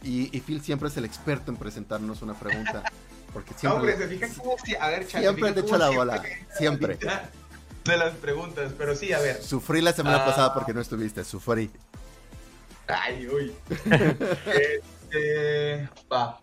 Y, 0.03 0.37
y 0.37 0.41
Phil 0.41 0.61
siempre 0.61 0.89
es 0.89 0.97
el 0.97 1.05
experto 1.05 1.51
en 1.51 1.57
presentarnos 1.57 2.23
una 2.23 2.35
pregunta 2.35 2.83
porque 3.33 3.55
siempre. 3.55 3.93
No, 3.93 3.99
se 3.99 4.09
fijan 4.09 4.35
cómo. 4.35 4.57
A 4.81 4.89
ver, 4.89 5.05
Siempre 5.05 5.53
te 5.53 5.61
echo 5.61 5.77
la 5.77 5.91
bola. 5.91 6.23
Siempre. 6.57 6.99
De 7.85 7.97
las 7.97 8.15
preguntas, 8.17 8.73
pero 8.77 8.95
sí, 8.95 9.13
a 9.13 9.19
ver. 9.19 9.43
Sufrí 9.43 9.81
la 9.81 9.93
semana 9.93 10.19
ah. 10.23 10.27
pasada 10.27 10.55
porque 10.55 10.75
no 10.75 10.81
estuviste, 10.81 11.25
sufrí. 11.25 11.71
Ay, 12.87 13.27
uy. 13.27 13.55
este, 15.11 15.89
va. 16.13 16.41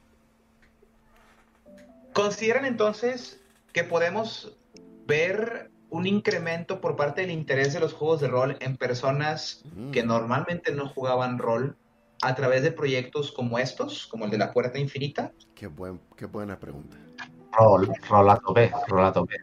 ¿Consideran 2.14 2.66
entonces 2.66 3.40
que 3.74 3.84
podemos 3.84 4.58
ver 5.06 5.70
un 5.90 6.08
incremento 6.08 6.82
por 6.82 6.96
parte 6.96 7.22
del 7.22 7.32
interés 7.32 7.74
de 7.74 7.80
los 7.80 7.94
juegos 7.94 8.22
de 8.22 8.28
rol 8.28 8.58
en 8.60 8.78
personas 8.78 9.62
mm. 9.76 9.92
que 9.92 10.04
normalmente 10.04 10.72
no 10.72 10.90
jugaban 10.90 11.38
rol 11.38 11.78
a 12.26 12.34
través 12.34 12.64
de 12.64 12.72
proyectos 12.72 13.32
como 13.32 13.60
estos, 13.60 14.08
como 14.08 14.26
el 14.26 14.32
de 14.32 14.40
la 14.40 14.52
Puerta 14.52 14.80
Infinita? 14.80 15.32
Qué, 15.54 15.68
buen, 15.68 16.02
qué 16.18 16.26
buena 16.26 16.60
pregunta. 16.60 16.98
Rol, 17.52 17.88
rolato 18.10 18.52
B, 18.52 18.72
rolato 18.88 19.26
B. 19.26 19.36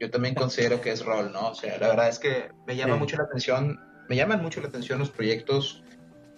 Yo 0.00 0.10
también 0.10 0.34
considero 0.34 0.80
que 0.80 0.90
es 0.90 1.04
rol, 1.04 1.32
¿no? 1.32 1.50
O 1.50 1.54
sea, 1.54 1.78
la 1.78 1.88
verdad 1.88 2.08
es 2.08 2.18
que 2.18 2.48
me 2.66 2.74
llama 2.74 2.96
mucho 2.96 3.16
la 3.16 3.22
atención, 3.24 3.78
me 4.08 4.16
llaman 4.16 4.42
mucho 4.42 4.60
la 4.60 4.68
atención 4.68 4.98
los 4.98 5.10
proyectos 5.10 5.84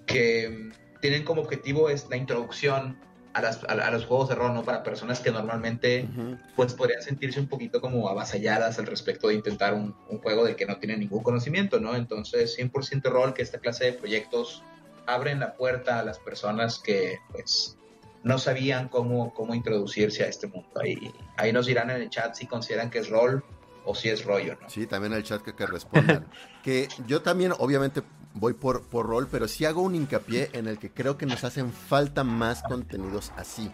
que 0.04 0.70
tienen 1.00 1.24
como 1.24 1.40
objetivo 1.40 1.88
es 1.88 2.06
la 2.10 2.18
introducción 2.18 2.98
a, 3.32 3.40
las, 3.40 3.64
a, 3.64 3.90
los 3.90 4.04
juegos 4.04 4.28
de 4.28 4.34
rol, 4.34 4.52
¿no? 4.52 4.62
Para 4.62 4.82
personas 4.82 5.20
que 5.20 5.30
normalmente 5.30 6.06
pues 6.54 6.74
podrían 6.74 7.00
sentirse 7.00 7.40
un 7.40 7.48
poquito 7.48 7.80
como 7.80 8.08
avasalladas 8.08 8.78
al 8.78 8.86
respecto 8.86 9.28
de 9.28 9.34
intentar 9.34 9.72
un, 9.72 9.96
un 10.08 10.18
juego 10.18 10.44
del 10.44 10.54
que 10.54 10.66
no 10.66 10.76
tienen 10.76 11.00
ningún 11.00 11.22
conocimiento, 11.22 11.80
¿no? 11.80 11.96
Entonces, 11.96 12.56
100% 12.58 13.10
rol 13.10 13.32
que 13.32 13.42
esta 13.42 13.58
clase 13.58 13.86
de 13.86 13.92
proyectos 13.94 14.62
abren 15.06 15.40
la 15.40 15.54
puerta 15.54 15.98
a 15.98 16.02
las 16.02 16.18
personas 16.18 16.78
que 16.78 17.18
pues 17.32 17.76
no 18.22 18.38
sabían 18.38 18.88
cómo, 18.88 19.32
cómo 19.34 19.54
introducirse 19.54 20.24
a 20.24 20.26
este 20.26 20.48
mundo. 20.48 20.68
Ahí, 20.80 21.12
ahí 21.36 21.52
nos 21.52 21.66
dirán 21.66 21.90
en 21.90 22.02
el 22.02 22.10
chat 22.10 22.34
si 22.34 22.46
consideran 22.46 22.90
que 22.90 22.98
es 22.98 23.08
rol 23.08 23.44
o 23.84 23.94
si 23.94 24.08
es 24.08 24.24
rollo, 24.24 24.58
¿no? 24.60 24.68
Sí, 24.68 24.86
también 24.86 25.12
en 25.12 25.18
el 25.18 25.24
chat 25.24 25.42
que, 25.42 25.54
que 25.54 25.64
respondan. 25.64 26.26
que 26.64 26.88
yo 27.06 27.22
también, 27.22 27.52
obviamente, 27.58 28.02
voy 28.34 28.52
por, 28.52 28.82
por 28.88 29.06
rol, 29.06 29.28
pero 29.30 29.46
sí 29.46 29.64
hago 29.64 29.80
un 29.82 29.94
hincapié 29.94 30.50
en 30.54 30.66
el 30.66 30.78
que 30.78 30.90
creo 30.90 31.16
que 31.16 31.24
nos 31.24 31.44
hacen 31.44 31.72
falta 31.72 32.24
más 32.24 32.64
contenidos 32.64 33.32
así. 33.36 33.70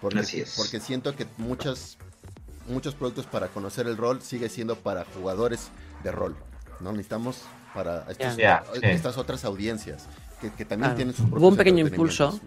Porque, 0.00 0.20
así 0.20 0.40
es. 0.40 0.54
Porque 0.56 0.78
siento 0.78 1.16
que 1.16 1.26
muchas, 1.38 1.98
muchos 2.68 2.94
productos 2.94 3.26
para 3.26 3.48
conocer 3.48 3.88
el 3.88 3.96
rol 3.96 4.22
sigue 4.22 4.48
siendo 4.48 4.76
para 4.76 5.04
jugadores 5.06 5.70
de 6.04 6.12
rol. 6.12 6.36
¿no? 6.78 6.92
Necesitamos 6.92 7.42
para 7.74 8.06
estas 8.10 9.18
otras 9.18 9.44
audiencias 9.44 10.06
que, 10.50 10.64
también 10.64 10.94
tienen 10.94 11.14
sus 11.14 11.26
Hubo 11.30 11.48
un 11.48 11.56
pequeño 11.56 11.86
impulso. 11.86 12.38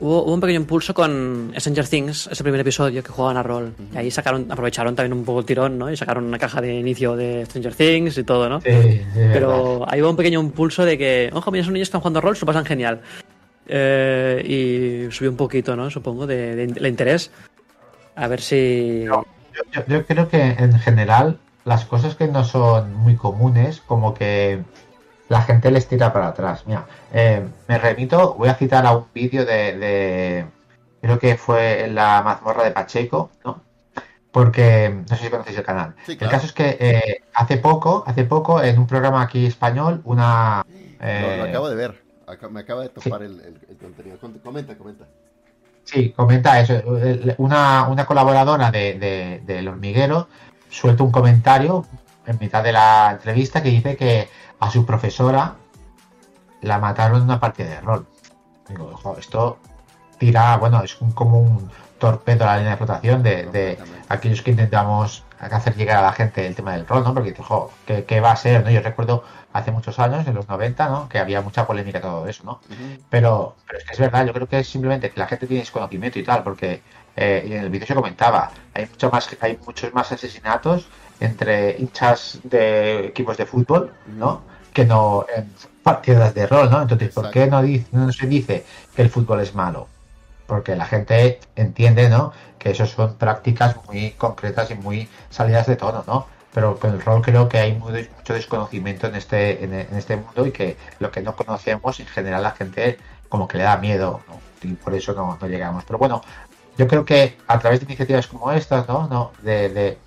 Hubo, 0.00 0.24
un 0.24 0.40
pequeño 0.40 0.60
impulso 0.60 0.94
con 0.94 1.52
Stranger 1.56 1.86
Things, 1.86 2.26
ese 2.26 2.42
primer 2.42 2.60
episodio 2.60 3.02
que 3.02 3.10
jugaban 3.10 3.36
a 3.36 3.42
rol. 3.42 3.74
Y 3.92 3.96
ahí 3.96 4.10
sacaron, 4.10 4.50
aprovecharon 4.50 4.96
también 4.96 5.12
un 5.12 5.24
poco 5.24 5.40
el 5.40 5.44
tirón, 5.44 5.78
¿no? 5.78 5.90
Y 5.90 5.96
sacaron 5.96 6.24
una 6.24 6.38
caja 6.38 6.60
de 6.60 6.74
inicio 6.74 7.14
de 7.14 7.46
Stranger 7.46 7.74
Things 7.74 8.18
y 8.18 8.24
todo, 8.24 8.48
¿no? 8.48 8.60
Pero 8.60 9.84
ahí 9.88 10.02
hubo 10.02 10.10
un 10.10 10.16
pequeño 10.16 10.40
impulso 10.40 10.84
de 10.84 10.98
que, 10.98 11.30
ojo, 11.32 11.50
mira, 11.50 11.62
esos 11.62 11.72
niños 11.72 11.86
están 11.86 12.00
jugando 12.00 12.18
a 12.18 12.22
rol, 12.22 12.36
se 12.36 12.40
lo 12.40 12.46
pasan 12.46 12.64
genial. 12.64 13.00
Eh, 13.68 15.06
y 15.08 15.12
subió 15.12 15.30
un 15.30 15.36
poquito, 15.36 15.76
¿no? 15.76 15.88
Supongo, 15.90 16.26
de, 16.26 16.72
interés. 16.88 17.30
A 18.16 18.26
ver 18.26 18.40
si. 18.40 19.04
yo, 19.04 19.24
yo, 19.86 20.04
creo 20.04 20.28
que 20.28 20.42
en 20.42 20.78
general 20.80 21.38
las 21.64 21.84
cosas 21.84 22.14
que 22.16 22.26
no 22.26 22.44
son 22.44 22.92
muy 22.94 23.16
comunes, 23.16 23.80
como 23.86 24.14
que 24.14 24.62
la 25.32 25.40
gente 25.40 25.70
les 25.70 25.88
tira 25.88 26.12
para 26.12 26.28
atrás. 26.28 26.64
Mira, 26.66 26.84
eh, 27.10 27.42
me 27.66 27.78
remito, 27.78 28.34
voy 28.34 28.50
a 28.50 28.54
citar 28.54 28.84
a 28.84 28.94
un 28.94 29.06
vídeo 29.14 29.46
de, 29.46 30.44
creo 31.00 31.18
que 31.18 31.38
fue 31.38 31.86
en 31.86 31.94
la 31.94 32.20
mazmorra 32.22 32.64
de 32.64 32.70
Pacheco, 32.70 33.30
¿no? 33.42 33.62
Porque 34.30 34.94
no 35.08 35.16
sé 35.16 35.24
si 35.24 35.30
conocéis 35.30 35.56
el 35.56 35.64
canal. 35.64 35.94
El 36.06 36.28
caso 36.28 36.44
es 36.44 36.52
que 36.52 36.76
eh, 36.78 37.22
hace 37.32 37.56
poco, 37.56 38.04
hace 38.06 38.24
poco, 38.24 38.62
en 38.62 38.78
un 38.78 38.86
programa 38.86 39.22
aquí 39.22 39.46
español, 39.46 40.02
una. 40.04 40.66
lo, 40.66 41.06
eh, 41.06 41.48
acabo 41.48 41.70
de 41.70 41.76
ver. 41.76 42.02
me 42.50 42.60
acaba 42.60 42.82
de 42.82 42.90
topar 42.90 43.22
el, 43.22 43.58
contenido. 43.80 44.18
Comenta, 44.18 44.76
comenta. 44.76 45.06
Sí, 45.84 46.10
comenta 46.10 46.60
eso. 46.60 46.74
Una, 47.38 47.88
una 47.88 48.04
colaboradora 48.04 48.70
de, 48.70 49.40
del 49.46 49.66
hormiguero 49.66 50.28
suelta 50.68 51.02
un 51.02 51.10
comentario 51.10 51.86
en 52.26 52.38
mitad 52.38 52.62
de 52.62 52.72
la 52.72 53.12
entrevista 53.12 53.62
que 53.62 53.70
dice 53.70 53.96
que 53.96 54.28
a 54.62 54.70
su 54.70 54.86
profesora 54.86 55.56
la 56.60 56.78
mataron 56.78 57.16
en 57.16 57.24
una 57.24 57.40
partida 57.40 57.68
de 57.68 57.80
rol. 57.80 58.06
Digo, 58.68 59.16
esto 59.18 59.58
tira, 60.18 60.56
bueno, 60.56 60.84
es 60.84 60.94
como 61.14 61.40
un 61.40 61.68
torpedo 61.98 62.44
a 62.44 62.46
la 62.46 62.56
línea 62.58 62.70
de 62.70 62.76
flotación 62.76 63.22
de, 63.24 63.76
aquellos 64.08 64.40
que 64.40 64.52
intentamos 64.52 65.24
hacer 65.40 65.74
llegar 65.74 65.96
a 65.96 66.02
la 66.02 66.12
gente 66.12 66.46
el 66.46 66.54
tema 66.54 66.74
del 66.74 66.86
rol, 66.86 67.02
¿no? 67.02 67.12
Porque 67.12 67.30
dices, 67.30 67.44
jo, 67.44 67.72
¿qué, 67.86 68.20
va 68.20 68.30
a 68.30 68.36
ser? 68.36 68.62
¿no? 68.62 68.70
Yo 68.70 68.80
recuerdo 68.80 69.24
hace 69.52 69.72
muchos 69.72 69.98
años, 69.98 70.24
en 70.28 70.34
los 70.34 70.48
90, 70.48 70.88
¿no? 70.88 71.08
Que 71.08 71.18
había 71.18 71.40
mucha 71.40 71.66
polémica 71.66 72.00
todo 72.00 72.28
eso, 72.28 72.44
¿no? 72.44 72.60
pero, 73.10 73.56
pero 73.66 73.78
es 73.80 73.84
que 73.84 73.92
es 73.94 73.98
verdad, 73.98 74.24
yo 74.26 74.32
creo 74.32 74.46
que 74.46 74.60
es 74.60 74.68
simplemente 74.68 75.10
que 75.10 75.18
la 75.18 75.26
gente 75.26 75.48
tiene 75.48 75.62
desconocimiento 75.62 76.20
y 76.20 76.22
tal, 76.22 76.44
porque 76.44 76.82
eh, 77.16 77.42
en 77.46 77.64
el 77.64 77.68
vídeo 77.68 77.88
se 77.88 77.96
comentaba, 77.96 78.52
hay 78.74 78.86
mucho 78.86 79.10
más, 79.10 79.28
hay 79.40 79.58
muchos 79.64 79.92
más 79.94 80.12
asesinatos 80.12 80.86
entre 81.20 81.78
hinchas 81.78 82.40
de 82.42 83.06
equipos 83.06 83.36
de 83.36 83.46
fútbol, 83.46 83.92
¿no? 84.06 84.42
Que 84.72 84.84
no 84.84 85.26
en 85.34 85.52
partidas 85.82 86.34
de 86.34 86.46
rol, 86.46 86.70
¿no? 86.70 86.82
Entonces, 86.82 87.12
¿por 87.12 87.30
qué 87.30 87.46
no, 87.46 87.62
dice, 87.62 87.86
no 87.92 88.12
se 88.12 88.26
dice 88.26 88.64
que 88.94 89.02
el 89.02 89.10
fútbol 89.10 89.40
es 89.40 89.54
malo? 89.54 89.88
Porque 90.46 90.74
la 90.74 90.86
gente 90.86 91.40
entiende, 91.54 92.08
¿no? 92.08 92.32
Que 92.58 92.70
eso 92.70 92.86
son 92.86 93.14
prácticas 93.16 93.76
muy 93.86 94.12
concretas 94.12 94.70
y 94.70 94.74
muy 94.74 95.08
salidas 95.30 95.66
de 95.66 95.76
tono, 95.76 96.04
¿no? 96.06 96.26
Pero 96.52 96.78
con 96.78 96.92
el 96.92 97.00
rol 97.00 97.22
creo 97.22 97.48
que 97.48 97.58
hay 97.58 97.74
mucho 97.74 98.34
desconocimiento 98.34 99.06
en 99.06 99.14
este, 99.14 99.64
en, 99.64 99.72
este 99.74 100.16
mundo 100.16 100.46
y 100.46 100.52
que 100.52 100.76
lo 100.98 101.10
que 101.10 101.22
no 101.22 101.34
conocemos, 101.34 101.98
en 102.00 102.06
general, 102.06 102.42
la 102.42 102.50
gente 102.50 102.98
como 103.28 103.48
que 103.48 103.58
le 103.58 103.64
da 103.64 103.76
miedo, 103.76 104.20
¿no? 104.28 104.40
Y 104.62 104.74
por 104.74 104.94
eso 104.94 105.12
no, 105.14 105.38
no 105.40 105.46
llegamos. 105.48 105.84
Pero 105.84 105.98
bueno, 105.98 106.22
yo 106.78 106.88
creo 106.88 107.04
que 107.04 107.36
a 107.46 107.58
través 107.58 107.80
de 107.80 107.86
iniciativas 107.86 108.26
como 108.26 108.50
estas, 108.52 108.88
¿no? 108.88 109.08
no 109.08 109.32
de 109.42 109.98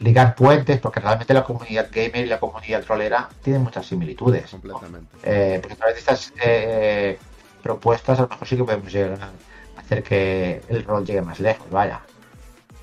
ligar 0.00 0.34
puentes, 0.34 0.80
porque 0.80 1.00
realmente 1.00 1.32
la 1.34 1.44
comunidad 1.44 1.88
gamer 1.90 2.26
y 2.26 2.28
la 2.28 2.40
comunidad 2.40 2.84
rolera 2.86 3.28
tienen 3.42 3.62
muchas 3.62 3.86
similitudes. 3.86 4.50
Completamente. 4.50 5.16
Eh, 5.22 5.58
porque 5.60 5.74
a 5.74 5.76
través 5.76 5.94
de 5.94 6.00
estas 6.00 6.32
eh, 6.44 7.18
propuestas, 7.62 8.18
a 8.18 8.22
lo 8.22 8.28
mejor 8.28 8.48
sí 8.48 8.56
que 8.56 8.64
podemos 8.64 8.92
llegar 8.92 9.18
a 9.22 9.80
hacer 9.80 10.02
que 10.02 10.62
el 10.68 10.84
rol 10.84 11.06
llegue 11.06 11.22
más 11.22 11.40
lejos, 11.40 11.68
vaya. 11.70 12.00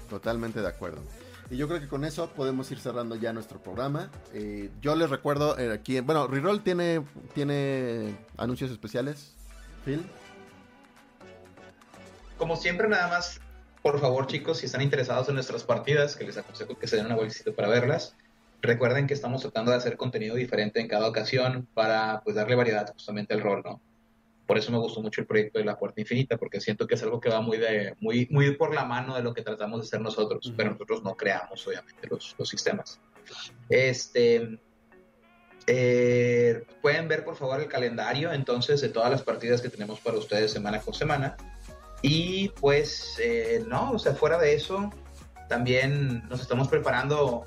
Totalmente 0.10 0.62
de 0.62 0.68
acuerdo. 0.68 1.02
Y 1.50 1.58
yo 1.58 1.68
creo 1.68 1.82
que 1.82 1.88
con 1.88 2.06
eso 2.06 2.30
podemos 2.30 2.72
ir 2.72 2.80
cerrando 2.80 3.16
ya 3.16 3.34
nuestro 3.34 3.60
programa. 3.60 4.10
Eh, 4.34 4.70
yo 4.82 4.96
les 4.96 5.10
recuerdo 5.10 5.58
aquí, 5.74 6.00
bueno, 6.00 6.28
Reroll 6.28 6.64
tiene, 6.64 7.04
tiene 7.34 8.16
anuncios 8.38 8.72
especiales. 8.72 9.36
Phil. 9.84 10.06
Como 12.41 12.55
siempre, 12.55 12.88
nada 12.88 13.07
más 13.07 13.39
por 13.84 13.99
favor, 13.99 14.26
chicos, 14.26 14.57
si 14.57 14.65
están 14.65 14.81
interesados 14.81 15.30
en 15.30 15.35
nuestras 15.35 15.63
partidas, 15.63 16.15
que 16.15 16.23
les 16.23 16.38
aconsejo 16.38 16.76
que 16.76 16.88
se 16.88 16.95
den 16.95 17.05
una 17.05 17.13
vuelta 17.13 17.51
para 17.55 17.68
verlas, 17.68 18.15
recuerden 18.63 19.05
que 19.05 19.13
estamos 19.13 19.43
tratando 19.43 19.69
de 19.69 19.77
hacer 19.77 19.95
contenido 19.95 20.35
diferente 20.35 20.80
en 20.80 20.88
cada 20.88 21.07
ocasión 21.07 21.68
para 21.76 22.22
pues 22.23 22.35
darle 22.35 22.55
variedad 22.55 22.91
justamente 22.91 23.35
al 23.35 23.41
rol, 23.41 23.61
¿no? 23.63 23.80
Por 24.47 24.57
eso 24.57 24.72
me 24.72 24.80
gustó 24.80 25.03
mucho 25.03 25.22
el 25.22 25.27
proyecto 25.27 25.59
de 25.59 25.65
la 25.65 25.77
Puerta 25.77 26.01
Infinita, 26.01 26.38
porque 26.38 26.59
siento 26.59 26.88
que 26.88 26.95
es 26.95 27.03
algo 27.03 27.19
que 27.19 27.30
va 27.30 27.41
muy 27.41 27.59
de 27.59 27.95
muy 27.99 28.27
muy 28.31 28.55
por 28.55 28.73
la 28.73 28.85
mano 28.85 29.15
de 29.15 29.22
lo 29.22 29.35
que 29.35 29.43
tratamos 29.43 29.80
de 29.80 29.85
hacer 29.85 30.01
nosotros, 30.01 30.51
pero 30.57 30.72
nosotros 30.72 31.03
no 31.03 31.15
creamos 31.15 31.68
obviamente 31.68 32.07
los, 32.09 32.34
los 32.39 32.49
sistemas. 32.49 32.99
Este 33.69 34.59
eh, 35.68 36.63
pueden 36.81 37.07
ver 37.07 37.23
por 37.23 37.35
favor 37.35 37.61
el 37.61 37.68
calendario 37.68 38.34
entonces 38.34 38.81
de 38.81 38.89
todas 38.89 39.11
las 39.11 39.22
partidas 39.22 39.61
que 39.61 39.69
tenemos 39.69 39.99
para 39.99 40.18
ustedes 40.18 40.51
semana 40.51 40.80
con 40.80 40.93
semana. 40.93 41.38
Y 42.02 42.49
pues, 42.49 43.18
eh, 43.22 43.64
no, 43.68 43.91
o 43.91 43.99
sea, 43.99 44.14
fuera 44.14 44.38
de 44.38 44.56
eso, 44.56 44.91
también 45.48 46.28
nos 46.30 46.41
estamos 46.41 46.68
preparando 46.68 47.45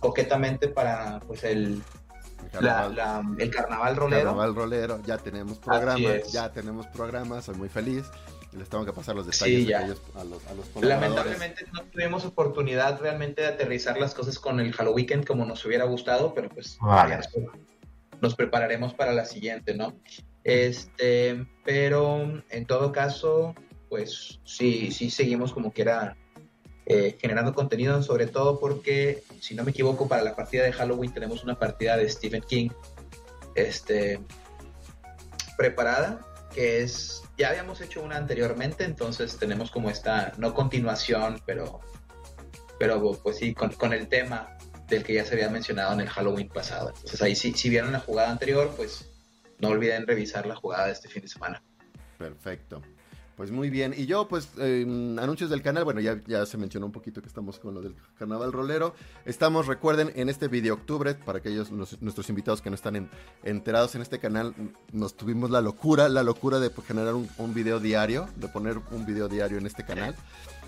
coquetamente 0.00 0.68
para 0.68 1.20
pues 1.20 1.44
el, 1.44 1.82
carnaval, 2.52 3.36
el 3.38 3.50
carnaval 3.50 3.96
rolero. 3.96 4.24
Carnaval 4.24 4.54
rolero, 4.54 5.02
ya 5.04 5.18
tenemos 5.18 5.58
programas, 5.58 6.32
ya 6.32 6.52
tenemos 6.52 6.86
programas, 6.88 7.46
soy 7.46 7.54
muy 7.54 7.68
feliz. 7.68 8.04
Les 8.52 8.68
tengo 8.68 8.84
que 8.84 8.92
pasar 8.92 9.16
los 9.16 9.26
detalles 9.26 9.74
a, 9.74 9.86
los, 9.86 10.00
a 10.14 10.54
los 10.54 10.84
Lamentablemente 10.84 11.66
no 11.72 11.82
tuvimos 11.84 12.24
oportunidad 12.24 13.00
realmente 13.00 13.42
de 13.42 13.48
aterrizar 13.48 13.98
las 13.98 14.14
cosas 14.14 14.38
con 14.38 14.60
el 14.60 14.72
Halloween 14.72 15.24
como 15.24 15.44
nos 15.44 15.64
hubiera 15.64 15.84
gustado, 15.84 16.34
pero 16.34 16.48
pues 16.50 16.78
nos 18.20 18.34
prepararemos 18.36 18.94
para 18.94 19.12
la 19.12 19.24
siguiente, 19.24 19.74
¿no? 19.74 19.94
Este, 20.44 21.46
pero 21.64 22.42
en 22.50 22.66
todo 22.66 22.92
caso, 22.92 23.54
pues 23.94 24.40
sí, 24.42 24.90
sí 24.90 25.08
seguimos 25.08 25.52
como 25.52 25.72
que 25.72 25.82
era 25.82 26.16
eh, 26.84 27.16
generando 27.20 27.54
contenido, 27.54 28.02
sobre 28.02 28.26
todo 28.26 28.58
porque, 28.58 29.22
si 29.38 29.54
no 29.54 29.62
me 29.62 29.70
equivoco, 29.70 30.08
para 30.08 30.24
la 30.24 30.34
partida 30.34 30.64
de 30.64 30.72
Halloween 30.72 31.14
tenemos 31.14 31.44
una 31.44 31.56
partida 31.56 31.96
de 31.96 32.08
Stephen 32.08 32.42
King 32.42 32.70
este, 33.54 34.18
preparada, 35.56 36.26
que 36.52 36.82
es, 36.82 37.22
ya 37.38 37.50
habíamos 37.50 37.80
hecho 37.80 38.02
una 38.02 38.16
anteriormente, 38.16 38.82
entonces 38.82 39.36
tenemos 39.38 39.70
como 39.70 39.90
esta, 39.90 40.32
no 40.38 40.54
continuación, 40.54 41.40
pero, 41.46 41.78
pero 42.80 43.00
pues 43.22 43.36
sí, 43.36 43.54
con, 43.54 43.92
el 43.92 44.08
tema 44.08 44.58
del 44.88 45.04
que 45.04 45.14
ya 45.14 45.24
se 45.24 45.34
había 45.34 45.50
mencionado 45.50 45.92
en 45.92 46.00
el 46.00 46.08
Halloween 46.08 46.48
pasado. 46.48 46.88
Entonces 46.88 47.22
ahí 47.22 47.36
sí, 47.36 47.52
si 47.52 47.70
vieron 47.70 47.92
la 47.92 48.00
jugada 48.00 48.32
anterior, 48.32 48.74
pues 48.76 49.08
no 49.60 49.68
olviden 49.68 50.04
revisar 50.04 50.46
la 50.46 50.56
jugada 50.56 50.86
de 50.86 50.94
este 50.94 51.08
fin 51.08 51.22
de 51.22 51.28
semana. 51.28 51.62
Perfecto. 52.18 52.82
Pues 53.36 53.50
muy 53.50 53.68
bien. 53.68 53.94
Y 53.96 54.06
yo, 54.06 54.28
pues, 54.28 54.48
anuncios 54.58 55.50
del 55.50 55.62
canal. 55.62 55.84
Bueno, 55.84 56.00
ya, 56.00 56.20
ya 56.26 56.46
se 56.46 56.56
mencionó 56.56 56.86
un 56.86 56.92
poquito 56.92 57.20
que 57.20 57.28
estamos 57.28 57.58
con 57.58 57.74
lo 57.74 57.80
del 57.80 57.96
carnaval 58.16 58.52
rolero. 58.52 58.94
Estamos, 59.24 59.66
recuerden, 59.66 60.12
en 60.14 60.28
este 60.28 60.46
video 60.48 60.74
octubre, 60.74 61.14
para 61.14 61.38
aquellos 61.38 61.70
nuestros 61.72 62.28
invitados 62.28 62.62
que 62.62 62.70
no 62.70 62.76
están 62.76 63.10
enterados 63.42 63.94
en 63.96 64.02
este 64.02 64.20
canal, 64.20 64.54
nos 64.92 65.16
tuvimos 65.16 65.50
la 65.50 65.60
locura, 65.60 66.08
la 66.08 66.22
locura 66.22 66.60
de 66.60 66.70
generar 66.86 67.14
un, 67.14 67.54
video 67.54 67.80
diario, 67.80 68.28
de 68.36 68.48
poner 68.48 68.78
un 68.92 69.04
video 69.04 69.28
diario 69.28 69.58
en 69.58 69.66
este 69.66 69.84
canal. 69.84 70.14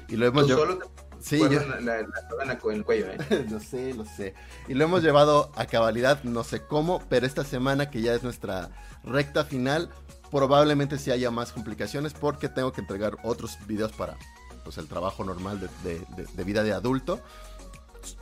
Y 0.09 0.17
lo 0.17 0.27
hemos 0.27 0.47
llevado. 0.47 0.79
Sí, 1.21 1.39
yo... 1.39 1.49
la, 1.49 1.81
la, 1.81 2.59
el 2.73 2.85
cuello, 2.85 3.07
¿eh? 3.07 3.47
lo 3.51 3.61
sé, 3.61 3.95
lo 3.95 4.05
sé. 4.05 4.35
Y 4.69 4.75
lo 4.75 4.85
hemos 4.85 5.03
llevado 5.03 5.51
a 5.57 5.67
cabalidad, 5.67 6.23
no 6.25 6.45
sé 6.45 6.63
cómo, 6.63 7.03
pero 7.09 7.27
esta 7.27 7.45
semana 7.45 7.91
que 7.91 8.03
ya 8.03 8.15
es 8.15 8.23
nuestra 8.23 8.71
recta 9.03 9.45
final, 9.45 9.91
probablemente 10.31 10.99
sí 10.99 11.11
haya 11.11 11.31
más 11.31 11.53
complicaciones 11.53 12.15
porque 12.15 12.49
tengo 12.49 12.73
que 12.73 12.81
entregar 12.81 13.17
otros 13.23 13.59
videos 13.67 13.93
para 13.93 14.17
pues, 14.65 14.79
el 14.79 14.89
trabajo 14.89 15.25
normal 15.25 15.61
de, 15.83 16.45
vida 16.45 16.63
de 16.63 16.73
adulto. 16.73 17.21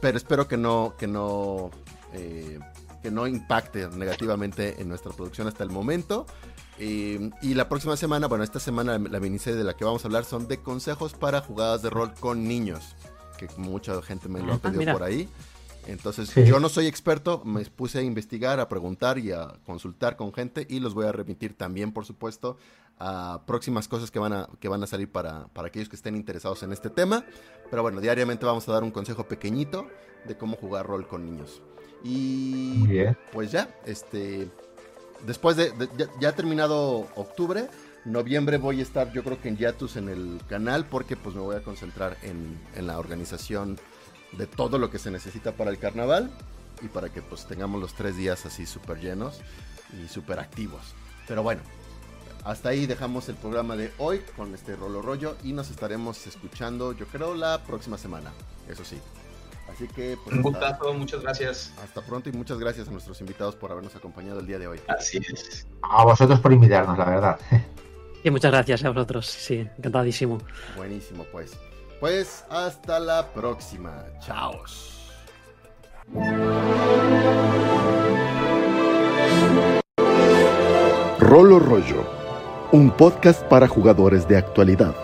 Pero 0.00 0.16
espero 0.16 0.48
que 0.48 0.56
no, 0.56 0.94
que 0.98 1.06
no, 1.06 1.70
eh, 2.12 2.58
que 3.02 3.10
no 3.10 3.26
impacte 3.26 3.88
negativamente 3.88 4.80
en 4.80 4.88
nuestra 4.88 5.12
producción 5.12 5.46
hasta 5.46 5.62
el 5.62 5.70
momento. 5.70 6.26
y 6.78 7.54
la 7.54 7.68
próxima 7.68 7.96
semana, 7.96 8.26
bueno, 8.26 8.44
esta 8.44 8.60
semana 8.60 8.98
la 8.98 9.20
miniserie 9.20 9.58
de 9.58 9.64
la 9.64 9.74
que 9.74 9.84
vamos 9.84 10.04
a 10.04 10.08
hablar 10.08 10.24
son 10.24 10.48
de 10.48 10.60
consejos 10.60 11.12
para 11.12 11.40
jugadas 11.40 11.82
de 11.82 11.90
rol 11.90 12.14
con 12.14 12.48
niños, 12.48 12.96
que 13.38 13.48
mucha 13.58 14.00
gente 14.02 14.28
me 14.28 14.40
lo 14.40 14.52
ha 14.52 14.56
ah, 14.56 14.62
pedido 14.62 14.92
por 14.92 15.02
ahí. 15.02 15.28
Entonces, 15.86 16.34
yo 16.34 16.60
no 16.60 16.68
soy 16.68 16.86
experto, 16.86 17.42
me 17.44 17.64
puse 17.66 17.98
a 17.98 18.02
investigar, 18.02 18.60
a 18.60 18.68
preguntar 18.68 19.18
y 19.18 19.32
a 19.32 19.54
consultar 19.64 20.16
con 20.16 20.32
gente 20.32 20.66
y 20.68 20.80
los 20.80 20.94
voy 20.94 21.06
a 21.06 21.12
remitir 21.12 21.54
también, 21.54 21.92
por 21.92 22.06
supuesto, 22.06 22.56
a 22.98 23.42
próximas 23.46 23.88
cosas 23.88 24.10
que 24.10 24.18
van 24.18 24.32
a, 24.32 24.48
que 24.60 24.68
van 24.68 24.82
a 24.82 24.86
salir 24.86 25.10
para, 25.10 25.48
para 25.48 25.68
aquellos 25.68 25.88
que 25.88 25.96
estén 25.96 26.16
interesados 26.16 26.62
en 26.62 26.72
este 26.72 26.90
tema. 26.90 27.24
Pero 27.70 27.82
bueno, 27.82 28.00
diariamente 28.00 28.46
vamos 28.46 28.68
a 28.68 28.72
dar 28.72 28.82
un 28.82 28.90
consejo 28.90 29.24
pequeñito 29.24 29.88
de 30.26 30.36
cómo 30.36 30.56
jugar 30.56 30.86
rol 30.86 31.06
con 31.06 31.24
niños. 31.24 31.62
Y 32.02 32.86
pues 33.32 33.50
ya, 33.50 33.74
este, 33.86 34.48
después 35.26 35.56
de, 35.56 35.72
ya, 36.20 36.28
ha 36.28 36.32
terminado 36.32 37.08
octubre, 37.16 37.68
noviembre 38.04 38.58
voy 38.58 38.80
a 38.80 38.82
estar 38.82 39.10
yo 39.12 39.24
creo 39.24 39.40
que 39.40 39.48
en 39.48 39.56
Yatus 39.56 39.96
en 39.96 40.10
el 40.10 40.40
canal 40.46 40.84
porque 40.84 41.16
pues 41.16 41.34
me 41.34 41.40
voy 41.40 41.56
a 41.56 41.62
concentrar 41.62 42.18
en, 42.22 42.60
en 42.76 42.86
la 42.86 42.98
organización 42.98 43.78
de 44.36 44.46
todo 44.46 44.78
lo 44.78 44.90
que 44.90 44.98
se 44.98 45.10
necesita 45.10 45.52
para 45.52 45.70
el 45.70 45.78
carnaval 45.78 46.30
y 46.82 46.88
para 46.88 47.08
que 47.08 47.22
pues 47.22 47.46
tengamos 47.46 47.80
los 47.80 47.94
tres 47.94 48.16
días 48.16 48.44
así 48.46 48.66
súper 48.66 48.98
llenos 48.98 49.40
y 49.92 50.08
súper 50.08 50.38
activos. 50.38 50.94
Pero 51.26 51.42
bueno, 51.42 51.62
hasta 52.44 52.70
ahí 52.70 52.86
dejamos 52.86 53.28
el 53.28 53.36
programa 53.36 53.76
de 53.76 53.92
hoy 53.98 54.20
con 54.36 54.54
este 54.54 54.76
rolo 54.76 55.02
rollo 55.02 55.36
y 55.42 55.52
nos 55.52 55.70
estaremos 55.70 56.26
escuchando 56.26 56.92
yo 56.92 57.06
creo 57.06 57.34
la 57.34 57.62
próxima 57.62 57.98
semana, 57.98 58.32
eso 58.68 58.84
sí. 58.84 58.98
Así 59.72 59.88
que 59.88 60.18
pues, 60.22 60.36
un 60.36 60.42
gustazo, 60.42 60.92
muchas 60.92 61.22
gracias. 61.22 61.72
Hasta 61.82 62.02
pronto 62.02 62.28
y 62.28 62.32
muchas 62.32 62.58
gracias 62.58 62.86
a 62.88 62.90
nuestros 62.90 63.20
invitados 63.20 63.56
por 63.56 63.72
habernos 63.72 63.96
acompañado 63.96 64.40
el 64.40 64.46
día 64.46 64.58
de 64.58 64.66
hoy. 64.66 64.80
Así 64.88 65.18
es. 65.18 65.66
A 65.80 66.04
vosotros 66.04 66.38
por 66.40 66.52
invitarnos, 66.52 66.98
la 66.98 67.04
verdad. 67.06 67.40
Y 68.22 68.30
muchas 68.30 68.52
gracias 68.52 68.84
a 68.84 68.90
vosotros, 68.90 69.26
sí, 69.26 69.68
encantadísimo. 69.78 70.38
Buenísimo, 70.76 71.24
pues. 71.32 71.52
Pues 72.04 72.44
hasta 72.50 73.00
la 73.00 73.32
próxima. 73.32 74.04
Chaos. 74.20 75.10
Rolo 81.18 81.58
Rollo, 81.58 82.04
un 82.72 82.90
podcast 82.90 83.42
para 83.44 83.66
jugadores 83.66 84.28
de 84.28 84.36
actualidad, 84.36 84.94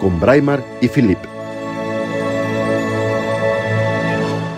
con 0.00 0.18
Braimar 0.18 0.64
y 0.80 0.88
Philip. 0.88 1.18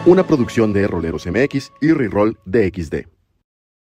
Una 0.06 0.26
producción 0.26 0.72
de 0.72 0.86
Roleros 0.86 1.26
MX 1.26 1.72
y 1.82 1.92
Reroll 1.92 2.38
DXD. 2.46 3.17